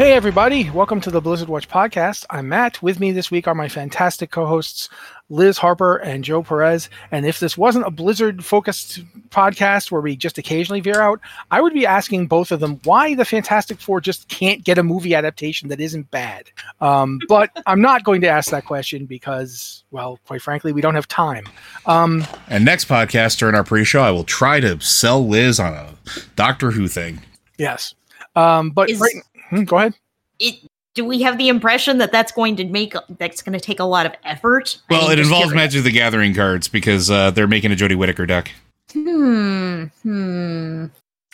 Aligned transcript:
Hey, 0.00 0.14
everybody. 0.14 0.70
Welcome 0.70 1.02
to 1.02 1.10
the 1.10 1.20
Blizzard 1.20 1.50
Watch 1.50 1.68
podcast. 1.68 2.24
I'm 2.30 2.48
Matt. 2.48 2.82
With 2.82 2.98
me 2.98 3.12
this 3.12 3.30
week 3.30 3.46
are 3.46 3.54
my 3.54 3.68
fantastic 3.68 4.30
co 4.30 4.46
hosts, 4.46 4.88
Liz 5.28 5.58
Harper 5.58 5.96
and 5.96 6.24
Joe 6.24 6.42
Perez. 6.42 6.88
And 7.12 7.26
if 7.26 7.38
this 7.38 7.58
wasn't 7.58 7.86
a 7.86 7.90
Blizzard 7.90 8.42
focused 8.42 9.00
podcast 9.28 9.90
where 9.90 10.00
we 10.00 10.16
just 10.16 10.38
occasionally 10.38 10.80
veer 10.80 11.02
out, 11.02 11.20
I 11.50 11.60
would 11.60 11.74
be 11.74 11.84
asking 11.84 12.28
both 12.28 12.50
of 12.50 12.60
them 12.60 12.80
why 12.84 13.14
the 13.14 13.26
Fantastic 13.26 13.78
Four 13.78 14.00
just 14.00 14.26
can't 14.28 14.64
get 14.64 14.78
a 14.78 14.82
movie 14.82 15.14
adaptation 15.14 15.68
that 15.68 15.82
isn't 15.82 16.10
bad. 16.10 16.50
Um, 16.80 17.20
but 17.28 17.50
I'm 17.66 17.82
not 17.82 18.02
going 18.02 18.22
to 18.22 18.28
ask 18.28 18.50
that 18.52 18.64
question 18.64 19.04
because, 19.04 19.84
well, 19.90 20.18
quite 20.26 20.40
frankly, 20.40 20.72
we 20.72 20.80
don't 20.80 20.94
have 20.94 21.08
time. 21.08 21.46
Um, 21.84 22.24
And 22.48 22.64
next 22.64 22.88
podcast 22.88 23.38
during 23.38 23.54
our 23.54 23.64
pre-show, 23.64 24.00
I 24.00 24.12
will 24.12 24.24
try 24.24 24.60
to 24.60 24.80
sell 24.80 25.28
Liz 25.28 25.60
on 25.60 25.74
a 25.74 25.90
Doctor 26.36 26.70
Who 26.70 26.88
thing. 26.88 27.20
yes. 27.58 27.94
Um, 28.36 28.70
but 28.70 28.88
Is- 28.88 29.00
right, 29.00 29.12
hmm, 29.50 29.64
go 29.64 29.78
ahead. 29.78 29.94
it, 30.38 30.54
do 30.94 31.04
we 31.04 31.22
have 31.22 31.38
the 31.38 31.48
impression 31.48 31.98
that 31.98 32.10
that's 32.10 32.32
going 32.32 32.56
to 32.56 32.64
make 32.64 32.94
that's 33.18 33.42
going 33.42 33.52
to 33.52 33.64
take 33.64 33.78
a 33.80 33.84
lot 33.84 34.06
of 34.06 34.12
effort? 34.24 34.78
Well, 34.90 35.06
I'm 35.06 35.12
it 35.12 35.18
involves 35.20 35.46
curious. 35.52 35.54
Magic 35.54 35.84
the 35.84 35.92
Gathering 35.92 36.34
cards 36.34 36.66
because 36.68 37.10
uh, 37.10 37.30
they're 37.30 37.46
making 37.46 37.72
a 37.72 37.76
Jodie 37.76 37.96
Whittaker 37.96 38.26
deck. 38.26 38.52
Hmm. 38.92 39.84
Hmm. 40.02 40.86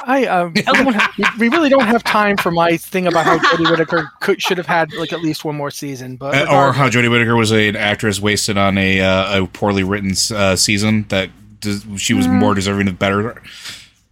I 0.04 0.26
um, 0.26 0.52
we, 0.52 0.62
have, 0.62 1.10
we 1.38 1.48
really 1.48 1.70
don't 1.70 1.86
have 1.86 2.04
time 2.04 2.36
for 2.36 2.50
my 2.50 2.76
thing 2.76 3.06
about 3.06 3.24
how 3.24 3.38
Jodie 3.56 3.70
Whittaker 3.70 4.10
could 4.20 4.42
should 4.42 4.58
have 4.58 4.66
had 4.66 4.92
like 4.92 5.12
at 5.14 5.22
least 5.22 5.42
one 5.42 5.56
more 5.56 5.70
season, 5.70 6.16
but 6.16 6.34
Uh, 6.34 6.54
or 6.54 6.72
how 6.74 6.90
Jodie 6.90 7.10
Whittaker 7.10 7.34
was 7.34 7.50
a, 7.50 7.68
an 7.68 7.76
actress 7.76 8.20
wasted 8.20 8.58
on 8.58 8.76
a, 8.76 9.00
uh, 9.00 9.42
a 9.42 9.46
poorly 9.46 9.84
written 9.84 10.12
uh, 10.34 10.54
season 10.54 11.06
that 11.08 11.30
des- 11.60 11.96
she 11.96 12.12
was 12.12 12.28
more 12.28 12.54
deserving 12.54 12.88
of 12.88 12.98
better, 12.98 13.42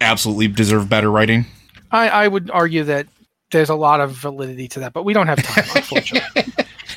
absolutely 0.00 0.48
deserved 0.48 0.88
better 0.88 1.10
writing. 1.10 1.44
I, 1.90 2.08
I 2.08 2.28
would 2.28 2.50
argue 2.50 2.84
that 2.84 3.06
there's 3.54 3.70
a 3.70 3.74
lot 3.74 4.00
of 4.00 4.10
validity 4.12 4.68
to 4.68 4.80
that, 4.80 4.92
but 4.92 5.04
we 5.04 5.14
don't 5.14 5.26
have 5.26 5.42
time, 5.42 5.64
unfortunately. 5.74 6.52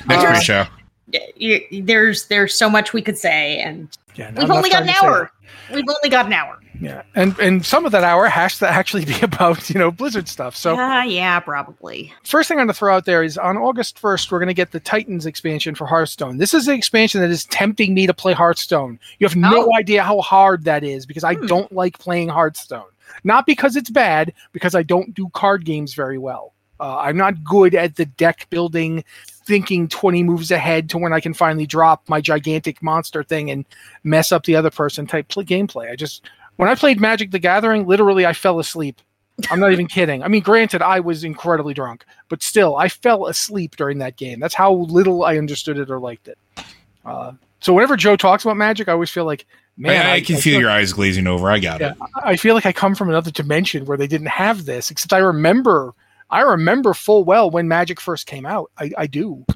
Next 0.06 0.24
Uh, 0.24 0.30
pre-show. 0.32 0.66
Y- 1.40 1.64
y- 1.72 1.80
There's 1.84 2.26
there's 2.26 2.54
so 2.54 2.68
much 2.68 2.92
we 2.92 3.00
could 3.00 3.16
say, 3.16 3.58
and 3.60 3.88
Yeah, 4.14 4.30
not 4.30 4.40
we've 4.42 4.50
only 4.50 4.68
got 4.70 4.82
an 4.82 4.88
time 4.88 4.94
to 4.94 5.00
say 5.00 5.06
hour. 5.06 5.32
We've 5.72 5.84
only 5.88 6.10
got 6.10 6.26
an 6.26 6.32
hour. 6.34 6.58
Yeah, 6.80 7.02
and 7.16 7.36
and 7.40 7.64
some 7.64 7.86
of 7.86 7.92
that 7.92 8.04
hour 8.04 8.26
has 8.28 8.58
to 8.58 8.68
actually 8.68 9.04
be 9.06 9.18
about 9.22 9.70
you 9.70 9.78
know 9.80 9.90
Blizzard 9.90 10.28
stuff. 10.28 10.54
So 10.54 10.74
Yeah, 10.74 11.04
yeah, 11.04 11.40
probably. 11.40 12.12
first 12.24 12.48
thing 12.48 12.58
I'm 12.58 12.66
going 12.66 12.74
to 12.74 12.78
throw 12.78 12.94
out 12.94 13.04
there 13.06 13.22
is 13.22 13.38
on 13.38 13.56
August 13.56 14.00
1st, 14.00 14.30
we're 14.30 14.38
going 14.38 14.48
to 14.48 14.54
get 14.54 14.70
the 14.72 14.80
Titans 14.80 15.24
expansion 15.26 15.74
for 15.74 15.86
Hearthstone. 15.86 16.36
This 16.36 16.52
is 16.54 16.66
the 16.66 16.72
expansion 16.74 17.20
that 17.22 17.30
is 17.30 17.46
tempting 17.46 17.94
me 17.94 18.06
to 18.06 18.14
play 18.14 18.32
Hearthstone. 18.34 19.00
You 19.18 19.26
have 19.26 19.34
no 19.36 19.64
Oh. 19.70 19.76
idea 19.78 20.02
how 20.04 20.20
hard 20.20 20.64
that 20.64 20.84
is 20.84 21.06
because 21.06 21.24
I 21.24 21.34
Hmm. 21.34 21.46
don't 21.46 21.72
like 21.72 21.98
playing 21.98 22.28
Hearthstone. 22.28 22.84
Not 23.24 23.46
because 23.46 23.76
it's 23.76 23.90
bad, 23.90 24.32
because 24.52 24.74
I 24.74 24.82
don't 24.82 25.14
do 25.14 25.28
card 25.34 25.64
games 25.64 25.94
very 25.94 26.18
well. 26.18 26.54
Uh, 26.80 26.98
I'm 26.98 27.16
not 27.16 27.42
good 27.42 27.74
at 27.74 27.96
the 27.96 28.06
deck 28.06 28.46
building, 28.50 29.04
thinking 29.44 29.88
20 29.88 30.22
moves 30.22 30.50
ahead 30.50 30.88
to 30.90 30.98
when 30.98 31.12
I 31.12 31.20
can 31.20 31.34
finally 31.34 31.66
drop 31.66 32.08
my 32.08 32.20
gigantic 32.20 32.82
monster 32.82 33.24
thing 33.24 33.50
and 33.50 33.64
mess 34.04 34.30
up 34.30 34.44
the 34.44 34.56
other 34.56 34.70
person 34.70 35.06
type 35.06 35.28
play- 35.28 35.44
gameplay. 35.44 35.90
I 35.90 35.96
just, 35.96 36.28
when 36.56 36.68
I 36.68 36.74
played 36.74 37.00
Magic 37.00 37.30
the 37.30 37.38
Gathering, 37.38 37.86
literally 37.86 38.26
I 38.26 38.32
fell 38.32 38.60
asleep. 38.60 39.00
I'm 39.50 39.58
not 39.58 39.72
even 39.72 39.86
kidding. 39.88 40.22
I 40.22 40.28
mean, 40.28 40.42
granted, 40.42 40.82
I 40.82 41.00
was 41.00 41.24
incredibly 41.24 41.74
drunk, 41.74 42.04
but 42.28 42.42
still, 42.42 42.76
I 42.76 42.88
fell 42.88 43.26
asleep 43.26 43.76
during 43.76 43.98
that 43.98 44.16
game. 44.16 44.38
That's 44.38 44.54
how 44.54 44.72
little 44.72 45.24
I 45.24 45.38
understood 45.38 45.78
it 45.78 45.90
or 45.90 45.98
liked 45.98 46.28
it. 46.28 46.38
Uh, 47.04 47.32
so 47.60 47.72
whenever 47.72 47.96
Joe 47.96 48.16
talks 48.16 48.44
about 48.44 48.56
Magic, 48.56 48.88
I 48.88 48.92
always 48.92 49.10
feel 49.10 49.24
like, 49.24 49.46
man, 49.78 50.06
I, 50.06 50.14
I 50.14 50.20
can 50.20 50.36
feel 50.36 50.60
your 50.60 50.70
eyes 50.70 50.92
glazing 50.92 51.26
over. 51.26 51.50
I 51.50 51.58
got 51.58 51.80
yeah, 51.80 51.92
it. 51.92 51.96
I 52.16 52.36
feel 52.36 52.54
like 52.54 52.66
I 52.66 52.72
come 52.72 52.94
from 52.94 53.08
another 53.08 53.30
dimension 53.30 53.86
where 53.86 53.96
they 53.96 54.06
didn't 54.06 54.28
have 54.28 54.64
this. 54.64 54.90
Except 54.90 55.12
I 55.12 55.18
remember, 55.18 55.94
I 56.30 56.42
remember 56.42 56.94
full 56.94 57.24
well 57.24 57.50
when 57.50 57.68
Magic 57.68 58.00
first 58.00 58.26
came 58.26 58.44
out. 58.44 58.70
I, 58.78 58.90
I 58.98 59.06
do. 59.06 59.46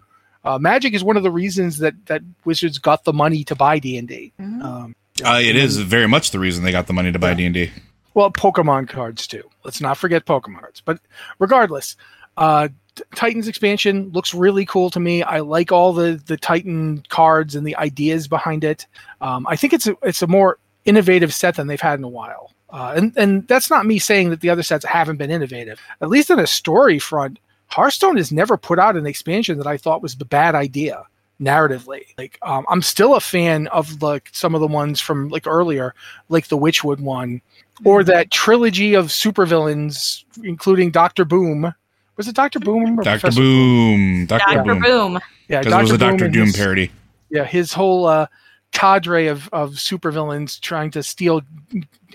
Uh, 0.44 0.58
Magic 0.58 0.94
is 0.94 1.04
one 1.04 1.16
of 1.16 1.22
the 1.22 1.30
reasons 1.30 1.78
that 1.78 1.94
that 2.06 2.22
Wizards 2.44 2.78
got 2.78 3.04
the 3.04 3.12
money 3.12 3.44
to 3.44 3.54
buy 3.54 3.78
D 3.78 3.96
and 3.98 4.08
D. 4.08 4.32
Um, 4.38 4.96
Uh, 5.24 5.40
it 5.42 5.56
is 5.56 5.76
very 5.76 6.08
much 6.08 6.30
the 6.30 6.38
reason 6.38 6.64
they 6.64 6.72
got 6.72 6.86
the 6.86 6.92
money 6.92 7.12
to 7.12 7.18
buy 7.18 7.34
D 7.34 7.44
and 7.44 7.54
D. 7.54 7.70
Well, 8.14 8.30
Pokemon 8.30 8.88
cards 8.88 9.26
too. 9.26 9.48
Let's 9.64 9.80
not 9.80 9.96
forget 9.98 10.26
Pokemon 10.26 10.60
cards. 10.60 10.80
But 10.80 11.00
regardless, 11.38 11.96
uh, 12.36 12.68
T- 12.68 12.74
Titans 13.14 13.48
expansion 13.48 14.10
looks 14.10 14.34
really 14.34 14.66
cool 14.66 14.90
to 14.90 15.00
me. 15.00 15.22
I 15.22 15.40
like 15.40 15.72
all 15.72 15.92
the 15.92 16.22
the 16.26 16.36
Titan 16.36 17.02
cards 17.08 17.54
and 17.54 17.66
the 17.66 17.76
ideas 17.76 18.28
behind 18.28 18.64
it. 18.64 18.86
Um, 19.20 19.46
I 19.46 19.56
think 19.56 19.72
it's 19.72 19.86
a, 19.86 19.96
it's 20.02 20.22
a 20.22 20.26
more 20.26 20.58
innovative 20.84 21.32
set 21.32 21.56
than 21.56 21.66
they've 21.66 21.80
had 21.80 21.98
in 21.98 22.04
a 22.04 22.08
while. 22.08 22.52
Uh, 22.70 22.94
and 22.96 23.12
and 23.16 23.48
that's 23.48 23.70
not 23.70 23.86
me 23.86 23.98
saying 23.98 24.30
that 24.30 24.40
the 24.40 24.50
other 24.50 24.62
sets 24.62 24.84
haven't 24.84 25.16
been 25.16 25.30
innovative. 25.30 25.80
At 26.00 26.08
least 26.08 26.30
on 26.30 26.38
a 26.38 26.46
story 26.46 26.98
front, 26.98 27.38
Hearthstone 27.68 28.16
has 28.16 28.32
never 28.32 28.56
put 28.56 28.78
out 28.78 28.96
an 28.96 29.06
expansion 29.06 29.58
that 29.58 29.66
I 29.66 29.76
thought 29.76 30.02
was 30.02 30.16
the 30.16 30.24
bad 30.24 30.54
idea 30.54 31.04
narratively. 31.40 32.04
Like 32.16 32.38
um, 32.42 32.64
I'm 32.68 32.82
still 32.82 33.14
a 33.14 33.20
fan 33.20 33.66
of 33.68 34.02
like 34.02 34.30
some 34.32 34.54
of 34.54 34.60
the 34.60 34.66
ones 34.66 35.00
from 35.00 35.28
like 35.28 35.46
earlier, 35.46 35.94
like 36.28 36.48
the 36.48 36.58
Witchwood 36.58 37.00
one, 37.00 37.42
or 37.84 38.04
that 38.04 38.30
trilogy 38.30 38.94
of 38.94 39.06
supervillains, 39.06 40.24
including 40.42 40.90
Doctor 40.90 41.24
Boom. 41.24 41.74
Was 42.16 42.28
it 42.28 42.34
Doctor 42.34 42.60
Boom? 42.60 42.96
Doctor 42.96 43.30
Boom, 43.30 44.26
Doctor 44.26 44.62
Boom, 44.62 44.80
Boom. 44.80 45.20
Yeah, 45.48 45.60
because 45.60 45.72
it 45.72 45.82
was 45.82 45.90
a 45.92 45.98
Doctor 45.98 46.28
Doom 46.28 46.46
his- 46.46 46.56
parody. 46.56 46.90
Yeah, 47.30 47.44
his 47.44 47.72
whole 47.72 48.04
uh, 48.06 48.26
cadre 48.72 49.26
of 49.28 49.48
of 49.52 49.70
supervillains 49.72 50.60
trying 50.60 50.90
to 50.90 51.02
steal 51.02 51.40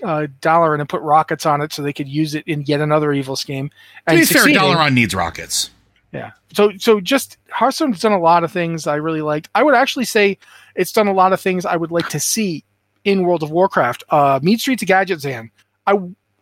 uh, 0.04 0.26
Dalaran 0.40 0.78
and 0.80 0.88
put 0.88 1.02
rockets 1.02 1.44
on 1.44 1.60
it 1.60 1.72
so 1.72 1.82
they 1.82 1.92
could 1.92 2.08
use 2.08 2.34
it 2.36 2.44
in 2.46 2.62
yet 2.62 2.80
another 2.80 3.12
evil 3.12 3.34
scheme. 3.34 3.68
To 3.68 3.74
be 4.14 4.18
And 4.20 4.28
fair, 4.28 4.42
succeeding. 4.42 4.60
Dalaran 4.62 4.94
needs 4.94 5.14
rockets. 5.14 5.70
Yeah. 6.12 6.30
So 6.54 6.70
so 6.78 7.00
just 7.00 7.36
Hearthstone's 7.50 8.00
done 8.00 8.12
a 8.12 8.20
lot 8.20 8.44
of 8.44 8.52
things 8.52 8.86
I 8.86 8.94
really 8.94 9.22
liked. 9.22 9.48
I 9.56 9.62
would 9.64 9.74
actually 9.74 10.04
say 10.04 10.38
it's 10.76 10.92
done 10.92 11.08
a 11.08 11.12
lot 11.12 11.32
of 11.32 11.40
things 11.40 11.66
I 11.66 11.76
would 11.76 11.90
like 11.90 12.08
to 12.10 12.20
see 12.20 12.64
in 13.04 13.24
World 13.24 13.42
of 13.42 13.50
Warcraft. 13.50 14.04
Uh 14.10 14.38
Mean 14.42 14.58
Street 14.58 14.78
to 14.78 14.86
Gadgetzan. 14.86 15.50
I 15.86 15.98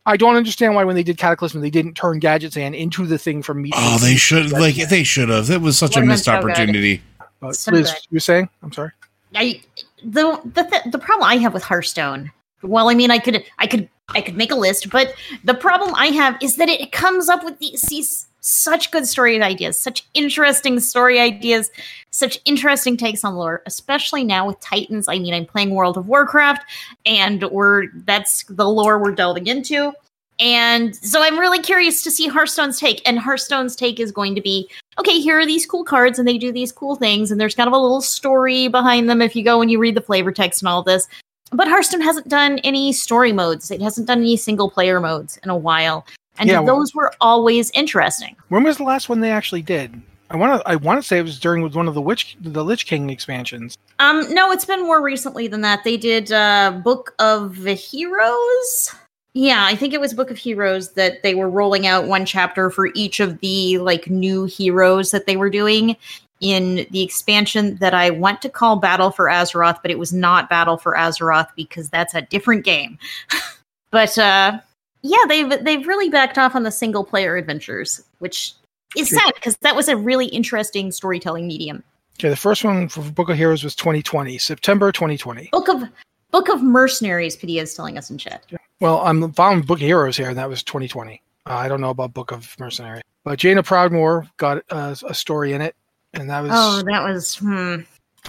I 0.07 0.17
don't 0.17 0.37
understand 0.37 0.75
why 0.77 0.85
when 0.85 0.95
they 0.95 1.03
did 1.03 1.19
Cataclysm 1.19 1.61
they 1.61 1.71
didn't 1.71 1.95
turn 1.95 2.21
Gadgetzan 2.21 2.77
into 2.77 3.07
the 3.07 3.19
thing 3.19 3.43
from 3.43 3.63
Meat. 3.63 3.75
Oh, 3.77 3.99
they 3.99 4.17
should 4.17 4.53
like 4.53 4.77
they 4.89 5.03
should 5.03 5.29
have. 5.29 5.49
That 5.49 5.61
was 5.61 5.77
such 5.77 5.97
a 5.97 6.01
missed 6.01 6.27
so 6.27 6.33
opportunity. 6.33 7.03
But 7.41 7.57
So 7.57 7.73
Liz, 7.73 7.93
you 8.11 8.17
were 8.17 8.21
saying? 8.21 8.49
I'm 8.63 8.73
sorry. 8.73 8.93
I 9.35 9.61
the 10.05 10.41
the 10.55 10.63
th- 10.63 10.93
the 10.93 10.99
problem 10.99 11.29
I 11.29 11.37
have 11.39 11.53
with 11.53 11.65
Hearthstone. 11.65 12.31
Well, 12.67 12.89
I 12.89 12.95
mean, 12.95 13.11
I 13.11 13.19
could 13.19 13.45
I 13.59 13.67
could 13.67 13.89
I 14.11 14.21
could 14.21 14.37
make 14.37 14.51
a 14.51 14.57
list, 14.57 14.91
but 14.91 15.15
the 15.45 15.55
problem 15.55 15.95
I 15.95 16.07
have 16.07 16.37
is 16.41 16.57
that 16.57 16.69
it 16.69 16.93
comes 16.93 17.29
up 17.29 17.45
with 17.45 17.59
these, 17.59 17.83
these 17.83 18.27
such 18.41 18.93
good 18.93 19.07
story 19.07 19.43
ideas, 19.43 19.79
such 19.79 20.07
interesting 20.15 20.79
story 20.79 21.19
ideas, 21.19 21.71
such 22.11 22.39
interesting 22.45 22.97
takes 22.97 23.25
on 23.25 23.35
lore, 23.35 23.63
especially 23.67 24.23
now 24.23 24.47
with 24.47 24.61
Titans. 24.61 25.09
I 25.09 25.19
mean, 25.19 25.35
I'm 25.35 25.47
playing 25.47 25.71
World 25.71 25.97
of 25.97 26.07
Warcraft, 26.07 26.65
and 27.05 27.43
we're 27.51 27.89
that's 28.05 28.45
the 28.45 28.69
lore 28.69 28.99
we're 28.99 29.13
delving 29.13 29.47
into. 29.47 29.93
And 30.39 30.95
so 30.95 31.23
I'm 31.23 31.39
really 31.39 31.61
curious 31.61 32.03
to 32.03 32.11
see 32.11 32.29
Hearthstone's 32.29 32.79
take. 32.79 33.01
And 33.09 33.19
Hearthstone's 33.19 33.75
take 33.75 33.99
is 33.99 34.13
going 34.13 34.35
to 34.35 34.41
be 34.41 34.69
okay, 34.99 35.19
here 35.21 35.39
are 35.39 35.47
these 35.47 35.67
cool 35.67 35.85
cards 35.85 36.19
and 36.19 36.27
they 36.27 36.39
do 36.39 36.53
these 36.53 36.73
cool 36.73 36.97
things, 36.97 37.31
and 37.31 37.41
there's 37.41 37.55
kind 37.55 37.67
of 37.67 37.75
a 37.75 37.79
little 37.79 38.01
story 38.01 38.69
behind 38.69 39.11
them 39.11 39.21
if 39.21 39.35
you 39.35 39.43
go 39.43 39.61
and 39.61 39.71
you 39.71 39.79
read 39.79 39.95
the 39.95 40.01
flavor 40.01 40.33
text 40.33 40.63
and 40.63 40.69
all 40.69 40.83
this. 40.83 41.09
But 41.53 41.69
Hearthstone 41.69 42.01
hasn't 42.01 42.29
done 42.29 42.59
any 42.61 42.93
story 42.93 43.33
modes, 43.33 43.71
it 43.71 43.81
hasn't 43.81 44.07
done 44.07 44.19
any 44.19 44.37
single 44.37 44.71
player 44.71 45.01
modes 45.01 45.39
in 45.43 45.51
a 45.51 45.57
while. 45.57 46.07
And 46.39 46.51
Yeah, 46.51 46.63
those 46.65 46.95
were 46.95 47.13
always 47.21 47.71
interesting. 47.71 48.37
When 48.49 48.63
was 48.63 48.77
the 48.77 48.83
last 48.83 49.09
one 49.09 49.21
they 49.21 49.31
actually 49.31 49.63
did? 49.63 50.01
I 50.29 50.37
want 50.37 50.61
to. 50.61 50.69
I 50.69 50.75
want 50.77 51.01
to 51.01 51.07
say 51.07 51.19
it 51.19 51.23
was 51.23 51.39
during 51.39 51.71
one 51.73 51.87
of 51.87 51.95
the 51.95 52.01
Witch, 52.01 52.37
the 52.41 52.65
Lich 52.65 52.87
King 52.87 53.11
expansions. 53.11 53.79
Um, 54.01 54.27
no, 54.35 54.51
it's 54.51 54.65
been 54.65 54.83
more 54.83 55.01
recently 55.01 55.47
than 55.47 55.61
that. 55.61 55.85
They 55.85 55.97
did 55.97 56.33
uh 56.33 56.81
Book 56.83 57.15
of 57.21 57.61
the 57.61 57.75
Heroes. 57.75 58.95
Yeah, 59.35 59.67
I 59.67 59.77
think 59.77 59.93
it 59.95 60.01
was 60.01 60.15
Book 60.15 60.31
of 60.31 60.39
Heroes 60.39 60.93
that 60.95 61.23
they 61.23 61.35
were 61.35 61.49
rolling 61.49 61.87
out 61.87 62.09
one 62.09 62.27
chapter 62.27 62.71
for 62.71 62.89
each 62.95 63.21
of 63.21 63.39
the 63.41 63.79
like 63.79 64.11
new 64.11 64.47
heroes 64.47 65.11
that 65.13 65.27
they 65.27 65.37
were 65.37 65.51
doing 65.51 65.97
in 66.41 66.87
the 66.91 67.03
expansion 67.03 67.77
that 67.77 67.95
I 67.95 68.11
want 68.11 68.43
to 68.43 68.49
call 68.49 68.77
Battle 68.77 69.11
for 69.11 69.27
Azeroth, 69.27 69.81
but 69.83 69.91
it 69.91 69.99
was 69.99 70.13
not 70.13 70.51
Battle 70.51 70.77
for 70.77 70.95
Azeroth 70.95 71.49
because 71.57 71.89
that's 71.89 72.15
a 72.15 72.23
different 72.23 72.65
game. 72.65 72.99
but 73.91 74.17
uh 74.19 74.59
yeah, 75.03 75.19
they've 75.29 75.65
they've 75.65 75.87
really 75.87 76.09
backed 76.09 76.39
off 76.39 76.55
on 76.55 76.63
the 76.63 76.71
single 76.71 77.05
player 77.05 77.37
adventures, 77.37 78.03
which 78.19 78.55
is 78.97 79.11
sad 79.11 79.35
because 79.35 79.57
that 79.59 79.77
was 79.77 79.89
a 79.89 79.97
really 79.97 80.27
interesting 80.27 80.91
storytelling 80.91 81.47
medium. 81.47 81.83
Okay, 82.19 82.29
the 82.29 82.37
first 82.37 82.65
one 82.65 82.89
for 82.89 83.03
Book 83.03 83.29
of 83.29 83.37
Heroes 83.37 83.63
was 83.63 83.77
2020, 83.77 84.39
September 84.39 84.91
2020. 84.91 85.51
Book 85.53 85.69
of 85.69 85.85
Book 86.31 86.49
of 86.49 86.63
Mercenaries, 86.63 87.37
Padilla 87.37 87.63
is 87.63 87.75
telling 87.75 87.99
us 87.99 88.11
in 88.11 88.19
chat. 88.19 88.45
Well, 88.81 89.01
I'm 89.01 89.33
found 89.33 89.67
Book 89.67 89.79
of 89.79 89.87
Heroes 89.87 90.17
here, 90.17 90.29
and 90.29 90.39
that 90.39 90.49
was 90.49 90.63
2020. 90.63 91.23
Uh, 91.47 91.55
I 91.55 91.69
don't 91.69 91.81
know 91.81 91.91
about 91.91 92.15
Book 92.15 92.33
of 92.33 92.59
Mercenary, 92.59 93.03
but 93.25 93.39
Jaina 93.39 93.63
Proudmoore 93.63 94.29
got 94.39 94.63
uh, 94.71 94.95
a 95.07 95.15
story 95.15 95.53
in 95.53 95.61
it, 95.61 95.77
and 96.17 96.29
that 96.31 96.41
was 96.41 96.51
Oh, 96.55 96.83
that 96.87 97.03
was 97.03 97.37
hmm. 97.37 97.77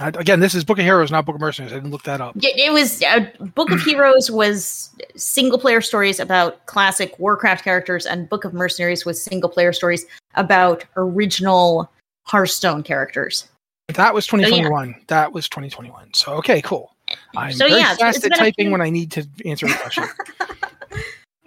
I- 0.00 0.08
again. 0.08 0.40
This 0.40 0.54
is 0.54 0.64
Book 0.64 0.78
of 0.78 0.84
Heroes, 0.84 1.10
not 1.10 1.26
Book 1.26 1.34
of 1.34 1.40
Mercenaries. 1.40 1.72
I 1.72 1.76
didn't 1.76 1.90
look 1.90 2.04
that 2.04 2.20
up. 2.20 2.36
It, 2.40 2.72
was 2.72 3.02
uh, 3.02 3.26
Book 3.54 3.70
of 3.70 3.80
Heroes 3.84 4.30
was 4.30 4.90
single 5.16 5.58
player 5.58 5.80
stories 5.80 6.20
about 6.20 6.64
classic 6.66 7.18
Warcraft 7.18 7.64
characters, 7.64 8.06
and 8.06 8.28
Book 8.28 8.44
of 8.44 8.54
Mercenaries 8.54 9.04
was 9.04 9.20
single 9.22 9.50
player 9.50 9.72
stories 9.72 10.06
about 10.34 10.84
original 10.96 11.90
Hearthstone 12.26 12.82
characters. 12.82 13.48
That 13.88 14.12
was 14.14 14.28
Oh, 14.32 14.36
yeah. 14.36 14.46
2021. 14.46 14.94
That 15.08 15.32
was 15.32 15.48
2021. 15.48 16.12
So 16.14 16.34
okay, 16.34 16.60
cool. 16.62 16.94
I'm 17.36 17.52
So, 17.52 17.66
very 17.66 17.80
yeah, 17.80 17.96
fast 17.96 18.24
at 18.24 18.34
typing 18.36 18.66
few- 18.66 18.70
when 18.70 18.82
I 18.82 18.90
need 18.90 19.10
to 19.12 19.26
answer 19.44 19.66
a 19.66 19.74
question. 19.74 20.04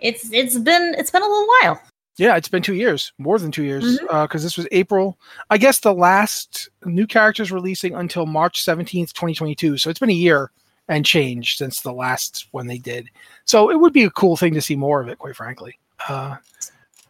It's 0.01 0.33
it's 0.33 0.57
been 0.57 0.95
it's 0.97 1.11
been 1.11 1.21
a 1.21 1.27
little 1.27 1.47
while. 1.61 1.81
Yeah, 2.17 2.35
it's 2.35 2.49
been 2.49 2.61
two 2.61 2.75
years, 2.75 3.13
more 3.17 3.39
than 3.39 3.51
two 3.51 3.63
years, 3.63 3.99
because 3.99 4.43
this 4.43 4.57
was 4.57 4.67
April. 4.71 5.17
I 5.49 5.57
guess 5.57 5.79
the 5.79 5.93
last 5.93 6.69
new 6.85 7.07
characters 7.07 7.51
releasing 7.51 7.95
until 7.95 8.25
March 8.25 8.63
17th, 8.65 9.13
2022. 9.13 9.77
So 9.77 9.89
it's 9.89 9.99
been 9.99 10.09
a 10.09 10.13
year 10.13 10.51
and 10.87 11.05
change 11.05 11.57
since 11.57 11.81
the 11.81 11.93
last 11.93 12.47
one 12.51 12.67
they 12.67 12.77
did. 12.77 13.09
So 13.45 13.71
it 13.71 13.79
would 13.79 13.93
be 13.93 14.03
a 14.03 14.09
cool 14.11 14.35
thing 14.35 14.53
to 14.53 14.61
see 14.61 14.75
more 14.75 15.01
of 15.01 15.07
it, 15.07 15.19
quite 15.19 15.35
frankly. 15.35 15.77
Uh, 16.07 16.35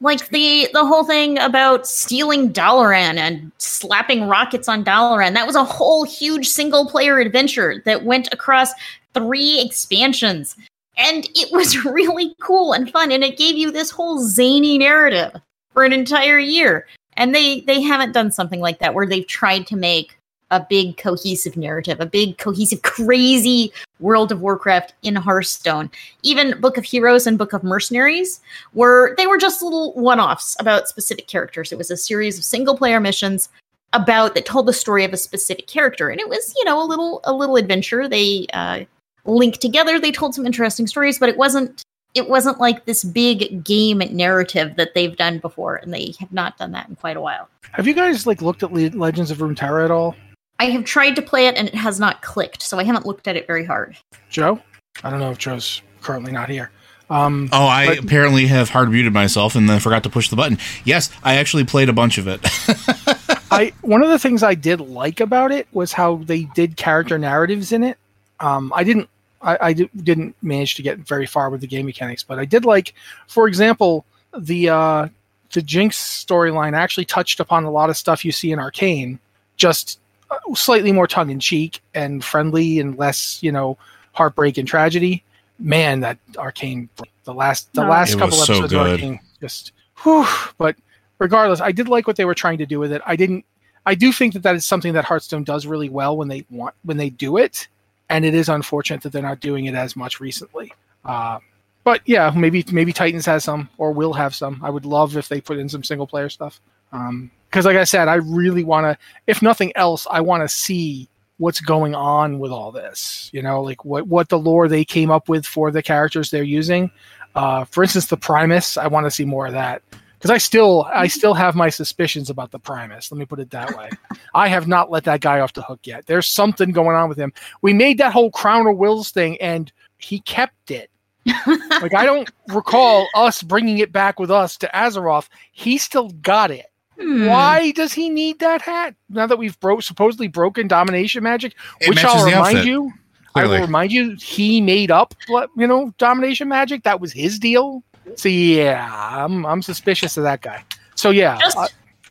Like 0.02 0.30
the 0.30 0.68
the 0.74 0.86
whole 0.86 1.04
thing 1.04 1.38
about 1.40 1.88
stealing 1.88 2.52
Dalaran 2.52 3.18
and 3.18 3.52
slapping 3.58 4.28
rockets 4.28 4.68
on 4.68 4.84
Dalaran. 4.84 5.34
That 5.34 5.48
was 5.48 5.56
a 5.56 5.64
whole 5.64 6.04
huge 6.04 6.48
single 6.48 6.88
player 6.88 7.20
adventure 7.20 7.82
that 7.86 8.04
went 8.04 8.28
across 8.32 8.72
three 9.14 9.62
expansions. 9.62 10.56
And 11.02 11.28
it 11.36 11.52
was 11.52 11.84
really 11.86 12.36
cool 12.40 12.74
and 12.74 12.90
fun 12.90 13.12
and 13.12 13.24
it 13.24 13.38
gave 13.38 13.58
you 13.58 13.72
this 13.72 13.90
whole 13.90 14.20
zany 14.20 14.78
narrative 14.78 15.36
for 15.74 15.84
an 15.84 15.94
entire 15.94 16.40
year. 16.40 16.88
And 17.18 17.36
they 17.36 17.62
they 17.62 17.82
haven't 17.82 18.14
done 18.14 18.32
something 18.32 18.62
like 18.62 18.80
that 18.80 18.94
where 18.94 19.06
they've 19.06 19.28
tried 19.28 19.68
to 19.68 19.76
make 19.76 20.18
a 20.52 20.66
big 20.70 20.98
cohesive 20.98 21.56
narrative, 21.58 22.00
a 22.00 22.06
big 22.06 22.38
cohesive 22.38 22.82
crazy 22.82 23.72
World 24.00 24.32
of 24.32 24.42
Warcraft 24.42 24.94
in 25.02 25.16
Hearthstone. 25.16 25.90
Even 26.24 26.60
Book 26.60 26.78
of 26.78 26.84
Heroes 26.84 27.26
and 27.26 27.38
Book 27.38 27.54
of 27.54 27.64
Mercenaries 27.64 28.42
were 28.74 29.16
they 29.18 29.28
were 29.28 29.38
just 29.38 29.62
little 29.64 29.94
one-offs 29.94 30.56
about 30.60 30.90
specific 30.90 31.28
characters. 31.28 31.72
It 31.72 31.78
was 31.78 31.90
a 31.90 31.98
series 31.98 32.38
of 32.38 32.44
single-player 32.44 33.00
missions 33.00 33.50
about 33.94 34.36
that 34.36 34.46
told 34.46 34.68
the 34.68 34.74
story 34.74 35.04
of 35.04 35.14
a 35.14 35.18
specific 35.18 35.68
character, 35.68 36.10
and 36.10 36.20
it 36.20 36.30
was 36.30 36.54
you 36.58 36.66
know 36.66 36.84
a 36.84 36.88
little 36.88 37.22
a 37.24 37.34
little 37.34 37.56
adventure. 37.56 38.08
They 38.08 38.46
uh, 38.54 38.82
linked 39.26 39.62
together. 39.62 40.00
They 40.00 40.12
told 40.12 40.36
some 40.36 40.46
interesting 40.46 40.88
stories, 40.88 41.20
but 41.20 41.30
it 41.30 41.38
wasn't 41.38 41.84
it 42.14 42.28
wasn't 42.30 42.60
like 42.60 42.84
this 42.86 43.04
big 43.06 43.64
game 43.64 44.00
narrative 44.12 44.76
that 44.76 44.94
they've 44.94 45.16
done 45.16 45.40
before, 45.40 45.76
and 45.78 45.94
they 45.94 46.14
have 46.20 46.32
not 46.34 46.58
done 46.58 46.74
that 46.74 46.90
in 46.90 46.96
quite 46.98 47.16
a 47.16 47.22
while. 47.22 47.48
have 47.72 47.88
you 47.88 47.94
guys 47.94 48.28
like 48.28 48.42
looked 48.42 48.64
at 48.64 48.74
Le- 48.74 48.90
Legends 48.90 49.32
of 49.32 49.38
Runeterra 49.38 49.86
at 49.86 49.92
all, 49.92 50.16
I 50.60 50.66
have 50.66 50.84
tried 50.84 51.16
to 51.16 51.22
play 51.22 51.48
it, 51.48 51.56
and 51.56 51.68
it 51.70 51.76
has 51.76 52.00
not 52.02 52.22
clicked, 52.22 52.62
so 52.64 52.78
I 52.80 52.84
haven't 52.84 53.06
looked 53.06 53.28
at 53.30 53.36
it 53.38 53.48
very 53.48 53.64
hard. 53.66 53.96
Joe? 54.30 54.60
I 55.04 55.10
don't 55.10 55.20
know 55.20 55.32
if 55.32 55.38
Joe's 55.38 55.82
currently 56.02 56.32
not 56.34 56.50
here. 56.50 56.70
Um, 57.10 57.50
Oh, 57.54 57.66
I 57.66 57.88
But- 57.88 58.00
apparently 58.00 58.46
have 58.48 58.70
hard 58.70 58.92
muted 58.92 59.14
myself 59.14 59.56
and 59.56 59.70
then 59.70 59.80
forgot 59.80 60.04
to 60.04 60.10
push 60.10 60.30
the 60.30 60.36
button. 60.36 60.58
Yes, 60.84 61.10
I 61.24 61.36
actually 61.36 61.64
played 61.64 61.88
a 61.90 61.94
bunch 61.94 62.18
of 62.18 62.28
it. 62.28 62.42
I 63.52 63.74
one 63.82 64.02
of 64.04 64.10
the 64.10 64.20
things 64.20 64.44
I 64.44 64.56
did 64.56 64.80
like 64.82 65.20
about 65.20 65.52
it 65.52 65.68
was 65.74 65.92
how 65.94 66.18
they 66.18 66.44
did 66.56 66.78
character 66.78 67.18
narratives 67.18 67.72
in 67.72 67.84
it. 67.84 67.98
Um, 68.42 68.74
I 68.76 68.84
didn't 68.84 69.10
I, 69.42 69.58
I 69.62 69.74
didn't 69.74 70.36
manage 70.42 70.76
to 70.76 70.82
get 70.82 71.00
very 71.00 71.26
far 71.26 71.50
with 71.50 71.62
the 71.62 71.68
game 71.68 71.86
mechanics, 71.86 72.24
but 72.24 72.40
I 72.40 72.46
did 72.46 72.66
like, 72.66 72.94
for 73.28 73.48
example, 73.48 74.06
the 74.38 74.70
uh, 74.70 75.08
the 75.54 75.62
Jinx 75.62 75.98
storyline 75.98 76.74
actually 76.74 77.06
touched 77.06 77.40
upon 77.40 77.64
a 77.64 77.72
lot 77.72 77.90
of 77.90 77.98
stuff 77.98 78.24
you 78.24 78.32
see 78.32 78.52
in 78.52 78.60
Arcane, 78.60 79.20
just 79.58 80.00
uh, 80.30 80.38
slightly 80.54 80.92
more 80.92 81.08
tongue 81.08 81.30
in 81.30 81.40
cheek 81.40 81.82
and 81.94 82.24
friendly 82.24 82.80
and 82.80 82.98
less 82.98 83.42
you 83.42 83.52
know 83.52 83.78
heartbreak 84.14 84.58
and 84.58 84.68
tragedy. 84.68 85.24
Man, 85.60 86.00
that 86.02 86.18
Arcane 86.38 86.90
the 87.24 87.34
last 87.34 87.72
the 87.74 87.84
last 87.84 88.14
It 88.14 88.20
couple 88.20 88.38
was 88.38 88.46
so 88.46 88.54
episodes 88.54 88.74
of. 88.74 88.80
Arcane 88.80 89.20
just 89.40 89.72
whew, 90.04 90.26
but 90.58 90.76
regardless, 91.20 91.62
I 91.62 91.72
did 91.72 91.88
like 91.88 92.08
what 92.08 92.16
they 92.16 92.26
were 92.26 92.36
trying 92.36 92.58
to 92.60 92.66
do 92.66 92.80
with 92.80 92.92
it. 92.92 93.02
I 93.06 93.16
didn't. 93.16 93.46
I 93.86 93.96
do 93.96 94.12
think 94.12 94.34
that 94.34 94.44
that 94.44 94.56
is 94.56 94.66
something 94.66 94.94
that 94.94 95.06
Hearthstone 95.06 95.44
does 95.44 95.66
really 95.66 95.90
well 95.90 96.16
when 96.16 96.28
they 96.28 96.46
want 96.50 96.76
when 96.84 96.98
they 96.98 97.10
do 97.10 97.38
it, 97.38 97.68
and 98.12 98.26
it 98.26 98.36
is 98.36 98.50
unfortunate 98.50 99.02
that 99.04 99.14
they're 99.14 99.22
not 99.22 99.40
doing 99.40 99.66
it 99.66 99.74
as 99.74 99.96
much 99.96 100.20
recently. 100.20 100.72
Uh, 101.06 101.40
but 101.84 102.02
yeah, 102.06 102.32
maybe 102.36 102.64
maybe 102.72 102.94
Titans 102.94 103.26
has 103.26 103.46
some 103.46 103.70
or 103.78 103.92
will 103.92 104.14
have 104.14 104.36
some. 104.36 104.60
I 104.64 104.70
would 104.70 104.86
love 104.86 105.18
if 105.18 105.30
they 105.30 105.42
put 105.42 105.58
in 105.58 105.70
some 105.70 105.84
single 105.84 106.06
player 106.06 106.30
stuff. 106.30 106.60
Because 106.92 107.66
like 107.66 107.78
I 107.78 107.86
said, 107.86 108.08
I 108.08 108.16
really 108.16 108.64
want 108.64 108.86
to. 108.86 108.98
If 109.26 109.42
nothing 109.42 109.72
else, 109.76 110.06
I 110.12 110.22
want 110.22 110.44
to 110.44 110.50
see 110.50 111.08
what's 111.38 111.62
going 111.62 111.96
on 111.96 112.38
with 112.38 112.52
all 112.52 112.72
this. 112.72 113.32
You 113.34 113.42
know, 113.42 113.62
like 113.62 113.84
what 113.86 114.08
what 114.08 114.30
the 114.30 114.38
lore 114.38 114.68
they 114.68 114.86
came 114.86 115.10
up 115.10 115.30
with 115.30 115.46
for 115.46 115.72
the 115.72 115.82
characters 115.82 116.30
they're 116.30 116.44
using. 116.44 116.92
Uh, 117.34 117.64
for 117.64 117.82
instance, 117.82 118.08
the 118.08 118.18
Primus. 118.18 118.78
I 118.78 118.88
want 118.88 119.06
to 119.06 119.12
see 119.12 119.26
more 119.26 119.48
of 119.48 119.54
that 119.54 119.82
because 120.22 120.30
I 120.30 120.38
still 120.38 120.88
I 120.94 121.08
still 121.08 121.34
have 121.34 121.56
my 121.56 121.70
suspicions 121.70 122.30
about 122.30 122.52
the 122.52 122.60
Primus. 122.60 123.12
Let 123.12 123.18
me 123.18 123.26
put 123.26 123.40
it 123.40 123.50
that 123.50 123.76
way. 123.76 123.90
I 124.36 124.50
have 124.50 124.68
not 124.68 124.92
let 124.92 125.04
that 125.06 125.20
guy 125.22 125.40
off 125.40 125.54
the 125.54 125.64
hook 125.64 125.80
yet. 125.84 126.06
There's 126.06 126.30
something 126.30 126.72
going 126.72 126.96
on 126.96 127.10
with 127.10 127.18
him. 127.18 127.34
We 127.64 127.74
made 127.74 127.98
that 127.98 128.14
whole 128.14 128.30
Crown 128.30 128.68
of 128.68 128.78
Wills 128.78 129.10
thing, 129.10 129.42
and 129.42 129.72
he 129.98 130.20
kept 130.20 130.70
it. 130.70 130.92
like 131.26 131.96
I 131.96 132.06
don't 132.06 132.30
recall 132.50 133.08
us 133.16 133.42
bringing 133.42 133.80
it 133.80 133.92
back 133.92 134.20
with 134.20 134.30
us 134.30 134.58
to 134.58 134.70
Azeroth. 134.76 135.28
He 135.54 135.80
still 135.80 136.10
got 136.22 136.52
it. 136.52 136.68
Hmm. 137.00 137.26
Why 137.26 137.72
does 137.72 137.92
he 137.92 138.08
need 138.10 138.38
that 138.40 138.62
hat 138.62 138.94
now 139.10 139.26
that 139.26 139.40
we've 139.40 139.60
broke 139.60 139.82
supposedly 139.82 140.28
broken 140.28 140.68
domination 140.68 141.24
magic? 141.24 141.56
It 141.80 141.90
which 141.90 141.96
matches 141.96 142.12
I'll 142.12 142.26
the 142.26 142.32
remind 142.32 142.58
outfit, 142.58 142.66
you, 142.66 142.94
I 143.34 143.46
will 143.48 143.62
remind 143.62 143.92
you, 143.92 144.16
he 144.22 144.62
made 144.62 144.92
up 144.92 145.16
what 145.28 145.50
you 145.58 145.66
know 145.66 145.94
domination 145.98 146.48
magic. 146.48 146.84
That 146.84 147.02
was 147.02 147.12
his 147.12 147.40
deal. 147.40 147.84
So 148.16 148.30
yeah, 148.30 148.90
I'm 149.26 149.46
I'm 149.46 149.62
suspicious 149.62 150.18
of 150.18 150.24
that 150.24 150.42
guy. 150.42 150.64
So 150.96 151.10
yeah, 151.12 151.38
Just- 151.40 151.58
uh, 151.58 151.68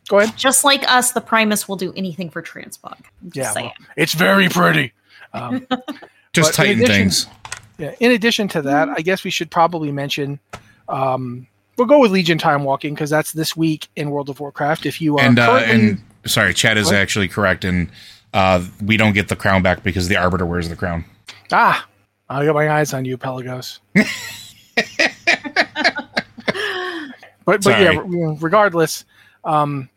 go 0.09 0.19
ahead. 0.19 0.37
Just 0.37 0.63
like 0.63 0.83
us, 0.91 1.11
the 1.11 1.21
Primus 1.21 1.67
will 1.67 1.75
do 1.77 1.93
anything 1.95 2.29
for 2.29 2.41
transmog. 2.41 2.97
Just 3.25 3.35
Yeah, 3.35 3.51
saying. 3.51 3.71
well, 3.79 3.87
it's 3.97 4.13
very 4.13 4.49
pretty. 4.49 4.93
Um, 5.33 5.65
Just 6.33 6.55
But 6.57 6.65
in 6.67 6.77
Titan 6.77 6.83
addition- 6.83 6.95
things. 6.95 7.27
Yeah. 7.77 7.93
In 7.99 8.11
addition 8.11 8.47
to 8.49 8.61
that, 8.63 8.87
Mm-hmm. 8.87 8.97
I 8.97 9.01
guess 9.01 9.23
we 9.23 9.31
should 9.31 9.49
probably 9.51 9.91
mention 9.91 10.39
Um, 10.87 11.47
we'll 11.77 11.87
go 11.87 11.99
with 11.99 12.11
Legion 12.11 12.37
Time 12.37 12.63
Walking 12.63 12.93
because 12.93 13.09
that's 13.09 13.31
this 13.33 13.55
week 13.57 13.87
in 13.95 14.11
World 14.11 14.29
of 14.29 14.39
Warcraft. 14.39 14.85
If 14.85 15.01
you 15.01 15.17
are 15.17 15.23
and 15.23 15.39
uh, 15.39 15.61
and 15.65 16.01
sorry, 16.25 16.53
Chad 16.53 16.77
is 16.77 16.87
What? 16.87 16.95
actually 16.95 17.27
correct, 17.27 17.63
and 17.65 17.89
uh, 18.33 18.63
we 18.83 18.97
don't 18.97 19.13
get 19.13 19.27
the 19.29 19.35
crown 19.35 19.61
back 19.63 19.83
because 19.83 20.07
the 20.09 20.15
arbiter 20.17 20.45
wears 20.45 20.69
the 20.69 20.75
crown. 20.75 21.05
ah, 21.51 21.87
I 22.29 22.45
got 22.45 22.55
my 22.55 22.69
eyes 22.69 22.93
on 22.93 23.03
you, 23.05 23.17
Pelagos. 23.17 23.79
but 27.45 27.63
but 27.63 27.79
yeah, 27.79 27.93
Sorry. 27.93 28.07
re- 28.07 28.37
regardless, 28.39 29.05
um, 29.43 29.89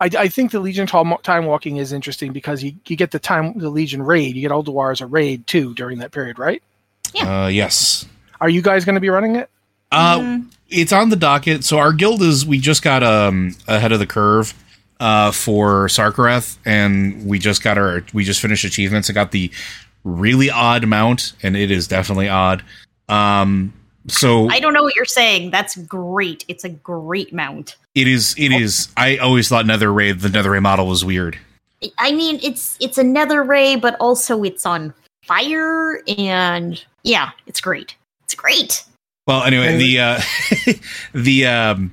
I, 0.00 0.10
I 0.18 0.28
think 0.28 0.50
the 0.50 0.60
Legion 0.60 0.86
Time 0.86 1.12
time 1.22 1.46
walking 1.46 1.76
is 1.76 1.92
interesting 1.92 2.32
because 2.32 2.62
you, 2.62 2.72
you 2.86 2.96
get 2.96 3.10
the 3.10 3.18
time 3.18 3.58
the 3.58 3.70
Legion 3.70 4.02
raid, 4.02 4.34
you 4.34 4.40
get 4.40 4.50
Ulduar 4.50 4.92
as 4.92 5.00
a 5.00 5.06
raid 5.06 5.46
too 5.46 5.74
during 5.74 5.98
that 5.98 6.12
period, 6.12 6.38
right? 6.38 6.62
Uh, 7.20 7.50
yes. 7.52 8.06
Are 8.40 8.48
you 8.48 8.62
guys 8.62 8.84
going 8.84 8.94
to 8.94 9.00
be 9.00 9.10
running 9.10 9.36
it? 9.36 9.50
Uh, 9.92 10.38
it's 10.68 10.92
on 10.92 11.10
the 11.10 11.16
docket. 11.16 11.64
So 11.64 11.78
our 11.78 11.92
guild 11.92 12.22
is 12.22 12.46
we 12.46 12.58
just 12.58 12.82
got 12.82 13.02
um 13.02 13.56
ahead 13.66 13.92
of 13.92 13.98
the 13.98 14.06
curve 14.06 14.54
uh 15.00 15.32
for 15.32 15.86
Sarkareth, 15.88 16.56
and 16.64 17.26
we 17.26 17.38
just 17.38 17.62
got 17.62 17.76
our 17.76 18.04
we 18.12 18.24
just 18.24 18.40
finished 18.40 18.64
achievements 18.64 19.08
and 19.08 19.14
got 19.14 19.32
the 19.32 19.50
really 20.04 20.50
odd 20.50 20.86
mount, 20.86 21.32
and 21.42 21.56
it 21.56 21.70
is 21.70 21.88
definitely 21.88 22.28
odd. 22.28 22.64
Um, 23.08 23.72
so 24.10 24.48
I 24.48 24.60
don't 24.60 24.74
know 24.74 24.82
what 24.82 24.94
you're 24.94 25.04
saying. 25.04 25.50
That's 25.50 25.76
great. 25.76 26.44
It's 26.48 26.64
a 26.64 26.68
great 26.68 27.32
mount. 27.32 27.76
it 27.94 28.06
is 28.06 28.34
it 28.38 28.52
is. 28.52 28.88
I 28.96 29.16
always 29.18 29.48
thought 29.48 29.66
Nether 29.66 29.92
Ray 29.92 30.12
the 30.12 30.28
Nether 30.28 30.50
Ray 30.50 30.60
model 30.60 30.86
was 30.86 31.04
weird. 31.04 31.38
I 31.98 32.12
mean, 32.12 32.38
it's 32.42 32.76
it's 32.80 32.98
a 32.98 33.04
nether 33.04 33.42
ray, 33.42 33.76
but 33.76 33.96
also 34.00 34.42
it's 34.42 34.66
on 34.66 34.92
fire, 35.24 36.02
and 36.18 36.82
yeah, 37.02 37.30
it's 37.46 37.60
great. 37.60 37.96
It's 38.24 38.34
great. 38.34 38.84
Well, 39.26 39.44
anyway, 39.44 39.78
the 39.78 40.00
uh, 40.00 40.20
the 41.14 41.46
um, 41.46 41.92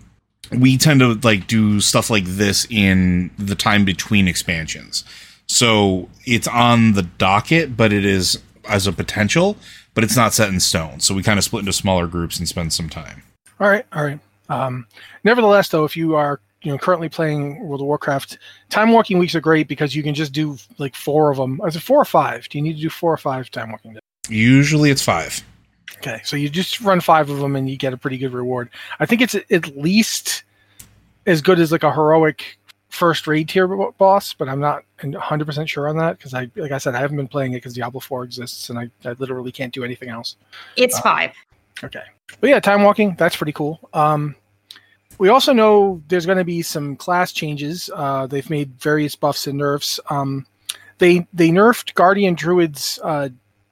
we 0.51 0.77
tend 0.77 0.99
to 0.99 1.13
like 1.23 1.47
do 1.47 1.79
stuff 1.79 2.09
like 2.09 2.25
this 2.25 2.67
in 2.69 3.31
the 3.37 3.55
time 3.55 3.85
between 3.85 4.27
expansions. 4.27 5.03
So 5.47 6.09
it's 6.25 6.47
on 6.47 6.93
the 6.93 7.03
docket, 7.03 7.77
but 7.77 7.93
it 7.93 8.05
is 8.05 8.39
as 8.67 8.87
a 8.87 8.91
potential, 8.91 9.55
but 9.97 10.03
it's 10.03 10.15
not 10.15 10.31
set 10.31 10.49
in 10.49 10.59
stone. 10.59 10.99
So 10.99 11.15
we 11.15 11.23
kind 11.23 11.39
of 11.39 11.43
split 11.43 11.61
into 11.61 11.73
smaller 11.73 12.05
groups 12.05 12.37
and 12.37 12.47
spend 12.47 12.71
some 12.71 12.87
time. 12.87 13.23
All 13.59 13.67
right, 13.67 13.83
all 13.93 14.03
right. 14.03 14.19
Um, 14.47 14.85
nevertheless, 15.23 15.69
though, 15.69 15.85
if 15.85 15.97
you 15.97 16.13
are 16.13 16.39
you 16.61 16.71
know 16.71 16.77
currently 16.77 17.09
playing 17.09 17.67
World 17.67 17.81
of 17.81 17.87
Warcraft, 17.87 18.37
time 18.69 18.91
walking 18.91 19.17
weeks 19.17 19.33
are 19.33 19.41
great 19.41 19.67
because 19.67 19.95
you 19.95 20.03
can 20.03 20.13
just 20.13 20.33
do 20.33 20.55
like 20.77 20.93
four 20.93 21.31
of 21.31 21.37
them. 21.37 21.59
Is 21.65 21.75
it 21.75 21.79
four 21.79 21.99
or 21.99 22.05
five? 22.05 22.47
Do 22.47 22.59
you 22.59 22.63
need 22.63 22.75
to 22.75 22.81
do 22.81 22.91
four 22.91 23.11
or 23.11 23.17
five 23.17 23.49
time 23.49 23.71
walking 23.71 23.93
days? 23.93 24.01
Usually 24.29 24.91
it's 24.91 25.01
five. 25.01 25.43
Okay, 25.97 26.21
so 26.23 26.35
you 26.37 26.47
just 26.47 26.79
run 26.81 27.01
five 27.01 27.31
of 27.31 27.39
them 27.39 27.55
and 27.55 27.67
you 27.67 27.75
get 27.75 27.91
a 27.91 27.97
pretty 27.97 28.19
good 28.19 28.33
reward. 28.33 28.69
I 28.99 29.07
think 29.07 29.23
it's 29.23 29.33
at 29.33 29.75
least 29.75 30.43
as 31.25 31.41
good 31.41 31.59
as 31.59 31.71
like 31.71 31.81
a 31.81 31.91
heroic 31.91 32.56
first 32.89 33.27
raid 33.27 33.49
tier 33.49 33.67
boss, 33.67 34.33
but 34.33 34.47
I'm 34.49 34.59
not 34.59 34.83
100 35.01 35.45
percent 35.45 35.69
sure 35.69 35.87
on 35.87 35.97
that 35.97 36.17
because 36.17 36.33
I, 36.33 36.49
like 36.55 36.71
I 36.71 36.77
said, 36.77 36.95
I 36.95 36.99
haven't 36.99 37.17
been 37.17 37.27
playing 37.27 37.53
it 37.53 37.57
because 37.57 37.73
Diablo 37.73 37.99
4 37.99 38.23
exists 38.23 38.69
and 38.69 38.79
I, 38.79 38.89
I 39.05 39.13
literally 39.19 39.51
can't 39.51 39.73
do 39.73 39.83
anything 39.83 40.09
else. 40.09 40.37
It's 40.75 40.97
Uh, 40.97 41.01
five. 41.01 41.31
Okay. 41.83 42.03
But 42.39 42.49
yeah, 42.49 42.59
time 42.59 42.83
walking, 42.83 43.15
that's 43.15 43.35
pretty 43.35 43.51
cool. 43.51 43.79
Um, 43.93 44.35
we 45.17 45.29
also 45.29 45.53
know 45.53 46.01
there's 46.07 46.25
going 46.25 46.37
to 46.37 46.43
be 46.43 46.61
some 46.61 46.95
class 46.95 47.31
changes. 47.31 47.89
Uh, 47.93 48.27
they've 48.27 48.49
made 48.49 48.71
various 48.79 49.15
buffs 49.15 49.47
and 49.47 49.57
nerfs. 49.57 49.99
Um, 50.09 50.45
they 50.99 51.27
they 51.33 51.49
nerfed 51.49 51.93
Guardian 51.93 52.35
Druid's 52.35 52.99
uh, 53.03 53.29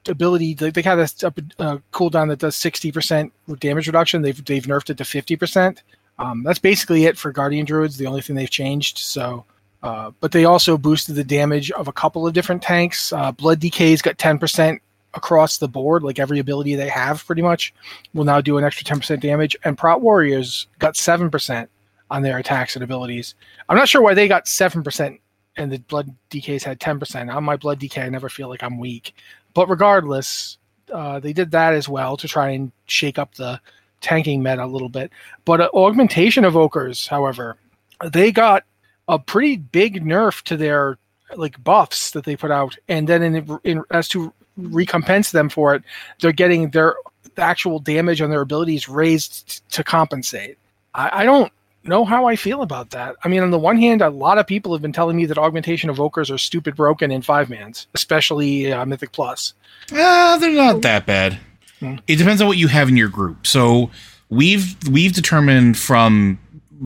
ability. 0.08 0.54
They, 0.54 0.70
they 0.70 0.82
had 0.82 0.98
a, 0.98 1.02
a 1.02 1.78
cooldown 1.92 2.28
that 2.28 2.38
does 2.38 2.56
60% 2.56 3.30
damage 3.58 3.86
reduction. 3.86 4.22
They've 4.22 4.44
they've 4.44 4.64
nerfed 4.64 4.90
it 4.90 4.98
to 4.98 5.04
50%. 5.04 5.78
Um, 6.18 6.42
that's 6.42 6.58
basically 6.58 7.04
it 7.04 7.18
for 7.18 7.32
Guardian 7.32 7.66
Druids. 7.66 7.96
The 7.96 8.06
only 8.06 8.22
thing 8.22 8.36
they've 8.36 8.50
changed. 8.50 8.98
So, 8.98 9.44
uh, 9.82 10.12
but 10.20 10.32
they 10.32 10.44
also 10.44 10.78
boosted 10.78 11.14
the 11.14 11.24
damage 11.24 11.70
of 11.72 11.88
a 11.88 11.92
couple 11.92 12.26
of 12.26 12.32
different 12.32 12.62
tanks. 12.62 13.12
Uh, 13.12 13.32
Blood 13.32 13.60
DKs 13.60 14.02
got 14.02 14.16
10% 14.18 14.80
across 15.14 15.58
the 15.58 15.68
board, 15.68 16.02
like 16.02 16.18
every 16.18 16.38
ability 16.38 16.74
they 16.74 16.88
have 16.88 17.24
pretty 17.26 17.42
much 17.42 17.74
will 18.14 18.24
now 18.24 18.40
do 18.40 18.58
an 18.58 18.64
extra 18.64 18.84
10% 18.84 19.20
damage. 19.20 19.56
And 19.64 19.76
Prot 19.76 20.00
Warriors 20.00 20.66
got 20.78 20.94
7% 20.94 21.68
on 22.10 22.22
their 22.22 22.38
attacks 22.38 22.76
and 22.76 22.84
abilities. 22.84 23.34
I'm 23.68 23.76
not 23.76 23.88
sure 23.88 24.02
why 24.02 24.14
they 24.14 24.28
got 24.28 24.44
7% 24.44 25.18
and 25.56 25.72
the 25.72 25.78
Blood 25.78 26.14
DKs 26.30 26.62
had 26.62 26.78
10%. 26.78 27.34
On 27.34 27.44
my 27.44 27.56
Blood 27.56 27.80
DK, 27.80 28.02
I 28.02 28.08
never 28.08 28.28
feel 28.28 28.48
like 28.48 28.62
I'm 28.62 28.78
weak. 28.78 29.14
But 29.54 29.68
regardless, 29.68 30.58
uh, 30.92 31.18
they 31.18 31.32
did 31.32 31.50
that 31.52 31.74
as 31.74 31.88
well 31.88 32.16
to 32.18 32.28
try 32.28 32.50
and 32.50 32.72
shake 32.86 33.18
up 33.18 33.34
the 33.34 33.60
tanking 34.06 34.40
meta 34.40 34.64
a 34.64 34.66
little 34.66 34.88
bit. 34.88 35.10
But 35.44 35.60
uh, 35.60 35.70
Augmentation 35.74 36.44
Evokers, 36.44 37.08
however, 37.08 37.56
they 38.04 38.30
got 38.30 38.62
a 39.08 39.18
pretty 39.18 39.56
big 39.56 40.04
nerf 40.04 40.42
to 40.42 40.56
their 40.56 40.96
like 41.34 41.62
buffs 41.62 42.12
that 42.12 42.24
they 42.24 42.36
put 42.36 42.52
out, 42.52 42.76
and 42.88 43.08
then 43.08 43.22
in, 43.22 43.58
in 43.64 43.82
as 43.90 44.08
to 44.08 44.32
recompense 44.56 45.32
them 45.32 45.48
for 45.48 45.74
it, 45.74 45.82
they're 46.20 46.30
getting 46.32 46.70
their 46.70 46.94
actual 47.36 47.80
damage 47.80 48.22
on 48.22 48.30
their 48.30 48.42
abilities 48.42 48.88
raised 48.88 49.68
to 49.72 49.82
compensate. 49.82 50.56
I, 50.94 51.22
I 51.22 51.24
don't 51.24 51.52
know 51.82 52.04
how 52.04 52.26
I 52.26 52.36
feel 52.36 52.62
about 52.62 52.90
that. 52.90 53.16
I 53.24 53.28
mean, 53.28 53.42
on 53.42 53.50
the 53.50 53.58
one 53.58 53.76
hand, 53.76 54.02
a 54.02 54.10
lot 54.10 54.38
of 54.38 54.46
people 54.46 54.72
have 54.72 54.82
been 54.82 54.92
telling 54.92 55.16
me 55.16 55.26
that 55.26 55.36
augmentation 55.36 55.90
evokers 55.90 56.32
are 56.32 56.38
stupid 56.38 56.76
broken 56.76 57.10
in 57.10 57.22
five 57.22 57.50
mans, 57.50 57.88
especially 57.94 58.72
uh, 58.72 58.86
Mythic 58.86 59.10
Plus. 59.10 59.52
Uh, 59.92 60.38
they're 60.38 60.52
not 60.52 60.82
that 60.82 61.06
bad. 61.06 61.38
It 61.80 62.16
depends 62.16 62.40
on 62.40 62.48
what 62.48 62.58
you 62.58 62.68
have 62.68 62.88
in 62.88 62.96
your 62.96 63.08
group. 63.08 63.46
So 63.46 63.90
we've 64.28 64.76
we've 64.88 65.12
determined 65.12 65.78
from 65.78 66.38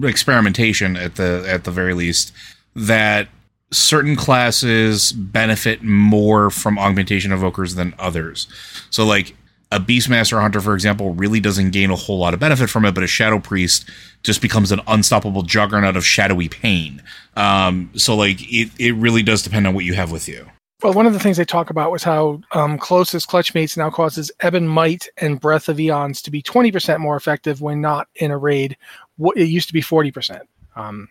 experimentation 0.03 0.97
at 0.97 1.17
the 1.17 1.45
at 1.49 1.65
the 1.65 1.71
very 1.71 1.95
least 1.95 2.33
that 2.75 3.29
certain 3.73 4.17
classes 4.17 5.13
benefit 5.13 5.83
more 5.83 6.51
from 6.51 6.79
augmentation 6.79 7.31
evokers 7.31 7.77
than 7.77 7.95
others. 7.99 8.49
So 8.91 9.05
like 9.05 9.37
a 9.73 9.79
Beastmaster 9.79 10.41
Hunter, 10.41 10.61
for 10.61 10.75
example, 10.75 11.15
really 11.15 11.39
doesn't 11.39 11.71
gain 11.71 11.91
a 11.91 11.97
whole 11.97 12.19
lot 12.19 12.35
of 12.35 12.41
benefit 12.41 12.69
from 12.69 12.85
it, 12.85 12.93
but 12.93 13.05
a 13.05 13.07
Shadow 13.07 13.39
Priest 13.39 13.89
just 14.25 14.43
becomes 14.43 14.73
an 14.73 14.81
unstoppable 14.89 15.43
juggernaut 15.43 15.97
of 15.97 16.05
shadowy 16.05 16.49
pain. 16.49 17.03
Um, 17.37 17.91
so 17.95 18.17
like 18.17 18.43
it, 18.43 18.71
it 18.79 18.93
really 18.93 19.23
does 19.23 19.43
depend 19.43 19.69
on 19.69 19.75
what 19.75 19.85
you 19.85 19.95
have 19.95 20.11
with 20.11 20.29
you. 20.29 20.47
Well, 20.83 20.95
one 20.95 21.07
of 21.07 21.13
the 21.13 21.19
things 21.19 21.37
they 21.37 21.45
talk 21.45 21.69
about 21.69 21.93
was 21.93 22.03
how 22.03 22.41
um, 22.53 22.79
Close 22.79 23.15
as 23.15 23.27
Clutchmates 23.27 23.77
now 23.77 23.91
causes 23.91 24.33
Ebon 24.45 24.67
Might 24.67 25.09
and 25.19 25.41
Breath 25.41 25.69
of 25.69 25.79
Eons 25.79 26.23
to 26.23 26.31
be 26.31 26.43
20% 26.43 26.99
more 26.99 27.17
effective 27.17 27.61
when 27.61 27.81
not 27.81 28.09
in 28.15 28.31
a 28.31 28.39
raid. 28.39 28.77
What 29.17 29.37
it 29.37 29.47
used 29.47 29.69
to 29.69 29.75
be 29.75 29.83
40%. 29.83 30.41
Um, 30.77 31.09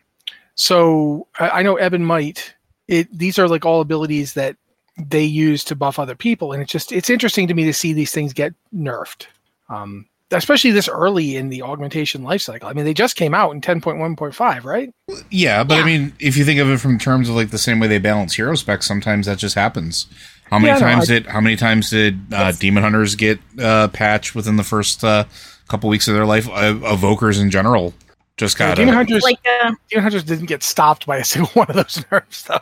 so 0.56 1.28
I, 1.40 1.50
I 1.50 1.62
know 1.62 1.80
Ebon 1.80 2.04
Might. 2.04 2.56
It 2.88 3.16
these 3.16 3.38
are 3.38 3.48
like 3.48 3.66
all 3.66 3.82
abilities 3.82 4.34
that 4.34 4.56
they 4.98 5.24
use 5.24 5.64
to 5.66 5.76
buff 5.76 6.00
other 6.00 6.16
people, 6.16 6.52
and 6.52 6.62
it's 6.62 6.72
just 6.72 6.92
it's 6.92 7.10
interesting 7.10 7.48
to 7.48 7.54
me 7.54 7.64
to 7.66 7.74
see 7.74 7.94
these 7.94 8.12
things 8.12 8.34
get 8.34 8.54
nerfed, 8.74 9.28
um, 9.70 10.08
especially 10.32 10.72
this 10.72 10.88
early 10.88 11.36
in 11.36 11.50
the 11.50 11.62
augmentation 11.62 12.24
life 12.24 12.42
cycle. 12.42 12.70
I 12.70 12.74
mean, 12.74 12.86
they 12.86 12.94
just 12.94 13.16
came 13.16 13.34
out 13.34 13.52
in 13.52 13.62
10.1.5, 13.62 14.64
right? 14.64 14.94
Yeah, 15.30 15.64
but 15.64 15.80
I 15.80 15.84
mean, 15.86 16.14
if 16.20 16.38
you 16.38 16.46
think 16.46 16.60
of 16.60 16.70
it 16.70 16.80
from 16.80 17.00
terms 17.00 17.30
of 17.30 17.36
like 17.36 17.50
the 17.50 17.58
same 17.58 17.80
way 17.80 17.88
they 17.88 17.98
balance 18.00 18.36
hero 18.36 18.56
specs, 18.56 18.86
sometimes 18.86 19.26
that 19.26 19.38
just 19.38 19.56
happens. 19.56 20.08
How 20.50 20.58
many 20.60 20.70
Yeah, 20.70 20.74
no, 20.76 20.80
times 20.80 21.10
I- 21.10 21.14
did 21.14 21.26
how 21.28 21.42
many 21.42 21.56
times 21.56 21.90
did 21.90 22.20
uh, 22.34 22.52
demon 22.54 22.84
hunters 22.84 23.16
get 23.16 23.40
uh, 23.60 23.88
patched 23.90 24.36
within 24.36 24.56
the 24.56 24.64
first 24.64 25.04
uh, 25.04 25.26
couple 25.68 25.90
weeks 25.90 26.08
of 26.08 26.14
their 26.16 26.26
life? 26.26 26.48
Uh, 26.48 26.74
evokers 26.74 27.40
in 27.42 27.50
general 27.52 27.94
just 28.38 28.58
Yeah, 28.60 28.70
got 28.70 28.78
Demon 28.78 28.94
Hunters, 28.96 29.22
Like 29.22 29.40
uh, 29.64 29.72
Demon 29.90 30.04
Hunters 30.04 30.24
didn't 30.24 30.46
get 30.46 30.64
stopped 30.64 31.06
by 31.06 31.18
a 31.18 31.26
single 31.26 31.52
one 31.54 31.68
of 31.70 31.76
those 31.76 32.04
nerfs, 32.12 32.44
though. 32.44 32.60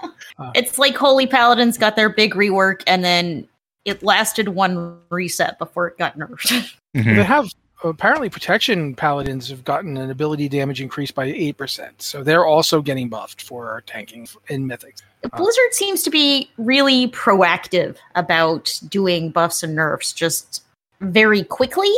it's 0.54 0.78
like 0.78 0.96
Holy 0.96 1.26
Paladins 1.26 1.76
got 1.78 1.96
their 1.96 2.08
big 2.08 2.34
rework, 2.34 2.82
and 2.86 3.04
then 3.04 3.46
it 3.86 4.02
lasted 4.02 4.48
one 4.48 4.98
reset 5.08 5.58
before 5.58 5.86
it 5.86 5.96
got 5.96 6.18
nerfed. 6.18 6.74
They 6.94 7.22
have 7.24 7.50
apparently 7.84 8.30
protection 8.30 8.94
paladins 8.94 9.50
have 9.50 9.64
gotten 9.64 9.98
an 9.98 10.10
ability 10.10 10.48
damage 10.48 10.80
increase 10.80 11.10
by 11.10 11.26
eight 11.26 11.58
percent, 11.58 12.00
so 12.00 12.22
they're 12.22 12.46
also 12.46 12.80
getting 12.80 13.10
buffed 13.10 13.42
for 13.42 13.82
tanking 13.86 14.26
in 14.48 14.66
mythics. 14.66 15.02
Blizzard 15.36 15.72
seems 15.72 16.02
to 16.04 16.10
be 16.10 16.50
really 16.56 17.08
proactive 17.08 17.96
about 18.14 18.80
doing 18.88 19.30
buffs 19.30 19.62
and 19.62 19.74
nerfs 19.74 20.14
just 20.14 20.62
very 21.00 21.44
quickly. 21.44 21.92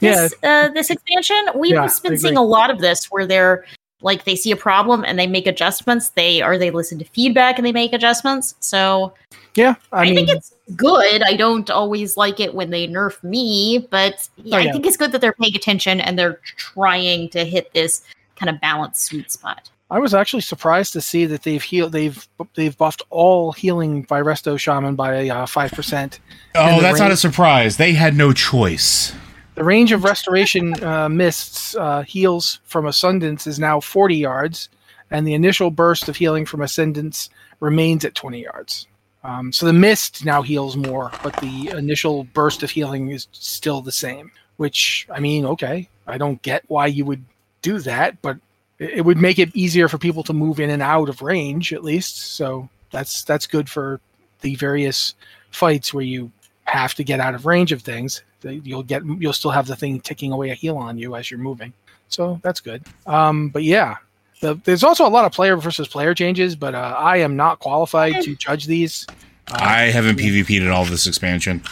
This 0.00 0.34
uh, 0.42 0.68
this 0.70 0.90
expansion, 0.90 1.36
we've 1.54 1.72
Yeah, 1.72 1.88
been 2.02 2.18
seeing 2.18 2.36
a 2.36 2.42
lot 2.42 2.70
of 2.70 2.80
this 2.80 3.06
where 3.06 3.26
they're 3.26 3.64
like 4.00 4.24
they 4.24 4.34
see 4.34 4.50
a 4.50 4.56
problem 4.56 5.04
and 5.06 5.18
they 5.18 5.26
make 5.26 5.46
adjustments. 5.46 6.10
They 6.10 6.42
or 6.42 6.58
they 6.58 6.70
listen 6.70 6.98
to 6.98 7.04
feedback 7.04 7.58
and 7.58 7.66
they 7.66 7.72
make 7.72 7.92
adjustments. 7.92 8.56
So 8.60 9.14
Yeah, 9.54 9.76
I, 9.92 10.00
I, 10.00 10.04
mean, 10.04 10.14
think 10.16 10.30
it's 10.30 10.52
good. 10.76 11.22
I 11.22 11.36
don't 11.36 11.70
always 11.70 12.16
like 12.16 12.40
it 12.40 12.54
when 12.54 12.70
they 12.70 12.86
nerf 12.88 13.22
me, 13.22 13.86
but 13.90 14.28
yeah, 14.36 14.56
Oh, 14.56 14.60
I 14.60 14.72
think 14.72 14.86
it's 14.86 14.96
good 14.96 15.12
that 15.12 15.20
they're 15.20 15.32
paying 15.32 15.54
attention 15.54 16.00
and 16.00 16.18
they're 16.18 16.40
trying 16.56 17.28
to 17.30 17.44
hit 17.44 17.72
this 17.72 18.02
kind 18.36 18.50
of 18.50 18.60
balanced 18.60 19.02
sweet 19.04 19.30
spot. 19.30 19.70
I 19.90 19.98
was 19.98 20.14
actually 20.14 20.40
surprised 20.40 20.94
to 20.94 21.02
see 21.02 21.26
that 21.26 21.42
they've 21.42 21.62
healed. 21.62 21.92
They've 21.92 22.26
they've 22.54 22.76
buffed 22.76 23.02
all 23.10 23.52
healing 23.52 24.04
by 24.04 24.22
Resto 24.22 24.58
Shaman 24.58 24.94
by 24.94 25.28
uh, 25.28 25.44
five 25.44 25.70
percent. 25.72 26.18
Oh, 26.54 26.80
that's 26.80 26.98
not 26.98 27.10
a 27.10 27.16
surprise. 27.16 27.76
They 27.76 27.92
had 27.92 28.16
no 28.16 28.32
choice. 28.32 29.12
The 29.54 29.64
range 29.64 29.92
of 29.92 30.02
restoration 30.02 30.82
uh, 30.82 31.10
mists 31.10 31.76
uh, 31.76 32.02
heals 32.02 32.60
from 32.64 32.86
Ascendance 32.86 33.46
is 33.46 33.58
now 33.58 33.80
40 33.80 34.16
yards, 34.16 34.70
and 35.10 35.26
the 35.26 35.34
initial 35.34 35.70
burst 35.70 36.08
of 36.08 36.16
healing 36.16 36.46
from 36.46 36.62
Ascendance 36.62 37.28
remains 37.60 38.02
at 38.06 38.14
20 38.14 38.42
yards. 38.42 38.86
Um, 39.24 39.52
so 39.52 39.66
the 39.66 39.72
mist 39.72 40.24
now 40.24 40.42
heals 40.42 40.76
more, 40.76 41.12
but 41.22 41.36
the 41.36 41.70
initial 41.76 42.24
burst 42.24 42.62
of 42.62 42.70
healing 42.70 43.10
is 43.10 43.28
still 43.32 43.80
the 43.80 43.92
same. 43.92 44.32
Which 44.56 45.06
I 45.10 45.20
mean, 45.20 45.46
okay, 45.46 45.88
I 46.06 46.18
don't 46.18 46.40
get 46.42 46.64
why 46.68 46.86
you 46.86 47.04
would 47.04 47.24
do 47.62 47.78
that, 47.80 48.20
but 48.22 48.38
it, 48.78 49.04
would 49.04 49.16
make 49.16 49.38
it 49.38 49.54
easier 49.54 49.88
for 49.88 49.98
people 49.98 50.22
to 50.24 50.32
move 50.32 50.60
in 50.60 50.70
and 50.70 50.82
out 50.82 51.08
of 51.08 51.22
range 51.22 51.72
at 51.72 51.84
least. 51.84 52.34
So 52.36 52.68
that's 52.90 53.24
that's 53.24 53.46
good 53.46 53.68
for 53.68 54.00
the 54.40 54.54
various 54.56 55.14
fights 55.50 55.94
where 55.94 56.04
you 56.04 56.30
have 56.64 56.94
to 56.94 57.04
get 57.04 57.20
out 57.20 57.34
of 57.34 57.46
range 57.46 57.72
of 57.72 57.82
things. 57.82 58.22
You'll 58.42 58.82
get 58.82 59.04
you'll 59.04 59.32
still 59.32 59.52
have 59.52 59.66
the 59.66 59.76
thing 59.76 60.00
ticking 60.00 60.32
away 60.32 60.50
a 60.50 60.54
heal 60.54 60.76
on 60.76 60.98
you 60.98 61.14
as 61.14 61.30
you're 61.30 61.40
moving. 61.40 61.72
So 62.08 62.40
that's 62.42 62.60
good. 62.60 62.82
Um, 63.06 63.48
but 63.48 63.62
yeah, 63.62 63.96
the, 64.42 64.60
there's 64.64 64.82
also 64.82 65.06
a 65.06 65.08
lot 65.08 65.24
of 65.24 65.32
player 65.32 65.56
versus 65.56 65.86
player 65.86 66.14
changes, 66.14 66.56
but 66.56 66.74
uh, 66.74 66.96
I 66.98 67.18
am 67.18 67.36
not 67.36 67.60
qualified 67.60 68.22
to 68.22 68.34
judge 68.34 68.66
these. 68.66 69.06
Uh, 69.48 69.58
I 69.60 69.82
haven't 69.82 70.18
PvP'd 70.18 70.64
at 70.64 70.70
all 70.70 70.84
this 70.84 71.06
expansion. 71.06 71.62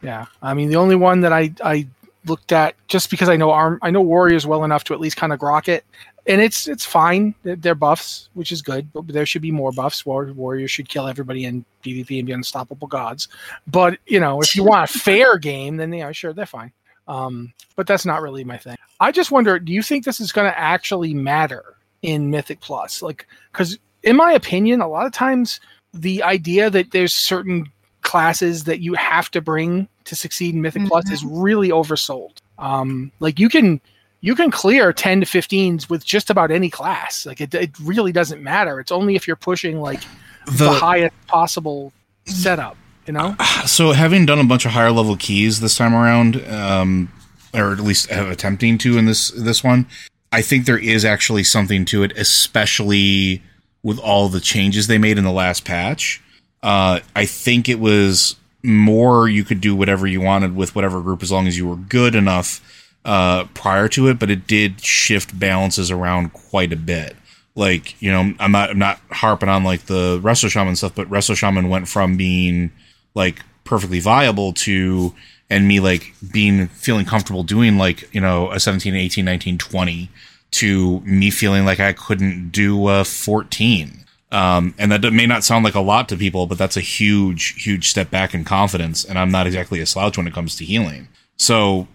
Yeah, 0.00 0.26
I 0.40 0.54
mean 0.54 0.70
the 0.70 0.76
only 0.76 0.94
one 0.94 1.20
that 1.22 1.32
I 1.32 1.52
I 1.62 1.86
looked 2.26 2.52
at 2.52 2.76
just 2.86 3.10
because 3.10 3.28
I 3.28 3.36
know 3.36 3.50
arm 3.50 3.80
I 3.82 3.90
know 3.90 4.00
warriors 4.00 4.46
well 4.46 4.62
enough 4.62 4.84
to 4.84 4.94
at 4.94 5.00
least 5.00 5.16
kind 5.16 5.32
of 5.32 5.40
grok 5.40 5.66
it, 5.66 5.84
and 6.26 6.40
it's 6.40 6.68
it's 6.68 6.84
fine. 6.84 7.34
They're, 7.42 7.56
they're 7.56 7.74
buffs, 7.74 8.28
which 8.34 8.52
is 8.52 8.62
good, 8.62 8.92
but 8.92 9.08
there 9.08 9.26
should 9.26 9.42
be 9.42 9.50
more 9.50 9.72
buffs. 9.72 10.06
War, 10.06 10.32
warriors 10.32 10.70
should 10.70 10.88
kill 10.88 11.08
everybody 11.08 11.44
in 11.44 11.64
PvP 11.82 12.18
and 12.18 12.26
be 12.26 12.32
unstoppable 12.32 12.86
gods. 12.86 13.26
But 13.66 13.98
you 14.06 14.20
know, 14.20 14.40
if 14.40 14.54
you 14.54 14.62
want 14.62 14.88
a 14.88 14.98
fair 14.98 15.36
game, 15.36 15.78
then 15.78 15.92
yeah, 15.92 16.12
sure, 16.12 16.32
they're 16.32 16.46
fine. 16.46 16.72
Um, 17.08 17.52
but 17.74 17.88
that's 17.88 18.06
not 18.06 18.22
really 18.22 18.44
my 18.44 18.56
thing. 18.56 18.76
I 19.00 19.10
just 19.10 19.32
wonder, 19.32 19.58
do 19.58 19.72
you 19.72 19.82
think 19.82 20.04
this 20.04 20.20
is 20.20 20.30
going 20.30 20.48
to 20.48 20.56
actually 20.56 21.12
matter 21.12 21.74
in 22.02 22.30
Mythic 22.30 22.60
Plus? 22.60 23.02
Like, 23.02 23.26
because 23.52 23.78
in 24.02 24.16
my 24.16 24.32
opinion, 24.32 24.80
a 24.80 24.88
lot 24.88 25.06
of 25.06 25.12
times 25.12 25.60
the 25.92 26.22
idea 26.22 26.70
that 26.70 26.92
there's 26.92 27.12
certain 27.12 27.70
classes 28.02 28.64
that 28.64 28.80
you 28.80 28.94
have 28.94 29.30
to 29.32 29.40
bring 29.40 29.88
to 30.04 30.16
succeed 30.16 30.54
in 30.54 30.62
Mythic 30.62 30.86
Plus 30.86 31.10
is 31.10 31.24
really 31.24 31.68
oversold. 31.70 32.38
Um, 32.58 33.10
like 33.20 33.38
you 33.38 33.48
can 33.48 33.80
you 34.22 34.34
can 34.34 34.50
clear 34.50 34.92
10 34.92 35.20
to 35.20 35.26
15s 35.26 35.88
with 35.88 36.04
just 36.04 36.28
about 36.30 36.50
any 36.50 36.68
class. 36.68 37.24
Like 37.24 37.40
it, 37.40 37.54
it 37.54 37.70
really 37.80 38.12
doesn't 38.12 38.42
matter. 38.42 38.78
It's 38.80 38.92
only 38.92 39.16
if 39.16 39.26
you're 39.26 39.36
pushing 39.36 39.80
like 39.80 40.02
the, 40.46 40.64
The- 40.64 40.70
highest 40.72 41.14
possible 41.26 41.92
setup, 42.26 42.76
you 43.06 43.12
know? 43.12 43.34
So, 43.66 43.92
having 43.92 44.26
done 44.26 44.38
a 44.38 44.44
bunch 44.44 44.64
of 44.66 44.72
higher 44.72 44.90
level 44.90 45.16
keys 45.16 45.60
this 45.60 45.76
time 45.76 45.94
around, 45.94 46.46
um, 46.48 47.10
or 47.54 47.72
at 47.72 47.80
least 47.80 48.10
have 48.10 48.28
attempting 48.30 48.78
to 48.78 48.98
in 48.98 49.06
this 49.06 49.28
this 49.30 49.62
one, 49.64 49.86
I 50.32 50.42
think 50.42 50.66
there 50.66 50.78
is 50.78 51.04
actually 51.04 51.44
something 51.44 51.84
to 51.86 52.02
it, 52.02 52.12
especially 52.16 53.42
with 53.82 53.98
all 53.98 54.28
the 54.28 54.40
changes 54.40 54.86
they 54.86 54.98
made 54.98 55.18
in 55.18 55.24
the 55.24 55.32
last 55.32 55.64
patch. 55.64 56.22
Uh, 56.62 57.00
I 57.16 57.26
think 57.26 57.68
it 57.68 57.80
was 57.80 58.36
more 58.62 59.28
you 59.28 59.44
could 59.44 59.60
do 59.60 59.74
whatever 59.74 60.06
you 60.06 60.20
wanted 60.20 60.54
with 60.54 60.74
whatever 60.74 61.00
group 61.00 61.22
as 61.22 61.32
long 61.32 61.46
as 61.46 61.56
you 61.56 61.66
were 61.66 61.76
good 61.76 62.14
enough 62.14 62.60
uh, 63.04 63.44
prior 63.54 63.88
to 63.88 64.08
it, 64.08 64.18
but 64.18 64.30
it 64.30 64.46
did 64.46 64.80
shift 64.80 65.38
balances 65.38 65.90
around 65.90 66.32
quite 66.32 66.72
a 66.72 66.76
bit. 66.76 67.16
Like 67.56 68.00
you 68.00 68.12
know, 68.12 68.34
I'm 68.38 68.52
not 68.52 68.70
I'm 68.70 68.78
not 68.78 69.00
harping 69.10 69.48
on 69.48 69.64
like 69.64 69.86
the 69.86 70.20
Resto 70.20 70.48
Shaman 70.48 70.76
stuff, 70.76 70.94
but 70.94 71.08
Resto 71.08 71.36
Shaman 71.36 71.68
went 71.68 71.88
from 71.88 72.16
being 72.16 72.70
like 73.14 73.40
perfectly 73.64 74.00
viable 74.00 74.52
to 74.52 75.14
and 75.50 75.66
me 75.66 75.80
like 75.80 76.14
being 76.32 76.68
feeling 76.68 77.04
comfortable 77.04 77.42
doing 77.42 77.76
like 77.76 78.12
you 78.14 78.20
know 78.20 78.50
a 78.52 78.60
17 78.60 78.94
18 78.94 79.24
19 79.24 79.58
20 79.58 80.08
to 80.52 81.00
me 81.00 81.30
feeling 81.30 81.64
like 81.64 81.80
i 81.80 81.92
couldn't 81.92 82.50
do 82.50 82.88
a 82.88 83.04
14 83.04 83.96
um, 84.32 84.76
and 84.78 84.92
that 84.92 85.02
may 85.12 85.26
not 85.26 85.42
sound 85.42 85.64
like 85.64 85.74
a 85.74 85.80
lot 85.80 86.08
to 86.08 86.16
people 86.16 86.46
but 86.46 86.56
that's 86.56 86.76
a 86.76 86.80
huge 86.80 87.62
huge 87.62 87.88
step 87.88 88.10
back 88.10 88.32
in 88.32 88.44
confidence 88.44 89.04
and 89.04 89.18
i'm 89.18 89.30
not 89.30 89.46
exactly 89.46 89.80
a 89.80 89.86
slouch 89.86 90.16
when 90.16 90.26
it 90.26 90.32
comes 90.32 90.56
to 90.56 90.64
healing. 90.64 91.08
So 91.36 91.88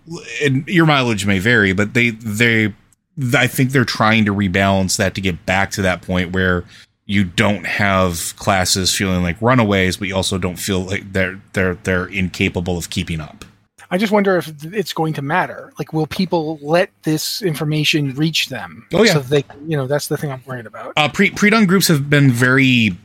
your 0.66 0.88
mileage 0.88 1.26
may 1.26 1.40
vary 1.40 1.72
but 1.72 1.94
they 1.94 2.10
they 2.10 2.74
i 3.36 3.46
think 3.46 3.72
they're 3.72 3.86
trying 3.86 4.26
to 4.26 4.34
rebalance 4.34 4.98
that 4.98 5.14
to 5.16 5.22
get 5.22 5.46
back 5.46 5.70
to 5.72 5.84
that 5.84 6.02
point 6.02 6.32
where 6.32 6.66
you 7.06 7.24
don't 7.24 7.66
have 7.66 8.36
classes 8.38 8.94
feeling 8.94 9.22
like 9.22 9.40
runaways, 9.42 9.98
but 9.98 10.08
you 10.08 10.16
also 10.16 10.38
don't 10.38 10.58
feel 10.58 10.82
like 10.82 11.14
they're 11.14 11.40
they're 11.54 11.76
they're 11.76 12.08
incapable 12.08 12.78
of 12.78 12.90
keeping 12.90 13.20
up. 13.22 13.46
I 13.92 13.98
just 13.98 14.12
wonder 14.12 14.36
if 14.38 14.52
it's 14.66 14.94
going 14.94 15.14
to 15.14 15.22
matter. 15.22 15.72
Like, 15.78 15.94
will 15.94 16.08
people 16.08 16.58
let 16.62 16.90
this 17.04 17.42
information 17.42 18.16
reach 18.16 18.50
them? 18.50 18.88
Oh, 18.92 19.04
yeah. 19.04 19.14
So 19.14 19.20
they, 19.20 19.44
you 19.68 19.78
know, 19.78 19.86
that's 19.86 20.08
the 20.08 20.18
thing 20.18 20.32
I'm 20.32 20.42
worried 20.46 20.66
about. 20.66 20.94
Uh, 20.98 21.08
pre 21.08 21.30
pre 21.30 21.50
done 21.50 21.66
groups 21.66 21.88
have 21.88 22.10
been 22.10 22.32
very. 22.32 22.98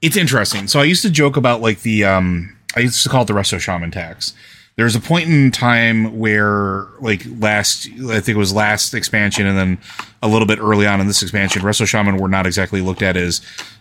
It's 0.00 0.16
interesting. 0.16 0.68
So 0.68 0.80
I 0.80 0.84
used 0.84 1.02
to 1.02 1.10
joke 1.10 1.36
about 1.36 1.60
like 1.60 1.82
the 1.82 2.04
um 2.04 2.56
I 2.74 2.80
used 2.80 3.02
to 3.02 3.08
call 3.08 3.22
it 3.22 3.26
the 3.26 3.34
Resto 3.34 3.60
Shaman 3.60 3.90
tax. 3.90 4.34
There's 4.76 4.94
a 4.94 5.00
point 5.00 5.28
in 5.28 5.50
time 5.50 6.18
where 6.18 6.86
like 7.00 7.24
last 7.38 7.86
I 7.86 8.20
think 8.20 8.28
it 8.28 8.36
was 8.36 8.52
last 8.52 8.94
expansion 8.94 9.46
and 9.46 9.56
then 9.56 9.78
a 10.26 10.28
little 10.28 10.46
bit 10.46 10.58
early 10.58 10.86
on 10.86 11.00
in 11.00 11.06
this 11.06 11.22
expansion, 11.22 11.62
Resto 11.62 11.86
Shaman 11.86 12.16
were 12.16 12.28
not 12.28 12.46
exactly 12.46 12.80
looked 12.80 13.02
at 13.02 13.16
as 13.16 13.40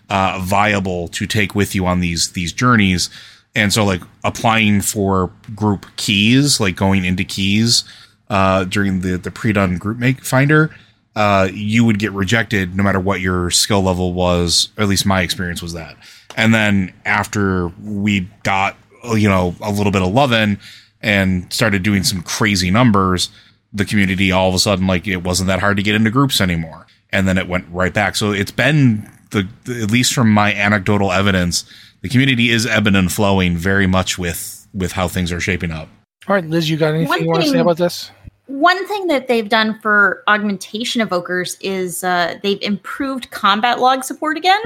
uh, 0.10 0.40
viable 0.44 1.08
to 1.10 1.26
take 1.26 1.56
with 1.56 1.74
you 1.74 1.86
on 1.86 2.00
these 2.00 2.32
these 2.32 2.54
journeys. 2.54 3.10
And 3.56 3.74
so 3.74 3.84
like 3.84 4.02
applying 4.24 4.82
for 4.82 5.32
group 5.56 5.86
keys, 5.96 6.60
like 6.60 6.76
going 6.76 7.04
into 7.04 7.24
keys 7.24 7.84
uh, 8.30 8.66
during 8.66 9.02
the 9.02 9.18
the 9.18 9.32
pre-done 9.32 9.78
group 9.78 9.98
make 9.98 10.24
finder, 10.24 10.76
uh, 11.16 11.50
you 11.52 11.84
would 11.84 11.98
get 11.98 12.12
rejected 12.12 12.76
no 12.76 12.84
matter 12.84 13.00
what 13.00 13.22
your 13.22 13.50
skill 13.50 13.82
level 13.82 14.14
was. 14.14 14.70
At 14.78 14.88
least 14.88 15.06
my 15.06 15.22
experience 15.22 15.62
was 15.62 15.74
that. 15.74 15.98
And 16.38 16.54
then 16.54 16.94
after 17.06 17.70
we 17.84 18.30
got 18.44 18.78
you 19.16 19.28
know 19.28 19.56
a 19.62 19.72
little 19.72 19.92
bit 19.92 20.04
of 20.04 20.14
loving 20.14 20.60
and 21.02 21.52
started 21.52 21.82
doing 21.82 22.04
some 22.04 22.22
crazy 22.22 22.70
numbers, 22.70 23.30
the 23.76 23.86
community 23.86 24.32
all 24.32 24.48
of 24.48 24.56
a 24.56 24.60
sudden 24.60 24.88
like 24.88 25.06
it 25.08 25.18
wasn't 25.18 25.48
that 25.48 25.60
hard 25.60 25.78
to 25.78 25.84
get 25.84 25.96
into 25.96 26.10
groups 26.10 26.40
anymore. 26.40 26.88
And 27.12 27.28
then 27.28 27.38
it 27.38 27.48
went 27.48 27.68
right 27.70 27.94
back. 27.94 28.16
So 28.16 28.32
it's 28.32 28.52
been 28.52 29.10
the, 29.32 29.48
the 29.66 29.84
at 29.84 29.92
least 29.92 30.14
from 30.14 30.32
my 30.32 30.54
anecdotal 30.54 31.12
evidence, 31.12 31.66
the 32.02 32.10
community 32.10 32.50
is 32.50 32.66
ebbing 32.66 32.96
and 32.96 33.12
flowing 33.12 33.58
very 33.58 33.88
much 33.88 34.18
with 34.18 34.68
with 34.74 34.94
how 34.94 35.08
things 35.08 35.32
are 35.32 35.40
shaping 35.40 35.72
up. 35.72 35.90
All 36.28 36.36
right, 36.36 36.46
Liz, 36.46 36.70
you 36.70 36.78
got 36.78 36.94
anything 36.94 37.10
One 37.10 37.22
you 37.22 37.28
want 37.28 37.44
to 37.44 37.50
say 37.50 37.60
about 37.60 37.78
this? 37.78 38.12
One 38.48 38.86
thing 38.88 39.08
that 39.08 39.28
they've 39.28 39.48
done 39.48 39.80
for 39.80 40.24
augmentation 40.28 41.06
evokers 41.06 41.58
is 41.62 42.04
uh, 42.04 42.38
they've 42.44 42.62
improved 42.62 43.32
combat 43.32 43.80
log 43.80 44.04
support 44.04 44.38
again. 44.38 44.60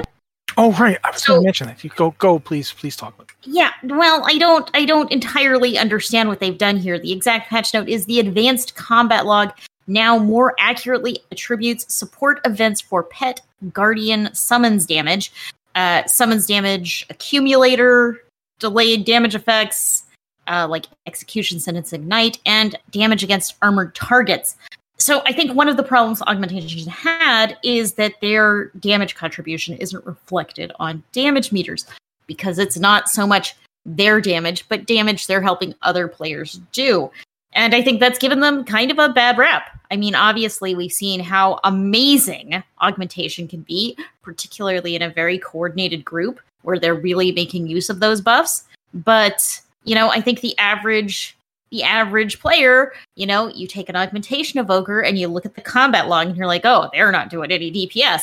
Oh, 0.62 0.72
right. 0.72 0.98
I 1.02 1.10
was 1.10 1.24
going 1.24 1.40
to 1.40 1.44
mention 1.44 1.68
that. 1.68 1.82
You 1.82 1.88
go, 1.96 2.14
go, 2.18 2.38
please, 2.38 2.70
please 2.70 2.94
talk. 2.94 3.34
Yeah, 3.44 3.72
well, 3.82 4.22
I 4.26 4.36
don't 4.36 4.70
I 4.74 4.84
don't 4.84 5.10
entirely 5.10 5.78
understand 5.78 6.28
what 6.28 6.38
they've 6.38 6.58
done 6.58 6.76
here. 6.76 6.98
The 6.98 7.12
exact 7.12 7.48
patch 7.48 7.72
note 7.72 7.88
is 7.88 8.04
the 8.04 8.20
advanced 8.20 8.74
combat 8.74 9.24
log 9.24 9.54
now 9.86 10.18
more 10.18 10.54
accurately 10.58 11.20
attributes 11.32 11.92
support 11.92 12.42
events 12.44 12.82
for 12.82 13.02
pet 13.04 13.40
guardian 13.72 14.34
summons 14.34 14.84
damage, 14.84 15.32
uh, 15.76 16.04
summons 16.04 16.46
damage 16.46 17.06
accumulator, 17.08 18.22
delayed 18.58 19.06
damage 19.06 19.34
effects, 19.34 20.02
uh, 20.46 20.68
like 20.68 20.84
execution 21.06 21.58
sentence 21.58 21.94
ignite, 21.94 22.38
and 22.44 22.76
damage 22.90 23.24
against 23.24 23.56
armored 23.62 23.94
targets. 23.94 24.56
So 25.00 25.22
I 25.24 25.32
think 25.32 25.54
one 25.54 25.68
of 25.68 25.78
the 25.78 25.82
problems 25.82 26.20
augmentation 26.26 26.86
had 26.90 27.56
is 27.62 27.94
that 27.94 28.20
their 28.20 28.66
damage 28.78 29.14
contribution 29.14 29.74
isn't 29.78 30.04
reflected 30.04 30.72
on 30.78 31.02
damage 31.12 31.52
meters 31.52 31.86
because 32.26 32.58
it's 32.58 32.78
not 32.78 33.08
so 33.08 33.26
much 33.26 33.56
their 33.86 34.20
damage, 34.20 34.68
but 34.68 34.86
damage 34.86 35.26
they're 35.26 35.40
helping 35.40 35.74
other 35.80 36.06
players 36.06 36.60
do. 36.72 37.10
And 37.54 37.74
I 37.74 37.82
think 37.82 37.98
that's 37.98 38.18
given 38.18 38.40
them 38.40 38.62
kind 38.62 38.90
of 38.90 38.98
a 38.98 39.08
bad 39.08 39.38
rap. 39.38 39.70
I 39.90 39.96
mean, 39.96 40.14
obviously, 40.14 40.74
we've 40.74 40.92
seen 40.92 41.20
how 41.20 41.58
amazing 41.64 42.62
augmentation 42.80 43.48
can 43.48 43.62
be, 43.62 43.96
particularly 44.22 44.94
in 44.94 45.02
a 45.02 45.08
very 45.10 45.38
coordinated 45.38 46.04
group 46.04 46.40
where 46.62 46.78
they're 46.78 46.94
really 46.94 47.32
making 47.32 47.66
use 47.66 47.88
of 47.88 48.00
those 48.00 48.20
buffs. 48.20 48.64
But, 48.92 49.60
you 49.84 49.94
know, 49.94 50.10
I 50.10 50.20
think 50.20 50.42
the 50.42 50.56
average 50.58 51.36
the 51.70 51.82
average 51.82 52.40
player, 52.40 52.92
you 53.16 53.26
know, 53.26 53.48
you 53.48 53.66
take 53.66 53.88
an 53.88 53.96
augmentation 53.96 54.58
evoker 54.58 55.00
and 55.00 55.18
you 55.18 55.28
look 55.28 55.46
at 55.46 55.54
the 55.54 55.60
combat 55.60 56.08
log 56.08 56.28
and 56.28 56.36
you're 56.36 56.46
like, 56.46 56.64
oh, 56.64 56.90
they're 56.92 57.12
not 57.12 57.30
doing 57.30 57.52
any 57.52 57.70
DPS. 57.70 58.22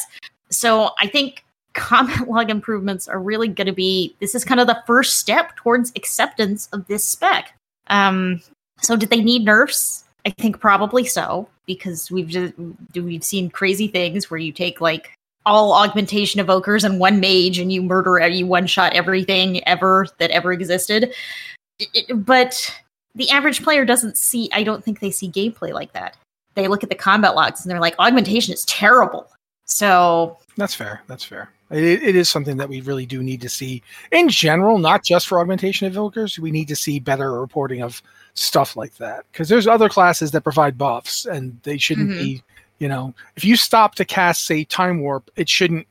So 0.49 0.91
I 0.99 1.07
think 1.07 1.45
combat 1.73 2.27
log 2.29 2.49
improvements 2.49 3.07
are 3.07 3.19
really 3.19 3.47
going 3.47 3.67
to 3.67 3.73
be 3.73 4.15
this 4.19 4.36
is 4.36 4.43
kind 4.43 4.60
of 4.60 4.67
the 4.67 4.83
first 4.86 5.17
step 5.17 5.55
towards 5.55 5.91
acceptance 5.95 6.67
of 6.73 6.86
this 6.88 7.05
spec. 7.05 7.53
Um, 7.88 8.41
so 8.81 8.95
did 8.95 9.10
they 9.10 9.21
need 9.21 9.45
nerfs? 9.45 10.03
I 10.25 10.31
think 10.31 10.60
probably 10.60 11.05
so 11.05 11.47
because 11.65 12.12
we've 12.12 12.27
just 12.27 12.53
we've 12.93 13.23
seen 13.23 13.49
crazy 13.49 13.88
things 13.88 14.29
where 14.29 14.39
you 14.39 14.51
take 14.51 14.81
like 14.81 15.13
all 15.45 15.71
augmentation 15.71 16.45
evokers 16.45 16.83
and 16.83 16.99
one 16.99 17.21
mage 17.21 17.60
and 17.60 17.71
you 17.71 17.81
murder 17.81 18.27
you 18.27 18.45
one 18.45 18.67
shot 18.67 18.91
everything 18.91 19.65
ever 19.65 20.05
that 20.17 20.31
ever 20.31 20.51
existed. 20.51 21.13
It- 21.79 22.25
but 22.25 22.75
the 23.17 23.30
average 23.32 23.63
player 23.63 23.84
doesn't 23.84 24.17
see. 24.17 24.49
I 24.53 24.63
don't 24.63 24.84
think 24.84 24.99
they 24.99 25.12
see 25.12 25.30
gameplay 25.30 25.73
like 25.73 25.91
that. 25.93 26.15
They 26.56 26.67
look 26.67 26.84
at 26.84 26.89
the 26.89 26.95
combat 26.95 27.36
logs 27.36 27.62
and 27.63 27.69
they're 27.71 27.80
like, 27.82 27.95
augmentation 27.99 28.53
is 28.53 28.63
terrible. 28.65 29.30
So 29.65 30.38
That's 30.56 30.73
fair. 30.73 31.01
That's 31.08 31.23
fair. 31.23 31.49
It, 31.69 31.84
it 31.84 32.15
is 32.15 32.30
something 32.30 32.56
that 32.58 32.69
we 32.69 32.80
really 32.82 33.06
do 33.06 33.21
need 33.21 33.41
to 33.41 33.49
see 33.49 33.84
in 34.13 34.30
general, 34.30 34.77
not 34.77 35.03
just 35.03 35.27
for 35.27 35.39
augmentation 35.41 35.86
of 35.86 35.93
evokers. 35.93 36.39
We 36.39 36.49
need 36.51 36.69
to 36.69 36.75
see 36.75 36.99
better 37.01 37.34
reporting 37.39 37.82
of 37.84 38.01
stuff 38.36 38.77
like 38.77 38.95
that 38.97 39.25
because 39.32 39.49
there's 39.49 39.67
other 39.67 39.89
classes 39.89 40.32
that 40.32 40.41
provide 40.41 40.77
buffs 40.77 41.25
and 41.25 41.60
they 41.63 41.77
shouldn't 41.77 42.12
Mhm. 42.12 42.17
be. 42.17 42.43
You 42.80 42.88
know, 42.88 43.13
if 43.36 43.43
you 43.43 43.56
stop 43.58 43.95
to 43.95 44.06
cast, 44.06 44.45
say, 44.45 44.63
time 44.63 45.01
warp, 45.01 45.30
it 45.36 45.49
shouldn't. 45.49 45.86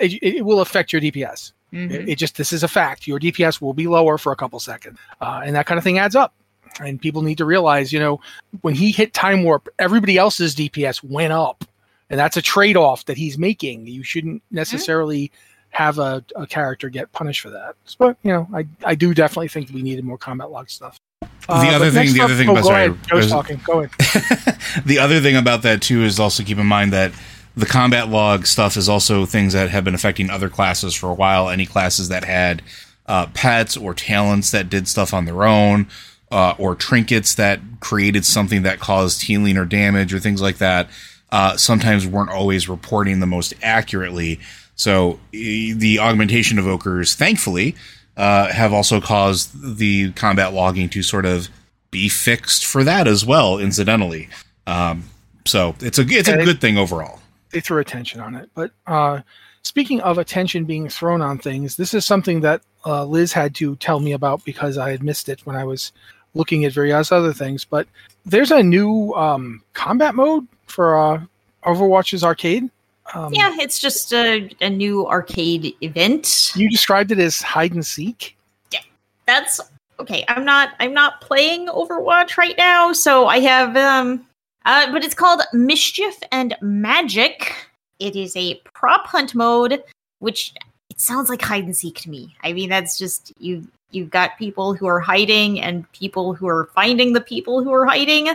It, 0.00 0.22
it 0.22 0.44
will 0.44 0.60
affect 0.60 0.92
your 0.92 1.00
DPS. 1.00 1.52
It, 1.72 2.08
it 2.08 2.14
just 2.16 2.36
this 2.36 2.52
is 2.52 2.62
a 2.64 2.68
fact. 2.68 3.06
Your 3.06 3.18
DPS 3.20 3.60
will 3.60 3.72
be 3.74 3.86
lower 3.86 4.18
for 4.18 4.32
a 4.32 4.36
couple 4.36 4.58
seconds, 4.60 4.98
uh, 5.20 5.40
and 5.44 5.54
that 5.56 5.66
kind 5.66 5.78
of 5.78 5.84
thing 5.84 5.98
adds 5.98 6.16
up. 6.16 6.34
And 6.80 7.00
people 7.00 7.22
need 7.22 7.38
to 7.38 7.44
realize, 7.44 7.92
you 7.92 7.98
know, 8.00 8.20
when 8.62 8.74
he 8.74 8.92
hit 8.92 9.12
time 9.12 9.42
warp, 9.42 9.68
everybody 9.78 10.16
else's 10.18 10.54
DPS 10.54 11.02
went 11.02 11.32
up, 11.32 11.64
and 12.08 12.18
that's 12.18 12.36
a 12.36 12.42
trade 12.42 12.76
off 12.76 13.04
that 13.06 13.16
he's 13.16 13.36
making. 13.38 13.86
You 13.86 14.02
shouldn't 14.02 14.42
necessarily 14.50 15.30
have 15.70 15.98
a, 15.98 16.24
a 16.36 16.46
character 16.46 16.88
get 16.88 17.12
punished 17.12 17.40
for 17.40 17.50
that. 17.50 17.74
But 17.98 18.16
you 18.22 18.32
know, 18.32 18.48
I 18.54 18.66
I 18.84 18.94
do 18.94 19.14
definitely 19.14 19.48
think 19.48 19.70
we 19.70 19.82
needed 19.82 20.04
more 20.04 20.18
combat 20.18 20.50
log 20.50 20.70
stuff. 20.70 20.96
The 21.20 21.28
Uh, 21.54 21.72
other 21.76 21.90
thing- 21.90 22.12
the 22.12 22.20
up- 22.20 22.24
other 22.26 22.36
thing 22.36 22.48
oh, 22.48 22.52
about- 22.52 22.62
go 22.62 22.68
sorry, 22.68 22.84
ahead. 22.86 22.98
Joe's 23.08 23.22
was- 23.24 23.30
talking. 23.32 23.60
Go 23.64 23.82
ahead. 23.82 24.58
the 24.86 24.98
other 24.98 25.20
thing 25.20 25.36
about 25.36 25.62
that 25.62 25.82
too 25.82 26.02
is 26.02 26.18
also 26.20 26.42
keep 26.42 26.58
in 26.58 26.66
mind 26.66 26.92
that 26.92 27.12
the 27.56 27.66
combat 27.66 28.08
log 28.08 28.46
stuff 28.46 28.76
is 28.76 28.88
also 28.88 29.26
things 29.26 29.52
that 29.52 29.70
have 29.70 29.84
been 29.84 29.94
affecting 29.94 30.30
other 30.30 30.48
classes 30.48 30.94
for 30.94 31.10
a 31.10 31.14
while. 31.14 31.48
Any 31.50 31.66
classes 31.66 32.08
that 32.08 32.24
had 32.24 32.62
uh, 33.06 33.26
pets 33.34 33.76
or 33.76 33.92
talents 33.92 34.50
that 34.52 34.70
did 34.70 34.86
stuff 34.88 35.12
on 35.12 35.24
their 35.24 35.42
own, 35.44 35.88
uh, 36.30 36.54
or 36.58 36.74
trinkets 36.74 37.34
that 37.34 37.60
created 37.80 38.24
something 38.24 38.62
that 38.62 38.78
caused 38.78 39.22
healing 39.22 39.56
or 39.56 39.64
damage 39.64 40.14
or 40.14 40.20
things 40.20 40.40
like 40.40 40.58
that, 40.58 40.88
uh, 41.32 41.56
sometimes 41.56 42.06
weren't 42.06 42.30
always 42.30 42.68
reporting 42.68 43.20
the 43.20 43.26
most 43.26 43.54
accurately. 43.62 44.40
So 44.76 45.20
the 45.32 45.98
augmentation 46.00 46.58
evokers, 46.58 47.14
thankfully, 47.14 47.74
uh, 48.16 48.52
have 48.52 48.72
also 48.72 49.00
caused 49.00 49.76
the 49.76 50.12
combat 50.12 50.52
logging 50.52 50.88
to 50.90 51.02
sort 51.02 51.26
of 51.26 51.48
be 51.90 52.08
fixed 52.08 52.64
for 52.64 52.84
that 52.84 53.08
as 53.08 53.24
well, 53.24 53.58
incidentally. 53.58 54.28
Um, 54.66 55.04
so 55.46 55.74
it's 55.80 55.98
a 55.98 56.02
it's 56.08 56.28
a 56.28 56.44
good 56.44 56.60
thing 56.60 56.78
overall. 56.78 57.20
they 57.50 57.60
threw 57.60 57.78
attention 57.78 58.20
on 58.20 58.34
it. 58.34 58.50
But 58.54 58.72
uh, 58.86 59.20
speaking 59.62 60.00
of 60.00 60.18
attention 60.18 60.64
being 60.64 60.88
thrown 60.88 61.22
on 61.22 61.38
things, 61.38 61.76
this 61.76 61.94
is 61.94 62.04
something 62.04 62.40
that 62.40 62.62
uh, 62.86 63.04
Liz 63.04 63.32
had 63.32 63.54
to 63.56 63.76
tell 63.76 64.00
me 64.00 64.12
about 64.12 64.44
because 64.44 64.78
I 64.78 64.90
had 64.90 65.02
missed 65.02 65.28
it 65.28 65.44
when 65.46 65.56
I 65.56 65.64
was 65.64 65.92
looking 66.34 66.64
at 66.64 66.72
various 66.72 67.12
other 67.12 67.32
things. 67.32 67.64
But 67.64 67.86
there's 68.24 68.50
a 68.50 68.62
new 68.62 69.12
um, 69.14 69.62
combat 69.72 70.14
mode 70.14 70.46
for 70.66 70.98
uh, 70.98 71.22
Overwatch's 71.64 72.24
arcade. 72.24 72.70
Um, 73.14 73.34
yeah, 73.34 73.56
it's 73.58 73.78
just 73.80 74.12
a, 74.12 74.50
a 74.60 74.70
new 74.70 75.06
arcade 75.06 75.74
event. 75.80 76.52
You 76.54 76.70
described 76.70 77.10
it 77.10 77.18
as 77.18 77.42
hide 77.42 77.72
and 77.72 77.84
seek. 77.84 78.36
Yeah, 78.72 78.80
that's 79.26 79.60
okay. 79.98 80.24
I'm 80.28 80.44
not 80.44 80.70
I'm 80.78 80.94
not 80.94 81.20
playing 81.20 81.66
Overwatch 81.68 82.36
right 82.36 82.56
now, 82.56 82.92
so 82.92 83.26
I 83.26 83.40
have 83.40 83.76
um 83.76 84.26
uh 84.64 84.92
but 84.92 85.04
it's 85.04 85.14
called 85.14 85.42
Mischief 85.52 86.16
and 86.30 86.54
Magic. 86.60 87.52
It 87.98 88.14
is 88.14 88.36
a 88.36 88.60
prop 88.74 89.06
hunt 89.06 89.34
mode, 89.34 89.82
which 90.20 90.54
it 90.88 91.00
sounds 91.00 91.28
like 91.28 91.42
hide 91.42 91.64
and 91.64 91.76
seek 91.76 91.96
to 92.02 92.10
me. 92.10 92.36
I 92.44 92.52
mean, 92.52 92.68
that's 92.68 92.96
just 92.96 93.32
you 93.38 93.66
you've 93.90 94.10
got 94.10 94.38
people 94.38 94.74
who 94.74 94.86
are 94.86 95.00
hiding 95.00 95.60
and 95.60 95.90
people 95.92 96.34
who 96.34 96.46
are 96.48 96.70
finding 96.74 97.12
the 97.12 97.20
people 97.20 97.62
who 97.62 97.72
are 97.72 97.86
hiding. 97.86 98.28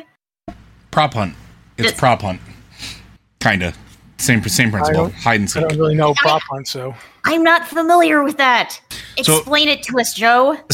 Prop 0.92 1.14
hunt. 1.14 1.36
It's 1.78 1.88
It's- 1.88 2.00
prop 2.00 2.22
hunt. 2.22 2.42
Kinda. 3.40 3.74
Same 4.18 4.42
same 4.48 4.72
principle. 4.72 5.10
Hide 5.10 5.42
and 5.42 5.50
seek. 5.52 5.64
I 5.64 5.68
don't 5.68 5.78
really 5.78 5.96
know 5.96 6.14
prop 6.14 6.42
hunt, 6.50 6.68
so 6.68 6.96
I'm 7.26 7.44
not 7.44 7.68
familiar 7.68 8.24
with 8.24 8.38
that. 8.38 8.80
So- 9.22 9.38
Explain 9.38 9.68
it 9.68 9.84
to 9.84 10.00
us, 10.00 10.14
Joe. 10.14 10.58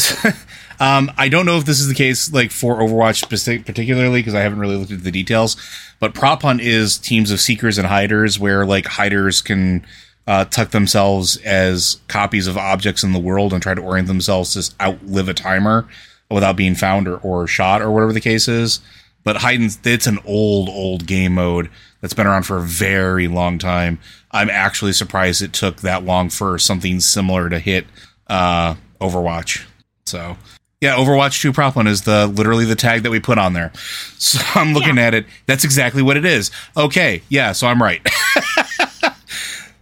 Um, 0.80 1.12
I 1.16 1.28
don't 1.28 1.46
know 1.46 1.58
if 1.58 1.64
this 1.64 1.78
is 1.78 1.86
the 1.86 1.94
case 1.94 2.32
like 2.32 2.50
for 2.50 2.78
Overwatch 2.80 3.24
speci- 3.24 3.64
particularly 3.64 4.18
because 4.18 4.34
I 4.34 4.40
haven't 4.40 4.58
really 4.58 4.74
looked 4.74 4.90
at 4.90 5.04
the 5.04 5.12
details. 5.12 5.56
But 6.00 6.12
prop 6.12 6.42
hunt 6.42 6.60
is 6.60 6.98
teams 6.98 7.30
of 7.30 7.40
seekers 7.40 7.78
and 7.78 7.86
hiders 7.86 8.40
where 8.40 8.66
like 8.66 8.86
hiders 8.86 9.40
can 9.42 9.86
uh, 10.26 10.44
tuck 10.44 10.70
themselves 10.70 11.36
as 11.38 12.00
copies 12.08 12.46
of 12.46 12.56
objects 12.56 13.02
in 13.02 13.12
the 13.12 13.18
world 13.18 13.52
and 13.52 13.62
try 13.62 13.74
to 13.74 13.80
orient 13.80 14.08
themselves 14.08 14.54
to 14.54 14.84
outlive 14.84 15.28
a 15.28 15.34
timer 15.34 15.88
without 16.30 16.56
being 16.56 16.74
found 16.74 17.08
or, 17.08 17.16
or 17.18 17.46
shot 17.46 17.82
or 17.82 17.90
whatever 17.90 18.12
the 18.12 18.20
case 18.20 18.48
is. 18.48 18.80
But 19.24 19.36
hide 19.36 19.60
and 19.60 19.76
it's 19.84 20.06
an 20.06 20.18
old 20.24 20.68
old 20.68 21.06
game 21.06 21.34
mode 21.34 21.70
that's 22.00 22.14
been 22.14 22.26
around 22.26 22.42
for 22.42 22.56
a 22.56 22.62
very 22.62 23.28
long 23.28 23.58
time. 23.58 24.00
I'm 24.32 24.50
actually 24.50 24.92
surprised 24.92 25.42
it 25.42 25.52
took 25.52 25.82
that 25.82 26.04
long 26.04 26.28
for 26.30 26.58
something 26.58 26.98
similar 27.00 27.48
to 27.48 27.58
hit 27.58 27.86
uh, 28.26 28.74
Overwatch. 29.00 29.64
So 30.06 30.36
yeah, 30.80 30.96
Overwatch 30.96 31.40
2 31.40 31.52
prop 31.52 31.76
one 31.76 31.86
is 31.86 32.02
the 32.02 32.26
literally 32.26 32.64
the 32.64 32.74
tag 32.74 33.04
that 33.04 33.10
we 33.10 33.20
put 33.20 33.38
on 33.38 33.52
there. 33.52 33.72
So 34.22 34.38
I'm 34.54 34.72
looking 34.72 34.98
at 34.98 35.14
it. 35.14 35.26
That's 35.46 35.64
exactly 35.64 36.00
what 36.00 36.16
it 36.16 36.24
is. 36.24 36.52
Okay, 36.76 37.22
yeah, 37.28 37.50
so 37.50 37.66
I'm 37.66 37.82
right. 37.82 38.00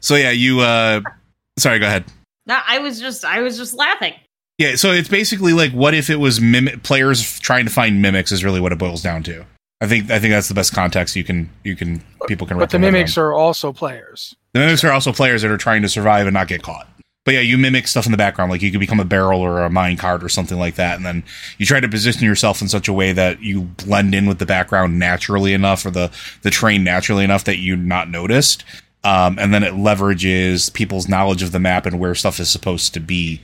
so 0.01 0.17
yeah, 0.17 0.31
you 0.31 0.61
uh 0.61 1.01
sorry, 1.59 1.79
go 1.79 1.87
ahead. 1.87 2.05
No, 2.47 2.59
I 2.67 2.79
was 2.79 3.01
just 3.01 3.25
I 3.25 3.41
was 3.41 3.57
just 3.57 3.75
laughing. 3.75 4.15
Yeah, 4.59 4.77
so 4.77 4.93
it's 4.93 5.09
basically 5.09 5.53
like 5.53 5.73
what 5.73 5.95
if 5.95 6.11
it 6.11 6.17
was 6.17 6.41
mimic 6.41 6.83
players 6.83 7.39
trying 7.41 7.65
to 7.65 7.71
find 7.71 8.03
mimics 8.03 8.33
is 8.33 8.45
really 8.45 8.61
what 8.61 8.73
it 8.73 8.79
boils 8.79 9.03
down 9.03 9.23
to. 9.25 9.47
I 9.81 9.87
think 9.87 10.11
I 10.11 10.19
think 10.19 10.33
that's 10.33 10.49
the 10.49 10.55
best 10.55 10.75
context 10.75 11.17
you 11.17 11.25
can 11.25 11.49
you 11.65 11.75
can 11.75 12.03
people 12.27 12.47
can 12.47 12.59
but 12.59 12.71
the 12.71 12.79
mimics 12.79 13.17
are 13.17 13.33
also 13.33 13.73
players. 13.73 14.35
The 14.53 14.61
mimics 14.61 14.85
are 14.85 14.93
also 14.93 15.13
players 15.13 15.43
that 15.43 15.51
are 15.51 15.57
trying 15.57 15.83
to 15.83 15.89
survive 15.89 16.27
and 16.27 16.35
not 16.35 16.49
get 16.49 16.63
caught. 16.63 16.87
But 17.25 17.35
yeah, 17.35 17.41
you 17.41 17.59
mimic 17.59 17.87
stuff 17.87 18.07
in 18.07 18.13
the 18.13 18.19
background, 18.19 18.51
like 18.51 18.63
you 18.63 18.71
could 18.71 18.81
become 18.81 18.99
a 18.99 19.05
barrel 19.05 19.41
or 19.41 19.63
a 19.63 19.71
mine 19.71 19.97
cart 19.97 20.25
or 20.25 20.29
something 20.29 20.59
like 20.59 20.77
that, 20.77 20.97
and 20.97 21.05
then 21.05 21.23
you 21.59 21.67
try 21.67 21.79
to 21.79 21.89
position 21.89 22.25
yourself 22.25 22.63
in 22.63 22.69
such 22.69 22.89
a 22.89 22.93
way 22.93 23.13
that 23.13 23.41
you 23.43 23.63
blend 23.63 24.15
in 24.15 24.27
with 24.27 24.39
the 24.39 24.47
background 24.47 24.99
naturally 24.99 25.53
enough, 25.53 25.85
or 25.85 25.91
the 25.91 26.11
the 26.43 26.51
terrain 26.51 26.83
naturally 26.83 27.25
enough 27.25 27.45
that 27.45 27.59
you're 27.59 27.77
not 27.77 28.11
noticed. 28.11 28.65
Um, 29.03 29.39
and 29.39 29.55
then 29.55 29.63
it 29.63 29.73
leverages 29.73 30.73
people's 30.73 31.09
knowledge 31.09 31.43
of 31.43 31.53
the 31.53 31.59
map 31.59 31.87
and 31.87 31.99
where 31.99 32.15
stuff 32.15 32.39
is 32.39 32.51
supposed 32.51 32.93
to 32.95 33.01
be. 33.01 33.41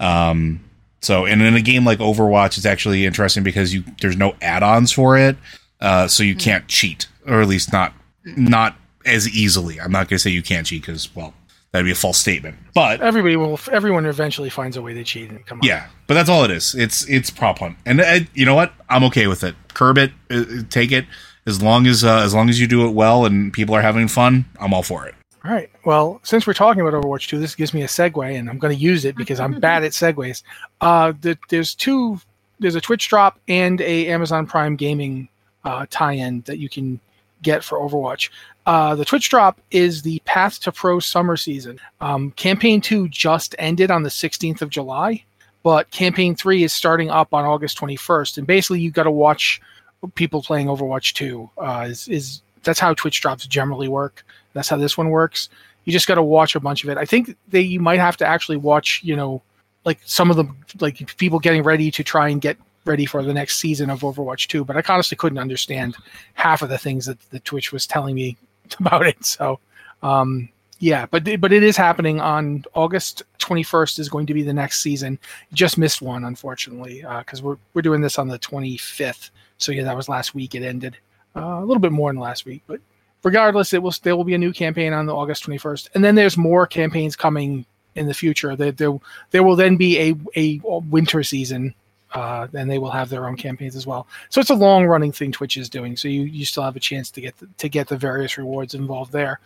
Um, 0.00 0.64
so, 1.00 1.24
and 1.24 1.40
in 1.40 1.54
a 1.54 1.60
game 1.62 1.84
like 1.84 1.98
Overwatch, 2.00 2.56
it's 2.56 2.66
actually 2.66 3.06
interesting 3.06 3.44
because 3.44 3.72
you 3.72 3.84
there's 4.00 4.16
no 4.16 4.34
add-ons 4.42 4.90
for 4.90 5.16
it, 5.16 5.36
uh, 5.80 6.08
so 6.08 6.24
you 6.24 6.34
can't 6.34 6.66
cheat, 6.66 7.06
or 7.26 7.40
at 7.40 7.46
least 7.46 7.72
not 7.72 7.92
not 8.24 8.76
as 9.06 9.28
easily. 9.28 9.80
I'm 9.80 9.92
not 9.92 10.08
going 10.08 10.16
to 10.16 10.18
say 10.18 10.30
you 10.30 10.42
can't 10.42 10.66
cheat 10.66 10.82
because, 10.82 11.14
well, 11.14 11.32
that'd 11.70 11.84
be 11.84 11.92
a 11.92 11.94
false 11.94 12.18
statement. 12.18 12.56
But 12.74 13.00
Everybody 13.00 13.36
will. 13.36 13.60
Everyone 13.70 14.04
eventually 14.06 14.50
finds 14.50 14.76
a 14.76 14.82
way 14.82 14.92
to 14.94 15.04
cheat 15.04 15.30
and 15.30 15.46
come 15.46 15.60
on. 15.60 15.66
yeah, 15.68 15.86
but 16.08 16.14
that's 16.14 16.28
all 16.28 16.42
it 16.44 16.50
is. 16.50 16.74
It's 16.74 17.08
it's 17.08 17.30
prop 17.30 17.60
hunt, 17.60 17.76
and 17.86 18.00
I, 18.00 18.26
you 18.34 18.44
know 18.44 18.56
what? 18.56 18.72
I'm 18.88 19.04
okay 19.04 19.28
with 19.28 19.44
it. 19.44 19.54
Curb 19.74 19.98
it, 19.98 20.10
uh, 20.30 20.44
take 20.68 20.90
it 20.90 21.06
as 21.48 21.62
long 21.62 21.86
as 21.86 22.04
uh, 22.04 22.18
as 22.18 22.34
long 22.34 22.48
as 22.48 22.60
you 22.60 22.68
do 22.68 22.86
it 22.86 22.90
well 22.90 23.24
and 23.24 23.52
people 23.52 23.74
are 23.74 23.82
having 23.82 24.06
fun. 24.06 24.44
I'm 24.60 24.72
all 24.72 24.82
for 24.82 25.06
it. 25.06 25.14
All 25.44 25.50
right. 25.52 25.70
Well, 25.84 26.20
since 26.24 26.46
we're 26.46 26.52
talking 26.52 26.82
about 26.82 27.00
Overwatch 27.00 27.28
2, 27.28 27.38
this 27.38 27.54
gives 27.54 27.72
me 27.72 27.82
a 27.82 27.86
segue, 27.86 28.38
and 28.38 28.50
I'm 28.50 28.58
going 28.58 28.76
to 28.76 28.80
use 28.80 29.04
it 29.04 29.16
because 29.16 29.40
I'm 29.40 29.58
bad 29.60 29.84
at 29.84 29.92
segues. 29.92 30.42
Uh, 30.80 31.12
the, 31.20 31.38
there's 31.48 31.74
two. 31.74 32.20
There's 32.60 32.74
a 32.74 32.80
Twitch 32.80 33.08
drop 33.08 33.38
and 33.48 33.80
a 33.80 34.08
Amazon 34.08 34.46
Prime 34.46 34.76
Gaming 34.76 35.28
uh, 35.64 35.86
tie-in 35.90 36.42
that 36.42 36.58
you 36.58 36.68
can 36.68 37.00
get 37.42 37.62
for 37.62 37.78
Overwatch. 37.78 38.30
Uh, 38.66 38.94
the 38.96 39.04
Twitch 39.04 39.30
drop 39.30 39.60
is 39.70 40.02
the 40.02 40.18
Path 40.24 40.60
to 40.60 40.72
Pro 40.72 40.98
Summer 40.98 41.36
Season. 41.36 41.80
Um, 42.00 42.32
campaign 42.32 42.80
two 42.80 43.08
just 43.08 43.54
ended 43.58 43.90
on 43.90 44.02
the 44.02 44.10
16th 44.10 44.60
of 44.60 44.70
July, 44.70 45.24
but 45.62 45.90
campaign 45.92 46.34
three 46.34 46.64
is 46.64 46.72
starting 46.72 47.10
up 47.10 47.32
on 47.32 47.44
August 47.44 47.78
21st, 47.78 48.38
and 48.38 48.46
basically 48.46 48.80
you've 48.80 48.92
got 48.92 49.04
to 49.04 49.10
watch 49.10 49.62
people 50.14 50.42
playing 50.42 50.66
Overwatch 50.66 51.14
2. 51.14 51.50
Uh, 51.58 51.86
is, 51.88 52.08
is 52.08 52.42
that's 52.62 52.80
how 52.80 52.94
Twitch 52.94 53.20
drops 53.20 53.46
generally 53.46 53.88
work. 53.88 54.24
That's 54.52 54.68
how 54.68 54.76
this 54.76 54.96
one 54.96 55.10
works. 55.10 55.48
You 55.84 55.92
just 55.92 56.06
got 56.06 56.16
to 56.16 56.22
watch 56.22 56.54
a 56.54 56.60
bunch 56.60 56.84
of 56.84 56.90
it. 56.90 56.98
I 56.98 57.04
think 57.04 57.36
that 57.48 57.62
you 57.62 57.80
might 57.80 58.00
have 58.00 58.16
to 58.18 58.26
actually 58.26 58.58
watch, 58.58 59.00
you 59.02 59.16
know, 59.16 59.42
like 59.84 60.00
some 60.04 60.30
of 60.30 60.36
the 60.36 60.44
like 60.80 61.16
people 61.16 61.38
getting 61.38 61.62
ready 61.62 61.90
to 61.90 62.04
try 62.04 62.28
and 62.28 62.40
get 62.40 62.58
ready 62.84 63.06
for 63.06 63.22
the 63.22 63.32
next 63.32 63.58
season 63.58 63.90
of 63.90 64.00
Overwatch 64.00 64.48
2. 64.48 64.64
But 64.64 64.76
I 64.76 64.92
honestly 64.92 65.16
couldn't 65.16 65.38
understand 65.38 65.96
half 66.34 66.62
of 66.62 66.68
the 66.68 66.78
things 66.78 67.06
that 67.06 67.20
the 67.30 67.40
Twitch 67.40 67.72
was 67.72 67.86
telling 67.86 68.14
me 68.14 68.36
about 68.80 69.06
it. 69.06 69.24
So, 69.24 69.60
um, 70.02 70.48
yeah, 70.78 71.06
but 71.06 71.24
but 71.40 71.52
it 71.52 71.62
is 71.62 71.76
happening 71.76 72.20
on 72.20 72.64
August 72.74 73.22
21st 73.40 73.98
is 73.98 74.08
going 74.08 74.26
to 74.26 74.34
be 74.34 74.42
the 74.42 74.52
next 74.52 74.80
season. 74.80 75.18
Just 75.52 75.78
missed 75.78 76.00
one 76.00 76.24
unfortunately 76.24 77.04
because 77.18 77.42
we're 77.42 77.56
we're 77.74 77.82
doing 77.82 78.00
this 78.00 78.18
on 78.18 78.28
the 78.28 78.38
25th. 78.38 79.30
So 79.58 79.72
yeah, 79.72 79.84
that 79.84 79.96
was 79.96 80.08
last 80.08 80.34
week. 80.34 80.54
It 80.54 80.62
ended 80.62 80.96
uh, 81.34 81.58
a 81.60 81.64
little 81.64 81.80
bit 81.80 81.92
more 81.92 82.10
than 82.12 82.20
last 82.20 82.44
week, 82.44 82.62
but 82.66 82.80
regardless, 83.24 83.72
it 83.72 83.82
will 83.82 83.94
there 84.02 84.16
will 84.16 84.24
be 84.24 84.34
a 84.34 84.38
new 84.38 84.52
campaign 84.52 84.92
on 84.92 85.06
the 85.06 85.14
August 85.14 85.44
21st, 85.44 85.88
and 85.94 86.04
then 86.04 86.14
there's 86.14 86.36
more 86.36 86.66
campaigns 86.66 87.16
coming 87.16 87.66
in 87.96 88.06
the 88.06 88.14
future. 88.14 88.54
There 88.54 88.72
there, 88.72 88.98
there 89.32 89.42
will 89.42 89.56
then 89.56 89.76
be 89.76 89.98
a 89.98 90.14
a 90.36 90.60
winter 90.78 91.24
season 91.24 91.74
uh, 92.14 92.46
and 92.54 92.70
they 92.70 92.78
will 92.78 92.90
have 92.90 93.08
their 93.08 93.26
own 93.26 93.36
campaigns 93.36 93.76
as 93.76 93.86
well. 93.86 94.06
So 94.30 94.40
it's 94.40 94.50
a 94.50 94.54
long 94.54 94.86
running 94.86 95.12
thing 95.12 95.32
Twitch 95.32 95.56
is 95.56 95.68
doing. 95.68 95.96
So 95.96 96.08
you, 96.08 96.22
you 96.22 96.44
still 96.44 96.62
have 96.62 96.76
a 96.76 96.80
chance 96.80 97.10
to 97.12 97.20
get 97.20 97.36
the, 97.38 97.48
to 97.58 97.68
get 97.68 97.88
the 97.88 97.96
various 97.96 98.38
rewards 98.38 98.74
involved 98.74 99.12
there. 99.12 99.40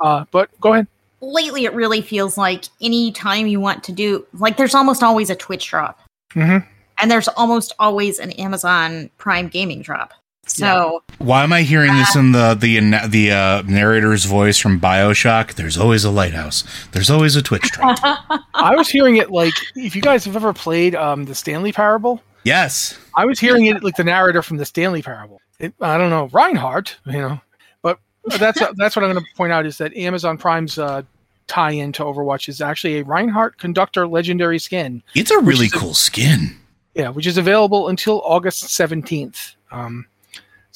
Uh, 0.00 0.24
but 0.30 0.50
go 0.60 0.72
ahead. 0.72 0.86
Lately, 1.20 1.64
it 1.64 1.74
really 1.74 2.00
feels 2.00 2.38
like 2.38 2.66
any 2.80 3.10
time 3.12 3.46
you 3.48 3.60
want 3.60 3.82
to 3.84 3.92
do, 3.92 4.24
like, 4.34 4.56
there's 4.56 4.74
almost 4.74 5.02
always 5.02 5.30
a 5.30 5.34
Twitch 5.34 5.68
drop, 5.68 6.00
Mm-hmm. 6.34 6.66
and 7.00 7.10
there's 7.10 7.26
almost 7.28 7.72
always 7.78 8.18
an 8.18 8.30
Amazon 8.32 9.10
Prime 9.18 9.48
gaming 9.48 9.82
drop. 9.82 10.12
So 10.48 11.02
Why 11.18 11.42
am 11.44 11.52
I 11.52 11.62
hearing 11.62 11.94
this 11.94 12.16
in 12.16 12.32
the 12.32 12.54
the 12.54 12.80
the 13.08 13.30
uh, 13.30 13.62
narrator's 13.62 14.24
voice 14.24 14.58
from 14.58 14.80
Bioshock? 14.80 15.54
There's 15.54 15.76
always 15.78 16.04
a 16.04 16.10
lighthouse. 16.10 16.64
There's 16.92 17.10
always 17.10 17.36
a 17.36 17.42
Twitch 17.42 17.70
drop. 17.70 17.98
I 18.54 18.74
was 18.74 18.88
hearing 18.88 19.16
it 19.16 19.30
like 19.30 19.54
if 19.76 19.94
you 19.94 20.02
guys 20.02 20.24
have 20.24 20.36
ever 20.36 20.52
played 20.52 20.94
um, 20.94 21.24
the 21.24 21.34
Stanley 21.34 21.72
Parable, 21.72 22.22
yes, 22.44 22.98
I 23.16 23.24
was 23.26 23.38
hearing 23.38 23.66
it 23.66 23.82
like 23.84 23.96
the 23.96 24.04
narrator 24.04 24.42
from 24.42 24.56
the 24.56 24.64
Stanley 24.66 25.02
Parable. 25.02 25.40
It, 25.58 25.74
I 25.80 25.98
don't 25.98 26.10
know 26.10 26.28
Reinhardt, 26.32 26.96
you 27.06 27.12
know, 27.12 27.40
but 27.82 27.98
that's 28.38 28.60
that's 28.76 28.96
what 28.96 29.04
I'm 29.04 29.12
going 29.12 29.24
to 29.24 29.34
point 29.36 29.52
out 29.52 29.66
is 29.66 29.78
that 29.78 29.96
Amazon 29.96 30.38
Prime's 30.38 30.78
uh, 30.78 31.02
tie-in 31.46 31.92
to 31.92 32.04
Overwatch 32.04 32.48
is 32.48 32.60
actually 32.60 32.98
a 32.98 33.04
Reinhardt 33.04 33.58
Conductor 33.58 34.06
Legendary 34.06 34.58
skin. 34.58 35.02
it's 35.14 35.30
a 35.30 35.38
really 35.40 35.66
is 35.66 35.72
a- 35.72 35.78
cool 35.78 35.94
skin. 35.94 36.56
Yeah, 36.94 37.10
which 37.10 37.26
is 37.28 37.38
available 37.38 37.88
until 37.88 38.20
August 38.24 38.64
17th. 38.64 39.54
Um, 39.70 40.06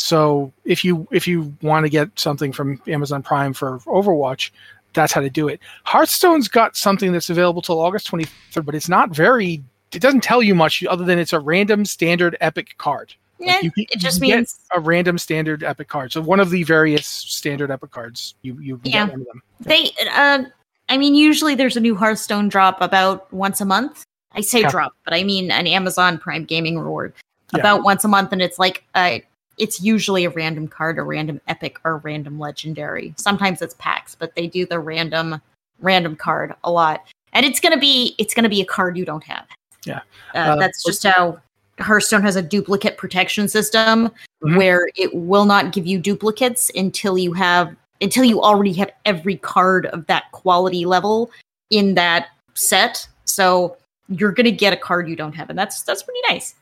so 0.03 0.53
if 0.65 0.85
you 0.85 1.07
if 1.13 1.29
you 1.29 1.55
want 1.63 1.85
to 1.87 1.91
get 1.91 2.09
something 2.19 2.53
from 2.53 2.81
Amazon 2.89 3.23
Prime 3.23 3.53
for 3.53 3.79
Overwatch, 3.81 4.51
that's 4.95 5.13
how 5.13 5.21
to 5.21 5.31
do 5.31 5.47
it. 5.49 5.61
Hearthstone's 5.85 6.49
got 6.49 6.77
something 6.77 7.13
that's 7.13 7.31
available 7.31 7.63
till 7.63 7.81
August 7.81 8.11
23rd, 8.11 8.65
but 8.65 8.75
it's 8.75 8.89
not 8.89 9.11
very. 9.11 9.63
It 9.95 10.01
doesn't 10.03 10.23
tell 10.23 10.43
you 10.43 10.55
much 10.55 10.83
other 10.87 11.05
than 11.05 11.19
it's 11.19 11.33
a 11.33 11.39
random 11.39 11.85
standard 11.85 12.37
epic 12.41 12.77
card. 12.79 13.15
yeah, 13.39 13.61
you 13.63 13.71
it 13.77 13.99
just 13.99 14.21
means 14.21 14.59
a 14.75 14.81
random 14.81 15.19
standard 15.19 15.63
epic 15.63 15.87
card. 15.89 16.13
So 16.13 16.21
one 16.21 16.41
of 16.41 16.51
the 16.51 16.63
various 16.65 17.07
standard 17.07 17.71
epic 17.71 17.91
cards, 17.93 18.35
you 18.43 18.59
you 18.61 18.81
Yeah. 18.83 19.07
get 19.07 19.13
one 19.13 19.21
of 19.21 19.27
them. 19.29 19.43
they. 19.61 19.91
Uh, 20.11 20.45
I 20.89 20.99
mean, 20.99 21.15
usually 21.15 21.55
there's 21.55 21.77
a 21.77 21.81
new 21.81 21.95
Hearthstone 21.95 22.49
drop 22.49 22.81
about 22.83 23.33
once 23.33 23.61
a 23.61 23.65
month. 23.65 24.03
I 24.33 24.41
say 24.41 24.63
Yeah. 24.63 24.71
drop, 24.71 24.95
but 25.05 25.15
I 25.15 25.23
mean 25.23 25.51
an 25.53 25.67
Amazon 25.69 26.19
Prime 26.19 26.45
gaming 26.45 26.79
reward 26.79 27.13
Yeah. 27.53 27.61
about 27.61 27.83
once 27.85 28.03
a 28.05 28.09
month, 28.09 28.33
and 28.33 28.43
it's 28.43 28.59
like 28.59 28.83
uh, 28.95 29.19
it's 29.59 29.81
usually 29.81 30.25
a 30.25 30.31
random 30.31 30.69
card, 30.69 30.99
a 30.99 31.03
random 31.03 31.41
epic, 31.49 31.79
or 31.85 31.93
a 31.93 31.97
random 31.99 32.39
legendary. 32.39 33.15
Sometimes 33.17 33.63
it's 33.63 33.75
packs, 33.79 34.15
but 34.15 34.35
they 34.35 34.47
do 34.47 34.67
the 34.67 34.79
random 34.79 35.41
random 35.81 36.17
card 36.17 36.55
a 36.65 36.71
lot, 36.71 37.05
and 37.33 37.45
it's 37.45 37.61
gonna 37.61 37.79
be 37.79 38.15
it's 38.19 38.35
gonna 38.35 38.49
be 38.49 38.61
a 38.61 38.65
card 38.65 38.97
you 38.97 39.05
don't 39.05 39.25
have. 39.25 39.47
Yeah. 39.85 40.01
uh, 40.35 40.39
Uh, 40.39 40.57
that's 40.57 40.83
just 40.85 41.03
how 41.05 41.41
Hearthstone 41.81 42.23
has 42.23 42.37
a 42.37 42.43
duplicate 42.43 42.97
protection 42.99 43.49
system 43.49 44.11
Mhm. 44.45 44.57
where 44.57 44.89
it 44.95 45.13
will 45.15 45.45
not 45.45 45.73
give 45.73 45.87
you 45.87 45.99
duplicates 45.99 46.71
until 46.77 47.19
you 47.19 47.33
have 47.33 47.75
until 48.01 48.25
you 48.25 48.43
already 48.43 48.73
have 48.73 48.91
every 49.05 49.37
card 49.37 49.87
of 49.87 50.07
that 50.07 50.31
quality 50.33 50.85
level 50.85 51.31
in 51.71 51.95
that 51.95 52.29
set. 52.55 53.07
So 53.25 53.77
you're 54.09 54.33
gonna 54.33 54.51
get 54.51 54.73
a 54.73 54.77
card 54.77 55.09
you 55.09 55.17
don't 55.17 55.35
have, 55.35 55.51
and 55.51 55.59
that's 55.59 55.83
that's 55.83 56.03
pretty 56.03 56.21
nice. 56.29 56.55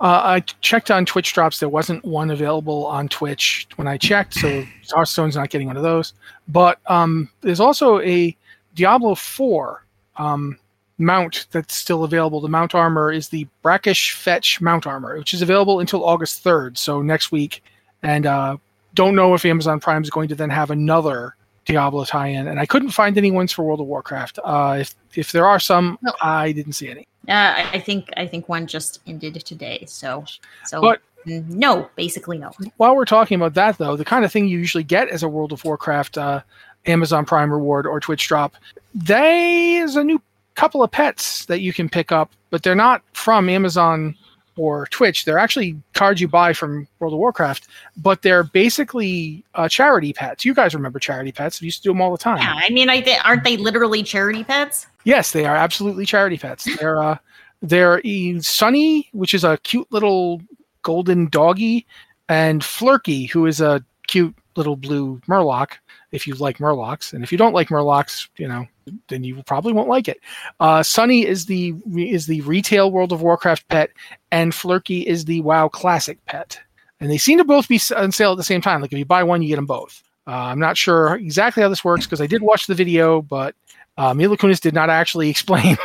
Uh, 0.00 0.20
I 0.24 0.40
checked 0.60 0.90
on 0.90 1.06
Twitch 1.06 1.32
drops. 1.32 1.60
There 1.60 1.68
wasn't 1.68 2.04
one 2.04 2.30
available 2.30 2.86
on 2.86 3.08
Twitch 3.08 3.66
when 3.76 3.86
I 3.86 3.96
checked, 3.96 4.34
so 4.34 4.64
Hearthstone's 4.90 5.36
not 5.36 5.50
getting 5.50 5.66
one 5.66 5.76
of 5.76 5.82
those. 5.82 6.14
But 6.48 6.78
um, 6.86 7.28
there's 7.40 7.60
also 7.60 8.00
a 8.00 8.36
Diablo 8.74 9.14
4 9.14 9.84
um, 10.16 10.58
mount 10.98 11.46
that's 11.50 11.74
still 11.74 12.04
available. 12.04 12.40
The 12.40 12.48
mount 12.48 12.74
armor 12.74 13.12
is 13.12 13.28
the 13.28 13.46
Brackish 13.62 14.12
Fetch 14.12 14.60
mount 14.60 14.86
armor, 14.86 15.18
which 15.18 15.34
is 15.34 15.42
available 15.42 15.80
until 15.80 16.04
August 16.04 16.44
3rd, 16.44 16.78
so 16.78 17.02
next 17.02 17.32
week. 17.32 17.62
And 18.02 18.26
uh, 18.26 18.56
don't 18.94 19.14
know 19.14 19.34
if 19.34 19.44
Amazon 19.44 19.80
Prime 19.80 20.02
is 20.02 20.10
going 20.10 20.28
to 20.28 20.34
then 20.34 20.50
have 20.50 20.70
another 20.70 21.36
Diablo 21.64 22.04
tie-in. 22.04 22.46
And 22.48 22.60
I 22.60 22.66
couldn't 22.66 22.90
find 22.90 23.16
any 23.18 23.30
ones 23.30 23.52
for 23.52 23.62
World 23.64 23.80
of 23.80 23.86
Warcraft. 23.86 24.38
Uh, 24.44 24.76
if 24.80 24.94
if 25.14 25.32
there 25.32 25.46
are 25.46 25.58
some, 25.60 25.98
No. 26.02 26.12
I 26.22 26.52
didn't 26.52 26.72
see 26.74 26.90
any. 26.90 27.06
Uh, 27.28 27.64
I 27.72 27.78
think 27.80 28.10
I 28.16 28.26
think 28.26 28.48
one 28.48 28.66
just 28.66 29.00
ended 29.06 29.34
today. 29.44 29.84
So 29.86 30.24
so 30.66 30.80
But- 30.80 31.00
no, 31.26 31.88
basically 31.96 32.36
no. 32.36 32.50
while 32.76 32.94
we're 32.94 33.06
talking 33.06 33.36
about 33.36 33.54
that 33.54 33.78
though 33.78 33.96
the 33.96 34.04
kind 34.04 34.26
of 34.26 34.30
thing 34.30 34.46
you 34.46 34.58
usually 34.58 34.84
get 34.84 35.08
as 35.08 35.22
a 35.22 35.28
world 35.28 35.52
of 35.52 35.64
warcraft 35.64 36.18
uh, 36.18 36.42
amazon 36.84 37.24
prime 37.24 37.50
reward 37.50 37.86
or 37.86 37.98
twitch 37.98 38.28
drop 38.28 38.54
there's 38.94 39.96
a 39.96 40.04
new 40.04 40.20
couple 40.54 40.82
of 40.82 40.90
pets 40.90 41.46
that 41.46 41.60
you 41.60 41.72
can 41.72 41.88
pick 41.88 42.12
up 42.12 42.30
but 42.50 42.62
they're 42.62 42.74
not 42.74 43.00
from 43.14 43.48
amazon 43.48 44.14
or 44.56 44.86
twitch 44.86 45.24
they're 45.24 45.38
actually 45.38 45.76
cards 45.94 46.20
you 46.20 46.28
buy 46.28 46.52
from 46.52 46.86
world 46.98 47.12
of 47.12 47.18
warcraft 47.18 47.66
but 47.96 48.22
they're 48.22 48.44
basically 48.44 49.44
uh, 49.54 49.68
charity 49.68 50.12
pets 50.12 50.44
you 50.44 50.54
guys 50.54 50.74
remember 50.74 50.98
charity 50.98 51.32
pets 51.32 51.60
we 51.60 51.66
used 51.66 51.78
to 51.82 51.88
do 51.88 51.90
them 51.90 52.00
all 52.00 52.12
the 52.12 52.18
time 52.18 52.38
Yeah, 52.38 52.54
I 52.56 52.70
mean, 52.70 52.88
I 52.88 53.00
th- 53.00 53.20
aren't 53.24 53.44
they 53.44 53.56
literally 53.56 54.02
charity 54.02 54.44
pets? 54.44 54.86
Yes, 55.04 55.32
they 55.32 55.44
are 55.44 55.54
absolutely 55.56 56.06
charity 56.06 56.38
pets. 56.38 56.66
They're 56.78 57.02
uh, 57.02 57.18
they're 57.62 58.00
e- 58.04 58.40
Sunny, 58.40 59.08
which 59.12 59.34
is 59.34 59.44
a 59.44 59.58
cute 59.58 59.86
little 59.90 60.40
golden 60.82 61.28
doggy, 61.28 61.86
and 62.28 62.62
Flurky, 62.62 63.28
who 63.30 63.44
is 63.46 63.60
a 63.60 63.84
cute 64.06 64.34
little 64.56 64.76
blue 64.76 65.20
Murloc. 65.28 65.72
If 66.14 66.28
you 66.28 66.34
like 66.36 66.58
Murlocs, 66.58 67.12
and 67.12 67.24
if 67.24 67.32
you 67.32 67.38
don't 67.38 67.54
like 67.54 67.68
Murlocs, 67.68 68.28
you 68.36 68.46
know, 68.46 68.66
then 69.08 69.24
you 69.24 69.42
probably 69.42 69.72
won't 69.72 69.88
like 69.88 70.06
it. 70.06 70.20
Uh, 70.60 70.80
Sunny 70.80 71.26
is 71.26 71.46
the 71.46 71.74
is 71.96 72.26
the 72.26 72.40
retail 72.42 72.92
World 72.92 73.12
of 73.12 73.20
Warcraft 73.20 73.66
pet, 73.68 73.90
and 74.30 74.52
Flurky 74.52 75.04
is 75.04 75.24
the 75.24 75.40
WoW 75.40 75.68
Classic 75.68 76.24
pet. 76.26 76.60
And 77.00 77.10
they 77.10 77.18
seem 77.18 77.38
to 77.38 77.44
both 77.44 77.68
be 77.68 77.80
on 77.96 78.12
sale 78.12 78.30
at 78.30 78.36
the 78.36 78.44
same 78.44 78.60
time. 78.60 78.80
Like 78.80 78.92
if 78.92 78.98
you 78.98 79.04
buy 79.04 79.24
one, 79.24 79.42
you 79.42 79.48
get 79.48 79.56
them 79.56 79.66
both. 79.66 80.02
Uh, 80.26 80.30
I'm 80.30 80.60
not 80.60 80.76
sure 80.76 81.16
exactly 81.16 81.62
how 81.62 81.68
this 81.68 81.84
works 81.84 82.06
because 82.06 82.20
I 82.20 82.26
did 82.26 82.42
watch 82.42 82.66
the 82.66 82.74
video, 82.74 83.20
but 83.20 83.56
uh, 83.98 84.14
Mila 84.14 84.36
Kunis 84.36 84.60
did 84.60 84.72
not 84.72 84.90
actually 84.90 85.28
explain 85.30 85.76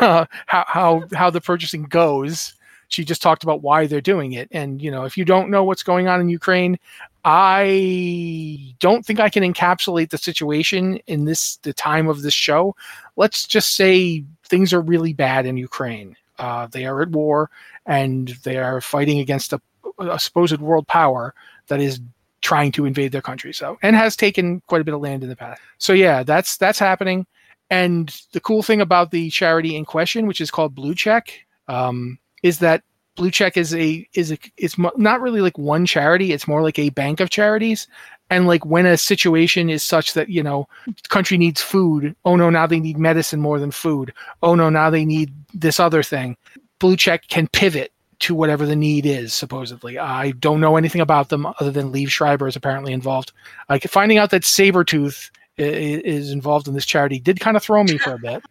uh, 0.00 0.26
how, 0.46 0.64
how 0.66 1.04
how 1.14 1.30
the 1.30 1.40
purchasing 1.40 1.84
goes. 1.84 2.54
She 2.88 3.04
just 3.04 3.22
talked 3.22 3.42
about 3.42 3.62
why 3.62 3.86
they're 3.86 4.00
doing 4.00 4.32
it. 4.32 4.48
And 4.50 4.82
you 4.82 4.90
know, 4.90 5.04
if 5.04 5.16
you 5.16 5.24
don't 5.24 5.50
know 5.50 5.64
what's 5.64 5.82
going 5.82 6.08
on 6.08 6.20
in 6.20 6.28
Ukraine, 6.28 6.78
I 7.24 8.74
don't 8.80 9.04
think 9.04 9.18
I 9.18 9.30
can 9.30 9.42
encapsulate 9.42 10.10
the 10.10 10.18
situation 10.18 10.96
in 11.06 11.24
this 11.24 11.56
the 11.56 11.72
time 11.72 12.08
of 12.08 12.22
this 12.22 12.34
show. 12.34 12.76
Let's 13.16 13.46
just 13.46 13.76
say 13.76 14.24
things 14.46 14.72
are 14.72 14.80
really 14.80 15.14
bad 15.14 15.46
in 15.46 15.56
Ukraine. 15.56 16.16
Uh, 16.38 16.66
they 16.66 16.84
are 16.84 17.00
at 17.00 17.10
war 17.10 17.50
and 17.86 18.28
they 18.42 18.58
are 18.58 18.80
fighting 18.80 19.20
against 19.20 19.52
a, 19.52 19.60
a 19.98 20.18
supposed 20.18 20.60
world 20.60 20.86
power 20.86 21.34
that 21.68 21.80
is 21.80 22.00
trying 22.42 22.72
to 22.72 22.84
invade 22.84 23.12
their 23.12 23.22
country. 23.22 23.54
So 23.54 23.78
and 23.82 23.96
has 23.96 24.16
taken 24.16 24.60
quite 24.66 24.82
a 24.82 24.84
bit 24.84 24.94
of 24.94 25.00
land 25.00 25.22
in 25.22 25.30
the 25.30 25.36
past. 25.36 25.62
So 25.78 25.94
yeah, 25.94 26.22
that's 26.24 26.58
that's 26.58 26.78
happening. 26.78 27.26
And 27.70 28.14
the 28.32 28.40
cool 28.40 28.62
thing 28.62 28.82
about 28.82 29.10
the 29.10 29.30
charity 29.30 29.76
in 29.76 29.86
question, 29.86 30.26
which 30.26 30.42
is 30.42 30.50
called 30.50 30.74
Blue 30.74 30.94
Check, 30.94 31.46
um, 31.68 32.18
is 32.42 32.58
that 32.58 32.82
Blue 33.16 33.30
Check 33.30 33.56
is 33.56 33.74
a 33.74 34.06
is 34.14 34.32
a 34.32 34.38
it's 34.56 34.76
not 34.78 35.20
really 35.20 35.40
like 35.40 35.56
one 35.56 35.86
charity. 35.86 36.32
It's 36.32 36.48
more 36.48 36.62
like 36.62 36.78
a 36.78 36.90
bank 36.90 37.20
of 37.20 37.30
charities. 37.30 37.86
And 38.30 38.46
like 38.46 38.64
when 38.64 38.86
a 38.86 38.96
situation 38.96 39.70
is 39.70 39.82
such 39.82 40.14
that 40.14 40.28
you 40.28 40.42
know, 40.42 40.68
country 41.08 41.38
needs 41.38 41.60
food. 41.60 42.16
Oh 42.24 42.36
no, 42.36 42.50
now 42.50 42.66
they 42.66 42.80
need 42.80 42.98
medicine 42.98 43.40
more 43.40 43.58
than 43.58 43.70
food. 43.70 44.12
Oh 44.42 44.54
no, 44.54 44.68
now 44.70 44.90
they 44.90 45.04
need 45.04 45.32
this 45.52 45.78
other 45.78 46.02
thing. 46.02 46.36
Blue 46.80 46.96
Check 46.96 47.28
can 47.28 47.46
pivot 47.48 47.92
to 48.20 48.34
whatever 48.34 48.66
the 48.66 48.76
need 48.76 49.06
is. 49.06 49.32
Supposedly, 49.32 49.98
I 49.98 50.32
don't 50.32 50.60
know 50.60 50.76
anything 50.76 51.00
about 51.00 51.28
them 51.28 51.46
other 51.46 51.70
than 51.70 51.92
Liev 51.92 52.08
Schreiber 52.08 52.48
is 52.48 52.56
apparently 52.56 52.92
involved. 52.92 53.32
Like 53.68 53.84
finding 53.84 54.18
out 54.18 54.30
that 54.30 54.42
Sabretooth 54.42 55.30
is 55.56 56.32
involved 56.32 56.66
in 56.66 56.74
this 56.74 56.86
charity 56.86 57.20
did 57.20 57.38
kind 57.38 57.56
of 57.56 57.62
throw 57.62 57.84
me 57.84 57.98
for 57.98 58.14
a 58.14 58.18
bit. 58.18 58.42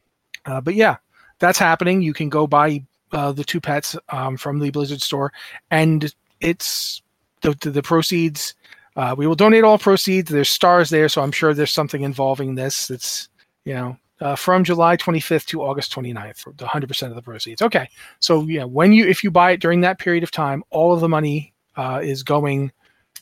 Uh, 0.45 0.61
but 0.61 0.75
yeah, 0.75 0.97
that's 1.39 1.59
happening. 1.59 2.01
You 2.01 2.13
can 2.13 2.29
go 2.29 2.47
buy 2.47 2.83
uh, 3.13 3.31
the 3.31 3.43
two 3.43 3.61
pets 3.61 3.95
um, 4.09 4.35
from 4.37 4.59
the 4.59 4.71
Blizzard 4.71 5.01
store, 5.01 5.31
and 5.71 6.13
it's 6.41 7.01
the 7.41 7.55
the, 7.61 7.71
the 7.71 7.83
proceeds. 7.83 8.55
Uh, 8.95 9.15
we 9.17 9.25
will 9.25 9.35
donate 9.35 9.63
all 9.63 9.79
proceeds. 9.79 10.29
There's 10.29 10.49
stars 10.49 10.89
there, 10.89 11.09
so 11.09 11.21
I'm 11.21 11.31
sure 11.31 11.53
there's 11.53 11.71
something 11.71 12.01
involving 12.01 12.55
this. 12.55 12.89
It's 12.89 13.29
you 13.65 13.73
know 13.73 13.97
uh, 14.19 14.35
from 14.35 14.63
July 14.63 14.97
25th 14.97 15.45
to 15.47 15.61
August 15.61 15.93
29th 15.93 16.57
the 16.57 16.65
100% 16.65 17.07
of 17.09 17.15
the 17.15 17.21
proceeds. 17.21 17.61
Okay, 17.61 17.89
so 18.19 18.43
yeah, 18.43 18.63
when 18.63 18.93
you 18.93 19.07
if 19.07 19.23
you 19.23 19.31
buy 19.31 19.51
it 19.51 19.61
during 19.61 19.81
that 19.81 19.99
period 19.99 20.23
of 20.23 20.31
time, 20.31 20.63
all 20.69 20.93
of 20.93 20.99
the 20.99 21.09
money 21.09 21.53
uh, 21.75 22.01
is 22.03 22.23
going 22.23 22.71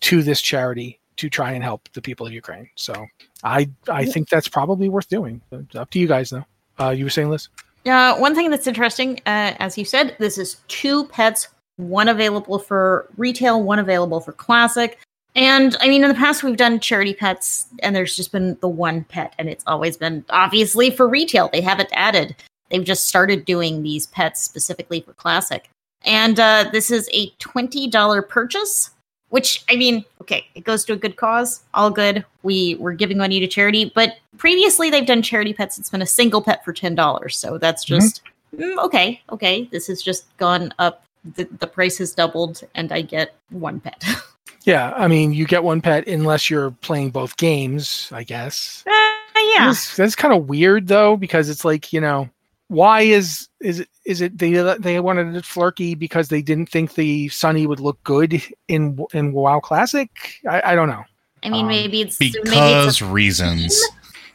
to 0.02 0.24
this 0.24 0.42
charity 0.42 1.00
to 1.18 1.30
try 1.30 1.52
and 1.52 1.64
help 1.64 1.88
the 1.94 2.02
people 2.02 2.26
of 2.26 2.34
Ukraine. 2.34 2.70
So 2.76 3.06
I 3.44 3.70
I 3.90 4.06
think 4.06 4.30
that's 4.30 4.48
probably 4.48 4.90
worth 4.90 5.10
doing. 5.10 5.42
It's 5.52 5.76
up 5.76 5.90
to 5.92 6.00
you 6.00 6.08
guys 6.08 6.30
though. 6.30 6.46
Uh, 6.80 6.90
you 6.90 7.04
were 7.04 7.10
saying, 7.10 7.30
Liz? 7.30 7.50
Uh, 7.86 8.16
one 8.18 8.36
thing 8.36 8.50
that's 8.50 8.68
interesting, 8.68 9.20
uh, 9.26 9.56
as 9.60 9.78
you 9.78 9.86
said, 9.86 10.16
this 10.20 10.38
is 10.38 10.58
two 10.68 11.06
pets, 11.06 11.48
one 11.78 12.08
available 12.08 12.60
for 12.60 13.10
retail, 13.18 13.64
one 13.64 13.80
available 13.80 14.20
for 14.20 14.34
classic. 14.34 15.00
And 15.34 15.76
I 15.80 15.88
mean, 15.88 16.04
in 16.04 16.10
the 16.10 16.16
past, 16.16 16.44
we've 16.44 16.58
done 16.58 16.80
charity 16.80 17.14
pets, 17.14 17.68
and 17.82 17.96
there's 17.96 18.16
just 18.16 18.32
been 18.32 18.58
the 18.62 18.68
one 18.68 19.06
pet, 19.06 19.34
and 19.40 19.50
it's 19.50 19.64
always 19.66 19.98
been 19.98 20.26
obviously 20.30 20.92
for 20.92 21.08
retail. 21.08 21.50
They 21.52 21.62
haven't 21.62 21.90
added 21.94 22.36
They've 22.72 22.84
just 22.84 23.08
started 23.08 23.46
doing 23.46 23.84
these 23.84 24.08
pets 24.08 24.42
specifically 24.42 25.02
for 25.02 25.14
Classic. 25.14 25.70
And 26.04 26.40
uh, 26.40 26.70
this 26.72 26.90
is 26.90 27.08
a 27.14 27.30
$20 27.32 28.28
purchase, 28.28 28.92
which 29.32 29.64
I 29.70 29.76
mean, 29.76 30.06
okay, 30.22 30.46
it 30.56 30.64
goes 30.64 30.86
to 30.86 30.94
a 30.94 30.98
good 30.98 31.16
cause, 31.16 31.64
all 31.74 31.90
good. 31.90 32.24
We 32.44 32.76
we're 32.76 32.94
giving 32.94 33.18
money 33.18 33.40
to 33.40 33.48
charity, 33.48 33.92
but 33.96 34.18
previously 34.38 34.90
they've 34.90 35.06
done 35.06 35.22
charity 35.22 35.54
pets. 35.54 35.80
It's 35.80 35.90
been 35.90 36.02
a 36.02 36.08
single 36.08 36.42
pet 36.42 36.64
for 36.64 36.74
ten 36.74 36.96
dollars, 36.96 37.38
so 37.38 37.58
that's 37.58 37.84
just 37.84 38.22
mm, 38.56 38.78
okay. 38.86 39.22
Okay, 39.32 39.68
this 39.72 39.88
has 39.88 40.02
just 40.02 40.26
gone 40.38 40.74
up. 40.80 41.04
The, 41.36 41.48
the 41.60 41.68
price 41.68 41.98
has 41.98 42.14
doubled, 42.14 42.64
and 42.76 42.92
I 42.92 43.02
get 43.02 43.34
one 43.50 43.80
pet. 43.80 44.04
Yeah, 44.64 44.94
I 44.96 45.08
mean, 45.08 45.34
you 45.34 45.46
get 45.48 45.64
one 45.64 45.82
pet 45.82 46.08
unless 46.08 46.48
you're 46.48 46.70
playing 46.70 47.10
both 47.10 47.36
games, 47.38 48.10
I 48.12 48.24
guess. 48.24 48.84
Uh, 48.86 48.92
yeah, 49.56 49.68
That's, 49.68 49.96
that's 49.96 50.16
kind 50.16 50.36
of 50.36 50.48
weird 50.48 50.88
though, 50.88 51.18
because 51.18 51.50
it's 51.50 51.66
like 51.66 51.92
you 51.92 52.00
know, 52.00 52.30
why 52.72 53.02
is 53.02 53.50
is 53.60 53.82
it 53.82 53.90
is 54.06 54.22
it 54.22 54.38
they 54.38 54.54
they 54.80 54.98
wanted 55.02 55.36
it 55.36 55.44
flirky 55.44 55.94
because 55.94 56.30
they 56.30 56.42
didn't 56.42 56.70
think 56.70 56.94
the 56.94 57.28
Sunny 57.28 57.68
would 57.68 57.82
look 57.82 58.02
good 58.06 58.42
in 58.70 58.98
in 59.14 59.34
WoW 59.34 59.60
Classic? 59.60 60.10
I, 60.50 60.62
I 60.72 60.76
don't 60.76 60.88
know. 60.88 61.04
I 61.44 61.50
mean, 61.50 61.64
Um, 61.64 61.68
maybe 61.68 62.02
it's 62.02 62.18
maybe 62.18 62.40
Because 62.44 62.88
it's 62.88 63.02
a, 63.02 63.06
reasons. 63.06 63.78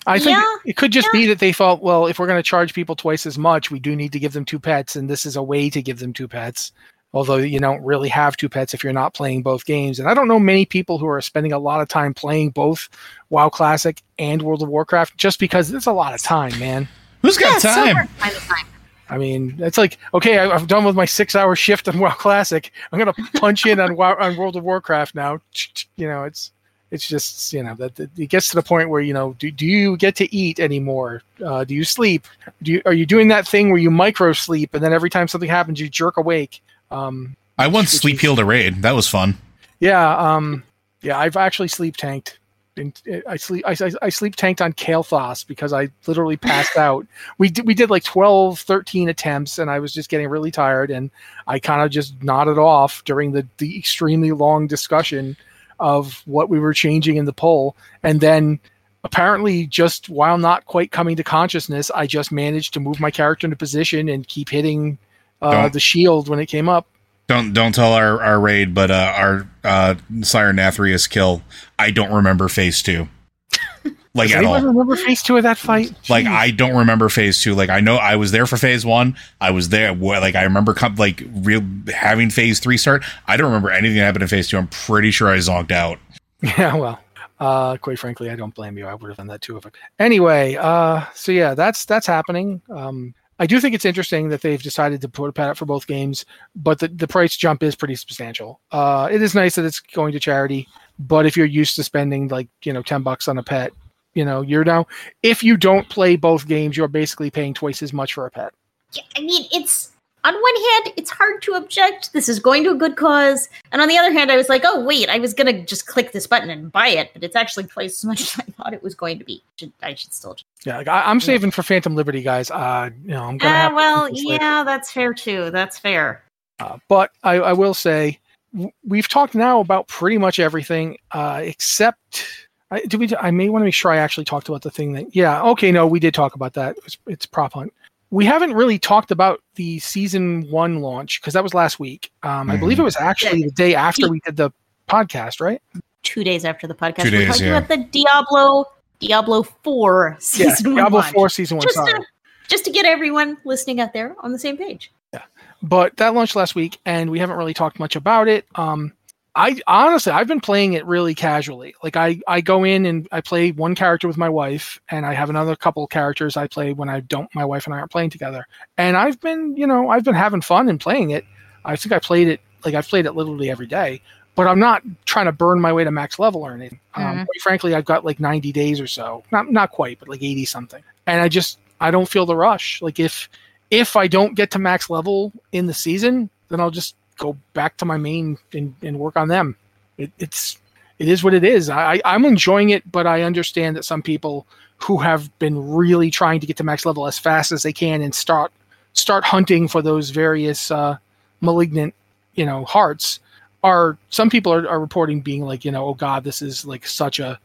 I 0.06 0.18
think 0.18 0.36
Yeah, 0.36 0.44
it 0.66 0.76
could 0.76 0.92
just 0.92 1.10
be 1.12 1.26
that 1.28 1.38
they 1.38 1.52
thought, 1.52 1.82
well, 1.82 2.06
if 2.06 2.18
we're 2.18 2.26
going 2.26 2.38
to 2.38 2.42
charge 2.42 2.74
people 2.74 2.94
twice 2.94 3.24
as 3.24 3.38
much, 3.38 3.70
we 3.70 3.78
do 3.80 3.96
need 3.96 4.12
to 4.12 4.20
give 4.20 4.34
them 4.34 4.44
two 4.44 4.60
pets, 4.60 4.96
and 4.96 5.08
this 5.08 5.24
is 5.24 5.36
a 5.36 5.42
way 5.42 5.70
to 5.70 5.80
give 5.80 5.98
them 5.98 6.12
two 6.12 6.28
pets. 6.28 6.72
Although 7.14 7.36
you 7.36 7.58
don't 7.58 7.82
really 7.82 8.10
have 8.10 8.36
two 8.36 8.50
pets 8.50 8.74
if 8.74 8.84
you're 8.84 8.92
not 8.92 9.14
playing 9.14 9.44
both 9.44 9.64
games, 9.64 9.98
and 9.98 10.10
I 10.10 10.14
don't 10.14 10.28
know 10.28 10.38
many 10.38 10.66
people 10.66 10.98
who 10.98 11.06
are 11.06 11.22
spending 11.22 11.52
a 11.52 11.58
lot 11.58 11.80
of 11.80 11.88
time 11.88 12.12
playing 12.12 12.50
both 12.50 12.90
WoW 13.30 13.48
Classic 13.48 14.02
and 14.18 14.42
World 14.42 14.62
of 14.62 14.68
Warcraft, 14.68 15.16
just 15.16 15.40
because 15.40 15.72
it's 15.72 15.86
a 15.86 15.92
lot 15.92 16.12
of 16.12 16.22
time, 16.22 16.56
man. 16.58 16.86
Who's 17.26 17.36
got 17.36 17.64
yeah, 17.64 17.74
time? 17.74 17.96
hard 17.96 18.08
to 18.08 18.14
find 18.14 18.34
the 18.34 18.40
time. 18.40 18.66
I 19.08 19.18
mean, 19.18 19.56
it's 19.58 19.78
like 19.78 19.98
okay, 20.14 20.38
I, 20.38 20.50
I'm 20.50 20.66
done 20.66 20.84
with 20.84 20.96
my 20.96 21.04
six-hour 21.04 21.56
shift 21.56 21.88
on 21.88 21.98
WoW 22.00 22.10
Classic. 22.10 22.70
I'm 22.92 22.98
gonna 22.98 23.14
punch 23.34 23.66
in 23.66 23.80
on 23.80 23.96
WoW, 23.96 24.16
on 24.18 24.36
World 24.36 24.56
of 24.56 24.64
Warcraft 24.64 25.14
now. 25.14 25.40
You 25.98 26.06
know, 26.06 26.24
it's 26.24 26.52
it's 26.90 27.08
just 27.08 27.52
you 27.54 27.62
know 27.62 27.74
that, 27.76 27.94
that 27.96 28.10
it 28.18 28.26
gets 28.26 28.50
to 28.50 28.56
the 28.56 28.62
point 28.62 28.90
where 28.90 29.00
you 29.00 29.14
know 29.14 29.34
do, 29.38 29.50
do 29.50 29.66
you 29.66 29.96
get 29.96 30.14
to 30.16 30.34
eat 30.34 30.60
anymore? 30.60 31.22
Uh, 31.42 31.64
do 31.64 31.74
you 31.74 31.84
sleep? 31.84 32.26
Do 32.62 32.72
you, 32.72 32.82
are 32.84 32.92
you 32.92 33.06
doing 33.06 33.28
that 33.28 33.48
thing 33.48 33.70
where 33.70 33.80
you 33.80 33.90
micro 33.90 34.32
sleep 34.34 34.74
and 34.74 34.84
then 34.84 34.92
every 34.92 35.08
time 35.08 35.26
something 35.26 35.48
happens 35.48 35.80
you 35.80 35.88
jerk 35.88 36.18
awake? 36.18 36.62
Um, 36.90 37.34
I 37.58 37.66
once 37.66 37.90
sleep 37.90 38.20
healed 38.20 38.38
a 38.38 38.44
raid. 38.44 38.82
That 38.82 38.92
was 38.92 39.08
fun. 39.08 39.38
yeah, 39.80 40.16
um, 40.16 40.62
yeah, 41.00 41.18
I've 41.18 41.36
actually 41.36 41.68
sleep 41.68 41.96
tanked. 41.96 42.38
And 42.78 43.00
I 43.26 43.36
sleep 43.36 43.64
I, 43.66 43.72
I- 43.72 43.90
I 44.02 44.08
sleep 44.10 44.36
tanked 44.36 44.60
on 44.60 44.72
Kael'thas 44.74 45.46
because 45.46 45.72
I 45.72 45.88
literally 46.06 46.36
passed 46.36 46.76
out. 46.76 47.06
We 47.38 47.48
did, 47.48 47.66
we 47.66 47.74
did 47.74 47.88
like 47.90 48.04
12, 48.04 48.60
13 48.60 49.08
attempts 49.08 49.58
and 49.58 49.70
I 49.70 49.78
was 49.78 49.94
just 49.94 50.10
getting 50.10 50.28
really 50.28 50.50
tired 50.50 50.90
and 50.90 51.10
I 51.46 51.58
kind 51.58 51.82
of 51.82 51.90
just 51.90 52.22
nodded 52.22 52.58
off 52.58 53.02
during 53.04 53.32
the, 53.32 53.46
the 53.58 53.78
extremely 53.78 54.32
long 54.32 54.66
discussion 54.66 55.36
of 55.80 56.22
what 56.26 56.48
we 56.48 56.58
were 56.58 56.74
changing 56.74 57.16
in 57.16 57.24
the 57.24 57.32
poll. 57.32 57.76
And 58.02 58.20
then 58.20 58.58
apparently 59.04 59.66
just 59.66 60.08
while 60.08 60.36
not 60.36 60.66
quite 60.66 60.90
coming 60.90 61.16
to 61.16 61.24
consciousness, 61.24 61.90
I 61.94 62.06
just 62.06 62.30
managed 62.32 62.74
to 62.74 62.80
move 62.80 62.98
my 63.00 63.10
character 63.10 63.46
into 63.46 63.56
position 63.56 64.08
and 64.08 64.26
keep 64.28 64.48
hitting 64.50 64.98
uh, 65.42 65.68
the 65.68 65.80
shield 65.80 66.28
when 66.28 66.40
it 66.40 66.46
came 66.46 66.68
up. 66.68 66.86
Don't 67.28 67.52
don't 67.52 67.74
tell 67.74 67.92
our, 67.92 68.22
our 68.22 68.38
raid, 68.38 68.72
but 68.72 68.90
uh, 68.90 69.12
our 69.16 69.48
uh, 69.64 69.94
Sire 70.22 70.52
Nathrius 70.52 71.10
kill. 71.10 71.42
I 71.78 71.90
don't 71.90 72.12
remember 72.12 72.48
phase 72.48 72.82
two, 72.82 73.08
like 74.14 74.28
Does 74.28 74.36
at 74.36 74.44
all. 74.44 74.60
remember 74.60 74.94
phase 74.94 75.22
two 75.24 75.36
of 75.36 75.42
that 75.42 75.58
fight? 75.58 75.92
Like 76.08 76.26
Jeez. 76.26 76.30
I 76.30 76.50
don't 76.52 76.76
remember 76.76 77.08
phase 77.08 77.40
two. 77.40 77.54
Like 77.54 77.68
I 77.68 77.80
know 77.80 77.96
I 77.96 78.14
was 78.14 78.30
there 78.30 78.46
for 78.46 78.56
phase 78.56 78.86
one. 78.86 79.16
I 79.40 79.50
was 79.50 79.70
there. 79.70 79.92
Like 79.92 80.36
I 80.36 80.44
remember 80.44 80.72
com- 80.72 80.94
like 80.94 81.24
real 81.34 81.62
having 81.92 82.30
phase 82.30 82.60
three 82.60 82.76
start. 82.78 83.04
I 83.26 83.36
don't 83.36 83.46
remember 83.46 83.70
anything 83.70 83.96
that 83.96 84.04
happened 84.04 84.22
in 84.22 84.28
phase 84.28 84.46
two. 84.46 84.58
I'm 84.58 84.68
pretty 84.68 85.10
sure 85.10 85.28
I 85.28 85.38
zonked 85.38 85.72
out. 85.72 85.98
Yeah, 86.42 86.76
well, 86.76 87.00
uh, 87.40 87.76
quite 87.78 87.98
frankly, 87.98 88.30
I 88.30 88.36
don't 88.36 88.54
blame 88.54 88.78
you. 88.78 88.86
I 88.86 88.94
would 88.94 89.08
have 89.08 89.16
done 89.16 89.26
that 89.28 89.40
too. 89.40 89.56
If 89.56 89.66
I... 89.66 89.70
Anyway, 89.98 90.56
uh, 90.56 91.04
so 91.14 91.32
yeah, 91.32 91.54
that's 91.54 91.86
that's 91.86 92.06
happening. 92.06 92.60
Um, 92.70 93.14
I 93.38 93.46
do 93.46 93.60
think 93.60 93.74
it's 93.74 93.84
interesting 93.84 94.30
that 94.30 94.40
they've 94.40 94.62
decided 94.62 95.00
to 95.02 95.08
put 95.08 95.28
a 95.28 95.32
pet 95.32 95.50
out 95.50 95.58
for 95.58 95.66
both 95.66 95.86
games, 95.86 96.24
but 96.54 96.78
the, 96.78 96.88
the 96.88 97.06
price 97.06 97.36
jump 97.36 97.62
is 97.62 97.76
pretty 97.76 97.94
substantial. 97.94 98.60
Uh, 98.72 99.08
it 99.10 99.20
is 99.20 99.34
nice 99.34 99.56
that 99.56 99.64
it's 99.64 99.80
going 99.80 100.12
to 100.12 100.20
charity, 100.20 100.66
but 100.98 101.26
if 101.26 101.36
you're 101.36 101.46
used 101.46 101.76
to 101.76 101.84
spending 101.84 102.28
like 102.28 102.48
you 102.62 102.72
know 102.72 102.82
ten 102.82 103.02
bucks 103.02 103.28
on 103.28 103.38
a 103.38 103.42
pet, 103.42 103.72
you 104.14 104.24
know 104.24 104.40
you're 104.40 104.64
now 104.64 104.86
if 105.22 105.42
you 105.42 105.56
don't 105.56 105.88
play 105.88 106.16
both 106.16 106.48
games, 106.48 106.76
you're 106.76 106.88
basically 106.88 107.30
paying 107.30 107.54
twice 107.54 107.82
as 107.82 107.92
much 107.92 108.14
for 108.14 108.26
a 108.26 108.30
pet. 108.30 108.52
Yeah, 108.92 109.02
I 109.16 109.20
mean, 109.20 109.44
it's 109.52 109.92
on 110.26 110.34
one 110.34 110.54
hand, 110.72 110.94
it's 110.96 111.10
hard 111.10 111.40
to 111.42 111.54
object. 111.54 112.12
This 112.12 112.28
is 112.28 112.38
going 112.40 112.64
to 112.64 112.70
a 112.70 112.74
good 112.74 112.96
cause, 112.96 113.48
and 113.70 113.80
on 113.80 113.88
the 113.88 113.96
other 113.96 114.12
hand, 114.12 114.30
I 114.32 114.36
was 114.36 114.48
like, 114.48 114.62
oh 114.64 114.84
wait, 114.84 115.08
I 115.08 115.18
was 115.18 115.32
gonna 115.34 115.64
just 115.64 115.86
click 115.86 116.12
this 116.12 116.26
button 116.26 116.50
and 116.50 116.70
buy 116.72 116.88
it, 116.88 117.10
but 117.14 117.22
it's 117.22 117.36
actually 117.36 117.64
twice 117.64 117.98
as 118.00 118.04
much 118.04 118.20
as 118.38 118.40
I 118.40 118.42
thought 118.52 118.74
it 118.74 118.82
was 118.82 118.94
going 118.94 119.18
to 119.20 119.24
be. 119.24 119.42
Should, 119.56 119.72
I 119.82 119.94
should 119.94 120.12
still. 120.12 120.36
Yeah, 120.64 120.78
like 120.78 120.88
I, 120.88 121.02
I'm 121.04 121.20
saving 121.20 121.52
for 121.52 121.62
Phantom 121.62 121.94
Liberty, 121.94 122.22
guys. 122.22 122.50
Uh, 122.50 122.90
you 123.04 123.10
know, 123.12 123.24
I'm 123.24 123.38
gonna. 123.38 123.54
have 123.54 123.66
Uh, 123.66 123.68
to 123.70 123.76
well, 123.76 124.08
keep 124.10 124.28
later. 124.28 124.44
yeah, 124.44 124.64
that's 124.64 124.90
fair 124.90 125.14
too. 125.14 125.50
That's 125.50 125.78
fair. 125.78 126.22
Uh, 126.58 126.78
but 126.88 127.10
I, 127.22 127.34
I 127.36 127.52
will 127.52 127.74
say 127.74 128.18
w- 128.52 128.72
we've 128.86 129.08
talked 129.08 129.34
now 129.34 129.60
about 129.60 129.86
pretty 129.88 130.18
much 130.18 130.38
everything 130.40 130.98
uh, 131.12 131.40
except. 131.44 132.26
I, 132.72 132.80
do 132.80 132.98
we? 132.98 133.08
I 133.20 133.30
may 133.30 133.48
want 133.48 133.60
to 133.62 133.66
make 133.66 133.74
sure 133.74 133.92
I 133.92 133.98
actually 133.98 134.24
talked 134.24 134.48
about 134.48 134.62
the 134.62 134.70
thing 134.72 134.92
that. 134.94 135.14
Yeah. 135.14 135.40
Okay. 135.42 135.70
No, 135.70 135.86
we 135.86 136.00
did 136.00 136.14
talk 136.14 136.34
about 136.34 136.54
that. 136.54 136.76
It's, 136.84 136.98
it's 137.06 137.24
prop 137.26 137.52
hunt. 137.52 137.72
We 138.10 138.24
haven't 138.24 138.54
really 138.54 138.78
talked 138.78 139.10
about 139.10 139.42
the 139.56 139.78
season 139.80 140.48
one 140.50 140.80
launch 140.80 141.20
because 141.20 141.34
that 141.34 141.42
was 141.42 141.54
last 141.54 141.80
week. 141.80 142.12
Um, 142.22 142.50
I 142.50 142.56
believe 142.56 142.78
it 142.78 142.82
was 142.82 142.96
actually 142.96 143.42
the 143.42 143.50
day 143.50 143.74
after 143.74 144.08
we 144.08 144.20
did 144.20 144.36
the 144.36 144.50
podcast, 144.88 145.40
right? 145.40 145.60
Two 146.02 146.22
days 146.22 146.44
after 146.44 146.66
the 146.66 146.74
podcast, 146.74 147.04
Two 147.04 147.10
we're 147.10 147.18
days, 147.18 147.28
talking 147.28 147.46
yeah. 147.46 147.58
about 147.58 147.68
the 147.68 147.78
Diablo 147.90 148.66
Diablo 149.00 149.42
Four 149.42 150.16
season 150.20 150.72
one 150.72 150.76
Diablo 150.76 151.00
launch. 151.00 151.12
Four 151.12 151.28
season 151.28 151.56
one. 151.56 151.64
Just 151.64 151.74
Sorry. 151.74 151.92
to, 151.92 152.04
just 152.48 152.64
to 152.64 152.70
get 152.70 152.86
everyone 152.86 153.38
listening 153.44 153.80
out 153.80 153.92
there 153.92 154.14
on 154.20 154.32
the 154.32 154.38
same 154.38 154.56
page. 154.56 154.92
Yeah, 155.12 155.22
but 155.62 155.96
that 155.96 156.14
launched 156.14 156.36
last 156.36 156.54
week 156.54 156.78
and 156.86 157.10
we 157.10 157.18
haven't 157.18 157.36
really 157.36 157.54
talked 157.54 157.78
much 157.80 157.96
about 157.96 158.28
it 158.28 158.46
um 158.54 158.92
i 159.36 159.56
honestly 159.68 160.10
i've 160.10 160.26
been 160.26 160.40
playing 160.40 160.72
it 160.72 160.84
really 160.86 161.14
casually. 161.14 161.74
Like 161.84 161.94
i 161.96 162.18
i 162.26 162.40
go 162.40 162.64
in 162.64 162.84
and 162.86 163.06
i 163.12 163.20
play 163.20 163.52
one 163.52 163.74
character 163.76 164.08
with 164.08 164.16
my 164.16 164.28
wife 164.28 164.80
and 164.90 165.06
i 165.06 165.12
have 165.12 165.30
another 165.30 165.54
couple 165.54 165.86
characters 165.86 166.36
i 166.36 166.46
play 166.48 166.72
when 166.72 166.88
i 166.88 167.00
don't 167.00 167.32
my 167.34 167.44
wife 167.44 167.66
and 167.66 167.74
i 167.74 167.78
aren't 167.78 167.92
playing 167.92 168.10
together. 168.10 168.46
And 168.78 168.96
i've 168.96 169.20
been 169.20 169.56
you 169.56 169.66
know 169.66 169.90
i've 169.90 170.04
been 170.04 170.14
having 170.14 170.40
fun 170.40 170.68
and 170.68 170.80
playing 170.80 171.10
it. 171.10 171.24
I 171.64 171.76
think 171.76 171.92
i 171.92 171.98
played 172.00 172.28
it 172.28 172.40
like 172.64 172.74
i've 172.74 172.88
played 172.88 173.06
it 173.06 173.12
literally 173.12 173.50
every 173.50 173.66
day 173.66 174.00
but 174.34 174.46
i'm 174.46 174.58
not 174.58 174.82
trying 175.06 175.26
to 175.26 175.32
burn 175.32 175.60
my 175.60 175.72
way 175.72 175.84
to 175.84 175.90
max 175.90 176.18
level 176.18 176.42
or 176.42 176.52
anything. 176.52 176.80
Um, 176.94 177.02
Mhm. 177.04 177.26
quite 177.26 177.40
frankly 177.42 177.74
i've 177.74 177.84
got 177.84 178.04
like 178.04 178.18
90 178.20 178.50
days 178.52 178.80
or 178.80 178.86
so. 178.88 179.22
Not 179.30 179.52
not 179.52 179.70
quite 179.70 179.98
but 180.00 180.08
like 180.08 180.22
80 180.22 180.44
something. 180.46 180.82
And 181.06 181.20
i 181.20 181.28
just 181.28 181.58
i 181.80 181.90
don't 181.90 182.08
feel 182.08 182.26
the 182.26 182.36
rush. 182.36 182.80
Like 182.82 182.98
if 182.98 183.28
if 183.70 183.96
I 183.96 184.06
don't 184.06 184.34
get 184.36 184.50
to 184.52 184.60
max 184.60 184.88
level 184.88 185.32
in 185.50 185.66
the 185.66 185.74
season, 185.74 186.30
then 186.50 186.60
I'll 186.60 186.70
just 186.70 186.94
go 187.18 187.36
back 187.52 187.76
to 187.78 187.84
my 187.84 187.96
main 187.96 188.38
and, 188.52 188.74
and 188.82 188.98
work 188.98 189.16
on 189.16 189.28
them. 189.28 189.56
It, 189.98 190.12
it's 190.18 190.58
it 190.98 191.08
is 191.08 191.22
what 191.22 191.34
it 191.34 191.44
is. 191.44 191.68
I, 191.68 192.00
I'm 192.04 192.24
enjoying 192.24 192.70
it, 192.70 192.90
but 192.90 193.06
I 193.06 193.22
understand 193.22 193.76
that 193.76 193.84
some 193.84 194.02
people 194.02 194.46
who 194.78 194.98
have 194.98 195.36
been 195.38 195.74
really 195.74 196.10
trying 196.10 196.40
to 196.40 196.46
get 196.46 196.56
to 196.58 196.64
max 196.64 196.86
level 196.86 197.06
as 197.06 197.18
fast 197.18 197.52
as 197.52 197.62
they 197.62 197.72
can 197.72 198.02
and 198.02 198.14
start 198.14 198.52
start 198.92 199.24
hunting 199.24 199.68
for 199.68 199.82
those 199.82 200.10
various 200.10 200.70
uh, 200.70 200.96
malignant, 201.40 201.94
you 202.34 202.46
know, 202.46 202.64
hearts 202.64 203.20
are 203.62 203.98
some 204.10 204.30
people 204.30 204.52
are, 204.52 204.68
are 204.68 204.80
reporting 204.80 205.20
being 205.20 205.42
like, 205.42 205.64
you 205.64 205.70
know, 205.70 205.86
oh 205.86 205.94
god, 205.94 206.24
this 206.24 206.40
is 206.40 206.64
like 206.64 206.86
such 206.86 207.18
a 207.18 207.38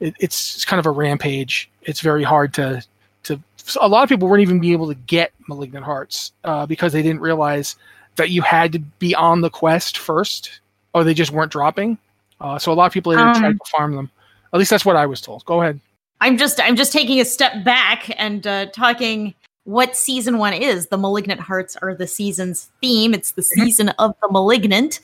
it, 0.00 0.14
it's, 0.20 0.56
it's 0.56 0.64
kind 0.64 0.78
of 0.78 0.86
a 0.86 0.90
rampage. 0.90 1.70
It's 1.82 2.00
very 2.00 2.22
hard 2.22 2.54
to 2.54 2.84
to 3.24 3.40
a 3.80 3.88
lot 3.88 4.04
of 4.04 4.08
people 4.08 4.28
weren't 4.28 4.42
even 4.42 4.60
be 4.60 4.72
able 4.72 4.88
to 4.88 4.94
get 4.94 5.32
malignant 5.48 5.84
hearts 5.84 6.32
uh, 6.44 6.66
because 6.66 6.92
they 6.92 7.02
didn't 7.02 7.20
realize 7.20 7.76
that 8.16 8.30
you 8.30 8.42
had 8.42 8.72
to 8.72 8.78
be 8.78 9.14
on 9.14 9.40
the 9.40 9.50
quest 9.50 9.98
first, 9.98 10.60
or 10.94 11.04
they 11.04 11.14
just 11.14 11.30
weren't 11.30 11.52
dropping. 11.52 11.98
Uh, 12.40 12.58
so 12.58 12.72
a 12.72 12.74
lot 12.74 12.86
of 12.86 12.92
people 12.92 13.12
didn't 13.12 13.36
try 13.36 13.48
Um, 13.48 13.58
to 13.58 13.64
farm 13.70 13.96
them. 13.96 14.10
At 14.52 14.58
least 14.58 14.70
that's 14.70 14.84
what 14.84 14.96
I 14.96 15.06
was 15.06 15.20
told. 15.20 15.44
Go 15.44 15.62
ahead. 15.62 15.80
I'm 16.20 16.38
just 16.38 16.60
I'm 16.60 16.76
just 16.76 16.92
taking 16.92 17.20
a 17.20 17.24
step 17.24 17.64
back 17.64 18.10
and 18.18 18.46
uh, 18.46 18.66
talking 18.66 19.34
what 19.64 19.96
season 19.96 20.38
one 20.38 20.54
is. 20.54 20.86
The 20.86 20.96
malignant 20.96 21.40
hearts 21.40 21.76
are 21.76 21.94
the 21.94 22.06
season's 22.06 22.70
theme. 22.80 23.12
It's 23.12 23.32
the 23.32 23.42
season 23.42 23.90
of 23.98 24.14
the 24.22 24.28
malignant, 24.30 25.00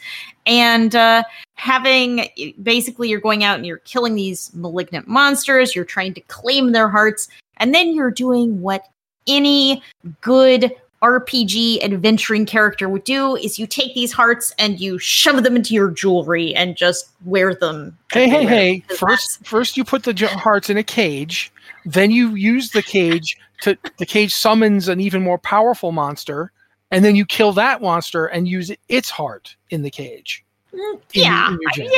and 0.46 0.94
uh, 0.94 1.24
having 1.54 2.28
basically 2.62 3.08
you're 3.08 3.20
going 3.20 3.44
out 3.44 3.56
and 3.56 3.66
you're 3.66 3.78
killing 3.78 4.14
these 4.14 4.50
malignant 4.54 5.08
monsters. 5.08 5.74
You're 5.74 5.84
trying 5.84 6.14
to 6.14 6.20
claim 6.22 6.72
their 6.72 6.88
hearts, 6.88 7.28
and 7.58 7.74
then 7.74 7.94
you're 7.94 8.10
doing 8.10 8.60
what 8.62 8.88
any 9.26 9.82
good 10.20 10.72
RPG 11.02 11.82
adventuring 11.82 12.46
character 12.46 12.88
would 12.88 13.04
do 13.04 13.36
is 13.36 13.58
you 13.58 13.66
take 13.66 13.94
these 13.94 14.12
hearts 14.12 14.54
and 14.58 14.80
you 14.80 14.98
shove 14.98 15.42
them 15.42 15.56
into 15.56 15.74
your 15.74 15.90
jewelry 15.90 16.54
and 16.54 16.76
just 16.76 17.10
wear 17.24 17.54
them. 17.54 17.98
Hey, 18.12 18.28
hey, 18.28 18.44
hey! 18.44 18.84
First, 18.96 19.44
first 19.46 19.76
you 19.76 19.84
put 19.84 20.04
the 20.04 20.14
hearts 20.28 20.70
in 20.70 20.76
a 20.76 20.84
cage, 20.84 21.52
then 21.84 22.10
you 22.12 22.34
use 22.36 22.70
the 22.70 22.82
cage 22.82 23.36
to 23.62 23.76
the 23.98 24.06
cage 24.06 24.32
summons 24.34 24.88
an 24.88 25.00
even 25.00 25.22
more 25.22 25.38
powerful 25.38 25.90
monster, 25.92 26.52
and 26.92 27.04
then 27.04 27.16
you 27.16 27.26
kill 27.26 27.52
that 27.52 27.82
monster 27.82 28.26
and 28.26 28.46
use 28.46 28.70
its 28.88 29.10
heart 29.10 29.56
in 29.70 29.82
the 29.82 29.90
cage. 29.90 30.44
Mm, 30.72 30.94
in- 30.94 31.00
yeah, 31.14 31.48
in 31.48 31.58
I, 31.68 31.72
jam. 31.74 31.88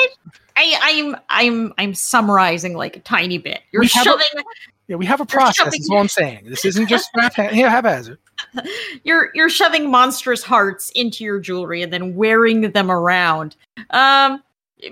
I, 0.57 0.78
I'm 0.82 1.16
I'm 1.28 1.74
I'm 1.78 1.94
summarizing 1.94 2.74
like 2.74 2.96
a 2.96 3.00
tiny 3.00 3.36
bit. 3.38 3.61
You're 3.70 3.80
We 3.80 3.88
have 3.88 4.07
a- 4.07 4.11
shoving 4.11 4.44
Yeah, 4.88 4.96
we 4.96 5.05
have 5.07 5.20
a 5.20 5.26
process. 5.26 5.57
shoving- 5.57 5.72
That's 5.80 5.90
all 5.90 5.98
I'm 5.98 6.09
saying. 6.09 6.46
This 6.46 6.64
isn't 6.64 6.86
just 6.88 7.11
yeah, 7.38 7.68
haphazard. 7.68 8.18
you're 9.05 9.30
you're 9.34 9.49
shoving 9.49 9.90
monstrous 9.90 10.42
hearts 10.42 10.90
into 10.95 11.24
your 11.24 11.40
jewelry 11.40 11.82
and 11.82 11.92
then 11.92 12.14
wearing 12.14 12.72
them 12.72 12.90
around. 12.90 13.57
Um, 13.90 14.42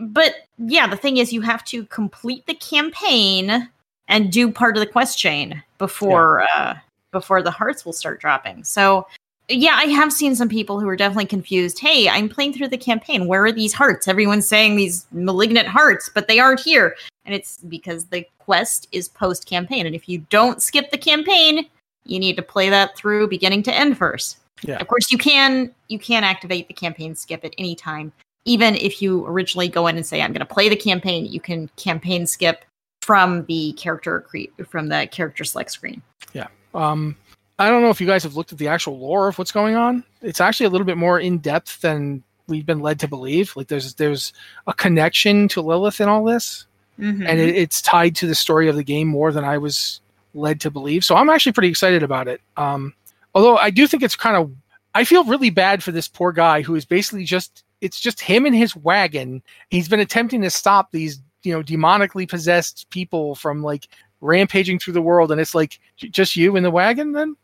but 0.00 0.34
yeah, 0.58 0.86
the 0.86 0.96
thing 0.96 1.18
is, 1.18 1.32
you 1.32 1.40
have 1.42 1.64
to 1.66 1.84
complete 1.86 2.46
the 2.46 2.54
campaign 2.54 3.68
and 4.08 4.32
do 4.32 4.50
part 4.50 4.76
of 4.76 4.80
the 4.80 4.90
quest 4.90 5.18
chain 5.18 5.62
before 5.78 6.42
uh 6.54 6.74
before 7.10 7.42
the 7.42 7.50
hearts 7.50 7.84
will 7.84 7.92
start 7.92 8.20
dropping. 8.20 8.64
So. 8.64 9.06
Yeah, 9.48 9.74
I 9.74 9.86
have 9.86 10.12
seen 10.12 10.36
some 10.36 10.48
people 10.48 10.80
who 10.80 10.88
are 10.88 10.96
definitely 10.96 11.26
confused. 11.26 11.80
Hey, 11.80 12.08
I'm 12.08 12.28
playing 12.28 12.54
through 12.54 12.68
the 12.68 12.78
campaign. 12.78 13.26
Where 13.26 13.44
are 13.44 13.52
these 13.52 13.74
hearts? 13.74 14.06
Everyone's 14.06 14.46
saying 14.46 14.76
these 14.76 15.04
malignant 15.10 15.66
hearts, 15.66 16.08
but 16.08 16.26
they 16.28 16.38
aren't 16.38 16.60
here. 16.60 16.94
And 17.26 17.34
it's 17.34 17.58
because 17.58 18.06
the 18.06 18.24
quest 18.38 18.88
is 18.92 19.08
post 19.08 19.46
campaign. 19.46 19.84
And 19.84 19.94
if 19.94 20.08
you 20.08 20.18
don't 20.30 20.62
skip 20.62 20.90
the 20.90 20.96
campaign, 20.96 21.66
you 22.04 22.18
need 22.18 22.36
to 22.36 22.42
play 22.42 22.68
that 22.70 22.96
through 22.96 23.28
beginning 23.28 23.62
to 23.64 23.74
end 23.74 23.96
first. 23.98 24.38
Yeah. 24.62 24.76
Of 24.76 24.88
course, 24.88 25.10
you 25.10 25.18
can 25.18 25.72
you 25.88 25.98
can 25.98 26.24
activate 26.24 26.68
the 26.68 26.74
campaign 26.74 27.14
skip 27.14 27.44
at 27.44 27.54
any 27.58 27.74
time. 27.74 28.12
Even 28.44 28.74
if 28.74 29.00
you 29.00 29.24
originally 29.26 29.68
go 29.68 29.86
in 29.86 29.96
and 29.96 30.04
say 30.06 30.20
I'm 30.20 30.32
going 30.32 30.46
to 30.46 30.54
play 30.54 30.68
the 30.68 30.76
campaign, 30.76 31.26
you 31.26 31.40
can 31.40 31.68
campaign 31.76 32.26
skip 32.26 32.64
from 33.02 33.44
the 33.46 33.72
character 33.74 34.20
cre- 34.20 34.62
from 34.68 34.88
the 34.88 35.08
character 35.10 35.44
select 35.44 35.70
screen. 35.72 36.02
Yeah. 36.32 36.48
Um, 36.74 37.16
I 37.58 37.68
don't 37.68 37.82
know 37.82 37.90
if 37.90 38.00
you 38.00 38.06
guys 38.06 38.22
have 38.24 38.34
looked 38.36 38.52
at 38.52 38.58
the 38.58 38.68
actual 38.68 38.98
lore 38.98 39.28
of 39.28 39.38
what's 39.38 39.52
going 39.52 39.76
on. 39.76 40.04
It's 40.22 40.40
actually 40.40 40.66
a 40.66 40.70
little 40.70 40.86
bit 40.86 40.96
more 40.96 41.20
in 41.20 41.38
depth 41.38 41.80
than 41.80 42.22
we've 42.48 42.66
been 42.66 42.80
led 42.80 42.98
to 43.00 43.08
believe. 43.08 43.54
Like 43.56 43.68
there's 43.68 43.94
there's 43.94 44.32
a 44.66 44.74
connection 44.74 45.48
to 45.48 45.62
Lilith 45.62 46.00
in 46.00 46.08
all 46.08 46.24
this, 46.24 46.66
Mhm. 46.98 47.26
and 47.26 47.40
it, 47.40 47.56
it's 47.56 47.80
tied 47.80 48.14
to 48.16 48.26
the 48.26 48.34
story 48.34 48.68
of 48.68 48.76
the 48.76 48.84
game 48.84 49.08
more 49.08 49.32
than 49.32 49.44
I 49.44 49.58
was 49.58 50.00
led 50.34 50.60
to 50.62 50.70
believe. 50.70 51.04
So 51.04 51.16
I'm 51.16 51.30
actually 51.30 51.52
pretty 51.52 51.68
excited 51.68 52.02
about 52.02 52.28
it. 52.28 52.40
Um, 52.56 52.94
although 53.34 53.56
I 53.56 53.70
do 53.70 53.86
think 53.86 54.02
it's 54.02 54.16
kind 54.16 54.36
of 54.36 54.50
I 54.94 55.04
feel 55.04 55.24
really 55.24 55.50
bad 55.50 55.82
for 55.82 55.92
this 55.92 56.08
poor 56.08 56.32
guy 56.32 56.62
who 56.62 56.74
is 56.74 56.84
basically 56.84 57.24
just 57.24 57.64
it's 57.80 58.00
just 58.00 58.20
him 58.20 58.46
and 58.46 58.54
his 58.54 58.76
wagon. 58.76 59.42
He's 59.70 59.88
been 59.88 60.00
attempting 60.00 60.42
to 60.42 60.50
stop 60.50 60.92
these 60.92 61.20
you 61.42 61.52
know 61.52 61.62
demonically 61.62 62.28
possessed 62.28 62.88
people 62.90 63.34
from 63.34 63.62
like 63.62 63.88
rampaging 64.20 64.78
through 64.78 64.94
the 64.94 65.02
world, 65.02 65.32
and 65.32 65.40
it's 65.40 65.54
like 65.54 65.80
just 65.96 66.36
you 66.36 66.56
in 66.56 66.62
the 66.62 66.70
wagon. 66.70 67.12
Then 67.12 67.36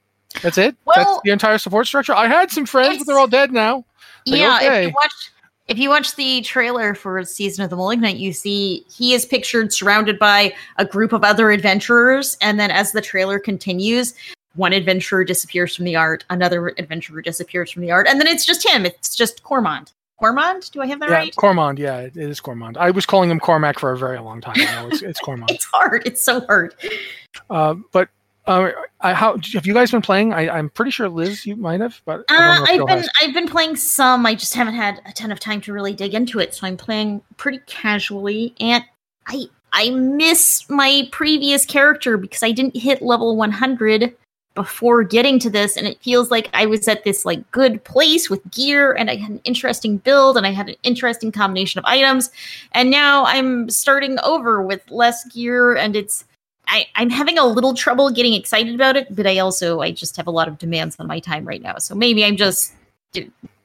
that's 0.43 0.59
it. 0.59 0.76
that's 0.86 1.07
Well, 1.07 1.20
the 1.24 1.30
entire 1.30 1.59
support 1.59 1.86
structure. 1.86 2.14
I 2.14 2.28
had 2.28 2.51
some 2.51 2.66
friends, 2.66 2.99
but 2.99 3.07
they're 3.07 3.18
all 3.18 3.26
dead 3.26 3.53
now. 3.53 3.84
Like, 4.26 4.41
yeah, 4.41 4.57
okay. 4.57 4.84
if 4.84 4.89
you 4.89 4.95
watch 5.01 5.32
if 5.68 5.78
you 5.78 5.90
watch 5.90 6.16
the 6.16 6.40
trailer 6.42 6.94
for 6.94 7.22
season 7.24 7.62
of 7.62 7.70
the 7.70 7.76
Malignant, 7.76 8.16
you 8.18 8.32
see 8.32 8.84
he 8.90 9.12
is 9.14 9.26
pictured 9.26 9.72
surrounded 9.72 10.18
by 10.18 10.54
a 10.76 10.84
group 10.84 11.12
of 11.12 11.22
other 11.24 11.50
adventurers, 11.50 12.36
and 12.40 12.58
then 12.58 12.70
as 12.70 12.92
the 12.92 13.00
trailer 13.00 13.38
continues, 13.38 14.14
one 14.54 14.72
adventurer 14.72 15.24
disappears 15.24 15.76
from 15.76 15.84
the 15.84 15.94
art, 15.94 16.24
another 16.30 16.68
adventurer 16.78 17.22
disappears 17.22 17.70
from 17.70 17.82
the 17.82 17.90
art, 17.90 18.06
and 18.08 18.18
then 18.18 18.26
it's 18.26 18.44
just 18.46 18.66
him. 18.66 18.86
It's 18.86 19.14
just 19.14 19.42
Cormond. 19.42 19.92
Cormond? 20.18 20.70
Do 20.72 20.82
I 20.82 20.86
have 20.86 20.98
that 21.00 21.10
Yeah, 21.10 21.14
right? 21.16 21.36
Cormond. 21.36 21.78
Yeah, 21.78 21.98
it 22.00 22.16
is 22.16 22.40
Cormond. 22.40 22.76
I 22.76 22.90
was 22.90 23.06
calling 23.06 23.30
him 23.30 23.38
Cormac 23.38 23.78
for 23.78 23.92
a 23.92 23.98
very 23.98 24.18
long 24.18 24.40
time. 24.40 24.56
now. 24.58 24.88
it's, 24.88 25.02
it's 25.02 25.20
Cormond. 25.24 25.50
It's 25.50 25.64
hard. 25.66 26.04
It's 26.06 26.20
so 26.20 26.40
hard. 26.46 26.74
Uh, 27.50 27.74
but 27.92 28.08
uh, 28.49 29.14
how 29.14 29.38
have 29.53 29.66
you 29.66 29.74
guys 29.74 29.90
been 29.90 30.03
playing? 30.03 30.32
I, 30.32 30.49
I'm 30.49 30.70
pretty 30.70 30.90
sure 30.90 31.09
Liz, 31.09 31.44
you 31.44 31.55
might 31.55 31.80
have, 31.80 32.01
but 32.05 32.20
uh, 32.30 32.64
I've 32.66 32.86
been 32.86 32.88
has. 32.88 33.09
I've 33.20 33.34
been 33.34 33.49
playing 33.49 33.76
some. 33.76 34.24
I 34.24 34.34
just 34.34 34.55
haven't 34.55 34.74
had 34.74 35.01
a 35.07 35.12
ton 35.12 35.30
of 35.30 35.38
time 35.38 35.61
to 35.62 35.72
really 35.72 35.92
dig 35.92 36.14
into 36.14 36.38
it, 36.38 36.55
so 36.55 36.66
I'm 36.66 36.76
playing 36.76 37.22
pretty 37.36 37.61
casually. 37.66 38.55
And 38.59 38.84
I 39.26 39.46
I 39.72 39.90
miss 39.90 40.68
my 40.70 41.09
previous 41.12 41.66
character 41.66 42.16
because 42.16 42.42
I 42.42 42.53
didn't 42.53 42.76
hit 42.76 43.03
level 43.03 43.36
100 43.36 44.16
before 44.55 45.05
getting 45.05 45.38
to 45.38 45.51
this, 45.51 45.76
and 45.76 45.86
it 45.86 46.01
feels 46.03 46.30
like 46.30 46.49
I 46.55 46.66
was 46.66 46.88
at 46.88 47.05
this 47.05 47.24
like 47.24 47.49
good 47.51 47.84
place 47.84 48.30
with 48.30 48.51
gear, 48.51 48.92
and 48.94 49.11
I 49.11 49.16
had 49.16 49.30
an 49.30 49.40
interesting 49.44 49.99
build, 49.99 50.36
and 50.36 50.46
I 50.46 50.51
had 50.51 50.70
an 50.70 50.76
interesting 50.82 51.30
combination 51.30 51.78
of 51.78 51.84
items, 51.84 52.30
and 52.72 52.90
now 52.90 53.24
I'm 53.26 53.68
starting 53.68 54.18
over 54.24 54.62
with 54.62 54.90
less 54.90 55.24
gear, 55.26 55.76
and 55.76 55.94
it's 55.94 56.24
I, 56.68 56.86
I'm 56.94 57.10
having 57.10 57.38
a 57.38 57.46
little 57.46 57.74
trouble 57.74 58.10
getting 58.10 58.34
excited 58.34 58.74
about 58.74 58.96
it, 58.96 59.14
but 59.14 59.26
I 59.26 59.38
also 59.38 59.80
I 59.80 59.90
just 59.90 60.16
have 60.16 60.26
a 60.26 60.30
lot 60.30 60.48
of 60.48 60.58
demands 60.58 60.96
on 60.98 61.06
my 61.06 61.18
time 61.18 61.46
right 61.46 61.62
now. 61.62 61.78
So 61.78 61.94
maybe 61.94 62.24
I'm 62.24 62.36
just 62.36 62.74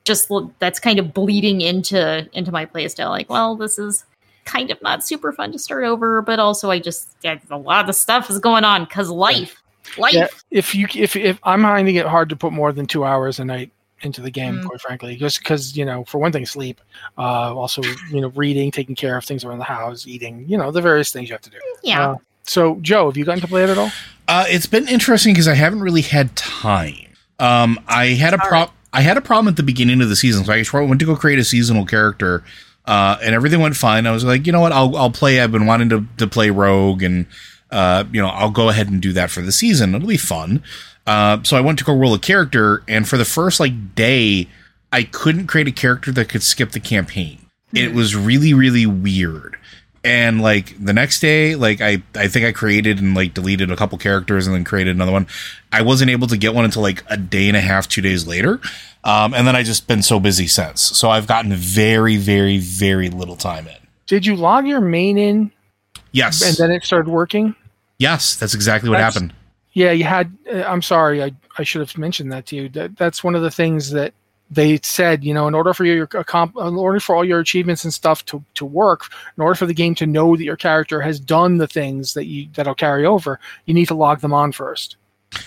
just 0.06 0.32
that's 0.60 0.80
kind 0.80 1.00
of 1.00 1.14
bleeding 1.14 1.62
into 1.62 2.28
into 2.34 2.52
my 2.52 2.66
playstyle. 2.66 3.10
Like, 3.10 3.30
well, 3.30 3.56
this 3.56 3.78
is 3.78 4.06
kind 4.46 4.72
of 4.72 4.82
not 4.82 5.06
super 5.06 5.32
fun 5.32 5.52
to 5.52 5.60
start 5.60 5.84
over, 5.84 6.22
but 6.22 6.40
also 6.40 6.72
I 6.72 6.80
just 6.80 7.10
yeah, 7.24 7.38
a 7.52 7.58
lot 7.58 7.88
of 7.90 7.96
stuff 7.96 8.30
is 8.30 8.40
going 8.40 8.64
on 8.64 8.86
because 8.86 9.10
life, 9.10 9.62
life. 9.98 10.14
Yeah, 10.14 10.28
if 10.52 10.74
you 10.74 10.88
if 10.96 11.16
if 11.16 11.40
I'm 11.44 11.62
finding 11.64 11.96
it 11.96 12.06
hard 12.06 12.30
to 12.30 12.36
put 12.36 12.54
more 12.54 12.72
than 12.72 12.86
two 12.86 13.04
hours 13.06 13.40
a 13.40 13.46
night 13.46 13.72
into 14.02 14.22
the 14.22 14.32
game, 14.32 14.56
Mm. 14.56 14.66
quite 14.66 14.82
frankly, 14.82 15.16
just 15.16 15.40
because 15.40 15.78
you 15.78 15.86
know, 15.86 16.04
for 16.06 16.18
one 16.18 16.32
thing, 16.32 16.46
sleep, 16.46 16.82
uh, 17.18 17.56
also 17.56 17.82
you 18.12 18.20
know, 18.22 18.30
reading, 18.30 18.72
taking 18.72 18.96
care 18.96 19.18
of 19.18 19.24
things 19.24 19.46
around 19.46 19.60
the 19.60 19.64
house, 19.64 20.06
eating, 20.08 20.46
you 20.48 20.58
know, 20.58 20.72
the 20.72 20.82
various 20.82 21.12
things 21.12 21.30
you 21.30 21.34
have 21.34 21.42
to 21.42 21.50
do. 21.50 21.58
Yeah. 21.84 22.12
Uh, 22.12 22.18
so, 22.46 22.78
Joe, 22.82 23.08
have 23.08 23.18
you 23.18 23.26
gotten 23.26 23.42
to 23.42 23.48
play 23.48 23.64
it 23.64 23.70
at 23.70 23.78
all? 23.78 23.92
Uh, 24.28 24.46
it's 24.48 24.66
been 24.66 24.88
interesting 24.88 25.34
because 25.34 25.48
I 25.48 25.56
haven't 25.56 25.82
really 25.82 26.02
had 26.02 26.36
time. 26.36 27.08
Um, 27.40 27.80
I 27.88 28.08
had 28.08 28.34
a 28.34 28.38
pro- 28.38 28.72
I 28.92 29.02
had 29.02 29.18
a 29.18 29.22
problem 29.22 29.48
at 29.48 29.58
the 29.58 29.64
beginning 29.64 30.02
of 30.02 30.10
the 30.10 30.16
season, 30.16 30.46
so 30.46 30.54
I 30.54 30.60
just 30.60 30.72
went 30.72 31.00
to 31.00 31.06
go 31.06 31.16
create 31.16 31.40
a 31.40 31.44
seasonal 31.44 31.86
character, 31.86 32.44
uh, 32.86 33.18
and 33.22 33.34
everything 33.34 33.60
went 33.60 33.76
fine. 33.76 34.06
I 34.06 34.12
was 34.12 34.24
like, 34.24 34.46
you 34.46 34.54
know 34.54 34.62
what, 34.62 34.72
I'll 34.72 34.96
I'll 34.96 35.12
play. 35.12 35.42
I've 35.42 35.52
been 35.52 35.66
wanting 35.66 35.90
to 35.90 36.06
to 36.18 36.28
play 36.28 36.52
Rogue, 36.52 37.02
and 37.02 37.26
uh, 37.72 38.06
you 38.12 38.22
know, 38.22 38.30
I'll 38.30 38.52
go 38.52 38.70
ahead 38.70 38.90
and 38.90 39.02
do 39.02 39.14
that 39.14 39.32
for 39.32 39.42
the 39.42 39.52
season. 39.52 39.96
It'll 39.96 40.08
be 40.08 40.18
fun. 40.18 40.64
Uh, 41.06 41.40
so 41.44 41.58
I 41.58 41.62
went 41.62 41.80
to 41.80 41.86
go 41.86 41.94
roll 41.94 42.14
a 42.14 42.20
character, 42.20 42.84
and 42.88 43.08
for 43.08 43.18
the 43.18 43.26
first 43.26 43.60
like 43.60 43.96
day, 43.96 44.48
I 44.92 45.04
couldn't 45.04 45.48
create 45.48 45.68
a 45.68 45.72
character 45.72 46.12
that 46.14 46.30
could 46.30 46.44
skip 46.44 46.72
the 46.72 46.80
campaign. 46.80 47.40
It 47.74 47.94
was 47.94 48.16
really 48.16 48.54
really 48.54 48.86
weird 48.86 49.58
and 50.04 50.42
like 50.42 50.76
the 50.84 50.92
next 50.94 51.20
day 51.20 51.56
like 51.56 51.80
i 51.82 52.02
i 52.16 52.28
think 52.28 52.46
i 52.46 52.52
created 52.52 53.00
and 53.00 53.16
like 53.16 53.34
deleted 53.34 53.72
a 53.72 53.76
couple 53.76 53.98
characters 53.98 54.46
and 54.48 54.56
then 54.56 54.64
created 54.64 54.96
another 54.96 55.12
one 55.12 55.26
i 55.72 55.82
wasn't 55.82 56.10
able 56.10 56.28
to 56.28 56.38
get 56.38 56.54
one 56.54 56.66
until 56.66 56.82
like 56.82 57.04
a 57.10 57.16
day 57.18 57.48
and 57.48 57.56
a 57.56 57.62
half 57.62 57.88
two 57.88 58.02
days 58.02 58.28
later 58.28 58.60
um 59.06 59.34
and 59.34 59.48
then 59.48 59.56
i 59.56 59.64
just 59.64 59.88
been 59.88 60.04
so 60.04 60.20
busy 60.20 60.48
since 60.48 60.82
so 60.82 61.10
i've 61.10 61.28
gotten 61.28 61.54
very 61.54 62.18
very 62.18 62.58
very 62.58 63.10
little 63.10 63.36
time 63.38 63.68
in 63.68 63.76
Did 64.08 64.26
you 64.26 64.36
log 64.36 64.68
your 64.68 64.82
main 64.82 65.18
in 65.18 65.52
yes 66.12 66.42
and 66.42 66.56
then 66.58 66.72
it 66.76 66.84
started 66.84 67.10
working? 67.10 67.56
yes 67.98 68.36
that's 68.36 68.54
exactly 68.54 68.90
what 68.90 68.98
That's- 68.98 69.14
happened 69.14 69.34
Yeah, 69.76 69.92
you 69.92 70.04
had. 70.04 70.30
Uh, 70.46 70.62
I'm 70.70 70.84
sorry, 70.84 71.24
I 71.24 71.32
I 71.58 71.64
should 71.64 71.82
have 71.82 71.98
mentioned 71.98 72.32
that 72.32 72.46
to 72.48 72.56
you. 72.56 72.70
That 72.70 72.96
that's 72.96 73.24
one 73.24 73.34
of 73.34 73.42
the 73.42 73.50
things 73.50 73.90
that 73.90 74.14
they 74.56 74.80
said. 74.84 75.24
You 75.24 75.34
know, 75.34 75.48
in 75.48 75.56
order 75.56 75.74
for 75.74 75.86
your 75.86 76.10
in 76.14 76.76
order 76.78 77.00
for 77.00 77.16
all 77.16 77.26
your 77.26 77.40
achievements 77.40 77.84
and 77.84 77.94
stuff 77.94 78.26
to 78.26 78.44
to 78.56 78.66
work, 78.66 79.06
in 79.38 79.44
order 79.44 79.56
for 79.56 79.66
the 79.66 79.74
game 79.74 79.96
to 79.96 80.06
know 80.06 80.36
that 80.36 80.44
your 80.44 80.58
character 80.58 81.02
has 81.02 81.20
done 81.20 81.58
the 81.58 81.68
things 81.68 82.14
that 82.14 82.26
you 82.26 82.48
that'll 82.54 82.76
carry 82.76 83.06
over, 83.06 83.40
you 83.66 83.74
need 83.74 83.88
to 83.88 83.96
log 83.96 84.20
them 84.22 84.34
on 84.34 84.52
first. 84.52 84.98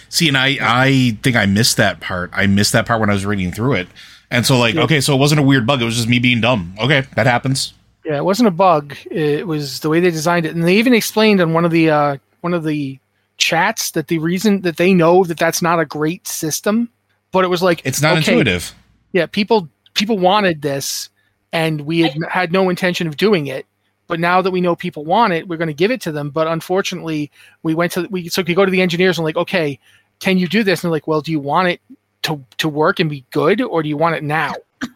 see 0.09 0.27
and 0.27 0.37
i 0.37 0.59
i 0.61 1.17
think 1.23 1.37
i 1.37 1.47
missed 1.47 1.77
that 1.77 2.01
part 2.01 2.29
i 2.33 2.45
missed 2.47 2.73
that 2.73 2.87
part 2.87 2.99
when 3.01 3.09
i 3.09 3.13
was 3.13 3.25
reading 3.25 3.53
through 3.53 3.75
it 3.75 3.87
and 4.33 4.45
so 4.45 4.59
like 4.59 4.75
Yeah. 4.75 4.83
okay 4.83 5.01
so 5.01 5.15
it 5.15 5.19
wasn't 5.19 5.39
a 5.39 5.45
weird 5.45 5.65
bug 5.65 5.81
it 5.81 5.85
was 5.85 5.95
just 5.95 6.09
me 6.09 6.19
being 6.19 6.41
dumb 6.41 6.75
okay 6.81 7.05
that 7.15 7.27
happens 7.27 7.73
Yeah, 8.05 8.17
it 8.17 8.25
wasn't 8.25 8.49
a 8.49 8.53
bug. 8.53 8.97
It 9.11 9.47
was 9.47 9.81
the 9.81 9.89
way 9.89 10.01
they 10.01 10.11
designed 10.11 10.45
it, 10.47 10.55
and 10.57 10.65
they 10.65 10.77
even 10.77 10.93
explained 10.95 11.41
on 11.41 11.53
one 11.53 11.65
of 11.65 11.71
the 11.71 11.91
uh, 11.91 12.17
one 12.41 12.55
of 12.55 12.63
the 12.65 12.99
chats 13.37 13.91
that 13.93 14.07
the 14.09 14.19
reason 14.19 14.63
that 14.63 14.77
they 14.77 14.93
know 14.95 15.23
that 15.25 15.39
that's 15.39 15.61
not 15.63 15.79
a 15.81 15.85
great 15.85 16.27
system, 16.27 16.89
but 17.33 17.45
it 17.45 17.49
was 17.49 17.63
like 17.63 17.81
it's 17.85 18.01
not 18.03 18.13
okay, 18.19 18.33
intuitive 18.33 18.75
yeah 19.17 19.27
people 19.27 19.69
people 19.95 20.19
wanted 20.19 20.63
this 20.63 21.11
and 21.53 21.81
we 21.83 22.01
had, 22.01 22.17
had 22.31 22.53
no 22.53 22.69
intention 22.69 23.07
of 23.07 23.17
doing 23.17 23.47
it 23.47 23.67
but 24.07 24.21
now 24.21 24.41
that 24.41 24.51
we 24.51 24.61
know 24.61 24.77
people 24.77 25.05
want 25.05 25.33
it 25.33 25.49
we're 25.49 25.57
going 25.57 25.69
to 25.69 25.75
give 25.75 25.91
it 25.91 26.01
to 26.03 26.13
them. 26.13 26.31
But 26.31 26.47
unfortunately 26.47 27.31
we 27.63 27.75
went 27.75 27.93
to 27.93 28.07
we 28.11 28.29
so 28.29 28.43
we 28.43 28.55
go 28.55 28.65
to 28.65 28.71
the 28.71 28.83
engineers 28.83 29.19
and 29.19 29.25
like 29.25 29.37
okay 29.37 29.79
can 30.19 30.39
you 30.39 30.49
do 30.49 30.63
this? 30.63 30.83
And 30.83 30.89
they're 30.89 30.97
like 30.97 31.07
well 31.07 31.21
do 31.21 31.33
you 31.33 31.41
want 31.41 31.69
it 31.69 31.81
to 32.23 32.45
to 32.59 32.69
work 32.69 33.01
and 33.01 33.11
be 33.11 33.25
good 33.31 33.61
or 33.61 33.83
do 33.83 33.89
you 33.89 33.97
want 33.97 34.17
it 34.17 34.23
now? 34.23 34.55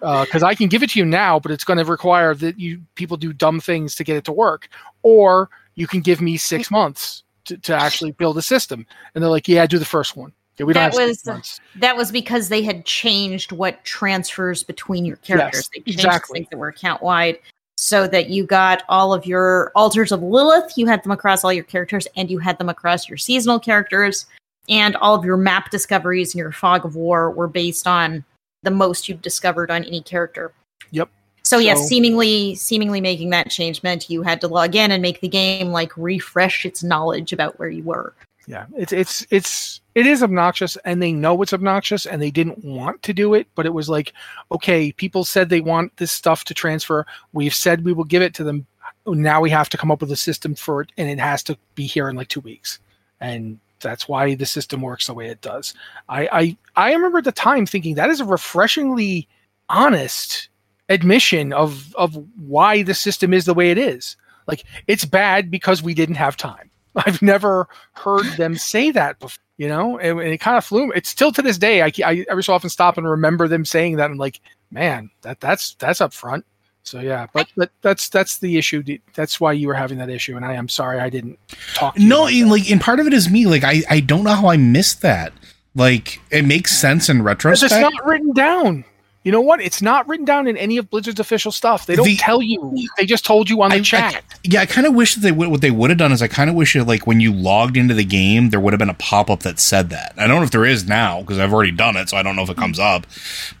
Uh, 0.00 0.24
because 0.24 0.42
i 0.42 0.52
can 0.52 0.66
give 0.66 0.82
it 0.82 0.90
to 0.90 0.98
you 0.98 1.04
now 1.04 1.38
but 1.38 1.52
it's 1.52 1.62
going 1.62 1.78
to 1.78 1.84
require 1.84 2.34
that 2.34 2.58
you 2.58 2.80
people 2.96 3.16
do 3.16 3.32
dumb 3.32 3.60
things 3.60 3.94
to 3.94 4.02
get 4.02 4.16
it 4.16 4.24
to 4.24 4.32
work. 4.32 4.68
Or 5.04 5.48
you 5.76 5.86
can 5.86 6.00
give 6.00 6.20
me 6.20 6.36
six 6.36 6.72
months 6.72 7.22
to, 7.44 7.56
to 7.58 7.74
actually 7.76 8.10
build 8.10 8.36
a 8.36 8.42
system. 8.42 8.84
And 9.14 9.22
they're 9.22 9.30
like 9.30 9.46
yeah 9.46 9.64
do 9.64 9.78
the 9.78 9.84
first 9.84 10.16
one 10.16 10.32
yeah, 10.62 10.66
we 10.66 10.72
that 10.72 10.94
was 10.94 11.60
that 11.76 11.96
was 11.96 12.10
because 12.10 12.48
they 12.48 12.62
had 12.62 12.84
changed 12.84 13.52
what 13.52 13.84
transfers 13.84 14.62
between 14.62 15.04
your 15.04 15.16
characters. 15.16 15.60
Yes, 15.60 15.68
they 15.68 15.80
changed 15.80 16.04
exactly. 16.04 16.40
things 16.40 16.50
that 16.50 16.56
were 16.56 16.68
account 16.68 17.02
wide, 17.02 17.38
so 17.76 18.06
that 18.06 18.30
you 18.30 18.46
got 18.46 18.84
all 18.88 19.12
of 19.12 19.26
your 19.26 19.72
altars 19.74 20.12
of 20.12 20.22
Lilith. 20.22 20.72
You 20.76 20.86
had 20.86 21.02
them 21.02 21.12
across 21.12 21.44
all 21.44 21.52
your 21.52 21.64
characters, 21.64 22.06
and 22.16 22.30
you 22.30 22.38
had 22.38 22.58
them 22.58 22.68
across 22.68 23.08
your 23.08 23.18
seasonal 23.18 23.58
characters. 23.58 24.26
and 24.68 24.96
all 24.96 25.14
of 25.14 25.24
your 25.24 25.36
map 25.36 25.70
discoveries 25.70 26.34
and 26.34 26.38
your 26.38 26.52
fog 26.52 26.84
of 26.84 26.96
war 26.96 27.30
were 27.30 27.48
based 27.48 27.86
on 27.86 28.24
the 28.62 28.70
most 28.70 29.08
you've 29.08 29.22
discovered 29.22 29.70
on 29.70 29.84
any 29.84 30.00
character. 30.00 30.52
Yep. 30.92 31.08
So 31.42 31.58
yes, 31.58 31.88
seemingly 31.88 32.54
seemingly 32.54 33.00
making 33.00 33.30
that 33.30 33.50
change 33.50 33.82
meant 33.82 34.08
you 34.08 34.22
had 34.22 34.40
to 34.42 34.48
log 34.48 34.76
in 34.76 34.92
and 34.92 35.02
make 35.02 35.20
the 35.20 35.28
game 35.28 35.68
like 35.68 35.92
refresh 35.96 36.64
its 36.64 36.84
knowledge 36.84 37.32
about 37.32 37.58
where 37.58 37.68
you 37.68 37.82
were. 37.82 38.14
Yeah, 38.46 38.66
it's 38.76 38.92
it's 38.92 39.26
it's 39.30 39.80
it 39.94 40.06
is 40.06 40.22
obnoxious, 40.22 40.76
and 40.84 41.00
they 41.00 41.12
know 41.12 41.40
it's 41.42 41.52
obnoxious, 41.52 42.06
and 42.06 42.20
they 42.20 42.30
didn't 42.30 42.64
want 42.64 43.02
to 43.04 43.12
do 43.12 43.34
it, 43.34 43.46
but 43.54 43.66
it 43.66 43.74
was 43.74 43.88
like, 43.88 44.12
okay, 44.50 44.90
people 44.92 45.24
said 45.24 45.48
they 45.48 45.60
want 45.60 45.96
this 45.96 46.10
stuff 46.10 46.44
to 46.44 46.54
transfer. 46.54 47.06
We've 47.32 47.54
said 47.54 47.84
we 47.84 47.92
will 47.92 48.04
give 48.04 48.22
it 48.22 48.34
to 48.34 48.44
them. 48.44 48.66
Now 49.06 49.40
we 49.40 49.50
have 49.50 49.68
to 49.70 49.78
come 49.78 49.90
up 49.90 50.00
with 50.00 50.10
a 50.10 50.16
system 50.16 50.54
for 50.54 50.80
it, 50.80 50.90
and 50.96 51.08
it 51.08 51.20
has 51.20 51.42
to 51.44 51.56
be 51.74 51.86
here 51.86 52.08
in 52.08 52.16
like 52.16 52.28
two 52.28 52.40
weeks, 52.40 52.80
and 53.20 53.60
that's 53.80 54.08
why 54.08 54.34
the 54.34 54.46
system 54.46 54.80
works 54.80 55.06
the 55.06 55.14
way 55.14 55.28
it 55.28 55.40
does. 55.40 55.74
I 56.08 56.28
I 56.32 56.56
I 56.88 56.92
remember 56.94 57.18
at 57.18 57.24
the 57.24 57.32
time 57.32 57.66
thinking 57.66 57.94
that 57.94 58.10
is 58.10 58.20
a 58.20 58.24
refreshingly 58.24 59.28
honest 59.68 60.48
admission 60.88 61.52
of 61.52 61.94
of 61.94 62.16
why 62.40 62.82
the 62.82 62.94
system 62.94 63.32
is 63.32 63.44
the 63.44 63.54
way 63.54 63.70
it 63.70 63.78
is. 63.78 64.16
Like 64.48 64.64
it's 64.88 65.04
bad 65.04 65.48
because 65.50 65.80
we 65.80 65.94
didn't 65.94 66.16
have 66.16 66.36
time. 66.36 66.71
I've 67.06 67.22
never 67.22 67.68
heard 67.92 68.26
them 68.36 68.56
say 68.56 68.90
that 68.90 69.18
before, 69.18 69.42
you 69.56 69.68
know, 69.68 69.98
and, 69.98 70.18
and 70.20 70.28
it 70.30 70.38
kind 70.38 70.56
of 70.56 70.64
flew. 70.64 70.90
It's 70.92 71.08
still 71.08 71.32
to 71.32 71.42
this 71.42 71.58
day. 71.58 71.82
I, 71.82 71.92
I 72.04 72.24
every 72.28 72.42
so 72.42 72.52
often 72.52 72.70
stop 72.70 72.98
and 72.98 73.08
remember 73.08 73.48
them 73.48 73.64
saying 73.64 73.96
that. 73.96 74.10
I'm 74.10 74.16
like, 74.16 74.40
man, 74.70 75.10
that 75.22 75.40
that's 75.40 75.74
that's 75.74 76.00
up 76.00 76.12
front. 76.12 76.44
So 76.84 77.00
yeah, 77.00 77.26
but 77.32 77.48
but 77.56 77.70
that's 77.80 78.08
that's 78.08 78.38
the 78.38 78.58
issue. 78.58 78.82
That's 79.14 79.40
why 79.40 79.52
you 79.52 79.68
were 79.68 79.74
having 79.74 79.98
that 79.98 80.10
issue, 80.10 80.36
and 80.36 80.44
I 80.44 80.54
am 80.54 80.68
sorry 80.68 80.98
I 80.98 81.10
didn't 81.10 81.38
talk. 81.74 81.96
No, 81.96 82.26
and 82.26 82.50
like, 82.50 82.70
and 82.70 82.80
part 82.80 82.98
of 82.98 83.06
it 83.06 83.12
is 83.12 83.30
me. 83.30 83.46
Like, 83.46 83.62
I 83.64 83.82
I 83.88 84.00
don't 84.00 84.24
know 84.24 84.34
how 84.34 84.48
I 84.48 84.56
missed 84.56 85.02
that. 85.02 85.32
Like, 85.74 86.20
it 86.30 86.44
makes 86.44 86.76
sense 86.76 87.08
in 87.08 87.22
retrospect. 87.22 87.72
it's 87.72 87.80
not 87.80 88.04
written 88.04 88.32
down. 88.32 88.84
You 89.24 89.30
know 89.30 89.40
what? 89.40 89.60
It's 89.60 89.80
not 89.80 90.08
written 90.08 90.24
down 90.24 90.48
in 90.48 90.56
any 90.56 90.78
of 90.78 90.90
Blizzard's 90.90 91.20
official 91.20 91.52
stuff. 91.52 91.86
They 91.86 91.94
don't 91.94 92.06
The- 92.06 92.16
tell 92.16 92.42
you. 92.42 92.76
They 92.98 93.06
just 93.06 93.24
told 93.24 93.48
you 93.48 93.62
on 93.62 93.70
the 93.70 93.76
I- 93.76 93.78
I- 93.78 93.82
chat. 93.82 94.24
yeah, 94.42 94.62
I 94.62 94.66
kind 94.66 94.86
of 94.86 94.94
wish 94.94 95.14
that 95.14 95.20
they 95.20 95.30
would. 95.30 95.48
What 95.48 95.60
they 95.60 95.70
would 95.70 95.90
have 95.90 95.98
done 95.98 96.10
is, 96.10 96.22
I 96.22 96.26
kind 96.26 96.50
of 96.50 96.56
wish 96.56 96.72
that, 96.72 96.88
like, 96.88 97.06
when 97.06 97.20
you 97.20 97.32
logged 97.32 97.76
into 97.76 97.94
the 97.94 98.04
game, 98.04 98.50
there 98.50 98.58
would 98.58 98.72
have 98.72 98.80
been 98.80 98.90
a 98.90 98.94
pop 98.94 99.30
up 99.30 99.40
that 99.44 99.60
said 99.60 99.90
that. 99.90 100.12
I 100.18 100.26
don't 100.26 100.38
know 100.38 100.42
if 100.42 100.50
there 100.50 100.64
is 100.64 100.88
now 100.88 101.20
because 101.20 101.38
I've 101.38 101.52
already 101.52 101.70
done 101.70 101.96
it, 101.96 102.08
so 102.08 102.16
I 102.16 102.22
don't 102.22 102.34
know 102.34 102.42
if 102.42 102.50
it 102.50 102.56
comes 102.56 102.78
mm-hmm. 102.78 102.96
up. 102.96 103.06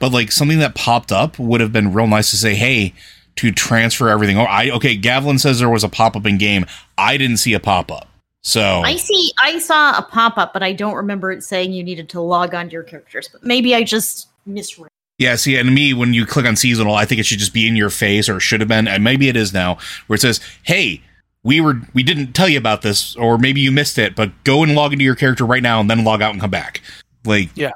But 0.00 0.12
like 0.12 0.32
something 0.32 0.58
that 0.58 0.74
popped 0.74 1.12
up 1.12 1.38
would 1.38 1.60
have 1.60 1.72
been 1.72 1.92
real 1.92 2.08
nice 2.08 2.30
to 2.30 2.36
say, 2.36 2.54
"Hey, 2.54 2.92
to 3.36 3.52
transfer 3.52 4.08
everything." 4.08 4.38
over. 4.38 4.48
I 4.48 4.70
okay. 4.70 4.98
Gavlin 4.98 5.38
says 5.38 5.60
there 5.60 5.70
was 5.70 5.84
a 5.84 5.88
pop 5.88 6.16
up 6.16 6.26
in 6.26 6.38
game. 6.38 6.66
I 6.98 7.16
didn't 7.16 7.36
see 7.36 7.54
a 7.54 7.60
pop 7.60 7.92
up. 7.92 8.08
So 8.42 8.82
I 8.84 8.96
see 8.96 9.32
I 9.40 9.58
saw 9.60 9.96
a 9.96 10.02
pop-up, 10.02 10.52
but 10.52 10.64
I 10.64 10.72
don't 10.72 10.96
remember 10.96 11.30
it 11.30 11.44
saying 11.44 11.72
you 11.72 11.84
needed 11.84 12.08
to 12.10 12.20
log 12.20 12.54
on 12.54 12.66
to 12.66 12.72
your 12.72 12.82
characters. 12.82 13.28
But 13.32 13.44
maybe 13.44 13.74
I 13.74 13.84
just 13.84 14.28
misread. 14.46 14.90
Yeah, 15.18 15.36
see, 15.36 15.56
and 15.56 15.74
me, 15.74 15.94
when 15.94 16.14
you 16.14 16.26
click 16.26 16.46
on 16.46 16.56
seasonal, 16.56 16.94
I 16.94 17.04
think 17.04 17.20
it 17.20 17.26
should 17.26 17.38
just 17.38 17.52
be 17.52 17.68
in 17.68 17.76
your 17.76 17.90
face, 17.90 18.28
or 18.28 18.40
should 18.40 18.60
have 18.60 18.68
been, 18.68 18.88
and 18.88 19.04
maybe 19.04 19.28
it 19.28 19.36
is 19.36 19.52
now, 19.52 19.78
where 20.06 20.16
it 20.16 20.20
says, 20.20 20.40
"Hey, 20.64 21.00
we 21.44 21.60
were 21.60 21.80
we 21.94 22.02
didn't 22.02 22.32
tell 22.32 22.48
you 22.48 22.58
about 22.58 22.82
this, 22.82 23.14
or 23.16 23.38
maybe 23.38 23.60
you 23.60 23.70
missed 23.70 23.98
it, 23.98 24.16
but 24.16 24.32
go 24.44 24.62
and 24.62 24.74
log 24.74 24.92
into 24.92 25.04
your 25.04 25.14
character 25.14 25.44
right 25.44 25.62
now, 25.62 25.80
and 25.80 25.88
then 25.88 26.02
log 26.04 26.22
out 26.22 26.32
and 26.32 26.40
come 26.40 26.50
back." 26.50 26.80
Like, 27.24 27.50
Yeah. 27.54 27.70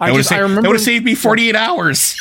I 0.00 0.10
would 0.10 0.18
have 0.18 0.26
saved, 0.26 0.56
that 0.56 0.62
would 0.64 0.76
have 0.76 0.80
saved 0.80 1.04
me 1.04 1.14
forty 1.14 1.48
eight 1.48 1.56
hours. 1.56 2.14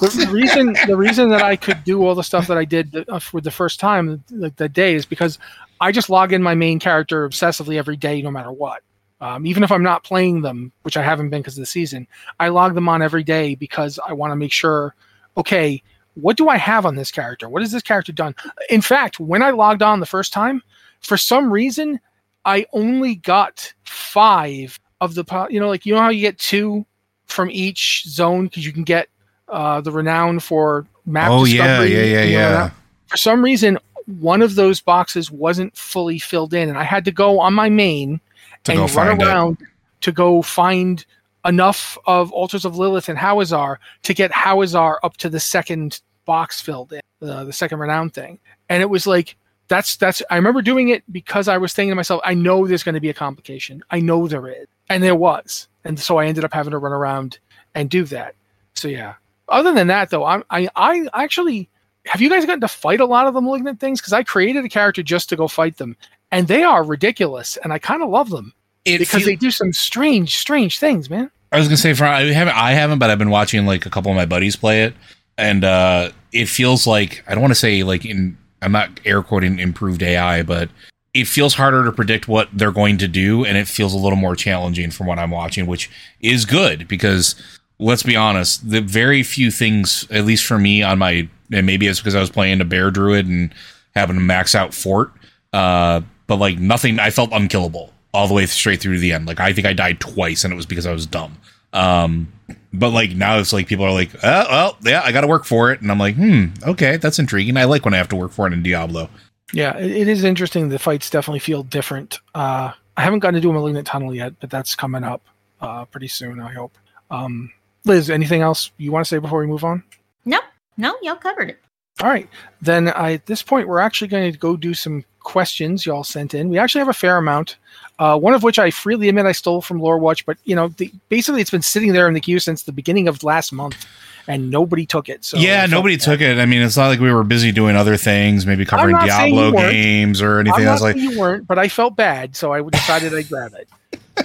the, 0.00 0.24
the 0.26 0.30
reason 0.32 0.74
the 0.86 0.96
reason 0.96 1.28
that 1.30 1.42
I 1.42 1.56
could 1.56 1.84
do 1.84 2.04
all 2.06 2.14
the 2.14 2.24
stuff 2.24 2.46
that 2.48 2.58
I 2.58 2.64
did 2.64 3.04
uh, 3.08 3.18
for 3.18 3.40
the 3.40 3.50
first 3.50 3.78
time 3.78 4.22
like 4.30 4.56
that 4.56 4.72
day 4.72 4.94
is 4.94 5.06
because 5.06 5.38
I 5.80 5.92
just 5.92 6.08
log 6.10 6.32
in 6.32 6.42
my 6.42 6.54
main 6.54 6.78
character 6.78 7.28
obsessively 7.28 7.76
every 7.76 7.96
day, 7.96 8.22
no 8.22 8.30
matter 8.30 8.50
what. 8.52 8.82
Um, 9.20 9.46
even 9.46 9.62
if 9.62 9.72
I'm 9.72 9.82
not 9.82 10.04
playing 10.04 10.42
them, 10.42 10.72
which 10.82 10.96
I 10.96 11.02
haven't 11.02 11.30
been 11.30 11.40
because 11.40 11.56
of 11.56 11.62
the 11.62 11.66
season, 11.66 12.06
I 12.38 12.48
log 12.48 12.74
them 12.74 12.88
on 12.88 13.00
every 13.00 13.24
day 13.24 13.54
because 13.54 13.98
I 14.06 14.12
want 14.12 14.32
to 14.32 14.36
make 14.36 14.52
sure. 14.52 14.94
Okay, 15.38 15.82
what 16.14 16.36
do 16.36 16.48
I 16.48 16.56
have 16.56 16.86
on 16.86 16.96
this 16.96 17.10
character? 17.10 17.48
What 17.48 17.62
has 17.62 17.72
this 17.72 17.82
character 17.82 18.12
done? 18.12 18.34
In 18.70 18.80
fact, 18.80 19.20
when 19.20 19.42
I 19.42 19.50
logged 19.50 19.82
on 19.82 20.00
the 20.00 20.06
first 20.06 20.32
time, 20.32 20.62
for 21.00 21.16
some 21.16 21.52
reason, 21.52 22.00
I 22.44 22.66
only 22.72 23.16
got 23.16 23.72
five 23.84 24.78
of 25.00 25.14
the 25.14 25.24
po- 25.24 25.48
you 25.48 25.60
know 25.60 25.68
like 25.68 25.84
you 25.84 25.94
know 25.94 26.00
how 26.00 26.08
you 26.08 26.22
get 26.22 26.38
two 26.38 26.86
from 27.26 27.50
each 27.50 28.04
zone 28.06 28.44
because 28.46 28.64
you 28.64 28.72
can 28.72 28.84
get 28.84 29.08
uh, 29.48 29.80
the 29.80 29.92
renown 29.92 30.40
for 30.40 30.86
map. 31.04 31.30
Oh, 31.30 31.44
yeah, 31.44 31.66
discovery, 31.66 31.92
yeah, 31.92 32.02
yeah, 32.02 32.22
you 32.24 32.32
know, 32.32 32.38
yeah. 32.38 32.70
For 33.08 33.16
some 33.16 33.42
reason, 33.42 33.78
one 34.20 34.42
of 34.42 34.54
those 34.54 34.80
boxes 34.80 35.30
wasn't 35.30 35.76
fully 35.76 36.18
filled 36.18 36.54
in, 36.54 36.68
and 36.68 36.78
I 36.78 36.84
had 36.84 37.04
to 37.04 37.12
go 37.12 37.40
on 37.40 37.54
my 37.54 37.68
main 37.68 38.20
To 38.66 38.72
and 38.72 38.80
go 38.80 38.84
run 38.86 38.90
find 39.08 39.22
it. 39.22 39.26
around 39.26 39.58
to 40.02 40.12
go 40.12 40.42
find 40.42 41.04
enough 41.44 41.96
of 42.06 42.32
Altars 42.32 42.64
of 42.64 42.76
Lilith 42.76 43.08
and 43.08 43.18
Hawezar 43.18 43.76
to 44.02 44.14
get 44.14 44.30
Hawezar 44.32 44.98
up 45.02 45.16
to 45.18 45.28
the 45.28 45.40
second 45.40 46.00
box 46.24 46.60
filled 46.60 46.92
in, 46.92 47.00
uh, 47.28 47.44
the 47.44 47.52
second 47.52 47.78
renown 47.78 48.10
thing. 48.10 48.38
And 48.68 48.82
it 48.82 48.90
was 48.90 49.06
like 49.06 49.36
that's 49.68 49.96
that's 49.96 50.22
I 50.30 50.36
remember 50.36 50.62
doing 50.62 50.88
it 50.88 51.02
because 51.10 51.48
I 51.48 51.58
was 51.58 51.72
thinking 51.72 51.90
to 51.92 51.96
myself, 51.96 52.20
I 52.24 52.34
know 52.34 52.66
there's 52.66 52.82
going 52.82 52.94
to 52.94 53.00
be 53.00 53.10
a 53.10 53.14
complication. 53.14 53.82
I 53.90 54.00
know 54.00 54.28
there 54.28 54.48
is, 54.48 54.66
and 54.88 55.02
there 55.02 55.14
was, 55.14 55.68
and 55.84 55.98
so 55.98 56.18
I 56.18 56.26
ended 56.26 56.44
up 56.44 56.52
having 56.52 56.72
to 56.72 56.78
run 56.78 56.92
around 56.92 57.38
and 57.74 57.88
do 57.90 58.04
that. 58.04 58.34
So 58.74 58.88
yeah. 58.88 59.14
Other 59.48 59.72
than 59.72 59.86
that, 59.86 60.10
though, 60.10 60.24
I'm, 60.24 60.44
I 60.50 60.68
I 60.74 61.08
actually 61.14 61.68
have 62.06 62.20
you 62.20 62.28
guys 62.30 62.44
gotten 62.44 62.60
to 62.60 62.68
fight 62.68 63.00
a 63.00 63.06
lot 63.06 63.26
of 63.26 63.34
the 63.34 63.40
malignant 63.40 63.80
things 63.80 64.00
because 64.00 64.12
I 64.12 64.22
created 64.22 64.64
a 64.64 64.68
character 64.68 65.02
just 65.02 65.28
to 65.28 65.36
go 65.36 65.48
fight 65.48 65.76
them, 65.76 65.96
and 66.30 66.48
they 66.48 66.62
are 66.62 66.82
ridiculous, 66.84 67.56
and 67.62 67.72
I 67.72 67.78
kind 67.78 68.02
of 68.02 68.08
love 68.10 68.30
them 68.30 68.52
It 68.84 68.98
because 68.98 69.22
feel- 69.22 69.26
they 69.26 69.36
do 69.36 69.50
some 69.50 69.72
strange, 69.72 70.36
strange 70.36 70.78
things, 70.78 71.08
man. 71.10 71.30
I 71.52 71.58
was 71.58 71.68
gonna 71.68 71.76
say, 71.76 71.94
for 71.94 72.04
I 72.04 72.22
haven't, 72.24 72.54
I 72.56 72.72
haven't, 72.72 72.98
but 72.98 73.08
I've 73.10 73.18
been 73.18 73.30
watching 73.30 73.66
like 73.66 73.86
a 73.86 73.90
couple 73.90 74.10
of 74.10 74.16
my 74.16 74.26
buddies 74.26 74.56
play 74.56 74.82
it, 74.84 74.94
and 75.38 75.64
uh 75.64 76.10
it 76.32 76.46
feels 76.48 76.86
like 76.86 77.22
I 77.26 77.32
don't 77.32 77.40
want 77.40 77.52
to 77.52 77.58
say 77.58 77.82
like 77.82 78.04
in 78.04 78.36
I'm 78.62 78.72
not 78.72 79.00
air 79.04 79.22
quoting 79.22 79.58
improved 79.58 80.02
AI, 80.02 80.42
but 80.42 80.68
it 81.14 81.26
feels 81.26 81.54
harder 81.54 81.84
to 81.84 81.92
predict 81.92 82.28
what 82.28 82.48
they're 82.52 82.72
going 82.72 82.98
to 82.98 83.08
do, 83.08 83.44
and 83.44 83.56
it 83.56 83.68
feels 83.68 83.94
a 83.94 83.96
little 83.98 84.16
more 84.18 84.34
challenging 84.36 84.90
from 84.90 85.06
what 85.06 85.18
I'm 85.18 85.30
watching, 85.30 85.66
which 85.66 85.88
is 86.20 86.44
good 86.44 86.88
because 86.88 87.36
let's 87.78 88.02
be 88.02 88.16
honest, 88.16 88.68
the 88.68 88.80
very 88.80 89.22
few 89.22 89.50
things, 89.50 90.06
at 90.10 90.24
least 90.24 90.44
for 90.44 90.58
me, 90.58 90.82
on 90.82 90.98
my 90.98 91.28
and 91.52 91.64
maybe 91.64 91.86
it's 91.86 92.00
because 92.00 92.16
I 92.16 92.20
was 92.20 92.28
playing 92.30 92.60
a 92.60 92.64
bear 92.64 92.90
druid 92.90 93.26
and 93.26 93.54
having 93.94 94.16
to 94.16 94.20
max 94.22 94.54
out 94.54 94.74
fort, 94.74 95.12
uh, 95.52 96.00
but 96.26 96.36
like 96.36 96.58
nothing, 96.58 96.98
I 96.98 97.10
felt 97.10 97.30
unkillable 97.32 97.92
all 98.12 98.26
the 98.28 98.34
way 98.34 98.46
straight 98.46 98.80
through 98.80 98.94
to 98.94 99.00
the 99.00 99.12
end. 99.12 99.26
Like 99.26 99.40
I 99.40 99.52
think 99.52 99.66
I 99.66 99.72
died 99.72 100.00
twice, 100.00 100.44
and 100.44 100.52
it 100.52 100.56
was 100.56 100.66
because 100.66 100.86
I 100.86 100.92
was 100.92 101.06
dumb. 101.06 101.36
Um, 101.72 102.32
but 102.72 102.90
like 102.90 103.10
now 103.10 103.38
it's 103.38 103.52
like 103.52 103.66
people 103.66 103.84
are 103.84 103.92
like, 103.92 104.10
oh, 104.22 104.46
well, 104.50 104.76
yeah, 104.82 105.02
I 105.04 105.12
got 105.12 105.22
to 105.22 105.26
work 105.26 105.44
for 105.44 105.72
it, 105.72 105.82
and 105.82 105.90
I'm 105.90 105.98
like, 105.98 106.16
hmm, 106.16 106.46
okay, 106.62 106.96
that's 106.96 107.18
intriguing. 107.18 107.56
I 107.56 107.64
like 107.64 107.84
when 107.84 107.94
I 107.94 107.98
have 107.98 108.08
to 108.08 108.16
work 108.16 108.32
for 108.32 108.46
it 108.46 108.52
in 108.52 108.62
Diablo. 108.62 109.10
Yeah, 109.52 109.76
it, 109.76 109.90
it 109.90 110.08
is 110.08 110.24
interesting. 110.24 110.68
The 110.68 110.78
fights 110.78 111.10
definitely 111.10 111.40
feel 111.40 111.62
different. 111.62 112.18
Uh, 112.34 112.72
I 112.96 113.02
haven't 113.02 113.20
gotten 113.20 113.34
to 113.34 113.40
do 113.40 113.50
a 113.50 113.52
malignant 113.52 113.86
tunnel 113.86 114.14
yet, 114.14 114.34
but 114.40 114.50
that's 114.50 114.74
coming 114.74 115.04
up 115.04 115.22
uh, 115.60 115.84
pretty 115.84 116.08
soon. 116.08 116.40
I 116.40 116.52
hope. 116.52 116.76
Um, 117.10 117.52
Liz, 117.84 118.10
anything 118.10 118.40
else 118.40 118.70
you 118.78 118.90
want 118.90 119.04
to 119.04 119.08
say 119.08 119.18
before 119.18 119.40
we 119.40 119.46
move 119.46 119.62
on? 119.62 119.82
No, 120.24 120.40
no, 120.76 120.96
y'all 121.02 121.16
covered 121.16 121.50
it. 121.50 121.60
All 122.02 122.08
right, 122.08 122.28
then 122.60 122.88
I, 122.88 123.14
at 123.14 123.26
this 123.26 123.42
point 123.42 123.68
we're 123.68 123.78
actually 123.78 124.08
going 124.08 124.30
to 124.32 124.38
go 124.38 124.56
do 124.56 124.74
some 124.74 125.04
questions 125.26 125.84
y'all 125.84 126.04
sent 126.04 126.34
in. 126.34 126.48
We 126.48 126.56
actually 126.56 126.78
have 126.78 126.88
a 126.88 126.94
fair 126.94 127.16
amount. 127.16 127.56
Uh, 127.98 128.16
one 128.16 128.32
of 128.32 128.44
which 128.44 128.60
I 128.60 128.70
freely 128.70 129.08
admit 129.08 129.26
I 129.26 129.32
stole 129.32 129.60
from 129.60 129.80
Lore 129.80 129.98
Watch, 129.98 130.24
but 130.24 130.38
you 130.44 130.54
know, 130.54 130.68
the, 130.68 130.92
basically 131.08 131.40
it's 131.40 131.50
been 131.50 131.62
sitting 131.62 131.92
there 131.92 132.06
in 132.06 132.14
the 132.14 132.20
queue 132.20 132.38
since 132.38 132.62
the 132.62 132.72
beginning 132.72 133.08
of 133.08 133.24
last 133.24 133.52
month, 133.52 133.86
and 134.28 134.50
nobody 134.50 134.86
took 134.86 135.08
it. 135.08 135.24
So 135.24 135.36
yeah, 135.36 135.66
nobody 135.66 135.96
took 135.96 136.20
it. 136.20 136.38
I 136.38 136.46
mean, 136.46 136.62
it's 136.62 136.76
not 136.76 136.88
like 136.88 137.00
we 137.00 137.12
were 137.12 137.24
busy 137.24 137.50
doing 137.50 137.74
other 137.74 137.96
things, 137.96 138.46
maybe 138.46 138.64
covering 138.64 138.96
Diablo 138.96 139.50
games 139.50 140.22
or 140.22 140.38
I'm 140.38 140.46
anything. 140.46 140.68
I 140.68 140.72
was 140.72 140.82
like, 140.82 140.96
you 140.96 141.18
weren't, 141.18 141.46
but 141.48 141.58
I 141.58 141.68
felt 141.68 141.96
bad, 141.96 142.36
so 142.36 142.52
I 142.52 142.62
decided 142.62 143.12
I'd 143.12 143.28
grab 143.28 143.52
it. 143.54 144.24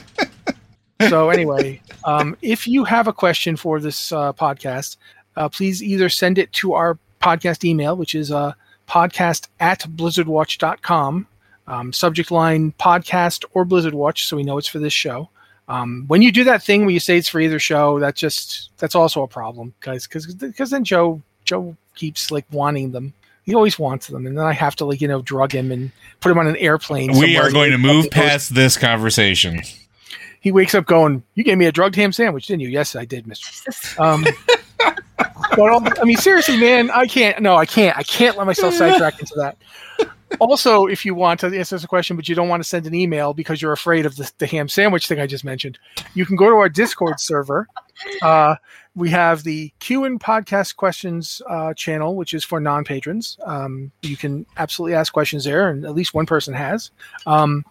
so 1.10 1.30
anyway, 1.30 1.82
um, 2.04 2.38
if 2.44 2.68
you 2.68 2.84
have 2.84 3.08
a 3.08 3.14
question 3.14 3.56
for 3.56 3.80
this 3.80 4.12
uh, 4.12 4.34
podcast, 4.34 4.98
uh, 5.36 5.50
please 5.50 5.82
either 5.82 6.10
send 6.10 6.38
it 6.38 6.54
to 6.54 6.74
our 6.74 7.00
podcast 7.22 7.64
email, 7.64 7.96
which 7.96 8.14
is 8.14 8.32
uh, 8.32 8.54
podcast 8.92 9.48
at 9.62 9.80
blizzardwatch.com, 9.90 11.28
um, 11.68 11.94
subject 11.94 12.30
line 12.32 12.74
podcast 12.80 13.46
or 13.54 13.64
Blizzard 13.64 13.94
Watch, 13.94 14.26
so 14.26 14.36
we 14.36 14.44
know 14.44 14.58
it's 14.58 14.68
for 14.68 14.80
this 14.80 14.92
show. 14.94 15.30
Um, 15.70 16.04
when 16.08 16.22
you 16.22 16.32
do 16.34 16.44
that 16.44 16.62
thing 16.62 16.82
where 16.82 16.90
you 16.90 17.00
say 17.00 17.18
it's 17.18 17.30
for 17.30 17.40
either 17.40 17.58
show, 17.60 18.00
that 18.00 18.16
just 18.16 18.72
that's 18.78 18.96
also 18.96 19.24
a 19.24 19.28
problem 19.28 19.74
because 19.80 20.06
because 20.08 20.70
then 20.70 20.84
Joe 20.84 21.22
Joe 21.46 21.78
keeps 21.96 22.32
like 22.32 22.46
wanting 22.52 22.92
them. 22.92 23.14
He 23.44 23.56
always 23.56 23.80
wants 23.80 24.08
them, 24.08 24.26
and 24.28 24.38
then 24.38 24.44
I 24.44 24.52
have 24.54 24.76
to 24.78 24.86
like 24.86 25.00
you 25.00 25.08
know 25.08 25.22
drug 25.22 25.54
him 25.54 25.72
and 25.72 25.92
put 26.20 26.32
him 26.32 26.38
on 26.38 26.48
an 26.48 26.58
airplane. 26.58 27.14
we 27.18 27.38
are 27.38 27.52
going 27.52 27.72
to 27.72 27.78
move 27.78 28.04
He 28.04 28.10
goes- 28.10 28.10
past 28.10 28.56
this 28.56 28.76
conversation. 28.78 29.62
He 30.42 30.52
wakes 30.52 30.76
up 30.76 30.86
going, 30.86 31.24
"You 31.36 31.44
gave 31.46 31.58
me 31.58 31.68
a 31.68 31.72
drugged 31.72 31.96
ham 31.96 32.12
sandwich, 32.12 32.48
didn't 32.48 32.62
you?" 32.62 32.70
Yes, 32.70 32.96
I 32.96 33.06
did, 33.06 33.26
Mister. 33.28 33.48
Um, 34.02 34.24
but 34.24 34.34
all, 34.34 34.61
I 36.02 36.04
mean, 36.04 36.18
seriously, 36.18 36.58
man, 36.58 36.90
I 36.92 37.06
can't. 37.08 37.42
No, 37.42 37.56
I 37.56 37.66
can't. 37.66 37.98
I 37.98 38.04
can't 38.04 38.38
let 38.38 38.48
myself 38.48 38.74
sidetrack 38.74 39.20
into 39.20 39.34
that. 39.36 39.58
also, 40.40 40.86
if 40.86 41.06
you 41.06 41.14
want 41.14 41.40
to 41.42 41.48
answer 41.48 41.76
this 41.76 41.86
question, 41.86 42.16
but 42.16 42.30
you 42.30 42.36
don't 42.36 42.48
want 42.50 42.64
to 42.64 42.68
send 42.68 42.88
an 42.88 42.96
email 42.96 43.34
because 43.34 43.62
you're 43.62 43.74
afraid 43.74 44.06
of 44.06 44.16
the, 44.16 44.32
the 44.38 44.48
ham 44.48 44.70
sandwich 44.70 45.08
thing 45.08 45.20
I 45.20 45.28
just 45.28 45.44
mentioned, 45.44 45.78
you 46.14 46.26
can 46.26 46.36
go 46.36 46.50
to 46.50 46.56
our 46.56 46.70
Discord 46.70 47.20
server. 47.20 47.68
Uh, 48.22 48.56
we 48.96 49.10
have 49.10 49.44
the 49.44 49.72
Q 49.80 50.06
and 50.06 50.20
podcast 50.20 50.76
questions 50.76 51.42
uh, 51.50 51.74
channel, 51.74 52.16
which 52.16 52.34
is 52.34 52.44
for 52.44 52.60
non 52.60 52.84
patrons. 52.84 53.38
Um, 53.46 53.92
you 54.02 54.18
can 54.18 54.46
absolutely 54.58 54.96
ask 54.96 55.14
questions 55.14 55.44
there, 55.44 55.70
and 55.70 55.86
at 55.86 55.94
least 55.96 56.14
one 56.14 56.26
person 56.26 56.54
has. 56.54 56.92
Um, 57.26 57.66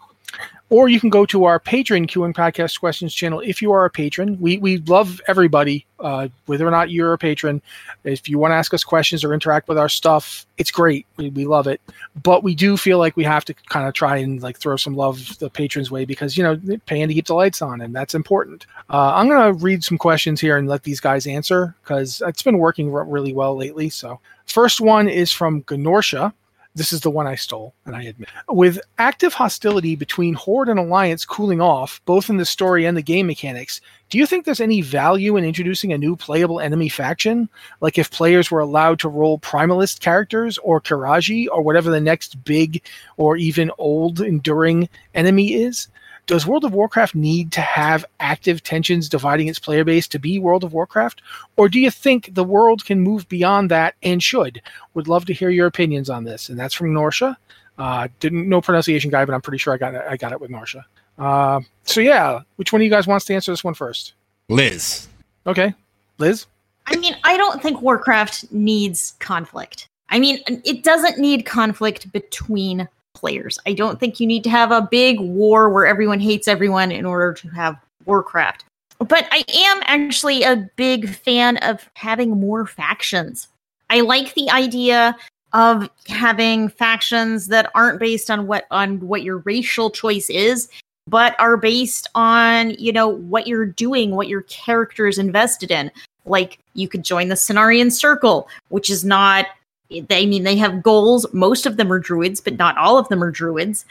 or 0.71 0.89
you 0.89 1.01
can 1.01 1.11
go 1.11 1.27
to 1.27 1.45
our 1.45 1.59
patron 1.59 2.07
Q 2.07 2.25
and 2.25 2.35
podcast 2.35 2.79
questions 2.79 3.13
channel 3.13 3.41
if 3.41 3.61
you 3.61 3.73
are 3.73 3.85
a 3.85 3.91
patron. 3.91 4.39
We 4.41 4.59
we 4.59 4.79
love 4.79 5.21
everybody, 5.27 5.85
uh, 5.99 6.29
whether 6.47 6.67
or 6.67 6.71
not 6.71 6.91
you're 6.91 7.13
a 7.13 7.19
patron. 7.19 7.61
If 8.05 8.29
you 8.29 8.39
want 8.39 8.53
to 8.53 8.57
ask 8.57 8.73
us 8.73 8.85
questions 8.85 9.25
or 9.25 9.35
interact 9.35 9.69
with 9.69 9.79
our 9.79 9.89
stuff, 9.89 10.47
it's 10.59 10.71
great. 10.71 11.07
We, 11.17 11.31
we 11.31 11.45
love 11.45 11.67
it. 11.67 11.81
But 12.23 12.45
we 12.45 12.55
do 12.55 12.77
feel 12.77 12.99
like 12.99 13.17
we 13.17 13.25
have 13.25 13.45
to 13.47 13.55
kind 13.69 13.89
of 13.89 13.95
try 13.95 14.19
and 14.19 14.41
like 14.41 14.59
throw 14.59 14.77
some 14.77 14.95
love 14.95 15.39
the 15.41 15.51
patrons' 15.51 15.91
way 15.91 16.05
because 16.05 16.37
you 16.37 16.45
know 16.45 16.61
paying 16.87 17.09
to 17.09 17.15
keep 17.15 17.27
the 17.27 17.35
lights 17.35 17.61
on 17.61 17.81
and 17.81 17.95
that's 17.95 18.15
important. 18.15 18.67
Uh, 18.89 19.13
I'm 19.15 19.29
gonna 19.29 19.53
read 19.53 19.83
some 19.83 19.99
questions 19.99 20.41
here 20.41 20.57
and 20.57 20.69
let 20.69 20.85
these 20.85 21.01
guys 21.01 21.27
answer 21.27 21.75
because 21.83 22.23
it's 22.25 22.43
been 22.43 22.59
working 22.59 22.93
really 22.93 23.33
well 23.33 23.57
lately. 23.57 23.91
So 23.91 24.21
first 24.47 24.81
one 24.81 25.09
is 25.09 25.33
from 25.33 25.63
Gnorsha. 25.65 26.33
This 26.75 26.93
is 26.93 27.01
the 27.01 27.11
one 27.11 27.27
I 27.27 27.35
stole, 27.35 27.75
and 27.85 27.97
I 27.97 28.05
admit. 28.05 28.29
With 28.49 28.81
active 28.99 29.35
hostility 29.35 29.97
between 29.97 30.35
Horde 30.35 30.69
and 30.69 30.79
Alliance 30.79 31.25
cooling 31.25 31.61
off, 31.61 32.01
both 32.05 32.31
in 32.31 32.37
the 32.37 32.45
story 32.45 32.85
and 32.85 32.97
the 32.97 33.03
game 33.03 33.27
mechanics, 33.27 33.81
do 34.09 34.19
you 34.19 34.27
think 34.27 34.45
there's 34.45 34.61
any 34.61 34.81
value 34.81 35.37
in 35.37 35.45
introducing 35.45 35.93
a 35.93 35.99
new 35.99 36.15
playable 36.15 36.61
enemy 36.61 36.89
faction? 36.89 37.49
Like 37.81 37.99
if 37.99 38.11
players 38.13 38.53
were 38.53 38.61
allowed 38.61 39.01
to 39.01 39.09
roll 39.09 39.41
Primalist 39.41 39.99
characters 39.99 40.59
or 40.59 40.81
Qiraji 40.81 41.49
or 41.51 41.63
whatever 41.63 41.91
the 41.91 42.01
next 42.01 42.45
big 42.45 42.83
or 43.17 43.37
even 43.37 43.73
old 43.79 44.21
enduring 44.21 44.89
enemy 45.15 45.55
is? 45.55 45.89
Does 46.31 46.47
World 46.47 46.65
of 46.65 46.73
Warcraft 46.73 47.17
need 47.17 47.51
to 47.51 47.61
have 47.61 48.05
active 48.21 48.63
tensions 48.63 49.09
dividing 49.09 49.49
its 49.49 49.59
player 49.59 49.83
base 49.83 50.07
to 50.07 50.19
be 50.21 50.39
World 50.39 50.63
of 50.63 50.73
Warcraft? 50.73 51.23
Or 51.57 51.69
do 51.69 51.81
you 51.81 51.91
think 51.91 52.33
the 52.37 52.45
world 52.45 52.85
can 52.85 53.01
move 53.01 53.29
beyond 53.29 53.69
that 53.73 53.97
and 54.05 54.23
should? 54.23 54.63
Would 54.95 55.09
love 55.09 55.25
to 55.25 55.33
hear 55.33 55.51
your 55.51 55.67
opinions 55.67 56.09
on 56.09 56.23
this. 56.23 56.49
And 56.49 56.57
that's 56.57 56.73
from 56.73 56.95
Norsha. 56.95 57.37
Uh, 57.77 58.07
didn't 58.21 58.49
know 58.49 58.61
pronunciation 58.61 59.11
guy, 59.11 59.25
but 59.25 59.35
I'm 59.35 59.41
pretty 59.41 59.59
sure 59.59 59.75
I 59.75 59.77
got 59.77 59.93
it, 59.93 60.05
I 60.09 60.17
got 60.17 60.31
it 60.31 60.41
with 60.41 60.53
Norsha. 60.53 60.85
Uh, 61.19 61.63
so 61.83 62.01
yeah, 62.01 62.43
which 62.55 62.73
one 62.73 62.81
of 62.81 62.85
you 62.85 62.91
guys 62.91 63.09
wants 63.09 63.25
to 63.25 63.35
answer 63.35 63.51
this 63.51 63.65
one 63.65 63.75
first? 63.75 64.13
Liz. 64.49 65.09
Okay, 65.49 65.75
Liz. 66.19 66.47
I 66.87 66.95
mean, 66.95 67.17
I 67.25 67.39
don't 67.39 67.61
think 67.61 67.83
Warcraft 67.83 68.53
needs 68.53 69.15
conflict. 69.19 69.89
I 70.11 70.21
mean, 70.21 70.39
it 70.47 70.85
doesn't 70.85 71.19
need 71.19 71.45
conflict 71.45 72.13
between 72.13 72.89
players. 73.15 73.59
I 73.67 73.73
don't 73.73 73.99
think 73.99 74.21
you 74.21 74.27
need 74.27 74.45
to 74.45 74.51
have 74.51 74.71
a 74.71 74.89
big 74.91 75.21
war 75.21 75.69
where 75.69 75.87
everyone 75.87 76.21
hates 76.21 76.49
everyone 76.49 76.91
in 76.93 77.05
order 77.05 77.33
to 77.35 77.49
have 77.49 77.77
Warcraft. 78.07 78.65
But 78.99 79.27
I 79.31 79.45
am 79.49 79.83
actually 79.85 80.43
a 80.43 80.69
big 80.77 81.09
fan 81.09 81.57
of 81.59 81.89
having 81.95 82.39
more 82.39 82.67
factions. 82.67 83.49
I 83.89 84.01
like 84.01 84.35
the 84.35 84.51
idea 84.51 85.17
of 85.53 85.89
having 86.07 86.69
factions 86.69 87.49
that 87.49 87.71
aren't 87.75 87.99
based 87.99 88.31
on 88.31 88.47
what 88.47 88.67
on 88.71 89.01
what 89.01 89.23
your 89.23 89.39
racial 89.39 89.91
choice 89.91 90.31
is, 90.31 90.69
but 91.09 91.35
are 91.41 91.57
based 91.57 92.09
on, 92.15 92.71
you 92.73 92.93
know, 92.93 93.09
what 93.09 93.47
you're 93.47 93.67
doing, 93.67 94.13
what 94.13 94.29
your 94.29 94.43
character 94.43 95.09
is 95.09 95.19
invested 95.19 95.71
in. 95.71 95.91
Like 96.27 96.59
you 96.75 96.87
could 96.87 97.03
join 97.03 97.29
the 97.29 97.35
Cenarian 97.35 97.91
Circle, 97.91 98.49
which 98.69 98.91
is 98.91 99.05
not 99.05 99.47
they 99.91 100.23
I 100.23 100.27
mean 100.27 100.45
they 100.45 100.57
have 100.57 100.83
goals. 100.83 101.27
Most 101.33 101.67
of 101.67 101.77
them 101.77 101.93
are 101.93 101.99
druids, 101.99 102.41
but 102.41 102.57
not 102.57 102.79
all 102.79 102.99
of 102.99 103.09
them 103.09 103.23
are 103.23 103.31
druids. 103.31 103.85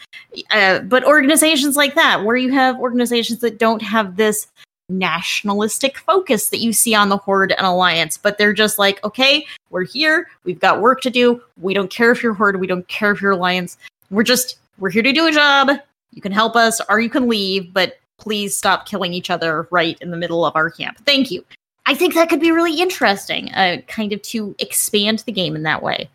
Uh, 0.51 0.79
but 0.79 1.03
organizations 1.03 1.75
like 1.75 1.95
that, 1.95 2.23
where 2.23 2.37
you 2.37 2.51
have 2.53 2.79
organizations 2.79 3.39
that 3.39 3.59
don't 3.59 3.81
have 3.81 4.15
this 4.15 4.47
nationalistic 4.89 5.97
focus 5.99 6.49
that 6.49 6.59
you 6.59 6.73
see 6.73 6.95
on 6.95 7.09
the 7.09 7.17
Horde 7.17 7.51
and 7.51 7.65
Alliance, 7.65 8.17
but 8.17 8.37
they're 8.37 8.53
just 8.53 8.79
like, 8.79 9.03
okay, 9.03 9.45
we're 9.69 9.83
here, 9.83 10.27
we've 10.43 10.59
got 10.59 10.81
work 10.81 11.01
to 11.01 11.09
do. 11.09 11.41
We 11.61 11.73
don't 11.73 11.91
care 11.91 12.11
if 12.11 12.23
you're 12.23 12.33
Horde, 12.33 12.59
we 12.59 12.67
don't 12.67 12.87
care 12.87 13.11
if 13.11 13.21
you're 13.21 13.31
Alliance. 13.31 13.77
We're 14.09 14.23
just 14.23 14.57
we're 14.79 14.89
here 14.89 15.03
to 15.03 15.13
do 15.13 15.27
a 15.27 15.31
job. 15.31 15.69
You 16.11 16.21
can 16.21 16.31
help 16.31 16.55
us, 16.55 16.81
or 16.89 16.99
you 16.99 17.09
can 17.09 17.29
leave, 17.29 17.73
but 17.73 17.99
please 18.17 18.57
stop 18.57 18.87
killing 18.87 19.13
each 19.13 19.29
other 19.29 19.67
right 19.71 19.97
in 20.01 20.11
the 20.11 20.17
middle 20.17 20.45
of 20.45 20.55
our 20.55 20.69
camp. 20.69 20.97
Thank 21.05 21.31
you. 21.31 21.45
I 21.89 21.95
think 21.95 22.13
that 22.13 22.29
could 22.29 22.39
be 22.39 22.51
really 22.51 22.79
interesting, 22.79 23.51
uh, 23.53 23.77
kind 23.87 24.13
of 24.13 24.21
to 24.21 24.55
expand 24.59 25.23
the 25.25 25.31
game 25.31 25.55
in 25.55 25.63
that 25.63 25.81
way. 25.81 26.07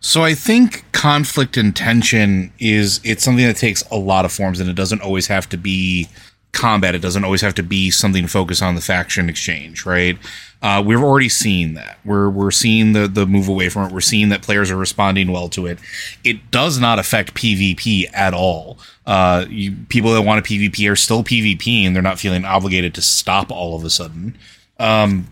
So 0.00 0.22
I 0.22 0.32
think 0.32 0.90
conflict 0.92 1.58
and 1.58 1.76
tension 1.76 2.50
is 2.58 3.02
it's 3.04 3.22
something 3.22 3.46
that 3.46 3.58
takes 3.58 3.82
a 3.90 3.98
lot 3.98 4.24
of 4.24 4.32
forms, 4.32 4.60
and 4.60 4.70
it 4.70 4.76
doesn't 4.76 5.02
always 5.02 5.26
have 5.26 5.46
to 5.50 5.58
be 5.58 6.08
combat. 6.52 6.94
It 6.94 7.02
doesn't 7.02 7.22
always 7.22 7.42
have 7.42 7.54
to 7.56 7.62
be 7.62 7.90
something 7.90 8.26
focused 8.26 8.62
on 8.62 8.76
the 8.76 8.80
faction 8.80 9.28
exchange, 9.28 9.84
right? 9.84 10.16
Uh, 10.62 10.82
we've 10.82 11.02
already 11.02 11.28
seen 11.28 11.74
that. 11.74 11.98
We're 12.06 12.30
we're 12.30 12.50
seeing 12.50 12.94
the 12.94 13.06
the 13.06 13.26
move 13.26 13.46
away 13.46 13.68
from 13.68 13.88
it. 13.88 13.92
We're 13.92 14.00
seeing 14.00 14.30
that 14.30 14.40
players 14.40 14.70
are 14.70 14.76
responding 14.76 15.30
well 15.30 15.50
to 15.50 15.66
it. 15.66 15.80
It 16.24 16.50
does 16.50 16.78
not 16.80 16.98
affect 16.98 17.34
PvP 17.34 18.06
at 18.14 18.32
all. 18.32 18.78
Uh, 19.04 19.44
you, 19.50 19.76
people 19.90 20.14
that 20.14 20.22
want 20.22 20.42
to 20.42 20.50
PvP 20.50 20.90
are 20.90 20.96
still 20.96 21.22
PvP, 21.22 21.86
and 21.86 21.94
they're 21.94 22.02
not 22.02 22.18
feeling 22.18 22.46
obligated 22.46 22.94
to 22.94 23.02
stop 23.02 23.52
all 23.52 23.76
of 23.76 23.84
a 23.84 23.90
sudden. 23.90 24.38
Um, 24.78 25.28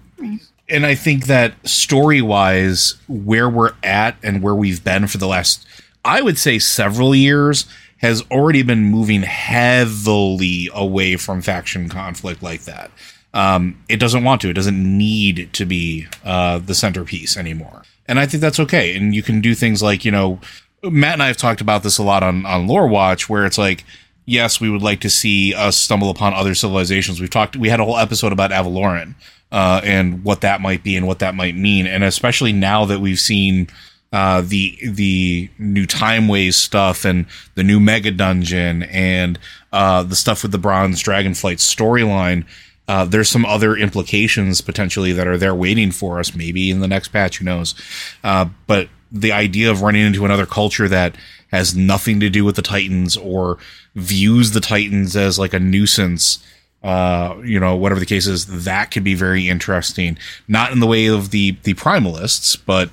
and 0.69 0.87
I 0.87 0.95
think 0.95 1.27
that 1.27 1.55
story 1.67 2.23
wise, 2.23 2.95
where 3.09 3.49
we're 3.49 3.73
at 3.83 4.17
and 4.23 4.43
where 4.43 4.55
we've 4.55 4.83
been 4.83 5.07
for 5.07 5.19
the 5.19 5.27
last, 5.27 5.67
I 6.05 6.23
would 6.23 6.39
say, 6.39 6.59
several 6.59 7.15
years 7.15 7.67
has 7.99 8.23
already 8.31 8.63
been 8.63 8.85
moving 8.85 9.23
heavily 9.23 10.69
away 10.75 11.17
from 11.17 11.43
faction 11.43 11.89
conflict 11.89 12.43
like 12.43 12.63
that. 12.63 12.91
Um, 13.35 13.83
it 13.89 13.99
doesn't 13.99 14.25
want 14.25 14.41
to. 14.43 14.51
It 14.51 14.55
doesn't 14.55 14.99
need 14.99 15.53
to 15.53 15.65
be 15.65 16.07
uh, 16.25 16.59
the 16.59 16.75
centerpiece 16.75 17.37
anymore. 17.37 17.83
And 18.07 18.19
I 18.19 18.27
think 18.27 18.41
that's 18.41 18.61
okay. 18.61 18.97
And 18.97 19.15
you 19.15 19.23
can 19.23 19.41
do 19.41 19.55
things 19.55 19.83
like, 19.83 20.05
you 20.05 20.11
know, 20.11 20.41
Matt 20.83 21.15
and 21.15 21.23
I 21.23 21.29
have 21.29 21.37
talked 21.37 21.61
about 21.61 21.83
this 21.83 21.99
a 21.99 22.03
lot 22.03 22.23
on, 22.23 22.45
on 22.45 22.67
Lore 22.67 22.89
Watch, 22.89 23.29
where 23.29 23.47
it's 23.47 23.59
like, 23.59 23.85
yes, 24.25 24.61
we 24.61 24.71
would 24.71 24.83
like 24.83 25.01
to 25.01 25.11
see 25.11 25.55
us 25.55 25.77
stumble 25.77 26.11
upon 26.11 26.35
other 26.35 26.55
civilizations. 26.55 27.21
We've 27.21 27.31
talked, 27.31 27.57
we 27.57 27.69
had 27.69 27.81
a 27.81 27.85
whole 27.85 27.99
episode 27.99 28.33
about 28.33 28.51
Avaloran 28.51 29.15
uh, 29.51 29.81
and 29.85 30.25
what 30.25 30.41
that 30.41 30.61
might 30.61 30.83
be 30.83 30.97
and 30.97 31.07
what 31.07 31.19
that 31.21 31.35
might 31.35 31.57
mean, 31.57 31.87
and 31.87 32.03
especially 32.03 32.53
now 32.53 32.85
that 32.87 33.01
we've 33.01 33.21
seen 33.21 33.69
uh, 34.13 34.43
the 34.43 34.79
the 34.83 35.49
new 35.59 35.87
Timeways 35.87 36.55
stuff 36.55 37.05
and 37.05 37.27
the 37.55 37.65
new 37.65 37.81
Mega 37.81 38.11
Dungeon 38.11 38.83
and 38.85 39.39
uh, 39.73 40.03
the 40.03 40.17
stuff 40.17 40.43
with 40.43 40.53
the 40.53 40.59
Bronze 40.59 41.03
Dragonflight 41.03 41.59
storyline. 41.59 42.45
Uh, 42.89 43.05
there's 43.05 43.29
some 43.29 43.47
other 43.47 43.75
implications 43.77 44.61
potentially 44.61 45.13
that 45.13 45.27
are 45.27 45.39
there 45.39 45.55
waiting 45.55 45.91
for 45.91 46.19
us, 46.19 46.35
maybe 46.35 46.71
in 46.71 46.81
the 46.81 46.89
next 46.89 47.09
patch. 47.09 47.39
Who 47.39 47.45
knows? 47.45 47.75
Uh, 48.23 48.47
but 48.67 48.89
the 49.13 49.33
idea 49.33 49.71
of 49.71 49.83
running 49.83 50.07
into 50.07 50.25
another 50.25 50.47
culture 50.47 50.89
that 50.89 51.17
has 51.51 51.77
nothing 51.77 52.19
to 52.21 52.31
do 52.31 52.45
with 52.45 52.57
the 52.57 52.63
Titans 52.63 53.17
or 53.17 53.59
views 53.95 54.53
the 54.53 54.61
Titans 54.61 55.15
as 55.15 55.39
like 55.39 55.53
a 55.53 55.61
nuisance, 55.61 56.43
uh, 56.83 57.37
you 57.45 57.61
know, 57.61 57.77
whatever 57.77 58.01
the 58.01 58.07
case 58.07 58.27
is, 58.27 58.65
that 58.65 58.91
could 58.91 59.05
be 59.05 59.15
very 59.15 59.49
interesting. 59.49 60.17
Not 60.49 60.73
in 60.73 60.81
the 60.81 60.87
way 60.87 61.07
of 61.07 61.31
the 61.31 61.57
the 61.63 61.75
primalists, 61.75 62.59
but 62.65 62.91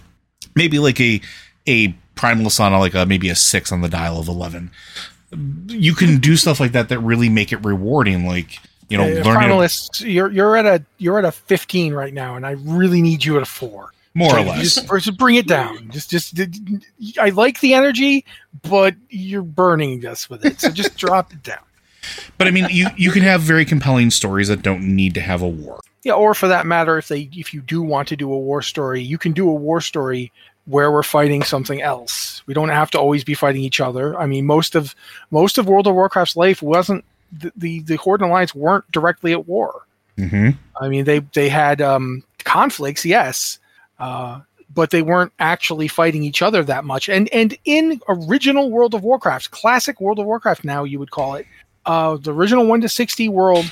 maybe 0.56 0.78
like 0.78 1.00
a 1.00 1.22
a 1.68 1.96
primalist 2.16 2.60
on 2.60 2.74
like 2.74 2.94
a 2.96 3.06
maybe 3.06 3.30
a 3.30 3.36
six 3.36 3.72
on 3.72 3.82
the 3.82 3.90
dial 3.90 4.20
of 4.20 4.28
eleven. 4.28 4.72
You 5.68 5.94
can 5.94 6.20
do 6.20 6.36
stuff 6.36 6.60
like 6.60 6.74
that 6.74 6.90
that 6.90 7.00
really 7.00 7.30
make 7.30 7.54
it 7.54 7.64
rewarding, 7.64 8.26
like 8.26 8.60
you 8.90 8.98
know, 8.98 9.04
Uh, 9.04 9.24
learning 9.24 9.50
primalists, 9.50 10.02
you're 10.02 10.32
you're 10.32 10.58
at 10.58 10.66
a 10.66 10.84
you're 10.98 11.20
at 11.20 11.26
a 11.26 11.32
15 11.32 11.94
right 11.94 12.14
now, 12.14 12.36
and 12.36 12.46
I 12.46 12.52
really 12.52 13.02
need 13.02 13.24
you 13.24 13.38
at 13.38 13.44
a 13.44 13.46
four. 13.46 13.94
More 14.14 14.38
or 14.38 14.42
less. 14.42 14.76
Just, 14.76 14.88
just 14.88 15.18
bring 15.18 15.36
it 15.36 15.48
down. 15.48 15.90
Just, 15.92 16.10
just, 16.10 16.40
I 17.20 17.30
like 17.30 17.60
the 17.60 17.74
energy, 17.74 18.26
but 18.64 18.96
you're 19.10 19.42
burning 19.42 20.06
us 20.06 20.30
with 20.30 20.46
it. 20.46 20.60
So 20.60 20.70
just 20.70 20.98
drop 20.98 21.32
it 21.34 21.44
down. 21.44 21.60
But 22.38 22.48
I 22.48 22.52
mean, 22.52 22.68
you 22.70 22.88
you 22.96 23.12
can 23.12 23.24
have 23.24 23.42
very 23.42 23.66
compelling 23.66 24.10
stories 24.10 24.48
that 24.48 24.62
don't 24.62 24.82
need 24.96 25.14
to 25.16 25.22
have 25.22 25.42
a 25.42 25.48
war. 25.48 25.80
Yeah, 26.04 26.14
or 26.14 26.34
for 26.34 26.48
that 26.48 26.66
matter, 26.66 26.98
if 26.98 27.10
they, 27.10 27.30
if 27.34 27.54
you 27.54 27.62
do 27.62 27.82
want 27.82 28.08
to 28.08 28.16
do 28.16 28.32
a 28.32 28.40
war 28.40 28.62
story, 28.62 29.02
you 29.02 29.18
can 29.18 29.34
do 29.34 29.50
a 29.50 29.54
war 29.54 29.82
story 29.82 30.32
where 30.66 30.92
we're 30.92 31.04
fighting 31.04 31.44
something 31.44 31.82
else. 31.82 32.42
We 32.46 32.54
don't 32.54 32.70
have 32.70 32.92
to 32.92 33.00
always 33.00 33.24
be 33.24 33.34
fighting 33.34 33.64
each 33.64 33.82
other. 33.82 34.18
I 34.18 34.26
mean, 34.26 34.46
most 34.46 34.76
of 34.76 34.96
most 35.30 35.58
of 35.58 35.68
World 35.68 35.88
of 35.88 35.96
Warcraft's 35.96 36.38
life 36.38 36.62
wasn't 36.62 37.04
the 37.32 37.52
the, 37.56 37.82
the 37.82 37.96
Horde 37.98 38.22
and 38.22 38.30
Alliance 38.30 38.56
weren't 38.56 38.90
directly 38.92 39.34
at 39.34 39.48
war. 39.48 39.86
Mm-hmm. 40.18 40.52
I 40.82 40.88
mean, 40.88 41.06
they 41.06 41.20
they 41.20 41.50
had 41.50 41.82
um, 41.82 42.24
conflicts, 42.44 43.06
yes, 43.06 43.60
uh, 44.00 44.42
but 44.74 44.92
they 44.92 45.02
weren't 45.02 45.32
actually 45.40 45.88
fighting 45.88 46.24
each 46.24 46.42
other 46.42 46.64
that 46.64 46.86
much. 46.86 47.10
And 47.10 47.28
and 47.34 47.58
in 47.66 48.00
original 48.08 48.70
World 48.70 48.94
of 48.94 49.04
Warcraft, 49.04 49.52
classic 49.52 50.00
World 50.00 50.20
of 50.20 50.26
Warcraft, 50.26 50.64
now 50.64 50.84
you 50.84 51.00
would 51.00 51.12
call 51.12 51.36
it, 51.36 51.46
uh, 51.86 52.18
the 52.18 52.34
original 52.34 52.66
one 52.66 52.82
to 52.82 52.90
sixty 52.90 53.30
world, 53.30 53.66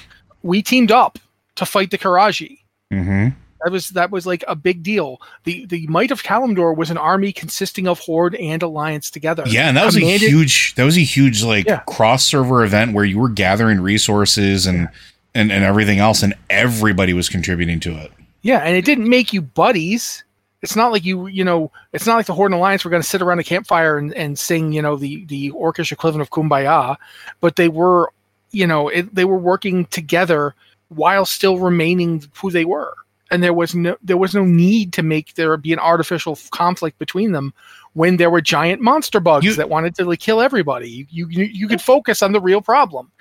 we 0.44 0.62
teamed 0.62 0.92
up 0.92 1.20
to 1.56 1.66
fight 1.66 1.92
the 1.92 1.98
Qiraji. 1.98 2.60
Mm-hmm. 2.92 3.30
That 3.64 3.72
was 3.72 3.90
that 3.90 4.12
was 4.12 4.26
like 4.28 4.44
a 4.48 4.56
big 4.56 4.84
deal. 4.84 5.20
The 5.44 5.66
the 5.66 5.88
Might 5.88 6.12
of 6.12 6.22
Kalimdor 6.24 6.76
was 6.76 6.92
an 6.92 6.98
army 6.98 7.34
consisting 7.34 7.88
of 7.88 8.00
Horde 8.00 8.36
and 8.36 8.62
Alliance 8.62 9.10
together. 9.10 9.44
Yeah, 9.48 9.68
and 9.68 9.76
that 9.78 9.86
was 9.86 9.96
Commanded- 9.96 10.28
a 10.28 10.32
huge 10.32 10.76
that 10.76 10.84
was 10.84 10.96
a 10.98 11.02
huge 11.02 11.44
like 11.44 11.66
Yeah. 11.68 11.80
cross 11.88 12.24
server 12.24 12.64
event 12.64 12.94
where 12.94 13.04
you 13.04 13.18
were 13.18 13.30
gathering 13.30 13.82
resources 13.82 14.68
and, 14.68 14.90
and 15.34 15.52
and 15.52 15.64
everything 15.64 15.98
else 15.98 16.22
and 16.22 16.36
everybody 16.52 17.14
was 17.14 17.30
contributing 17.30 17.80
to 17.82 17.98
it. 17.98 18.12
Yeah, 18.48 18.60
and 18.60 18.78
it 18.78 18.86
didn't 18.86 19.10
make 19.10 19.34
you 19.34 19.42
buddies. 19.42 20.24
It's 20.62 20.74
not 20.74 20.94
like 20.94 21.04
you, 21.04 21.28
you 21.28 21.44
know, 21.44 21.70
it's 21.92 22.08
not 22.08 22.16
like 22.16 22.28
the 22.28 22.34
Horde 22.34 22.54
and 22.54 22.58
Alliance 22.60 22.86
were 22.86 22.90
going 22.90 23.04
to 23.04 23.08
sit 23.08 23.22
around 23.22 23.40
a 23.40 23.44
campfire 23.44 23.98
and, 23.98 24.14
and 24.14 24.40
sing, 24.40 24.72
you 24.72 24.82
know, 24.82 24.96
the 24.96 25.26
the 25.26 25.52
orcish 25.52 25.92
equivalent 25.92 26.22
of 26.22 26.30
Kumbaya, 26.30 26.96
but 27.42 27.58
they 27.58 27.68
were, 27.68 28.10
you 28.52 28.66
know, 28.66 28.88
it, 28.88 29.14
they 29.14 29.26
were 29.26 29.38
working 29.38 29.84
together 29.88 30.56
while 30.88 31.26
still 31.26 31.58
remaining 31.58 32.24
who 32.38 32.50
they 32.50 32.64
were, 32.64 32.94
and 33.32 33.44
there 33.44 33.54
was 33.54 33.76
no 33.76 33.98
there 34.02 34.16
was 34.16 34.34
no 34.34 34.46
need 34.46 34.94
to 34.94 35.04
make 35.04 35.34
there 35.34 35.58
be 35.58 35.74
an 35.74 35.80
artificial 35.80 36.40
conflict 36.52 36.98
between 37.00 37.34
them 37.34 37.54
when 37.96 38.16
there 38.16 38.30
were 38.30 38.40
giant 38.40 38.82
monster 38.82 39.20
bugs 39.20 39.44
You- 39.46 39.56
that 39.56 39.70
wanted 39.70 39.94
to 39.96 40.06
like 40.06 40.20
kill 40.22 40.40
everybody. 40.40 41.06
You 41.12 41.28
you 41.28 41.44
you 41.44 41.68
could 41.68 41.82
focus 41.94 42.24
on 42.24 42.32
the 42.32 42.40
real 42.40 42.62
problem. 42.62 43.12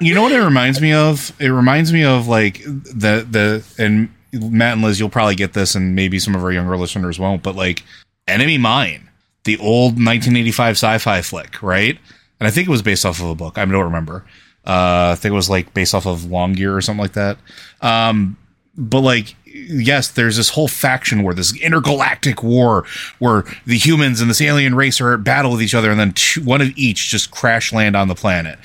You 0.00 0.14
know 0.14 0.22
what 0.22 0.30
it 0.30 0.40
reminds 0.40 0.80
me 0.80 0.92
of? 0.92 1.32
It 1.40 1.48
reminds 1.48 1.92
me 1.92 2.04
of 2.04 2.28
like 2.28 2.62
the 2.62 3.26
the 3.28 3.64
and 3.76 4.08
Matt 4.32 4.74
and 4.74 4.82
Liz, 4.82 4.98
you'll 4.98 5.08
probably 5.08 5.34
get 5.34 5.52
this, 5.52 5.74
and 5.74 5.94
maybe 5.94 6.18
some 6.18 6.34
of 6.34 6.42
our 6.42 6.52
younger 6.52 6.76
listeners 6.76 7.18
won't. 7.18 7.42
But 7.42 7.56
like 7.56 7.82
Enemy 8.26 8.58
Mine, 8.58 9.08
the 9.44 9.58
old 9.58 9.92
1985 9.92 10.72
sci-fi 10.72 11.22
flick, 11.22 11.62
right? 11.62 11.98
And 12.40 12.46
I 12.46 12.50
think 12.50 12.68
it 12.68 12.70
was 12.70 12.82
based 12.82 13.04
off 13.04 13.20
of 13.20 13.28
a 13.28 13.34
book. 13.34 13.58
I 13.58 13.64
don't 13.64 13.84
remember. 13.84 14.24
Uh, 14.66 15.12
I 15.12 15.14
think 15.16 15.32
it 15.32 15.36
was 15.36 15.48
like 15.48 15.72
based 15.72 15.94
off 15.94 16.06
of 16.06 16.20
Longyear 16.20 16.76
or 16.76 16.80
something 16.80 17.00
like 17.00 17.14
that. 17.14 17.38
Um, 17.80 18.36
but 18.78 19.00
like 19.00 19.34
yes 19.44 20.08
there's 20.08 20.36
this 20.36 20.50
whole 20.50 20.68
faction 20.68 21.22
war 21.22 21.34
this 21.34 21.54
intergalactic 21.60 22.42
war 22.42 22.84
where 23.18 23.44
the 23.66 23.76
humans 23.76 24.20
and 24.20 24.30
this 24.30 24.40
alien 24.40 24.74
race 24.74 25.00
are 25.00 25.12
at 25.12 25.24
battle 25.24 25.50
with 25.50 25.60
each 25.60 25.74
other 25.74 25.90
and 25.90 25.98
then 25.98 26.12
two, 26.12 26.42
one 26.44 26.62
of 26.62 26.68
each 26.76 27.08
just 27.08 27.30
crash 27.32 27.72
land 27.72 27.96
on 27.96 28.06
the 28.06 28.14
planet 28.14 28.58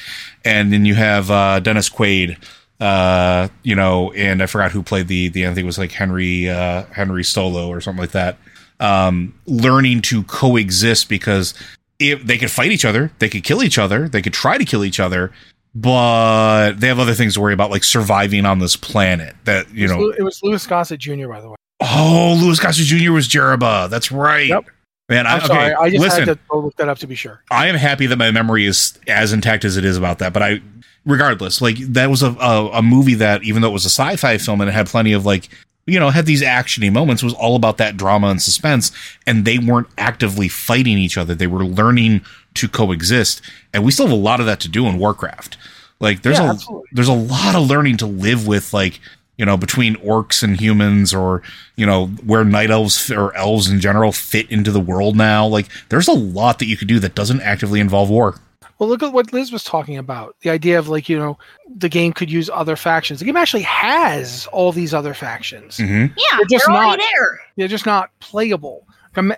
and 0.46 0.72
then 0.72 0.86
you 0.86 0.94
have 0.94 1.32
uh, 1.32 1.60
dennis 1.60 1.90
quaid 1.90 2.38
uh, 2.84 3.48
you 3.64 3.76
know 3.76 4.12
and 4.14 4.44
i 4.44 4.46
forgot 4.46 4.72
who 4.72 4.84
played 4.84 5.08
the 5.08 5.30
the 5.30 5.46
i 5.46 5.50
think 5.50 5.60
it 5.60 5.66
was 5.66 5.78
like 5.78 5.92
henry 5.92 6.50
uh, 6.50 6.84
henry 6.88 7.24
stolo 7.24 7.68
or 7.68 7.80
something 7.80 8.02
like 8.02 8.12
that 8.12 8.38
um, 8.80 9.34
learning 9.46 10.02
to 10.02 10.24
coexist 10.24 11.08
because 11.08 11.54
if 12.00 12.22
they 12.24 12.38
could 12.38 12.52
fight 12.52 12.72
each 12.72 12.84
other 12.86 13.12
they 13.20 13.30
could 13.30 13.44
kill 13.44 13.64
each 13.64 13.78
other 13.78 14.10
they 14.10 14.22
could 14.22 14.34
try 14.34 14.58
to 14.58 14.66
kill 14.66 14.84
each 14.84 15.00
other 15.00 15.32
but 15.76 16.74
they 16.74 16.88
have 16.88 17.00
other 17.00 17.14
things 17.14 17.36
to 17.36 17.42
worry 17.42 17.54
about 17.54 17.72
like 17.72 17.84
surviving 17.84 18.46
on 18.46 18.60
this 18.60 18.76
planet 18.76 19.36
that 19.46 19.72
you 19.74 19.86
It 19.86 19.90
know 19.90 20.10
it 20.10 20.24
was 20.24 20.42
Louis 20.44 20.66
Gossett 20.68 21.00
Jr. 21.00 21.28
by 21.28 21.42
the 21.42 21.50
way. 21.50 21.56
Oh, 21.80 22.38
Louis 22.42 22.60
Gossett 22.60 22.86
Jr. 22.86 23.12
was 23.12 23.28
Jeriba. 23.28 23.90
That's 23.90 24.12
right. 24.12 24.48
Yep. 24.48 24.66
Man, 25.10 25.28
I, 25.28 25.34
I'm 25.34 25.42
sorry, 25.42 25.74
okay, 25.74 25.74
I 25.74 25.90
just 25.90 26.02
listen, 26.02 26.28
had 26.28 26.40
to 26.50 26.58
look 26.58 26.76
that 26.78 26.88
up 26.88 26.98
to 27.00 27.08
be 27.08 27.16
sure. 27.16 27.44
I 27.52 27.68
am 27.68 27.76
happy 27.76 28.06
that 28.08 28.16
my 28.16 28.32
memory 28.32 28.66
is 28.66 28.98
as 29.08 29.34
intact 29.34 29.66
as 29.66 29.76
it 29.76 29.84
is 29.84 29.98
about 29.98 30.20
that. 30.20 30.32
But 30.32 30.44
I, 30.44 30.62
regardless, 31.06 31.62
like 31.62 31.78
that 31.78 32.10
was 32.10 32.24
a, 32.24 32.32
a, 32.40 32.70
a 32.74 32.82
movie 32.82 33.16
that, 33.16 33.44
even 33.44 33.62
though 33.62 33.70
it 33.70 33.74
was 33.74 33.86
a 33.86 33.90
sci-fi 33.90 34.38
film 34.38 34.62
and 34.62 34.70
it 34.70 34.74
had 34.74 34.88
plenty 34.88 35.14
of 35.14 35.26
like, 35.26 35.50
you 35.86 36.00
know, 36.00 36.10
had 36.10 36.26
these 36.26 36.42
actiony 36.42 36.92
moments, 36.92 37.22
was 37.24 37.34
all 37.34 37.56
about 37.56 37.78
that 37.78 37.98
drama 37.98 38.28
and 38.28 38.42
suspense. 38.42 38.92
And 39.28 39.44
they 39.46 39.58
weren't 39.60 39.88
actively 39.98 40.48
fighting 40.48 40.98
each 40.98 41.18
other; 41.18 41.36
they 41.36 41.48
were 41.48 41.66
learning 41.66 42.22
to 42.56 42.68
coexist. 42.70 43.42
And 43.74 43.84
we 43.84 43.92
still 43.92 44.08
have 44.08 44.14
a 44.18 44.20
lot 44.20 44.40
of 44.40 44.46
that 44.46 44.60
to 44.62 44.70
do 44.70 44.88
in 44.88 44.98
Warcraft. 44.98 45.58
Like, 46.00 46.22
there's 46.22 46.40
Yeah, 46.40 46.48
a 46.48 46.50
absolutely. 46.52 46.88
there's 46.94 47.08
a 47.10 47.14
lot 47.14 47.56
of 47.56 47.68
learning 47.68 47.98
to 47.98 48.06
live 48.06 48.48
with, 48.48 48.74
like 48.74 49.00
you 49.38 49.46
know, 49.46 49.58
between 49.58 49.96
orcs 49.96 50.44
and 50.44 50.60
humans, 50.62 51.14
or 51.14 51.42
you 51.76 51.86
know, 51.86 52.08
where 52.26 52.46
night 52.46 52.70
elves 52.70 53.12
or 53.12 53.36
elves 53.36 53.70
in 53.70 53.80
general 53.82 54.12
fit 54.12 54.50
into 54.52 54.72
the 54.72 54.80
world 54.80 55.16
now. 55.18 55.46
Like, 55.48 55.68
there's 55.90 56.08
a 56.08 56.14
lot 56.14 56.60
that 56.60 56.68
you 56.68 56.78
could 56.78 56.88
do 56.88 57.00
that 57.00 57.16
doesn't 57.16 57.42
actively 57.42 57.80
involve 57.80 58.10
war. 58.10 58.40
Well, 58.84 58.90
look 58.90 59.02
at 59.02 59.14
what 59.14 59.32
Liz 59.32 59.50
was 59.50 59.64
talking 59.64 59.98
about. 59.98 60.36
The 60.42 60.50
idea 60.50 60.78
of 60.78 60.90
like, 60.90 61.08
you 61.08 61.18
know, 61.18 61.38
the 61.78 61.88
game 61.88 62.12
could 62.12 62.30
use 62.30 62.50
other 62.50 62.76
factions. 62.76 63.20
The 63.20 63.26
game 63.26 63.38
actually 63.38 63.64
has 63.64 64.46
all 64.52 64.74
these 64.74 64.94
other 64.94 65.14
factions. 65.14 65.78
Mm-hmm. 65.78 66.14
Yeah, 66.18 66.38
They're 66.38 66.46
just 66.50 66.66
they're 66.66 66.76
not- 66.76 67.00
there. 67.00 67.40
They're 67.56 67.68
just 67.70 67.86
not 67.86 68.10
playable. 68.20 68.86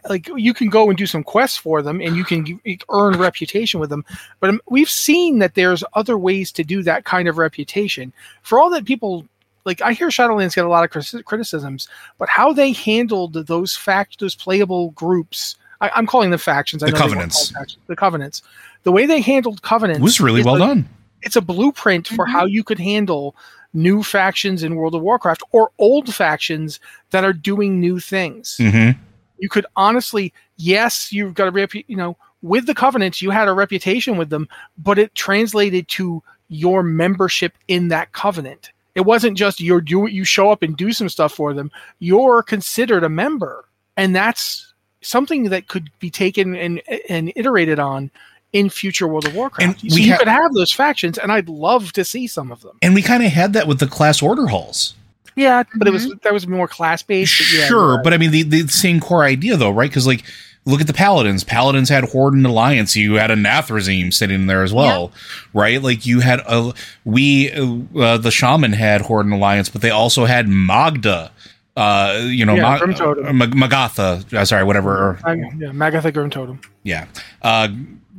Like 0.10 0.28
you 0.36 0.54
can 0.56 0.70
go 0.70 0.90
and 0.90 0.98
do 0.98 1.06
some 1.06 1.22
quests 1.24 1.58
for 1.58 1.82
them, 1.84 2.02
and 2.02 2.16
you 2.16 2.24
can 2.24 2.60
earn 2.90 3.20
reputation 3.20 3.80
with 3.80 3.90
them. 3.92 4.04
But 4.40 4.50
um, 4.50 4.62
we've 4.68 4.90
seen 4.90 5.40
that 5.40 5.54
there's 5.54 5.84
other 5.94 6.18
ways 6.18 6.52
to 6.54 6.64
do 6.64 6.82
that 6.84 7.04
kind 7.06 7.28
of 7.28 7.38
reputation. 7.38 8.14
For 8.42 8.58
all 8.60 8.70
that 8.72 8.86
people 8.86 9.28
like, 9.66 9.82
I 9.82 9.94
hear 9.94 10.08
Shadowlands 10.08 10.56
get 10.56 10.66
a 10.66 10.70
lot 10.70 10.86
of 10.86 11.26
criticisms, 11.26 11.88
but 12.18 12.30
how 12.30 12.52
they 12.54 12.72
handled 12.72 13.34
those 13.48 13.76
fact 13.76 14.20
those 14.20 14.34
playable 14.34 14.92
groups. 14.92 15.56
I, 15.82 15.92
I'm 15.94 16.08
calling 16.08 16.30
them 16.30 16.40
factions. 16.40 16.82
I 16.82 16.86
The 16.86 16.92
know 16.94 16.98
they 17.00 17.02
weren't 17.02 17.12
Covenants. 17.16 17.52
called 17.52 17.62
factions. 17.62 17.84
The 17.88 17.96
covenants. 17.98 18.42
The 18.86 18.92
way 18.92 19.06
they 19.06 19.20
handled 19.20 19.62
covenants 19.62 20.00
It 20.00 20.04
was 20.04 20.22
really 20.22 20.42
well 20.44 20.56
a- 20.56 20.60
done. 20.60 20.90
it's 21.22 21.36
a 21.36 21.42
blueprint 21.42 22.08
for 22.08 22.26
how 22.26 22.46
you 22.46 22.64
could 22.64 22.80
handle 22.80 23.36
new 23.74 24.02
factions 24.04 24.64
in 24.64 24.76
World 24.76 24.96
of 24.96 25.02
Warcraft 25.02 25.44
or 25.52 25.72
old 25.80 26.14
factions 26.14 26.80
that 27.10 27.26
are 27.26 27.34
doing 27.34 27.82
new 27.82 28.00
things. 28.00 28.56
Mm-hmm. 28.60 28.98
You 29.40 29.50
could 29.50 29.66
honestly, 29.76 30.32
yes, 30.56 31.12
you've 31.12 31.34
got 31.34 31.50
a 31.50 31.52
repu- 31.52 31.84
you 31.88 31.98
know, 31.98 32.16
with 32.42 32.68
the 32.68 32.74
covenants, 32.76 33.22
you 33.22 33.32
had 33.32 33.48
a 33.50 33.54
reputation 33.54 34.18
with 34.18 34.30
them, 34.30 34.48
but 34.78 34.98
it 34.98 35.14
translated 35.16 35.88
to 35.90 36.24
your 36.48 36.84
membership 36.84 37.58
in 37.68 37.90
that 37.90 38.14
covenant. 38.14 38.72
It 38.94 39.02
wasn't 39.02 39.36
just 39.38 39.60
you're 39.60 39.82
do 39.82 40.08
you 40.08 40.24
show 40.24 40.52
up 40.52 40.62
and 40.64 40.78
do 40.78 40.94
some 40.94 41.10
stuff 41.10 41.34
for 41.34 41.54
them. 41.54 41.70
You're 42.00 42.44
considered 42.44 43.04
a 43.04 43.10
member, 43.10 43.66
and 43.98 44.16
that's 44.16 44.74
something 45.02 45.50
that 45.50 45.68
could 45.68 45.90
be 46.00 46.10
taken 46.10 46.56
and 46.56 46.82
and 47.10 47.34
iterated 47.36 47.78
on 47.80 48.10
in 48.56 48.70
future 48.70 49.08
World 49.08 49.26
of 49.28 49.36
Warcraft. 49.36 49.82
And 49.84 49.92
so 49.92 49.96
we 49.96 50.04
you 50.04 50.12
ha- 50.14 50.18
could 50.20 50.28
have 50.28 50.54
those 50.54 50.72
factions, 50.72 51.18
and 51.18 51.32
I'd 51.32 51.50
love 51.50 51.92
to 51.94 52.06
see 52.06 52.26
some 52.28 52.52
of 52.52 52.62
them. 52.62 52.78
And 52.82 52.96
we 52.96 53.02
kind 53.02 53.24
of 53.24 53.32
had 53.32 53.54
that 53.54 53.68
with 53.68 53.80
the 53.80 53.88
class 53.88 54.22
order 54.22 54.48
halls. 54.48 54.96
Yeah, 55.36 55.64
but 55.76 55.88
it 55.88 55.92
was 55.92 56.10
that 56.24 56.32
was 56.34 56.48
more 56.48 56.68
class 56.68 57.04
based. 57.04 57.54
Yeah, 57.54 57.66
sure, 57.68 58.02
but 58.02 58.14
I 58.14 58.18
mean 58.18 58.32
the, 58.32 58.44
the 58.44 58.68
same 58.70 59.02
core 59.02 59.24
idea 59.26 59.58
though, 59.58 59.72
right? 59.72 59.90
Because 59.90 60.08
like 60.08 60.24
look 60.64 60.80
at 60.80 60.88
the 60.88 60.94
paladins. 60.94 61.44
Paladins 61.44 61.90
had 61.90 62.06
Horde 62.06 62.34
and 62.36 62.46
Alliance. 62.46 62.96
You 62.96 63.16
had 63.16 63.30
a 63.32 63.36
Nathrezim 63.36 64.14
sitting 64.14 64.36
in 64.42 64.48
there 64.48 64.64
as 64.64 64.74
well, 64.74 65.12
right? 65.54 65.82
Like 65.82 66.06
you 66.06 66.22
had 66.22 66.40
a 66.48 66.74
we 67.04 67.52
uh, 67.52 68.18
the 68.18 68.32
shaman 68.32 68.72
had 68.72 69.02
Horde 69.02 69.26
and 69.26 69.36
Alliance, 69.36 69.68
but 69.68 69.82
they 69.82 69.90
also 69.92 70.24
had 70.24 70.48
Magda. 70.48 71.32
Uh, 71.78 72.22
you 72.30 72.46
know, 72.46 72.56
Yeah, 72.56 72.62
Ma- 72.62 72.78
Grim 72.80 72.94
Totem. 72.94 73.26
uh, 73.28 73.34
Mag- 73.34 73.54
Magatha. 73.54 74.34
Uh, 74.34 74.46
sorry, 74.46 74.64
whatever. 74.64 74.92
or- 74.96 75.20
I- 75.26 75.34
yeah, 75.34 75.72
Magatha 75.74 76.14
Grim 76.14 76.30
Totem. 76.30 76.62
yeah. 76.84 77.08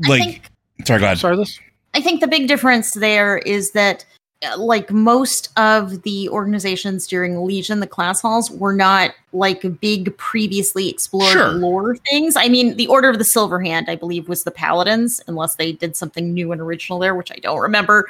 Like, 0.08 0.22
think- 0.22 0.50
sorry, 0.84 1.00
go 1.00 1.06
ahead. 1.06 1.18
Sorry, 1.18 1.36
this. 1.36 1.58
I 1.94 2.00
think 2.00 2.20
the 2.20 2.28
big 2.28 2.48
difference 2.48 2.92
there 2.94 3.38
is 3.38 3.70
that, 3.72 4.04
uh, 4.46 4.58
like 4.58 4.90
most 4.90 5.48
of 5.58 6.02
the 6.02 6.28
organizations 6.28 7.06
during 7.06 7.42
Legion, 7.46 7.80
the 7.80 7.86
class 7.86 8.20
halls 8.20 8.50
were 8.50 8.74
not 8.74 9.12
like 9.32 9.64
big 9.80 10.14
previously 10.18 10.90
explored 10.90 11.32
Sure. 11.32 11.52
lore 11.52 11.96
things. 12.10 12.36
I 12.36 12.48
mean, 12.48 12.76
the 12.76 12.86
Order 12.88 13.08
of 13.08 13.18
the 13.18 13.24
Silver 13.24 13.60
Hand, 13.62 13.86
I 13.88 13.96
believe, 13.96 14.28
was 14.28 14.44
the 14.44 14.50
Paladins, 14.50 15.22
unless 15.26 15.54
they 15.54 15.72
did 15.72 15.96
something 15.96 16.34
new 16.34 16.52
and 16.52 16.60
original 16.60 16.98
there, 16.98 17.14
which 17.14 17.32
I 17.32 17.36
don't 17.36 17.60
remember. 17.60 18.06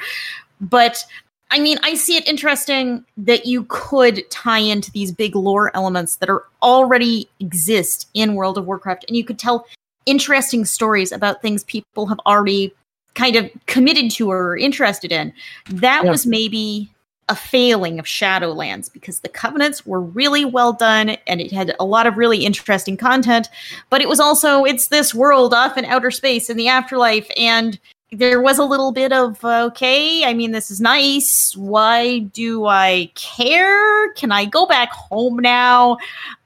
But 0.59 1.05
I 1.49 1.59
mean, 1.59 1.77
I 1.81 1.93
see 1.93 2.17
it 2.17 2.27
interesting 2.27 3.05
that 3.15 3.45
you 3.45 3.65
could 3.69 4.29
tie 4.29 4.59
into 4.59 4.91
these 4.91 5.13
big 5.13 5.33
lore 5.33 5.73
elements 5.73 6.17
that 6.17 6.29
are 6.29 6.43
already 6.61 7.29
exist 7.39 8.09
in 8.13 8.35
World 8.35 8.57
of 8.57 8.65
Warcraft, 8.67 9.05
and 9.07 9.15
you 9.15 9.23
could 9.23 9.39
tell 9.39 9.65
interesting 10.07 10.65
stories 10.65 11.11
about 11.11 11.41
things 11.41 11.63
people 11.65 12.07
have 12.07 12.19
already 12.25 12.73
kind 13.13 13.35
of 13.35 13.49
committed 13.65 14.09
to 14.11 14.31
or 14.31 14.57
interested 14.57 15.11
in. 15.11 15.33
That 15.69 16.03
Yeah. 16.05 16.11
was 16.11 16.25
maybe 16.25 16.89
a 17.29 17.35
failing 17.35 17.99
of 17.99 18.05
Shadowlands 18.05 18.91
because 18.91 19.19
the 19.19 19.27
covenants 19.27 19.85
were 19.85 19.99
really 19.99 20.45
well 20.45 20.71
done 20.71 21.09
and 21.27 21.41
it 21.41 21.51
had 21.51 21.75
a 21.77 21.83
lot 21.83 22.07
of 22.07 22.15
really 22.17 22.45
interesting 22.45 22.95
content, 22.95 23.49
but 23.89 24.01
it 24.01 24.07
was 24.07 24.19
also 24.19 24.63
it's 24.63 24.87
this 24.87 25.13
world 25.13 25.53
off 25.53 25.77
in 25.77 25.83
outer 25.85 26.09
space 26.11 26.49
in 26.49 26.55
the 26.57 26.69
afterlife 26.69 27.29
and 27.35 27.79
there 28.13 28.39
was 28.41 28.57
a 28.57 28.63
little 28.63 28.93
bit 28.93 29.11
of 29.11 29.43
okay, 29.43 30.23
I 30.23 30.33
mean 30.33 30.53
this 30.53 30.71
is 30.71 30.79
nice. 30.79 31.53
Why 31.57 32.19
do 32.19 32.65
I 32.65 33.11
care? 33.15 34.13
Can 34.13 34.31
I 34.31 34.45
go 34.45 34.65
back 34.65 34.91
home 34.91 35.37
now? 35.37 35.97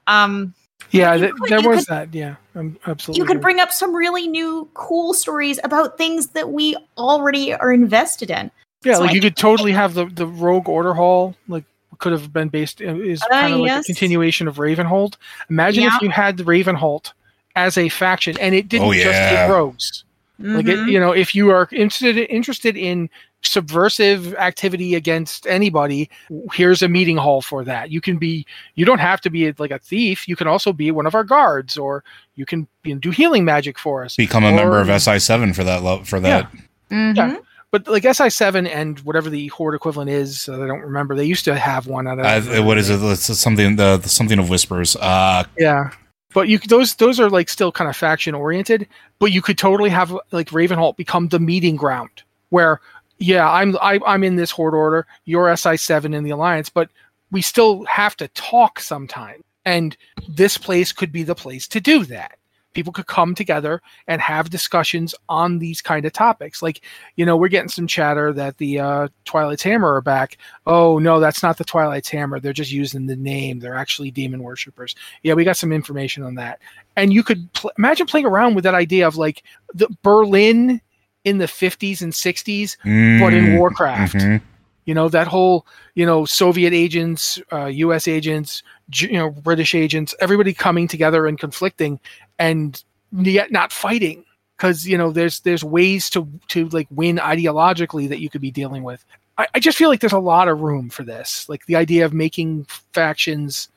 Um 0.08 0.52
Yeah, 0.92 1.14
You 1.14 1.20
th- 1.22 1.32
could- 1.34 1.50
there 1.50 1.68
was 1.68 1.86
could- 1.86 1.94
that. 1.94 2.14
Yeah, 2.14 2.34
um, 2.54 2.78
absolutely. 2.86 3.20
you 3.22 3.26
could 3.26 3.40
bring 3.40 3.60
up 3.60 3.72
some 3.72 3.94
really 3.94 4.28
new 4.28 4.68
cool 4.74 5.14
stories 5.14 5.58
about 5.64 5.98
things 5.98 6.28
that 6.28 6.50
we 6.52 6.76
already 6.98 7.54
are 7.54 7.72
invested 7.72 8.30
in. 8.30 8.50
Yeah, 8.84 8.94
so 8.94 9.00
like 9.00 9.10
I 9.10 9.14
you 9.14 9.20
could 9.20 9.36
totally 9.36 9.72
have 9.72 9.94
the 9.94 10.06
the 10.06 10.26
Rogue 10.26 10.68
Order 10.68 10.94
Hall. 10.94 11.34
Like 11.48 11.64
could 11.98 12.12
have 12.12 12.32
been 12.32 12.48
based 12.48 12.80
uh, 12.82 12.96
is 12.96 13.22
Uh, 13.22 13.26
kind 13.30 13.54
of 13.54 13.60
like 13.60 13.80
a 13.80 13.82
continuation 13.84 14.48
of 14.48 14.56
Ravenholdt. 14.56 15.14
Imagine 15.50 15.84
Yeah. 15.84 15.96
if 15.96 16.02
you 16.02 16.10
had 16.10 16.36
the 16.36 16.42
Ravenholdt 16.44 17.12
as 17.54 17.78
a 17.78 17.88
faction, 17.88 18.36
and 18.40 18.54
it 18.54 18.68
didn't 18.68 18.88
Oh, 18.88 18.92
just 18.92 19.06
yeah. 19.06 19.46
hit 19.46 19.52
rogues. 19.52 20.04
Like 20.40 20.66
it, 20.66 20.78
Mhm. 20.78 20.90
you 20.90 20.98
know, 20.98 21.12
if 21.12 21.34
you 21.34 21.50
are 21.50 21.68
interested 21.70 22.18
interested 22.18 22.76
in 22.76 23.08
subversive 23.42 24.34
activity 24.34 24.94
against 24.94 25.46
anybody, 25.46 26.08
here's 26.52 26.82
a 26.82 26.88
meeting 26.88 27.16
hall 27.16 27.42
for 27.42 27.64
that. 27.64 27.90
You 27.90 28.00
can 28.00 28.16
be, 28.18 28.46
you 28.74 28.84
don't 28.84 28.98
have 29.00 29.20
to 29.22 29.30
be 29.30 29.52
like 29.58 29.70
a 29.70 29.78
thief. 29.78 30.26
You 30.28 30.36
can 30.36 30.46
also 30.46 30.72
be 30.72 30.90
one 30.90 31.06
of 31.06 31.14
our 31.14 31.24
guards, 31.24 31.76
or 31.76 32.04
you 32.34 32.46
can 32.46 32.66
you 32.84 32.94
know, 32.94 33.00
do 33.00 33.10
healing 33.10 33.44
magic 33.44 33.78
for 33.78 34.04
us. 34.04 34.16
Become 34.16 34.44
a 34.44 34.52
Or- 34.52 34.56
member 34.56 34.80
of 34.80 34.88
SI7 34.88 35.54
for 35.54 35.64
that. 35.64 35.82
Lo- 35.82 36.02
for 36.04 36.20
that. 36.20 36.50
Mhm. 36.90 37.16
Yeah. 37.16 37.36
But 37.70 37.88
like 37.88 38.02
SI7 38.04 38.68
and 38.68 38.98
whatever 39.00 39.30
the 39.30 39.48
Horde 39.48 39.74
equivalent 39.74 40.10
is, 40.10 40.46
uh, 40.48 40.62
I 40.62 40.66
don't 40.66 40.82
remember. 40.82 41.14
They 41.16 41.24
used 41.24 41.46
to 41.46 41.58
have 41.58 41.86
one. 41.86 42.06
I. 42.06 42.12
Uh, 42.36 42.62
what 42.62 42.76
is 42.76 42.90
it? 42.90 43.00
It's 43.02 43.38
something. 43.38 43.76
The, 43.76 43.96
the 43.96 44.08
something 44.10 44.38
of 44.38 44.50
whispers. 44.50 44.94
Uh, 44.96 45.44
Yeah. 45.58 45.90
But 46.34 46.48
you 46.48 46.58
those 46.58 46.94
those 46.96 47.18
are 47.20 47.28
like 47.30 47.48
still 47.50 47.70
kind 47.72 47.88
of 47.90 47.96
faction 47.96 48.34
oriented, 48.34 48.86
but 49.18 49.32
you 49.32 49.42
could 49.42 49.58
totally 49.58 49.90
have 49.90 50.14
like 50.32 50.48
Ravenholdt 50.48 50.96
become 50.96 51.28
the 51.28 51.38
meeting 51.38 51.76
ground 51.76 52.10
where 52.48 52.80
yeah, 53.22 53.48
I'm 53.48 53.76
I, 53.80 54.00
I'm 54.04 54.24
in 54.24 54.36
this 54.36 54.50
horde 54.50 54.74
order, 54.74 55.06
you're 55.24 55.46
SI7 55.46 56.14
in 56.14 56.24
the 56.24 56.30
alliance, 56.30 56.68
but 56.68 56.90
we 57.30 57.40
still 57.40 57.84
have 57.84 58.16
to 58.16 58.28
talk 58.28 58.80
sometime. 58.80 59.42
And 59.64 59.96
this 60.28 60.58
place 60.58 60.92
could 60.92 61.12
be 61.12 61.22
the 61.22 61.34
place 61.34 61.68
to 61.68 61.80
do 61.80 62.04
that. 62.06 62.36
People 62.74 62.92
could 62.92 63.06
come 63.06 63.34
together 63.34 63.80
and 64.08 64.20
have 64.20 64.50
discussions 64.50 65.14
on 65.28 65.58
these 65.58 65.80
kind 65.82 66.04
of 66.06 66.12
topics. 66.12 66.62
Like, 66.62 66.80
you 67.16 67.24
know, 67.24 67.36
we're 67.36 67.48
getting 67.48 67.68
some 67.68 67.86
chatter 67.86 68.32
that 68.32 68.56
the 68.56 68.80
uh, 68.80 69.08
Twilight's 69.24 69.62
Hammer 69.62 69.94
are 69.94 70.00
back. 70.00 70.38
Oh, 70.66 70.98
no, 70.98 71.20
that's 71.20 71.42
not 71.42 71.58
the 71.58 71.64
Twilight's 71.64 72.08
Hammer. 72.08 72.40
They're 72.40 72.54
just 72.54 72.72
using 72.72 73.06
the 73.06 73.14
name. 73.14 73.60
They're 73.60 73.76
actually 73.76 74.10
demon 74.10 74.42
worshippers. 74.42 74.96
Yeah, 75.22 75.34
we 75.34 75.44
got 75.44 75.58
some 75.58 75.70
information 75.70 76.22
on 76.22 76.34
that. 76.36 76.60
And 76.96 77.12
you 77.12 77.22
could 77.22 77.52
pl- 77.52 77.72
imagine 77.78 78.06
playing 78.06 78.26
around 78.26 78.54
with 78.54 78.64
that 78.64 78.74
idea 78.74 79.06
of 79.06 79.16
like 79.16 79.42
the 79.74 79.88
Berlin 80.02 80.80
in 81.24 81.38
the 81.38 81.46
50s 81.46 82.02
and 82.02 82.12
60s, 82.12 82.76
but 83.20 83.32
in 83.32 83.46
mm, 83.46 83.58
Warcraft. 83.58 84.14
mhm. 84.14 84.42
You 84.84 84.94
know, 84.94 85.08
that 85.10 85.28
whole, 85.28 85.64
you 85.94 86.04
know, 86.04 86.24
Soviet 86.24 86.72
agents, 86.72 87.40
uh, 87.52 87.66
US 87.66 88.08
agents, 88.08 88.64
you 88.92 89.12
know, 89.12 89.30
British 89.30 89.76
agents, 89.76 90.12
everybody 90.18 90.52
coming 90.52 90.88
together 90.88 91.26
and 91.26 91.38
conflicting 91.38 92.00
and 92.38 92.82
yet 93.12 93.52
not 93.52 93.72
fighting. 93.72 94.24
Because 94.56 94.86
you 94.86 94.96
know 94.96 95.10
there's 95.10 95.40
there's 95.40 95.64
ways 95.64 96.08
to 96.10 96.28
to 96.48 96.68
like 96.68 96.86
win 96.90 97.16
ideologically 97.16 98.08
that 98.08 98.20
you 98.20 98.30
could 98.30 98.40
be 98.40 98.52
dealing 98.52 98.84
with. 98.84 99.04
I, 99.36 99.48
I 99.54 99.58
just 99.58 99.76
feel 99.76 99.88
like 99.88 99.98
there's 99.98 100.12
a 100.12 100.20
lot 100.20 100.46
of 100.46 100.60
room 100.60 100.88
for 100.88 101.02
this. 101.02 101.48
Like 101.48 101.66
the 101.66 101.74
idea 101.74 102.04
of 102.04 102.12
making 102.12 102.66
factions 102.92 103.68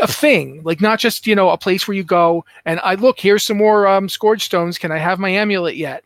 a 0.00 0.06
thing. 0.06 0.62
Like 0.64 0.80
not 0.80 0.98
just 0.98 1.26
you 1.26 1.34
know 1.34 1.48
a 1.50 1.56
place 1.56 1.88
where 1.88 1.96
you 1.96 2.04
go 2.04 2.44
and 2.64 2.80
i 2.80 2.94
look 2.94 3.18
here's 3.20 3.44
some 3.44 3.56
more 3.56 3.86
um 3.86 4.08
scourge 4.08 4.44
stones 4.44 4.78
can 4.78 4.92
i 4.92 4.98
have 4.98 5.18
my 5.18 5.30
amulet 5.30 5.76
yet 5.76 6.04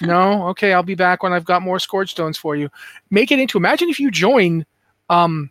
no? 0.00 0.48
Okay 0.48 0.72
i'll 0.72 0.82
be 0.82 0.94
back 0.94 1.22
when 1.22 1.32
i've 1.32 1.44
got 1.44 1.62
more 1.62 1.78
scourge 1.78 2.10
stones 2.10 2.36
for 2.36 2.56
you. 2.56 2.68
Make 3.10 3.30
it 3.30 3.38
into 3.38 3.58
imagine 3.58 3.88
if 3.88 4.00
you 4.00 4.10
join 4.10 4.64
um 5.08 5.50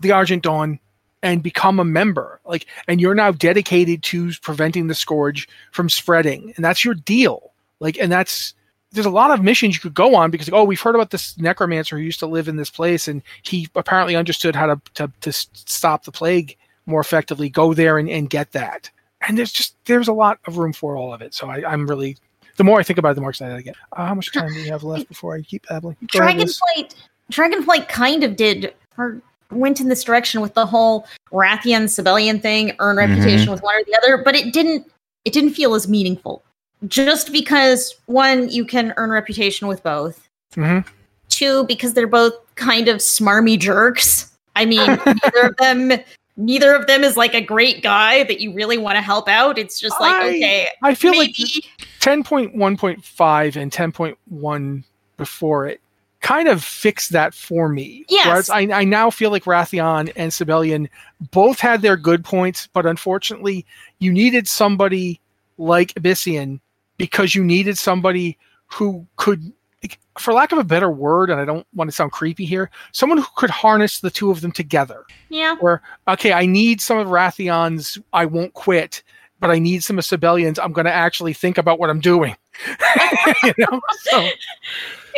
the 0.00 0.12
argent 0.12 0.42
dawn 0.42 0.78
and 1.22 1.42
become 1.42 1.80
a 1.80 1.84
member 1.84 2.40
like 2.44 2.66
and 2.86 3.00
you're 3.00 3.14
now 3.14 3.32
dedicated 3.32 4.02
to 4.04 4.32
preventing 4.42 4.86
the 4.86 4.94
scourge 4.94 5.48
from 5.72 5.88
spreading 5.88 6.52
and 6.56 6.64
that's 6.64 6.84
your 6.84 6.94
deal. 6.94 7.52
Like 7.80 7.98
and 7.98 8.10
that's 8.10 8.54
there's 8.92 9.06
a 9.06 9.10
lot 9.10 9.30
of 9.30 9.44
missions 9.44 9.74
you 9.74 9.80
could 9.80 9.94
go 9.94 10.14
on 10.14 10.30
because 10.30 10.48
oh 10.52 10.64
we've 10.64 10.80
heard 10.80 10.94
about 10.94 11.10
this 11.10 11.36
necromancer 11.38 11.96
who 11.98 12.02
used 12.02 12.20
to 12.20 12.26
live 12.26 12.48
in 12.48 12.56
this 12.56 12.70
place 12.70 13.06
and 13.08 13.22
he 13.42 13.68
apparently 13.74 14.16
understood 14.16 14.56
how 14.56 14.66
to 14.66 14.80
to, 14.94 15.12
to 15.20 15.32
stop 15.32 16.04
the 16.04 16.12
plague 16.12 16.56
more 16.88 17.00
effectively. 17.00 17.50
Go 17.50 17.74
there 17.74 17.98
and, 17.98 18.08
and 18.08 18.30
get 18.30 18.52
that. 18.52 18.90
And 19.20 19.36
there's 19.36 19.52
just 19.52 19.76
there's 19.84 20.08
a 20.08 20.12
lot 20.12 20.38
of 20.46 20.56
room 20.56 20.72
for 20.72 20.96
all 20.96 21.12
of 21.12 21.22
it 21.22 21.34
so 21.34 21.48
I, 21.48 21.68
i'm 21.70 21.88
really 21.88 22.16
the 22.58 22.64
more 22.64 22.78
i 22.78 22.82
think 22.82 22.98
about 22.98 23.10
it 23.10 23.14
the 23.14 23.20
more 23.22 23.30
excited 23.30 23.56
i 23.56 23.62
get 23.62 23.74
uh, 23.94 24.06
how 24.06 24.14
much 24.14 24.30
time 24.32 24.48
do 24.48 24.54
we 24.56 24.68
have 24.68 24.84
left 24.84 25.08
before 25.14 25.34
i 25.34 25.40
keep 25.40 25.66
babbling 25.68 25.96
Go. 26.12 26.20
Dragonflight, 26.20 26.94
Dragonflight 27.32 27.88
kind 27.88 28.22
of 28.22 28.36
did 28.36 28.74
or 28.98 29.20
went 29.50 29.80
in 29.80 29.88
this 29.88 30.04
direction 30.04 30.40
with 30.42 30.52
the 30.54 30.66
whole 30.66 31.06
Wrathion 31.32 31.84
Sabellian 31.84 32.42
thing, 32.42 32.74
earn 32.80 32.96
Mhm. 32.96 33.08
reputation 33.08 33.50
with 33.50 33.62
one 33.62 33.74
or 33.76 33.84
the 33.84 33.96
other, 33.96 34.18
but 34.22 34.34
it 34.34 34.52
didn't 34.52 34.90
it 35.24 35.32
didn't 35.32 35.50
feel 35.54 35.74
as 35.74 35.88
meaningful. 35.88 36.42
Just 36.86 37.32
because 37.32 37.94
one, 38.06 38.48
you 38.50 38.64
can 38.64 38.92
earn 38.96 39.10
reputation 39.10 39.68
with 39.68 39.82
both. 39.82 40.28
Mhm. 40.54 40.86
Two, 41.28 41.64
because 41.64 41.94
they're 41.94 42.06
both 42.06 42.34
kind 42.56 42.88
of 42.88 42.98
smarmy 42.98 43.58
jerks. 43.58 44.30
I 44.56 44.64
mean, 44.64 44.86
neither 45.06 45.48
of 45.48 45.56
them 45.56 45.92
neither 46.38 46.72
of 46.74 46.86
them 46.86 47.04
is 47.04 47.16
like 47.16 47.34
a 47.34 47.40
great 47.42 47.82
guy 47.82 48.22
that 48.22 48.40
you 48.40 48.52
really 48.54 48.78
want 48.78 48.96
to 48.96 49.02
help 49.02 49.28
out. 49.28 49.58
It's 49.58 49.78
just 49.78 50.00
like, 50.00 50.14
I- 50.14 50.28
okay, 50.28 50.68
I 50.82 50.94
feel 50.94 51.16
like 51.16 51.34
10.1.5 52.00 53.56
and 53.56 53.72
10.1 53.72 54.84
before 55.16 55.66
it 55.66 55.80
kind 56.20 56.48
of 56.48 56.64
fixed 56.64 57.12
that 57.12 57.32
for 57.34 57.68
me. 57.68 58.04
Yes. 58.08 58.50
I, 58.50 58.60
I 58.72 58.84
now 58.84 59.10
feel 59.10 59.30
like 59.30 59.44
Wrathion 59.44 60.12
and 60.16 60.32
Sabellian 60.32 60.88
both 61.30 61.60
had 61.60 61.82
their 61.82 61.96
good 61.96 62.24
points, 62.24 62.68
but 62.72 62.86
unfortunately, 62.86 63.64
you 63.98 64.12
needed 64.12 64.48
somebody 64.48 65.20
like 65.58 65.92
Ebyssian 65.94 66.60
because 66.96 67.34
you 67.34 67.44
needed 67.44 67.78
somebody 67.78 68.36
who 68.66 69.06
could, 69.16 69.52
for 70.18 70.32
lack 70.32 70.52
of 70.52 70.58
a 70.58 70.64
better 70.64 70.90
word, 70.90 71.30
and 71.30 71.40
I 71.40 71.44
don't 71.44 71.66
want 71.74 71.88
to 71.88 71.94
sound 71.94 72.12
creepy 72.12 72.44
here, 72.44 72.70
someone 72.92 73.18
who 73.18 73.26
could 73.36 73.50
harness 73.50 74.00
the 74.00 74.10
two 74.10 74.30
of 74.30 74.40
them 74.40 74.52
together 74.52 75.04
yeah. 75.28 75.56
where 75.60 75.82
okay, 76.06 76.32
I 76.32 76.46
need 76.46 76.80
some 76.80 76.98
of 76.98 77.08
Wrathion's 77.08 77.98
I 78.12 78.26
won't 78.26 78.54
quit, 78.54 79.02
but 79.40 79.50
I 79.50 79.58
need 79.58 79.82
some 79.82 79.98
of 79.98 80.04
Sabellian's 80.04 80.58
I'm 80.58 80.72
gonna 80.72 80.90
actually 80.90 81.32
think 81.32 81.58
about 81.58 81.78
what 81.78 81.90
I'm 81.90 82.00
doing. 82.00 82.36
you 83.44 83.54
know? 83.58 83.80
So 84.00 84.28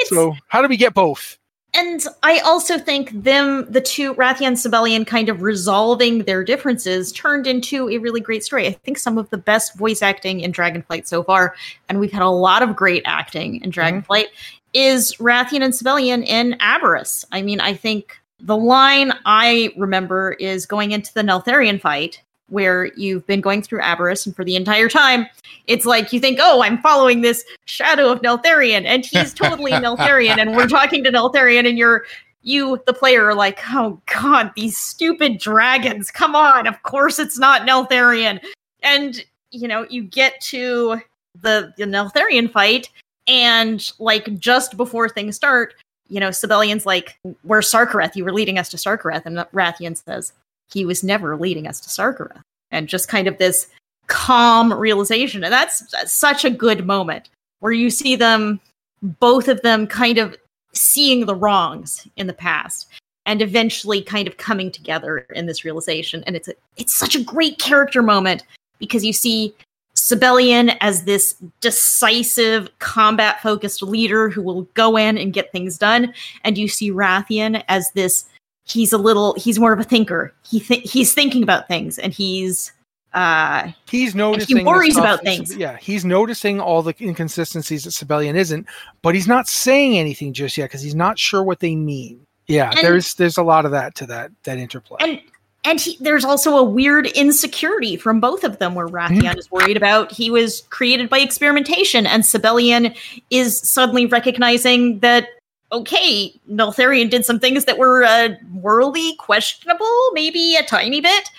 so 0.05 0.37
how 0.49 0.63
do 0.63 0.69
we 0.69 0.77
get 0.77 0.95
both? 0.95 1.39
And 1.73 2.05
I 2.25 2.41
also 2.41 2.79
think 2.79 3.11
them, 3.23 3.71
the 3.71 3.81
two, 3.81 4.15
Wrathion 4.15 4.49
and 4.49 4.57
Sabellian, 4.57 5.07
kind 5.07 5.29
of 5.29 5.43
resolving 5.43 6.25
their 6.25 6.43
differences 6.43 7.13
turned 7.13 7.47
into 7.47 7.89
a 7.89 7.99
really 7.99 8.21
great 8.21 8.45
story. 8.45 8.67
I 8.67 8.73
think 8.73 8.99
some 8.99 9.19
of 9.19 9.31
the 9.31 9.39
best 9.39 9.77
voice 9.77 10.03
acting 10.03 10.41
in 10.41 10.53
Dragonflight 10.53 11.07
so 11.07 11.23
far, 11.23 11.55
and 11.89 12.01
we've 12.01 12.11
had 12.11 12.23
a 12.23 12.29
lot 12.29 12.63
of 12.63 12.75
great 12.75 13.03
acting 13.05 13.57
in 13.63 13.71
mm-hmm. 13.71 13.81
Dragonflight, 13.81 14.27
is 14.73 15.17
Wrathion 15.17 15.63
and 15.63 15.75
Sabellian 15.75 16.25
in 16.25 16.57
Aberrus. 16.61 17.25
I 17.33 17.43
mean, 17.43 17.61
I 17.61 17.75
think 17.75 18.17
the 18.39 18.57
line 18.57 19.13
I 19.27 19.73
remember 19.77 20.33
is 20.33 20.67
going 20.67 20.93
into 20.93 21.13
the 21.13 21.23
Neltharion 21.23 21.81
fight, 21.81 22.23
where 22.49 22.87
you've 22.97 23.27
been 23.27 23.41
going 23.41 23.63
through 23.63 23.81
Aberrus, 23.81 24.27
and 24.27 24.35
for 24.35 24.45
the 24.45 24.57
entire 24.57 24.89
time, 24.89 25.27
it's 25.67 25.87
like 25.87 26.13
you 26.13 26.21
think, 26.21 26.39
oh, 26.43 26.63
I'm 26.63 26.79
following 26.79 27.21
this 27.21 27.45
shadow 27.67 28.11
of 28.11 28.23
Neltharion, 28.23 28.85
and 28.85 29.05
he's 29.05 29.35
totally 29.35 29.73
Neltharion, 29.73 30.39
and 30.39 30.57
we're 30.57 30.69
talking 30.69 31.05
to 31.05 31.13
Neltharion, 31.13 31.69
and 31.69 31.79
you're 31.79 32.05
you, 32.43 32.81
the 32.87 32.95
player, 32.95 33.27
are 33.27 33.35
like, 33.35 33.61
oh 33.69 34.01
god, 34.07 34.53
these 34.57 34.77
stupid 34.79 35.39
dragons! 35.39 36.11
Come 36.11 36.35
on, 36.35 36.67
of 36.67 36.83
course 36.83 37.19
it's 37.19 37.39
not 37.39 37.69
Neltharion, 37.69 38.41
and 38.83 39.23
you 39.51 39.69
know 39.69 39.87
you 39.91 40.03
get 40.03 40.41
to 40.43 41.01
the 41.41 41.73
the 41.77 41.85
Neltharion 41.85 42.51
fight, 42.51 42.89
and 43.31 43.91
like 43.99 44.39
just 44.39 44.77
before 44.77 45.09
things 45.09 45.37
start, 45.37 45.75
you 46.09 46.21
know, 46.21 46.29
Sabellian's 46.31 46.85
like, 46.85 47.17
"Where's 47.43 47.71
Sarkareth? 47.71 48.17
You 48.17 48.25
were 48.25 48.33
leading 48.33 48.59
us 48.59 48.69
to 48.71 48.77
Sarkareth," 48.77 49.25
and 49.25 49.39
Wrathion 49.55 49.97
says, 49.97 50.33
"He 50.73 50.85
was 50.85 51.05
never 51.05 51.37
leading 51.37 51.67
us 51.69 51.81
to 51.81 51.89
Sarkareth," 51.89 52.43
and 52.71 52.89
just 52.89 53.09
kind 53.09 53.29
of 53.29 53.39
this 53.39 53.69
calm 54.11 54.73
realization, 54.73 55.45
and 55.45 55.53
that's, 55.53 55.81
that's 55.93 56.13
such 56.13 56.45
a 56.45 56.51
good 56.51 56.85
moment 56.85 57.31
where 57.61 57.73
you 57.73 57.89
see 57.89 58.17
them, 58.17 58.61
both 59.03 59.47
of 59.49 59.63
them, 59.63 59.87
kind 59.87 60.19
of 60.19 60.37
seeing 60.73 61.27
the 61.27 61.35
wrongs 61.35 62.07
in 62.17 62.27
the 62.27 62.33
past 62.33 62.89
and 63.27 63.41
eventually 63.41 64.03
kind 64.03 64.27
of 64.27 64.37
coming 64.37 64.71
together 64.71 65.19
in 65.35 65.47
this 65.47 65.65
realization. 65.65 66.25
And 66.27 66.35
it's 66.35 66.49
a, 66.49 66.55
it's 66.77 66.93
such 66.93 67.15
a 67.15 67.23
great 67.23 67.59
character 67.59 68.03
moment 68.03 68.43
because 68.79 69.05
you 69.05 69.13
see 69.13 69.55
Sabellian 70.01 70.77
as 70.81 71.05
this 71.05 71.35
decisive 71.61 72.69
combat 72.79 73.41
focused 73.43 73.83
leader 73.83 74.29
who 74.29 74.43
will 74.43 74.63
go 74.75 74.97
in 74.97 75.19
and 75.19 75.33
get 75.33 75.53
things 75.53 75.77
done 75.79 76.13
and 76.45 76.57
you 76.57 76.69
see 76.69 76.91
Wrathion 76.91 77.63
as 77.69 77.91
this 77.93 78.25
he's 78.65 78.93
a 78.93 78.99
little 78.99 79.35
he's 79.35 79.59
more 79.59 79.73
of 79.73 79.81
a 79.81 79.85
thinker 79.85 80.33
he 80.43 80.61
th- 80.61 80.91
he's 80.91 81.13
thinking 81.13 81.43
about 81.43 81.69
things 81.69 81.99
and 81.99 82.13
he's 82.13 82.73
uh 83.13 83.71
He's 83.89 84.15
noticing 84.15 84.59
the 84.59 84.65
worries 84.65 84.97
about 84.97 85.23
things. 85.23 85.57
Yeah, 85.57 85.77
he's 85.79 86.05
noticing 86.05 86.61
all 86.61 86.81
the 86.81 86.95
inconsistencies 87.01 87.83
that 87.83 87.91
Sabellian 87.91 88.37
isn't, 88.37 88.67
but 89.03 89.17
he's 89.17 89.27
not 89.27 89.49
saying 89.49 89.99
anything 89.99 90.33
just 90.33 90.57
yet 90.57 90.67
because 90.67 90.81
he's 90.83 90.95
not 90.95 91.19
sure 91.19 91.43
what 91.43 91.59
they 91.59 91.75
mean. 91.75 92.21
Yeah, 92.47 92.71
And- 92.71 92.79
there's 92.87 93.15
there's 93.15 93.37
a 93.37 93.43
lot 93.43 93.65
of 93.65 93.73
that 93.73 93.97
to 93.97 94.07
that 94.07 94.31
that 94.45 94.59
interplay. 94.59 94.99
and 95.01 95.21
and 95.65 95.79
he, 95.81 95.97
there's 96.01 96.25
also 96.25 96.57
a 96.57 96.65
weird 96.65 97.07
insecurity 97.09 97.97
from 97.97 98.21
both 98.21 98.45
of 98.45 98.59
them 98.59 98.75
where 98.75 98.89
Wrathion 98.89 99.37
is 99.37 99.51
worried 99.51 99.77
about 99.77 100.11
he 100.11 100.31
was 100.31 100.63
created 100.71 101.11
by 101.11 101.19
experimentation 101.19 102.07
and 102.07 102.23
Sabellian 102.23 102.97
is 103.31 103.61
suddenly 103.61 104.07
recognizing 104.07 105.01
that 105.01 105.29
okay 105.73 106.33
Neltharion 106.51 107.11
did 107.11 107.25
some 107.25 107.39
things 107.39 107.67
that 107.67 107.79
were 107.79 108.05
uh, 108.05 108.31
morally 108.49 109.15
questionable 109.17 110.11
maybe 110.13 110.57
a 110.57 110.63
tiny 110.65 111.01
bit. 111.01 111.31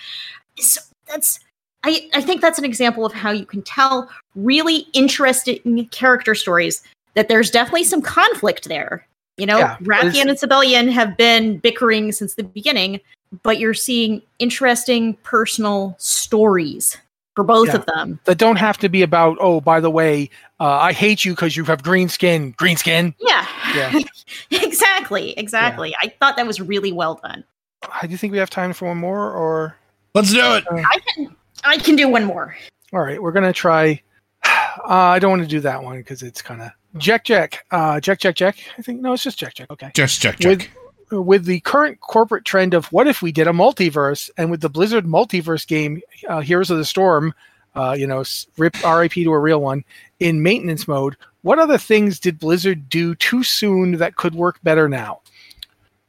So 0.58 0.80
that's 1.08 1.40
I, 1.84 2.08
I 2.14 2.20
think 2.20 2.40
that's 2.40 2.58
an 2.58 2.64
example 2.64 3.04
of 3.04 3.12
how 3.12 3.32
you 3.32 3.44
can 3.44 3.62
tell 3.62 4.08
really 4.34 4.86
interesting 4.92 5.88
character 5.90 6.34
stories 6.34 6.82
that 7.14 7.28
there's 7.28 7.50
definitely 7.50 7.84
some 7.84 8.02
conflict 8.02 8.68
there. 8.68 9.06
You 9.36 9.46
know, 9.46 9.58
Yeah, 9.58 9.76
Wrathion 9.78 10.28
and 10.28 10.38
Sabellian 10.38 10.90
have 10.92 11.16
been 11.16 11.58
bickering 11.58 12.12
since 12.12 12.34
the 12.34 12.44
beginning, 12.44 13.00
but 13.42 13.58
you're 13.58 13.74
seeing 13.74 14.20
interesting 14.38 15.14
personal 15.22 15.94
stories 15.98 16.96
for 17.34 17.44
both 17.44 17.68
Yeah. 17.68 17.76
of 17.76 17.86
them. 17.86 18.20
that 18.24 18.36
don't 18.38 18.56
have 18.56 18.76
to 18.78 18.88
be 18.90 19.00
about 19.02 19.38
oh 19.40 19.60
by 19.60 19.80
the 19.80 19.90
way 19.90 20.28
uh, 20.60 20.64
i 20.74 20.92
hate 20.92 21.24
you 21.24 21.32
because 21.32 21.56
you 21.56 21.64
have 21.64 21.82
green 21.82 22.08
skin 22.10 22.52
green 22.58 22.76
skin 22.76 23.14
Yeah. 23.18 23.46
Yeah. 23.74 24.00
exactly. 24.50 25.30
Exactly. 25.38 25.94
I 26.02 26.12
thought 26.20 26.36
that 26.36 26.46
was 26.46 26.60
really 26.60 26.92
well 26.92 27.18
done. 27.22 27.42
Uh, 27.82 28.02
do 28.02 28.08
you 28.08 28.16
think 28.18 28.32
we 28.32 28.38
have 28.38 28.50
time 28.50 28.72
for 28.74 28.86
one 28.88 28.98
more 28.98 29.32
or 29.32 29.76
Let's 30.14 30.30
do 30.30 30.40
it. 30.40 30.64
I 30.70 30.98
can 31.14 31.36
I 31.64 31.78
can 31.78 31.96
do 31.96 32.08
one 32.08 32.24
more. 32.24 32.54
all 32.92 33.00
right 33.00 33.22
we're 33.22 33.32
gonna 33.32 33.52
try 33.52 34.00
uh, 34.44 34.88
i 34.88 35.18
don't 35.18 35.30
want 35.30 35.42
to 35.42 35.48
do 35.48 35.60
that 35.60 35.82
one 35.82 35.96
because 35.98 36.22
it's 36.22 36.42
kind 36.42 36.60
of 36.60 36.70
jack 36.98 37.24
jack 37.24 37.64
uh 37.70 37.98
jack 38.00 38.18
jack 38.18 38.34
jack 38.36 38.56
i 38.78 38.82
think 38.82 39.00
no 39.00 39.14
it's 39.14 39.22
just 39.22 39.38
jack 39.38 39.54
jack 39.54 39.70
okay 39.70 39.90
Just 39.94 40.20
Jack. 40.20 40.38
with 40.40 40.60
check. 40.60 40.70
With 41.20 41.44
the 41.44 41.60
current 41.60 42.00
corporate 42.00 42.44
trend 42.44 42.74
of 42.74 42.86
what 42.86 43.06
if 43.06 43.20
we 43.22 43.32
did 43.32 43.46
a 43.46 43.52
multiverse 43.52 44.30
and 44.36 44.50
with 44.50 44.60
the 44.60 44.68
blizzard 44.68 45.04
multiverse 45.04 45.66
game 45.66 46.00
uh, 46.28 46.40
heroes 46.40 46.70
of 46.70 46.78
the 46.78 46.84
storm 46.84 47.34
uh, 47.74 47.94
you 47.98 48.06
know 48.06 48.24
rip 48.56 48.74
rip 48.84 49.12
to 49.12 49.32
a 49.32 49.38
real 49.38 49.60
one 49.60 49.84
in 50.20 50.42
maintenance 50.42 50.88
mode 50.88 51.16
what 51.42 51.58
other 51.58 51.78
things 51.78 52.18
did 52.18 52.38
blizzard 52.38 52.88
do 52.88 53.14
too 53.14 53.42
soon 53.42 53.92
that 53.98 54.16
could 54.16 54.34
work 54.34 54.58
better 54.62 54.88
now 54.88 55.20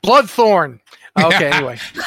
bloodthorn 0.03 0.79
okay 1.21 1.49
anyway 1.51 1.77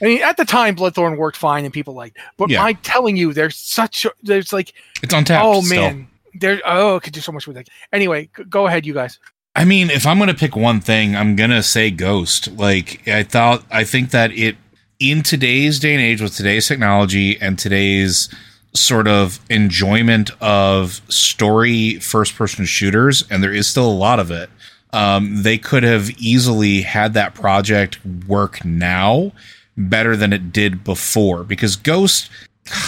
I 0.00 0.06
mean, 0.06 0.22
at 0.22 0.36
the 0.36 0.44
time, 0.44 0.76
Bloodthorn 0.76 1.16
worked 1.16 1.36
fine 1.36 1.64
and 1.64 1.72
people 1.72 1.94
liked. 1.94 2.18
But 2.36 2.50
Yeah. 2.50 2.62
I'm 2.62 2.76
telling 2.76 3.16
you, 3.16 3.32
there's 3.32 3.56
such 3.56 4.04
a, 4.04 4.12
there's 4.22 4.52
like, 4.52 4.74
It's 5.02 5.14
on 5.14 5.24
tap. 5.24 5.42
oh 5.42 5.62
still. 5.62 5.80
man, 5.80 6.08
there. 6.34 6.60
Oh, 6.66 6.96
it 6.96 7.04
could 7.04 7.12
do 7.12 7.20
so 7.20 7.32
much 7.32 7.46
with 7.46 7.56
that. 7.56 7.68
Anyway, 7.92 8.28
go 8.50 8.66
ahead, 8.66 8.84
you 8.84 8.92
guys. 8.92 9.18
I 9.56 9.64
mean, 9.64 9.90
if 9.90 10.06
I'm 10.06 10.18
gonna 10.18 10.34
pick 10.34 10.56
one 10.56 10.80
thing, 10.80 11.14
I'm 11.14 11.36
gonna 11.36 11.62
say 11.62 11.90
Ghost. 11.90 12.48
Like 12.52 13.06
I 13.06 13.22
thought, 13.22 13.64
I 13.70 13.84
think 13.84 14.10
that 14.10 14.32
it 14.32 14.56
in 14.98 15.22
today's 15.22 15.78
day 15.78 15.94
and 15.94 16.02
age 16.02 16.20
with 16.20 16.34
today's 16.34 16.66
technology 16.66 17.40
and 17.40 17.58
today's 17.58 18.28
sort 18.74 19.06
of 19.06 19.38
enjoyment 19.48 20.30
of 20.40 21.00
story 21.08 22.00
first 22.00 22.34
person 22.34 22.64
shooters, 22.64 23.24
and 23.30 23.42
there 23.42 23.52
is 23.52 23.68
still 23.68 23.88
a 23.88 23.92
lot 23.92 24.18
of 24.18 24.30
it. 24.32 24.50
Um, 24.92 25.42
they 25.42 25.58
could 25.58 25.84
have 25.84 26.10
easily 26.18 26.82
had 26.82 27.14
that 27.14 27.34
project 27.34 27.98
work 28.26 28.64
now 28.64 29.32
better 29.76 30.16
than 30.16 30.32
it 30.32 30.52
did 30.52 30.82
before 30.84 31.44
because 31.44 31.76
Ghost 31.76 32.28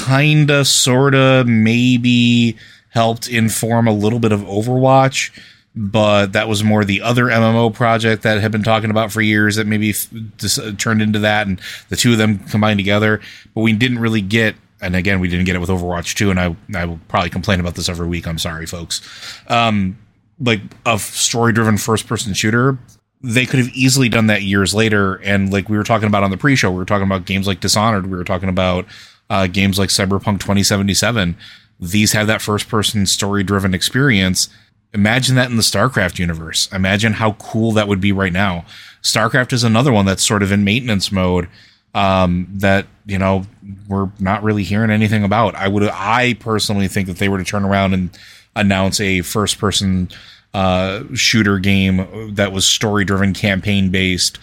kinda, 0.05 0.65
sorta, 0.65 1.45
maybe 1.47 2.57
helped 2.91 3.29
inform 3.29 3.87
a 3.87 3.93
little 3.93 4.19
bit 4.19 4.33
of 4.33 4.41
Overwatch 4.41 5.31
but 5.77 6.33
that 6.33 6.49
was 6.49 6.65
more 6.65 6.85
the 6.85 7.03
other 7.03 7.27
MMO 7.27 7.73
project 7.73 8.23
that 8.23 8.41
had 8.41 8.51
been 8.51 8.63
talking 8.63 8.91
about 8.91 9.13
for 9.13 9.21
years 9.21 9.57
that 9.57 9.67
maybe 9.67 9.91
f- 9.91 10.09
dis- 10.39 10.59
uh, 10.59 10.73
turned 10.79 11.03
into 11.03 11.19
that, 11.19 11.47
and 11.47 11.61
the 11.91 11.97
two 11.97 12.13
of 12.13 12.19
them 12.19 12.39
combined 12.39 12.79
together. 12.79 13.21
But 13.55 13.61
we 13.61 13.75
didn't 13.75 13.99
really 13.99 14.23
get, 14.23 14.57
and 14.81 14.97
again, 14.97 15.21
we 15.21 15.29
didn't 15.29 15.45
get 15.45 15.55
it 15.55 15.59
with 15.59 15.69
Overwatch 15.69 16.15
2, 16.15 16.31
and 16.31 16.41
I 16.41 16.57
I 16.75 16.87
will 16.87 16.99
probably 17.09 17.29
complain 17.29 17.61
about 17.61 17.75
this 17.75 17.91
every 17.91 18.07
week. 18.09 18.27
I'm 18.27 18.39
sorry, 18.39 18.65
folks. 18.65 19.03
Um, 19.49 19.99
like 20.41 20.61
a 20.87 20.99
story 20.99 21.53
driven 21.53 21.77
first 21.77 22.07
person 22.07 22.33
shooter. 22.33 22.79
They 23.23 23.45
could 23.45 23.59
have 23.59 23.69
easily 23.71 24.09
done 24.09 24.29
that 24.29 24.43
years 24.43 24.75
later, 24.75 25.17
and 25.17 25.53
like 25.53 25.69
we 25.69 25.77
were 25.77 25.85
talking 25.85 26.09
about 26.09 26.23
on 26.23 26.31
the 26.31 26.37
pre-show, 26.39 26.71
we 26.71 26.79
were 26.79 26.85
talking 26.87 27.07
about 27.07 27.27
games 27.27 27.47
like 27.47 27.61
Dishonored, 27.61 28.07
we 28.07 28.17
were 28.17 28.25
talking 28.25 28.49
about 28.49 28.87
uh, 29.29 29.47
games 29.47 29.79
like 29.79 29.91
Cyberpunk 29.91 30.41
2077. 30.41 31.37
These 31.79 32.13
have 32.13 32.27
that 32.29 32.41
first 32.41 32.69
person 32.69 33.05
story 33.05 33.43
driven 33.43 33.75
experience 33.75 34.49
imagine 34.93 35.37
that 35.37 35.51
in 35.51 35.57
the 35.57 35.63
StarCraft 35.63 36.19
universe. 36.19 36.71
Imagine 36.73 37.15
how 37.15 37.33
cool 37.33 37.73
that 37.73 37.89
would 37.89 38.01
be 38.01 38.13
right 38.13 38.33
now. 38.33 38.65
StarCraft 39.03 39.53
is 39.53 39.65
another 39.65 39.93
one 39.93 40.07
that's 40.07 40.27
sort 40.27 40.43
of 40.43 40.53
in 40.53 40.65
maintenance 40.65 41.13
mode 41.13 41.49
um, 41.95 42.49
that 42.51 42.87
you 43.07 43.19
know 43.19 43.45
we're 43.89 44.11
not 44.19 44.43
really 44.43 44.63
hearing 44.63 44.91
anything 44.91 45.25
about. 45.25 45.55
I 45.55 45.69
would, 45.69 45.85
I 45.85 46.35
personally 46.41 46.89
think 46.89 47.07
that 47.09 47.19
they 47.19 47.29
were 47.29 47.39
to 47.39 47.45
turn 47.45 47.65
around 47.65 47.95
and 47.95 48.11
announce 48.55 49.01
a 49.01 49.21
first-person 49.21 50.09
uh, 50.55 51.05
shooter 51.15 51.59
game 51.59 52.35
that 52.35 52.53
was 52.53 52.67
story-driven, 52.67 53.35
campaign-based, 53.35 54.39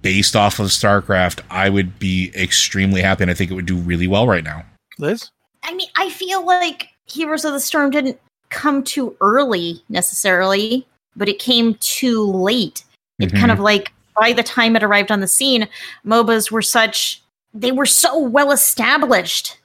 based 0.00 0.36
off 0.36 0.58
of 0.58 0.68
StarCraft, 0.68 1.40
I 1.50 1.68
would 1.68 1.98
be 1.98 2.32
extremely 2.34 3.02
happy, 3.02 3.24
and 3.24 3.30
I 3.30 3.34
think 3.34 3.50
it 3.50 3.54
would 3.54 3.66
do 3.66 3.76
really 3.76 4.06
well 4.06 4.26
right 4.26 4.44
now. 4.44 4.64
Liz? 4.98 5.30
I 5.64 5.74
mean, 5.74 5.88
I 5.96 6.10
feel 6.10 6.44
like 6.44 6.88
Heroes 7.06 7.44
of 7.44 7.52
the 7.52 7.60
Storm 7.60 7.90
didn't 7.90 8.20
come 8.52 8.84
too 8.84 9.16
early 9.20 9.82
necessarily, 9.88 10.86
but 11.16 11.28
it 11.28 11.38
came 11.38 11.74
too 11.80 12.22
late. 12.24 12.84
It 13.18 13.32
Mhm. 13.32 13.38
kind 13.40 13.50
of 13.50 13.58
like 13.58 13.92
by 14.20 14.32
the 14.32 14.42
time 14.42 14.76
it 14.76 14.82
arrived 14.82 15.10
on 15.10 15.20
the 15.20 15.26
scene, 15.28 15.66
MOBAs 16.06 16.50
were 16.50 16.62
such 16.62 17.20
they 17.54 17.72
were 17.72 17.84
so 17.86 18.18
well 18.18 18.50
established. 18.50 19.58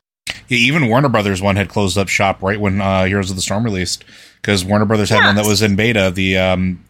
Yeah, 0.49 0.57
even 0.57 0.89
Warner 0.89 1.07
Brothers 1.07 1.41
one 1.41 1.55
had 1.55 1.69
closed 1.69 1.97
up 1.97 2.09
shop 2.09 2.41
right 2.43 2.59
when 2.59 2.81
uh, 2.81 3.05
Heroes 3.05 3.29
of 3.29 3.37
the 3.37 3.41
Storm 3.41 3.63
released 3.63 4.03
because 4.41 4.65
Warner 4.65 4.83
Brothers 4.85 5.09
had 5.09 5.23
one 5.23 5.35
that 5.35 5.45
was 5.45 5.61
in 5.61 5.75
beta, 5.77 6.11
the 6.13 6.37
um, 6.37 6.83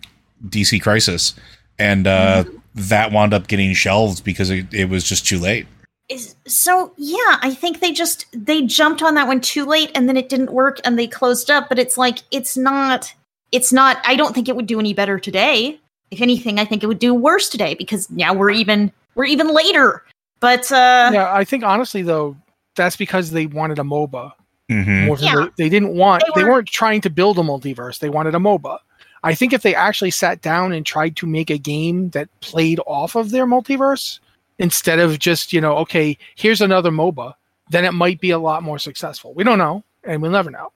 DC 0.50 0.82
Crisis, 0.82 1.36
and 1.78 2.08
uh, 2.08 2.46
that 2.74 3.12
wound 3.12 3.34
up 3.34 3.48
getting 3.48 3.74
shelved 3.74 4.24
because 4.24 4.50
it, 4.50 4.66
it 4.74 4.90
was 4.90 5.04
just 5.04 5.28
too 5.28 5.38
late. 5.40 5.68
Is 6.10 6.36
so 6.48 6.94
yeah, 6.96 7.38
I 7.42 7.54
think 7.54 7.82
they 7.82 7.92
just 7.92 8.28
they 8.32 8.62
jumped 8.66 9.04
on 9.04 9.16
that 9.16 9.28
one 9.28 9.42
too 9.42 9.66
late 9.66 9.92
and 9.94 10.08
then 10.08 10.16
it 10.16 10.30
didn't 10.30 10.54
work 10.54 10.80
and 10.86 10.98
they 10.98 11.06
closed 11.06 11.52
up, 11.52 11.68
but 11.68 11.78
it's 11.78 11.98
like 11.98 12.20
it's 12.32 12.56
not 12.56 13.14
it's 13.52 13.74
not 13.74 13.98
I 14.06 14.16
don't 14.16 14.34
think 14.34 14.48
it 14.48 14.56
would 14.56 14.68
do 14.68 14.80
any 14.80 14.94
better 14.94 15.20
today. 15.20 15.80
If 16.10 16.22
anything, 16.22 16.60
I 16.60 16.66
think 16.66 16.82
it 16.82 16.88
would 16.88 17.00
do 17.00 17.14
worse 17.14 17.50
today 17.50 17.74
because 17.76 18.10
now 18.10 18.34
we're 18.34 18.52
even 18.52 18.90
we're 19.16 19.26
even 19.26 19.54
later. 19.54 20.02
But 20.40 20.72
uh 20.72 21.12
yeah, 21.14 21.34
I 21.34 21.44
think 21.44 21.66
honestly 21.66 22.04
though, 22.04 22.38
that's 22.78 22.96
because 22.96 23.32
they 23.32 23.48
wanted 23.48 23.78
a 23.78 23.84
MOBA. 23.84 24.32
Mm-hmm. 24.72 25.06
More 25.08 25.18
than 25.18 25.26
Yeah. 25.26 25.36
they, 25.58 25.64
they 25.66 25.70
didn't 25.70 25.94
want. 25.96 26.24
They 26.36 26.42
They, 26.42 26.50
weren't 26.50 26.70
trying 26.70 27.02
to 27.02 27.10
build 27.10 27.38
a 27.38 27.42
multiverse. 27.42 28.00
They 28.00 28.10
wanted 28.10 28.34
a 28.34 28.40
MOBA. 28.40 28.80
I 29.24 29.36
think 29.36 29.52
if 29.52 29.62
they 29.62 29.76
actually 29.76 30.12
sat 30.12 30.42
down 30.42 30.72
and 30.72 30.86
tried 30.86 31.18
to 31.18 31.26
make 31.26 31.50
a 31.50 31.58
game 31.58 32.12
that 32.12 32.30
played 32.40 32.80
off 32.86 33.16
of 33.16 33.32
their 33.32 33.46
multiverse 33.46 34.20
instead 34.60 35.00
of 35.00 35.20
just 35.20 35.54
you 35.54 35.62
know, 35.62 35.78
okay, 35.78 36.18
here's 36.36 36.62
another 36.62 36.92
MOBA, 36.92 37.34
then 37.70 37.86
it 37.86 37.94
might 37.94 38.20
be 38.22 38.32
a 38.32 38.40
lot 38.40 38.64
more 38.64 38.80
successful. 38.80 39.34
We 39.34 39.44
don't 39.44 39.58
know, 39.58 39.84
and 40.04 40.22
we'll 40.22 40.32
never 40.32 40.50
know. 40.52 40.72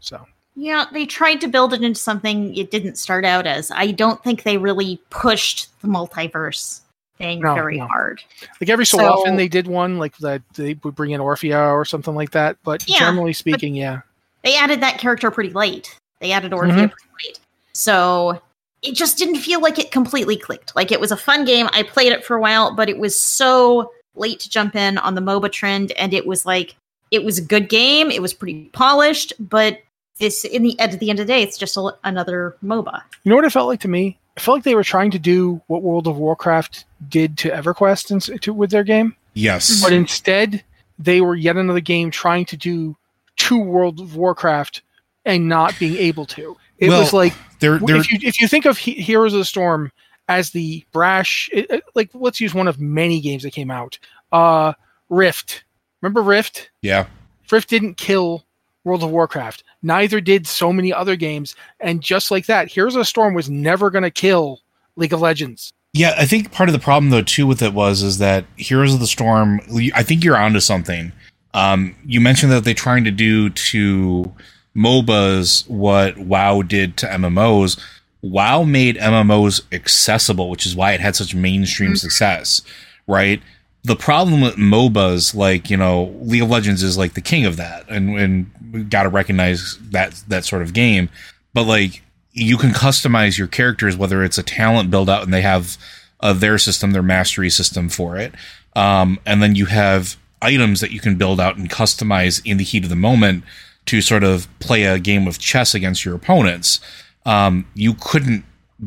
So 0.00 0.26
Yeah, 0.56 0.86
they 0.92 1.06
tried 1.06 1.40
to 1.42 1.48
build 1.48 1.72
it 1.74 1.82
into 1.82 2.00
something 2.00 2.54
it 2.56 2.70
didn't 2.70 2.96
start 2.96 3.24
out 3.24 3.46
as. 3.46 3.70
I 3.70 3.90
don't 3.92 4.22
think 4.24 4.42
they 4.42 4.56
really 4.58 5.00
pushed 5.10 5.68
the 5.82 5.88
multiverse 5.88 6.80
thing 7.18 7.40
No, 7.40 7.54
very 7.54 7.76
no. 7.78 7.86
hard. 7.86 8.22
like 8.60 8.70
every 8.70 8.86
so, 8.86 8.96
So- 8.98 9.04
often 9.12 9.36
they 9.36 9.48
did 9.48 9.66
one 9.66 9.98
like 9.98 10.16
that 10.18 10.40
they 10.54 10.74
would 10.82 10.94
bring 10.94 11.10
in 11.10 11.20
Orphea 11.20 11.70
or 11.72 11.84
something 11.84 12.14
like 12.14 12.30
that. 12.30 12.56
But 12.64 12.88
Yeah, 12.88 12.98
generally 13.00 13.34
speaking, 13.34 13.74
yeah. 13.74 14.00
They 14.42 14.56
added 14.56 14.80
that 14.80 14.96
character 14.98 15.30
pretty 15.30 15.50
late. 15.50 15.98
They 16.20 16.32
added 16.32 16.52
Orphea 16.52 16.72
Mhm. 16.72 16.90
pretty 16.90 17.28
late. 17.28 17.38
So 17.74 18.40
it 18.82 18.94
just 18.94 19.18
didn't 19.18 19.36
feel 19.36 19.60
like 19.60 19.78
it 19.78 19.90
completely 19.90 20.36
clicked. 20.36 20.74
Like 20.74 20.90
it 20.92 21.00
was 21.00 21.12
a 21.12 21.16
fun 21.16 21.44
game. 21.44 21.68
I 21.72 21.82
played 21.82 22.12
it 22.12 22.24
for 22.24 22.36
a 22.36 22.40
while, 22.40 22.74
but 22.74 22.88
it 22.88 22.98
was 22.98 23.18
so 23.18 23.92
late 24.14 24.40
to 24.40 24.50
jump 24.50 24.74
in 24.74 24.98
on 24.98 25.14
the 25.14 25.20
MOBA 25.20 25.52
trend. 25.52 25.92
And 25.92 26.12
it 26.14 26.26
was 26.26 26.46
like, 26.46 26.76
it 27.10 27.24
was 27.24 27.38
a 27.38 27.42
good 27.42 27.68
game. 27.68 28.10
It 28.10 28.22
was 28.22 28.32
pretty 28.32 28.70
polished, 28.72 29.32
but 29.38 29.78
this, 30.18 30.44
in 30.44 30.62
the 30.62 30.78
at 30.78 30.98
the 30.98 31.10
end 31.10 31.18
of 31.18 31.26
the 31.26 31.32
day, 31.32 31.42
it's 31.42 31.58
just 31.58 31.76
a, 31.76 31.90
another 32.04 32.56
MOBA. 32.64 33.02
You 33.24 33.30
know 33.30 33.36
what 33.36 33.44
it 33.44 33.50
felt 33.52 33.68
like 33.68 33.80
to 33.80 33.88
me? 33.88 34.18
It 34.36 34.42
felt 34.42 34.58
like 34.58 34.64
they 34.64 34.74
were 34.74 34.84
trying 34.84 35.10
to 35.12 35.18
do 35.18 35.60
what 35.66 35.82
World 35.82 36.06
of 36.06 36.16
Warcraft 36.16 36.84
did 37.08 37.36
to 37.38 37.50
EverQuest 37.50 38.10
and, 38.10 38.42
to, 38.42 38.52
with 38.52 38.70
their 38.70 38.84
game, 38.84 39.16
Yes. 39.34 39.70
Mm-hmm. 39.70 39.84
but 39.84 39.92
instead 39.92 40.64
they 40.98 41.20
were 41.20 41.34
yet 41.34 41.56
another 41.56 41.80
game 41.80 42.10
trying 42.10 42.44
to 42.46 42.56
do 42.56 42.96
to 43.36 43.58
World 43.58 44.00
of 44.00 44.16
Warcraft 44.16 44.82
and 45.24 45.48
not 45.48 45.78
being 45.78 45.96
able 45.96 46.26
to. 46.26 46.56
It 46.78 46.88
Well, 46.90 47.00
was 47.00 47.12
like 47.12 47.32
They're, 47.60 47.78
they're, 47.78 47.96
if 47.96 48.10
you 48.10 48.18
if 48.22 48.40
you 48.40 48.48
think 48.48 48.64
of 48.64 48.78
he- 48.78 48.94
Heroes 49.00 49.32
of 49.32 49.38
the 49.38 49.44
Storm 49.44 49.92
as 50.28 50.50
the 50.50 50.84
brash, 50.92 51.48
it, 51.52 51.70
it- 51.70 51.84
like 51.94 52.10
let's 52.14 52.40
use 52.40 52.54
one 52.54 52.68
of 52.68 52.80
many 52.80 53.20
games 53.20 53.42
that 53.42 53.52
came 53.52 53.70
out. 53.70 53.98
Uh, 54.32 54.72
Rift. 55.08 55.64
Remember 56.02 56.22
Rift? 56.22 56.70
yeah. 56.82 57.06
Rift 57.50 57.68
didn't 57.68 57.96
kill 57.96 58.44
World 58.84 59.02
of 59.02 59.10
Warcraft. 59.10 59.64
Neither 59.82 60.20
did 60.20 60.46
so 60.46 60.72
many 60.72 60.92
other 60.92 61.16
games. 61.16 61.56
And 61.80 62.00
just 62.00 62.30
like 62.30 62.46
that, 62.46 62.68
Heroes 62.68 62.94
of 62.94 63.00
the 63.00 63.04
Storm 63.04 63.34
was 63.34 63.50
never 63.50 63.90
going 63.90 64.04
to 64.04 64.10
kill 64.10 64.60
League 64.96 65.12
of 65.12 65.20
Legends. 65.20 65.72
Yeah, 65.92 66.14
I 66.16 66.24
think 66.26 66.52
part 66.52 66.68
of 66.68 66.72
the 66.72 66.78
problem 66.78 67.10
though 67.10 67.22
too 67.22 67.46
with 67.48 67.60
it 67.60 67.74
was 67.74 68.02
is 68.02 68.18
that 68.18 68.44
Heroes 68.56 68.94
of 68.94 69.00
the 69.00 69.08
Storm. 69.08 69.60
I 69.94 70.04
think 70.04 70.22
you're 70.22 70.36
onto 70.36 70.60
something. 70.60 71.12
Um, 71.52 71.96
you 72.06 72.20
mentioned 72.20 72.52
that 72.52 72.62
they're 72.62 72.72
trying 72.74 73.02
to 73.04 73.10
do 73.10 73.50
to 73.50 74.32
MOBAs 74.76 75.68
what 75.68 76.18
WoW 76.18 76.62
did 76.62 76.96
to 76.98 77.06
MMOs. 77.06 77.78
WoW 78.22 78.64
made 78.64 78.96
MMOs 78.96 79.62
accessible, 79.72 80.50
which 80.50 80.66
is 80.66 80.76
why 80.76 80.92
it 80.92 81.00
had 81.00 81.16
such 81.16 81.34
mainstream 81.34 81.96
success, 81.96 82.62
right? 83.06 83.42
The 83.82 83.96
problem 83.96 84.42
with 84.42 84.56
MOBAs, 84.56 85.34
like 85.34 85.70
you 85.70 85.76
know, 85.76 86.14
League 86.20 86.42
of 86.42 86.50
Legends 86.50 86.82
is 86.82 86.98
like 86.98 87.14
the 87.14 87.20
king 87.20 87.46
of 87.46 87.56
that, 87.56 87.88
and 87.88 88.18
and 88.18 88.90
got 88.90 89.04
to 89.04 89.08
recognize 89.08 89.78
that 89.90 90.22
that 90.28 90.44
sort 90.44 90.62
of 90.62 90.74
game. 90.74 91.08
But 91.54 91.64
like 91.64 92.02
you 92.32 92.56
can 92.56 92.70
customize 92.70 93.38
your 93.38 93.48
characters, 93.48 93.96
whether 93.96 94.22
it's 94.22 94.38
a 94.38 94.42
talent 94.42 94.90
build 94.90 95.10
out 95.10 95.22
and 95.22 95.34
they 95.34 95.42
have 95.42 95.76
uh, 96.20 96.32
their 96.32 96.58
system, 96.58 96.92
their 96.92 97.02
mastery 97.02 97.50
system 97.50 97.88
for 97.88 98.16
it. 98.16 98.34
Um, 98.76 99.18
and 99.26 99.42
then 99.42 99.56
you 99.56 99.66
have 99.66 100.16
items 100.40 100.80
that 100.80 100.92
you 100.92 101.00
can 101.00 101.16
build 101.16 101.40
out 101.40 101.56
and 101.56 101.68
customize 101.68 102.40
in 102.44 102.56
the 102.56 102.64
heat 102.64 102.84
of 102.84 102.90
the 102.90 102.96
moment 102.96 103.44
to 103.90 104.00
sort 104.00 104.22
of 104.22 104.46
play 104.60 104.84
a 104.84 105.00
game 105.00 105.26
of 105.26 105.40
chess 105.40 105.74
against 105.74 106.04
your 106.04 106.14
opponents. 106.14 106.78
Um, 107.26 107.66
you 107.74 107.94
couldn't 107.94 108.44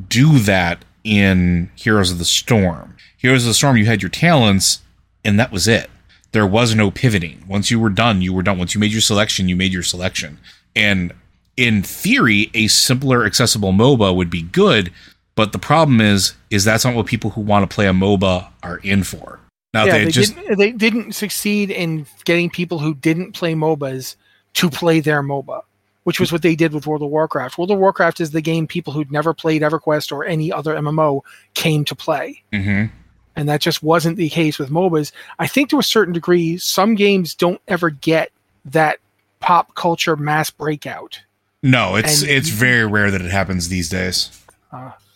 do 0.07 0.39
that 0.39 0.85
in 1.03 1.69
Heroes 1.75 2.09
of 2.09 2.19
the 2.19 2.25
Storm. 2.25 2.95
Heroes 3.17 3.43
of 3.43 3.49
the 3.49 3.53
Storm, 3.53 3.75
you 3.75 3.85
had 3.85 4.01
your 4.01 4.09
talents, 4.09 4.79
and 5.25 5.37
that 5.37 5.51
was 5.51 5.67
it. 5.67 5.89
There 6.31 6.47
was 6.47 6.73
no 6.73 6.89
pivoting. 6.89 7.43
Once 7.49 7.69
you 7.69 7.81
were 7.81 7.89
done, 7.89 8.21
you 8.21 8.31
were 8.31 8.43
done. 8.43 8.57
Once 8.57 8.73
you 8.73 8.79
made 8.79 8.93
your 8.93 9.01
selection, 9.01 9.49
you 9.49 9.57
made 9.57 9.73
your 9.73 9.83
selection. 9.83 10.39
And 10.73 11.11
in 11.57 11.83
theory, 11.83 12.49
a 12.53 12.69
simpler, 12.69 13.25
accessible 13.25 13.73
MOBA 13.73 14.15
would 14.15 14.29
be 14.29 14.41
good. 14.41 14.89
But 15.35 15.51
the 15.51 15.59
problem 15.59 15.99
is, 15.99 16.33
is 16.49 16.63
that's 16.63 16.85
not 16.85 16.95
what 16.95 17.07
people 17.07 17.31
who 17.31 17.41
want 17.41 17.69
to 17.69 17.75
play 17.75 17.87
a 17.87 17.91
MOBA 17.91 18.47
are 18.63 18.77
in 18.77 19.03
for. 19.03 19.41
Now 19.73 19.83
yeah, 19.83 19.97
they, 19.97 20.05
they, 20.05 20.11
just 20.11 20.35
didn't, 20.35 20.57
they 20.57 20.71
didn't 20.71 21.11
succeed 21.11 21.71
in 21.71 22.05
getting 22.23 22.49
people 22.49 22.79
who 22.79 22.93
didn't 22.93 23.33
play 23.33 23.53
MOBAs 23.53 24.15
to 24.53 24.69
play 24.69 24.99
their 24.99 25.21
MOBA, 25.23 25.61
which 26.03 26.19
was 26.19 26.31
what 26.31 26.41
they 26.41 26.55
did 26.55 26.73
with 26.73 26.85
World 26.87 27.01
of 27.01 27.09
Warcraft. 27.09 27.57
World 27.57 27.71
of 27.71 27.79
Warcraft 27.79 28.19
is 28.19 28.31
the 28.31 28.41
game 28.41 28.67
people 28.67 28.93
who'd 28.93 29.11
never 29.11 29.33
played 29.33 29.61
EverQuest 29.61 30.11
or 30.11 30.25
any 30.25 30.51
other 30.51 30.75
MMO 30.75 31.21
came 31.53 31.83
to 31.85 31.95
play. 31.95 32.43
Mhm. 32.53 32.91
And 33.35 33.49
that 33.49 33.61
just 33.61 33.81
wasn't 33.81 34.17
the 34.17 34.29
case 34.29 34.59
with 34.59 34.69
MOBAs. 34.69 35.11
I 35.39 35.47
think 35.47 35.69
to 35.71 35.79
a 35.79 35.83
certain 35.83 36.13
degree, 36.13 36.57
some 36.57 36.93
games 36.95 37.33
don't 37.33 37.59
ever 37.67 37.89
get 37.89 38.31
that 38.65 38.99
pop 39.39 39.73
culture 39.75 40.15
mass 40.15 40.49
breakout. 40.49 41.19
no. 41.63 41.95
It's 41.95 42.21
and 42.21 42.29
it's 42.31 42.49
very 42.49 42.85
rare 42.85 43.09
that 43.09 43.21
it 43.21 43.31
happens 43.31 43.69
these 43.69 43.89
days. 43.89 44.29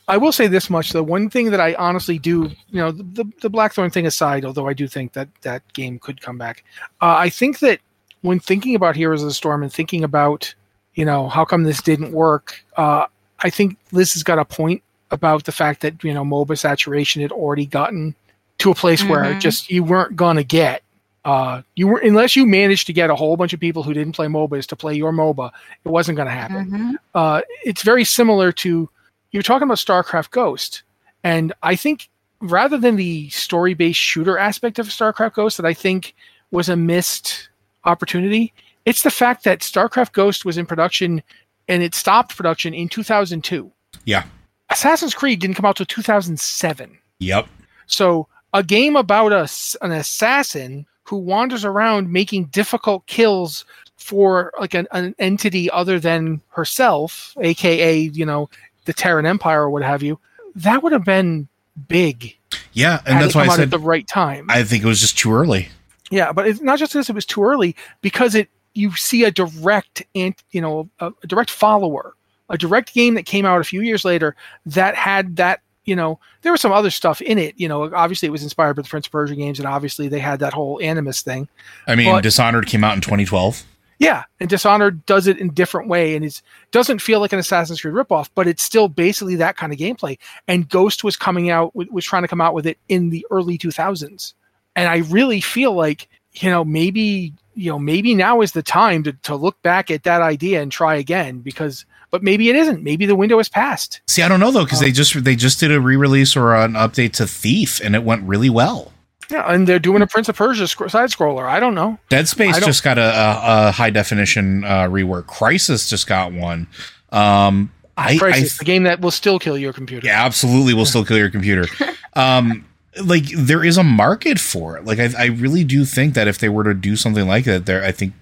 I 0.09 0.15
will 0.17 0.31
say 0.31 0.47
this 0.47 0.69
much: 0.69 0.91
the 0.91 1.03
one 1.03 1.29
thing 1.29 1.51
that 1.51 1.59
I 1.59 1.73
honestly 1.75 2.17
do, 2.17 2.49
you 2.69 2.79
know, 2.79 2.91
the 2.91 3.25
the 3.41 3.49
Blackthorne 3.49 3.89
thing 3.91 4.05
aside, 4.05 4.45
although 4.45 4.67
I 4.67 4.73
do 4.73 4.88
think 4.88 5.11
that 5.13 5.27
that 5.41 5.61
game 5.73 5.99
could 5.99 6.21
come 6.21 6.38
back, 6.38 6.63
uh, 7.01 7.15
I 7.17 7.29
think 7.29 7.59
that 7.59 7.79
when 8.28 8.39
thinking 8.39 8.75
about 8.75 8.95
Heroes 8.95 9.21
of 9.23 9.30
the 9.30 9.34
Storm 9.34 9.63
and 9.63 9.71
thinking 9.71 10.03
about, 10.03 10.53
you 10.95 11.05
know, 11.05 11.28
how 11.30 11.45
come 11.45 11.63
this 11.63 11.82
didn't 11.82 12.11
work, 12.11 12.63
uh, 12.75 13.05
I 13.39 13.49
think 13.49 13.78
Liz 13.91 14.13
has 14.13 14.23
got 14.23 14.39
a 14.39 14.45
point 14.45 14.82
about 15.11 15.45
the 15.45 15.51
fact 15.51 15.82
that 15.82 16.03
you 16.03 16.13
know 16.13 16.25
MOBA 16.25 16.57
saturation 16.57 17.21
had 17.21 17.32
already 17.32 17.65
gotten 17.65 18.13
to 18.57 18.71
a 18.71 18.75
place 18.75 19.03
where 19.05 19.23
Mhm. 19.23 19.39
just 19.39 19.71
you 19.71 19.84
weren't 19.84 20.15
gonna 20.15 20.43
get. 20.43 20.82
Uh, 21.23 21.61
you 21.75 21.88
were 21.88 21.99
unless 21.99 22.36
you 22.36 22.45
managed 22.45 22.88
to 22.88 22.93
get 22.93 23.09
a 23.09 23.15
whole 23.15 23.38
bunch 23.38 23.53
of 23.53 23.59
people 23.59 23.84
who 23.84 23.93
didn't 23.93 24.13
play 24.13 24.28
MOBAs 24.28 24.65
to 24.67 24.75
play 24.75 24.95
your 24.95 25.11
MOBA, 25.11 25.51
it 25.86 25.89
wasn't 25.89 26.15
going 26.15 26.28
to 26.28 26.34
happen 26.34 26.65
Mhm. 26.71 26.95
uh, 27.15 27.41
it's 27.63 27.82
very 27.84 28.03
similar 28.05 28.51
to 28.53 28.89
you're 29.32 29.43
talking 29.43 29.67
about 29.67 29.78
StarCraft 29.78 30.32
Ghost, 30.32 30.84
and 31.23 31.53
I 31.63 31.75
think 31.75 32.09
rather 32.41 32.78
than 32.78 32.95
the 32.97 33.30
story-based 33.30 33.99
shooter 33.99 34.38
aspect 34.38 34.80
of 34.80 34.88
StarCraft 34.88 35.34
Ghost 35.34 35.57
that 35.57 35.65
I 35.65 35.73
think 35.73 36.15
was 36.51 36.69
a 36.69 36.75
missed 36.78 37.49
opportunity, 37.88 38.53
it's 38.85 39.03
the 39.03 39.11
fact 39.11 39.43
that 39.43 39.59
StarCraft 39.59 40.13
Ghost 40.13 40.45
was 40.45 40.57
in 40.57 40.65
production 40.65 41.23
and 41.67 41.83
it 41.83 41.95
stopped 41.95 42.38
production 42.38 42.73
in 42.73 42.88
2002. 42.88 43.71
Yeah. 44.05 44.23
Assassin's 44.69 45.13
Creed 45.13 45.39
didn't 45.39 45.55
come 45.55 45.65
out 45.65 45.77
till 45.77 45.85
2007. 45.85 46.97
Yep. 47.19 47.47
So 47.88 48.27
a 48.53 48.63
game 48.63 48.95
about 48.95 49.33
a, 49.33 49.49
an 49.81 49.91
assassin 49.91 50.85
who 51.03 51.17
wanders 51.17 51.63
around 51.63 52.11
making 52.11 52.45
difficult 52.45 53.05
kills 53.07 53.65
for 53.95 54.51
like 54.59 54.73
an, 54.73 54.88
an 54.91 55.15
entity 55.19 55.69
other 55.71 55.99
than 55.99 56.41
herself, 56.49 57.35
aka 57.41 57.97
you 57.97 58.25
know 58.25 58.49
the 58.85 58.93
Terran 58.93 59.25
Empire 59.25 59.63
or 59.63 59.69
what 59.69 59.83
have 59.83 60.03
you, 60.03 60.19
that 60.55 60.83
would 60.83 60.91
have 60.91 61.03
been 61.03 61.47
big. 61.88 62.38
Yeah, 62.73 63.01
and 63.05 63.21
that's 63.21 63.35
why 63.35 63.45
I 63.45 63.47
said 63.49 63.61
at 63.61 63.71
the 63.71 63.79
right 63.79 64.07
time. 64.07 64.47
I 64.49 64.63
think 64.63 64.83
it 64.83 64.88
was 64.88 65.01
just 65.01 65.17
too 65.17 65.33
early. 65.33 65.69
Yeah, 66.10 66.32
but 66.32 66.47
it's 66.47 66.62
not 66.62 66.80
just 66.80 66.93
this; 66.93 67.10
it 67.10 67.16
was 67.16 67.26
too 67.26 67.43
early 67.43 67.76
because 68.01 68.36
it 68.36 68.49
you 68.74 68.95
see 68.95 69.24
a 69.24 69.32
direct 69.32 70.03
and 70.16 70.36
you 70.51 70.62
know 70.62 70.89
a, 70.99 71.12
a 71.24 71.28
direct 71.28 71.49
follower, 71.49 72.16
a 72.49 72.58
direct 72.58 72.93
game 72.93 73.16
that 73.16 73.26
came 73.26 73.45
out 73.45 73.60
a 73.60 73.66
few 73.66 73.82
years 73.82 74.05
later 74.05 74.36
that 74.66 74.95
had 74.95 75.36
that 75.38 75.62
you 75.86 75.95
know 75.95 76.20
there 76.43 76.51
was 76.51 76.62
some 76.62 76.72
other 76.72 76.91
stuff 76.91 77.22
in 77.22 77.38
it. 77.38 77.55
You 77.58 77.68
know, 77.68 77.93
obviously 77.93 78.28
it 78.28 78.32
was 78.32 78.43
inspired 78.43 78.76
by 78.76 78.84
the 78.84 78.89
Prince 78.89 79.08
of 79.08 79.12
Persia 79.12 79.36
games, 79.36 79.60
and 79.60 79.68
obviously 79.68 80.08
they 80.08 80.20
had 80.20 80.39
that 80.39 80.53
whole 80.53 80.80
Animus 80.82 81.22
thing. 81.22 81.47
I 81.88 81.95
mean, 81.95 82.12
But- 82.12 82.24
Dishonored 82.24 82.68
came 82.68 82.84
out 82.84 82.95
in 82.95 83.01
2012. 83.01 83.64
Yeah, 83.99 84.26
and 84.39 84.47
Dishonored 84.47 85.08
does 85.08 85.26
it 85.26 85.39
in 85.39 85.49
a 85.49 85.51
different 85.51 85.89
way, 85.89 86.16
and 86.16 86.24
it 86.24 86.39
doesn't 86.72 87.01
feel 87.01 87.20
like 87.20 87.34
an 87.34 87.39
Assassin's 87.39 87.82
Creed 87.82 87.95
ripoff, 87.95 88.30
but 88.36 88.47
it's 88.47 88.62
still 88.62 88.89
basically 88.89 89.36
that 89.38 89.58
kind 89.58 89.74
of 89.74 89.80
gameplay. 89.80 90.20
And 90.47 90.70
Ghost 90.70 91.03
was 91.03 91.18
coming 91.18 91.49
out, 91.49 91.76
was 91.76 92.05
trying 92.05 92.22
to 92.22 92.28
come 92.28 92.39
out 92.39 92.53
with 92.53 92.68
it 92.68 92.78
in 92.89 93.10
the 93.10 93.26
early 93.32 93.58
2000s, 93.58 94.34
and 94.78 94.88
I 94.88 94.97
really 95.09 95.41
feel 95.41 95.73
like 95.73 96.07
you 96.34 96.49
know 96.49 96.63
maybe 96.63 97.34
you 97.55 97.69
know 97.69 97.80
maybe 97.80 98.15
now 98.15 98.39
is 98.39 98.53
the 98.53 98.63
time 98.63 99.03
to 99.03 99.13
to 99.13 99.36
look 99.36 99.61
back 99.61 99.91
at 99.91 100.03
that 100.03 100.21
idea 100.21 100.61
and 100.61 100.71
try 100.71 100.95
again 100.95 101.39
because, 101.39 101.86
but 102.11 102.23
maybe 102.23 102.49
it 102.49 102.55
isn't. 102.55 102.84
Maybe 102.84 103.05
the 103.05 103.15
window 103.15 103.38
has 103.38 103.49
passed. 103.49 103.99
See, 104.07 104.21
I 104.21 104.30
don't 104.30 104.39
know 104.39 104.51
though 104.51 104.63
because 104.63 104.80
they 104.80 104.91
just 104.91 105.21
they 105.25 105.36
just 105.36 105.59
did 105.59 105.71
a 105.73 105.82
re-release 105.82 106.38
or 106.38 106.55
an 106.55 106.73
update 106.73 107.11
to 107.13 107.28
Thief, 107.28 107.82
and 107.84 107.95
it 107.95 108.03
went 108.03 108.23
really 108.23 108.49
well. 108.49 108.93
Yeah, 109.30 109.51
and 109.51 109.67
they're 109.67 109.80
doing 109.80 110.01
a 110.01 110.07
Prince 110.07 110.30
of 110.30 110.38
Persia 110.38 110.67
sc- 110.69 110.89
side 110.89 111.09
scroller. 111.09 111.43
I 111.43 111.59
don't 111.59 111.75
know. 111.75 111.99
Dead 112.07 112.30
Space 112.30 112.57
just 112.63 112.82
got 112.82 112.97
a, 112.97 113.01
a, 113.01 113.67
a 113.67 113.71
high 113.71 113.89
definition 113.89 114.63
uh, 114.63 114.84
rework. 114.84 115.25
Crysis 115.25 115.89
just 115.89 116.07
got 116.07 116.32
one. 116.32 116.67
Um, 117.11 117.73
I, 117.97 118.11
I 118.11 118.17
Crysis, 118.17 118.59
the 118.59 118.63
game 118.63 118.84
that 118.84 119.01
will 119.01 119.11
still 119.11 119.38
kill 119.38 119.57
your 119.57 119.73
computer. 119.73 120.07
yeah, 120.07 120.23
absolutely 120.23 120.73
will 120.73 120.86
still 120.86 121.03
kill 121.03 121.17
your 121.17 121.32
computer. 121.32 121.65
Um, 122.13 122.65
like 123.03 123.25
there 123.29 123.63
is 123.63 123.77
a 123.77 123.83
market 123.83 124.39
for 124.39 124.77
it. 124.77 124.85
Like 124.85 124.99
I, 124.99 125.09
I 125.17 125.25
really 125.27 125.63
do 125.63 125.85
think 125.85 126.13
that 126.13 126.27
if 126.27 126.39
they 126.39 126.49
were 126.49 126.63
to 126.63 126.73
do 126.73 126.95
something 126.95 127.27
like 127.27 127.45
that, 127.45 127.65
there, 127.65 127.83
I 127.83 127.91
think. 127.91 128.13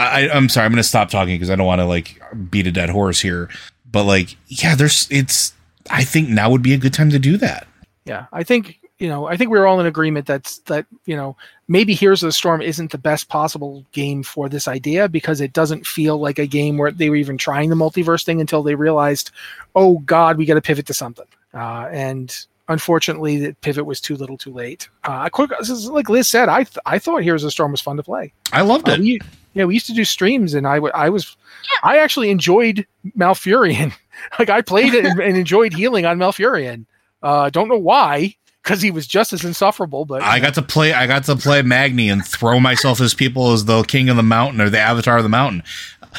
I, 0.00 0.28
I'm 0.28 0.48
sorry, 0.48 0.64
I'm 0.64 0.70
going 0.70 0.76
to 0.76 0.88
stop 0.88 1.10
talking 1.10 1.34
because 1.34 1.50
I 1.50 1.56
don't 1.56 1.66
want 1.66 1.80
to 1.80 1.84
like 1.84 2.22
beat 2.50 2.68
a 2.68 2.70
dead 2.70 2.88
horse 2.88 3.18
here. 3.18 3.48
But 3.90 4.04
like, 4.04 4.36
yeah, 4.46 4.76
there's 4.76 5.08
it's. 5.10 5.52
I 5.90 6.04
think 6.04 6.28
now 6.28 6.50
would 6.50 6.62
be 6.62 6.72
a 6.72 6.78
good 6.78 6.94
time 6.94 7.10
to 7.10 7.18
do 7.18 7.36
that. 7.38 7.66
Yeah, 8.04 8.26
I 8.32 8.44
think 8.44 8.78
you 8.98 9.08
know, 9.08 9.26
I 9.26 9.36
think 9.36 9.50
we're 9.50 9.66
all 9.66 9.80
in 9.80 9.86
agreement 9.86 10.26
that's 10.26 10.58
that 10.60 10.86
you 11.04 11.16
know 11.16 11.36
maybe 11.68 11.94
Heroes 11.94 12.22
of 12.22 12.28
the 12.28 12.32
Storm 12.32 12.60
isn't 12.60 12.90
the 12.90 12.98
best 12.98 13.28
possible 13.28 13.84
game 13.92 14.22
for 14.22 14.48
this 14.48 14.66
idea 14.66 15.08
because 15.08 15.40
it 15.40 15.52
doesn't 15.52 15.86
feel 15.86 16.18
like 16.18 16.38
a 16.38 16.46
game 16.46 16.78
where 16.78 16.90
they 16.90 17.08
were 17.10 17.16
even 17.16 17.38
trying 17.38 17.70
the 17.70 17.76
multiverse 17.76 18.24
thing 18.24 18.40
until 18.40 18.62
they 18.62 18.74
realized, 18.74 19.30
oh 19.76 19.98
God, 20.00 20.36
we 20.36 20.46
got 20.46 20.54
to 20.54 20.60
pivot 20.60 20.86
to 20.86 20.94
something. 20.94 21.26
Uh, 21.54 21.88
and 21.92 22.46
unfortunately, 22.68 23.38
the 23.38 23.54
pivot 23.54 23.86
was 23.86 24.00
too 24.00 24.16
little, 24.16 24.36
too 24.38 24.52
late. 24.52 24.88
Uh, 25.04 25.28
quick, 25.28 25.50
like 25.90 26.08
Liz 26.08 26.28
said, 26.28 26.48
I 26.48 26.64
th- 26.64 26.78
I 26.86 26.98
thought 26.98 27.22
Heroes 27.22 27.42
of 27.42 27.48
the 27.48 27.50
Storm 27.52 27.72
was 27.72 27.80
fun 27.80 27.96
to 27.96 28.02
play. 28.02 28.32
I 28.52 28.62
loved 28.62 28.88
Uh, 28.88 28.92
it. 28.92 29.00
we, 29.00 29.20
yeah, 29.54 29.64
we 29.64 29.74
used 29.74 29.86
to 29.86 29.94
do 29.94 30.04
streams, 30.04 30.54
and 30.54 30.66
I, 30.66 30.76
w- 30.76 30.92
I 30.94 31.08
was, 31.08 31.36
I 31.82 31.98
actually 31.98 32.30
enjoyed 32.30 32.86
Malfurion. 33.16 33.92
like 34.38 34.50
I 34.50 34.60
played 34.62 34.94
it 34.94 35.04
and, 35.04 35.18
and 35.20 35.36
enjoyed 35.36 35.72
healing 35.72 36.06
on 36.06 36.18
Malfurion. 36.18 36.84
Uh, 37.22 37.50
don't 37.50 37.68
know 37.68 37.78
why, 37.78 38.36
because 38.62 38.80
he 38.82 38.90
was 38.90 39.06
just 39.06 39.32
as 39.32 39.44
insufferable. 39.44 40.04
But 40.04 40.22
I 40.22 40.38
got 40.38 40.54
to 40.54 40.62
play. 40.62 40.92
I 40.92 41.06
got 41.06 41.24
to 41.24 41.36
play 41.36 41.62
Magni 41.62 42.08
and 42.08 42.24
throw 42.24 42.60
myself 42.60 43.00
as 43.00 43.14
people 43.14 43.52
as 43.52 43.64
the 43.64 43.82
king 43.84 44.08
of 44.08 44.16
the 44.16 44.22
mountain 44.22 44.60
or 44.60 44.70
the 44.70 44.78
avatar 44.78 45.16
of 45.16 45.22
the 45.24 45.28
mountain. 45.28 45.62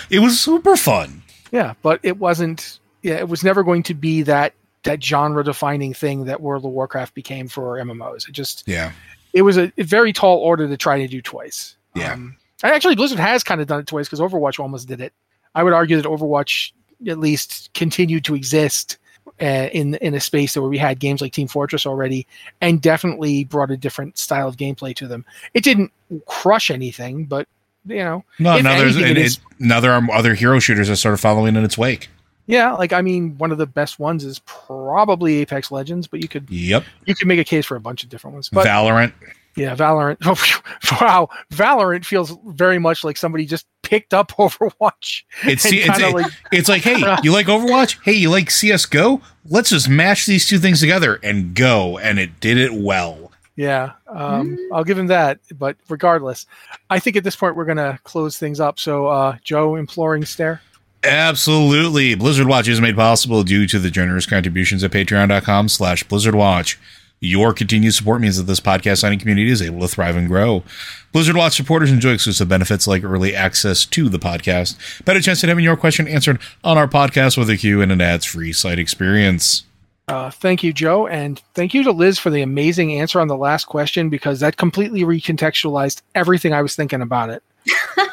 It 0.09 0.19
was 0.19 0.39
super 0.39 0.75
fun. 0.75 1.21
yeah, 1.51 1.73
but 1.81 1.99
it 2.03 2.17
wasn't. 2.17 2.79
Yeah, 3.01 3.15
it 3.15 3.29
was 3.29 3.43
never 3.45 3.63
going 3.63 3.83
to 3.83 3.93
be 3.93 4.23
that 4.23 4.53
that 4.83 5.03
genre 5.03 5.43
defining 5.43 5.93
thing 5.93 6.25
that 6.25 6.41
World 6.41 6.65
of 6.65 6.71
Warcraft 6.71 7.13
became 7.13 7.47
for 7.47 7.77
MMOs. 7.77 8.27
It 8.27 8.31
just 8.33 8.63
Yeah. 8.65 8.91
it 9.33 9.41
was 9.41 9.57
a, 9.57 9.71
a 9.77 9.83
very 9.83 10.13
tall 10.13 10.37
order 10.37 10.67
to 10.67 10.77
try 10.77 10.99
to 10.99 11.07
do 11.07 11.21
twice. 11.21 11.75
Yeah. 11.95 12.13
Um, 12.13 12.37
and 12.63 12.71
actually, 12.73 12.95
Blizzard 12.95 13.19
has 13.19 13.43
kind 13.43 13.61
of 13.61 13.67
done 13.67 13.79
it 13.79 13.87
twice 13.87 14.07
because 14.07 14.19
Overwatch 14.19 14.59
almost 14.59 14.87
did 14.87 15.01
it. 15.01 15.13
I 15.55 15.63
would 15.63 15.73
argue 15.73 15.95
that 15.97 16.05
Overwatch 16.05 16.71
at 17.07 17.17
least 17.19 17.69
continued 17.73 18.25
to 18.25 18.35
exist 18.35 18.97
uh, 19.41 19.69
in 19.71 19.95
in 19.95 20.13
a 20.13 20.19
space 20.19 20.55
where 20.57 20.67
we 20.69 20.77
had 20.77 20.99
games 20.99 21.21
like 21.21 21.31
Team 21.31 21.47
Fortress 21.47 21.85
already, 21.85 22.27
and 22.61 22.81
definitely 22.81 23.45
brought 23.45 23.71
a 23.71 23.77
different 23.77 24.17
style 24.17 24.47
of 24.47 24.57
gameplay 24.57 24.93
to 24.95 25.07
them. 25.07 25.25
It 25.53 25.63
didn't 25.63 25.91
crush 26.27 26.69
anything, 26.69 27.25
but 27.25 27.47
you 27.85 27.97
know, 28.03 28.25
No, 28.39 28.59
now 28.59 28.77
there's 28.77 28.95
anything, 28.97 29.09
and 29.11 29.17
it 29.17 29.21
it, 29.21 29.25
is- 29.27 29.39
now 29.59 29.79
there 29.79 29.93
are 29.93 30.01
other 30.11 30.33
hero 30.35 30.59
shooters 30.59 30.89
that 30.89 30.97
sort 30.97 31.13
of 31.13 31.19
following 31.21 31.55
in 31.55 31.63
its 31.63 31.77
wake. 31.77 32.09
Yeah, 32.49 32.73
like 32.73 32.91
I 32.93 33.01
mean, 33.01 33.37
one 33.37 33.51
of 33.51 33.57
the 33.59 33.67
best 33.67 33.99
ones 33.99 34.25
is 34.25 34.39
probably 34.45 35.37
Apex 35.37 35.71
Legends, 35.71 36.07
but 36.07 36.21
you 36.21 36.27
could 36.27 36.49
Yep. 36.49 36.83
you 37.05 37.15
could 37.15 37.27
make 37.27 37.39
a 37.39 37.43
case 37.43 37.65
for 37.65 37.75
a 37.77 37.79
bunch 37.79 38.03
of 38.03 38.09
different 38.09 38.33
ones. 38.33 38.49
But 38.49 38.65
Valorant. 38.65 39.13
Yeah, 39.55 39.75
Valorant. 39.75 40.19
wow, 41.01 41.27
Valorant 41.51 42.05
feels 42.05 42.37
very 42.47 42.79
much 42.79 43.03
like 43.03 43.17
somebody 43.17 43.45
just 43.45 43.65
picked 43.83 44.13
up 44.13 44.31
Overwatch. 44.37 45.23
It's 45.43 45.65
it's, 45.65 45.87
like- 45.99 46.31
it's 46.51 46.69
like, 46.69 46.81
hey, 46.81 46.97
you 47.23 47.31
like 47.33 47.47
Overwatch? 47.47 47.97
Hey, 48.03 48.13
you 48.13 48.29
like 48.29 48.49
CS:GO? 48.51 49.21
Let's 49.45 49.69
just 49.69 49.89
mash 49.89 50.25
these 50.25 50.47
two 50.47 50.59
things 50.59 50.79
together 50.79 51.19
and 51.23 51.53
go. 51.55 51.97
And 51.97 52.19
it 52.19 52.39
did 52.39 52.57
it 52.57 52.73
well. 52.73 53.31
yeah, 53.55 53.91
um, 54.07 54.57
I'll 54.71 54.83
give 54.85 54.97
him 54.97 55.07
that. 55.07 55.39
But 55.57 55.75
regardless, 55.89 56.45
I 56.89 56.99
think 56.99 57.15
at 57.17 57.23
this 57.23 57.35
point 57.35 57.55
we're 57.55 57.65
gonna 57.65 57.99
close 58.03 58.37
things 58.37 58.59
up. 58.59 58.79
So, 58.79 59.07
uh, 59.07 59.37
Joe, 59.43 59.75
imploring 59.75 60.23
stare. 60.25 60.61
Absolutely. 61.03 62.15
Blizzard 62.15 62.47
Watch 62.47 62.67
is 62.67 62.81
made 62.81 62.95
possible 62.95 63.43
due 63.43 63.67
to 63.67 63.79
the 63.79 63.89
generous 63.89 64.25
contributions 64.25 64.83
at 64.83 64.91
patreon.com 64.91 65.69
slash 65.69 66.03
blizzardwatch. 66.03 66.77
Your 67.21 67.53
continued 67.53 67.93
support 67.93 68.21
means 68.21 68.37
that 68.37 68.43
this 68.43 68.61
podcast 68.61 68.99
signing 68.99 69.19
community 69.19 69.49
is 69.49 69.61
able 69.61 69.81
to 69.81 69.87
thrive 69.87 70.15
and 70.15 70.27
grow. 70.27 70.63
Blizzard 71.11 71.35
Watch 71.35 71.55
supporters 71.55 71.91
enjoy 71.91 72.11
exclusive 72.11 72.47
benefits 72.47 72.87
like 72.87 73.03
early 73.03 73.35
access 73.35 73.85
to 73.87 74.07
the 74.07 74.19
podcast, 74.19 75.03
better 75.03 75.19
chance 75.19 75.43
at 75.43 75.49
having 75.49 75.65
your 75.65 75.75
question 75.75 76.07
answered 76.07 76.39
on 76.63 76.77
our 76.77 76.87
podcast 76.87 77.37
with 77.37 77.49
a 77.49 77.57
Q 77.57 77.81
and 77.81 77.91
an 77.91 77.99
ads-free 77.99 78.53
site 78.53 78.79
experience. 78.79 79.63
Uh, 80.07 80.31
thank 80.31 80.63
you, 80.63 80.73
Joe, 80.73 81.07
and 81.07 81.39
thank 81.53 81.73
you 81.73 81.83
to 81.83 81.91
Liz 81.91 82.17
for 82.17 82.29
the 82.29 82.41
amazing 82.41 82.93
answer 82.99 83.19
on 83.19 83.27
the 83.27 83.37
last 83.37 83.65
question 83.65 84.09
because 84.09 84.39
that 84.39 84.57
completely 84.57 85.01
recontextualized 85.01 86.01
everything 86.15 86.53
I 86.53 86.61
was 86.61 86.75
thinking 86.75 87.01
about 87.01 87.29
it. 87.29 87.43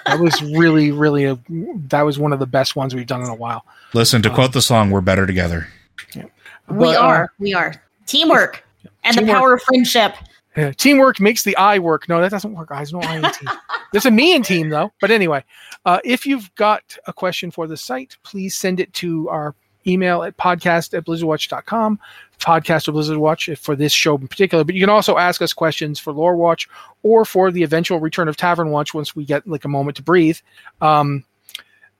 That 0.06 0.18
was 0.20 0.40
really, 0.42 0.92
really 0.92 1.24
a, 1.24 1.38
that 1.88 2.02
was 2.02 2.18
one 2.18 2.32
of 2.32 2.38
the 2.38 2.46
best 2.46 2.76
ones 2.76 2.94
we've 2.94 3.06
done 3.06 3.22
in 3.22 3.28
a 3.28 3.34
while. 3.34 3.64
Listen, 3.94 4.22
to 4.22 4.30
quote 4.30 4.52
the 4.52 4.62
song, 4.62 4.90
we're 4.90 5.00
better 5.00 5.26
together. 5.26 5.68
we 6.14 6.22
But, 6.68 6.96
uh, 6.96 7.00
are. 7.00 7.32
we 7.38 7.54
are. 7.54 7.82
Teamwork 8.06 8.64
and 9.04 9.16
the 9.16 9.24
power 9.24 9.54
of 9.54 9.62
friendship. 9.62 10.14
Yeah, 10.56 10.72
teamwork 10.72 11.20
makes 11.20 11.44
the 11.44 11.56
eye 11.56 11.78
work. 11.78 12.08
No, 12.08 12.20
that 12.20 12.30
doesn't 12.30 12.54
work. 12.54 12.70
There's 12.70 12.92
no 12.92 13.00
I 13.00 13.16
in 13.16 13.22
team. 13.22 13.48
There's 13.92 14.06
a 14.06 14.10
me 14.10 14.34
in 14.34 14.42
team 14.42 14.70
though. 14.70 14.92
But 15.00 15.10
anyway, 15.10 15.44
uh, 15.84 15.98
if 16.04 16.24
you've 16.24 16.54
got 16.54 16.96
a 17.06 17.12
question 17.12 17.50
for 17.50 17.66
the 17.66 17.76
site, 17.76 18.16
please 18.22 18.56
send 18.56 18.80
it 18.80 18.92
to 18.94 19.28
our 19.28 19.54
email 19.86 20.22
at 20.22 20.36
podcast 20.36 20.96
at 20.96 21.04
blizzardwatch.com, 21.04 21.98
podcast 22.38 22.88
or 22.88 22.92
Blizzard 22.92 23.18
Watch 23.18 23.50
for 23.58 23.76
this 23.76 23.92
show 23.92 24.16
in 24.16 24.28
particular. 24.28 24.64
But 24.64 24.74
you 24.74 24.80
can 24.80 24.90
also 24.90 25.16
ask 25.16 25.40
us 25.42 25.52
questions 25.52 25.98
for 25.98 26.12
Lore 26.12 26.36
Watch 26.36 26.68
or 27.02 27.24
for 27.24 27.50
the 27.50 27.62
eventual 27.62 28.00
return 28.00 28.28
of 28.28 28.36
Tavern 28.36 28.70
Watch 28.70 28.94
once 28.94 29.14
we 29.14 29.24
get 29.24 29.46
like 29.46 29.64
a 29.64 29.68
moment 29.68 29.96
to 29.96 30.02
breathe. 30.02 30.38
Um, 30.80 31.24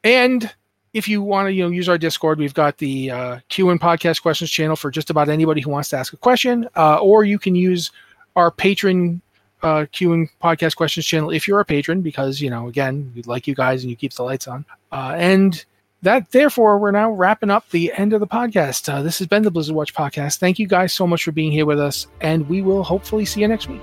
and 0.04 0.52
if 0.96 1.06
you 1.08 1.20
want 1.20 1.46
to 1.46 1.52
you 1.52 1.62
know 1.62 1.68
use 1.68 1.90
our 1.90 1.98
discord 1.98 2.38
we've 2.38 2.54
got 2.54 2.78
the 2.78 3.10
uh, 3.10 3.38
q 3.50 3.68
and 3.68 3.80
podcast 3.80 4.22
questions 4.22 4.50
channel 4.50 4.76
for 4.76 4.90
just 4.90 5.10
about 5.10 5.28
anybody 5.28 5.60
who 5.60 5.68
wants 5.68 5.90
to 5.90 5.96
ask 5.96 6.12
a 6.14 6.16
question 6.16 6.66
uh, 6.76 6.96
or 6.96 7.22
you 7.22 7.38
can 7.38 7.54
use 7.54 7.92
our 8.34 8.50
patron 8.50 9.20
uh, 9.62 9.84
q 9.92 10.14
and 10.14 10.28
podcast 10.42 10.74
questions 10.76 11.04
channel 11.04 11.30
if 11.30 11.46
you're 11.46 11.60
a 11.60 11.64
patron 11.64 12.00
because 12.00 12.40
you 12.40 12.48
know 12.48 12.66
again 12.68 13.12
we 13.14 13.22
like 13.24 13.46
you 13.46 13.54
guys 13.54 13.82
and 13.82 13.90
you 13.90 13.96
keep 13.96 14.12
the 14.14 14.22
lights 14.22 14.48
on 14.48 14.64
uh, 14.92 15.14
and 15.16 15.66
that 16.02 16.30
therefore 16.30 16.78
we're 16.78 16.90
now 16.90 17.10
wrapping 17.10 17.50
up 17.50 17.68
the 17.70 17.92
end 17.94 18.12
of 18.12 18.20
the 18.20 18.26
podcast. 18.26 18.92
Uh, 18.92 19.02
this 19.02 19.18
has 19.18 19.26
been 19.26 19.42
the 19.42 19.50
blizzard 19.50 19.74
watch 19.74 19.94
podcast. 19.94 20.38
Thank 20.38 20.58
you 20.58 20.66
guys 20.66 20.92
so 20.92 21.06
much 21.06 21.24
for 21.24 21.32
being 21.32 21.52
here 21.52 21.66
with 21.66 21.80
us 21.80 22.06
and 22.20 22.48
we 22.48 22.62
will 22.62 22.84
hopefully 22.84 23.24
see 23.24 23.40
you 23.40 23.48
next 23.48 23.68
week 23.68 23.82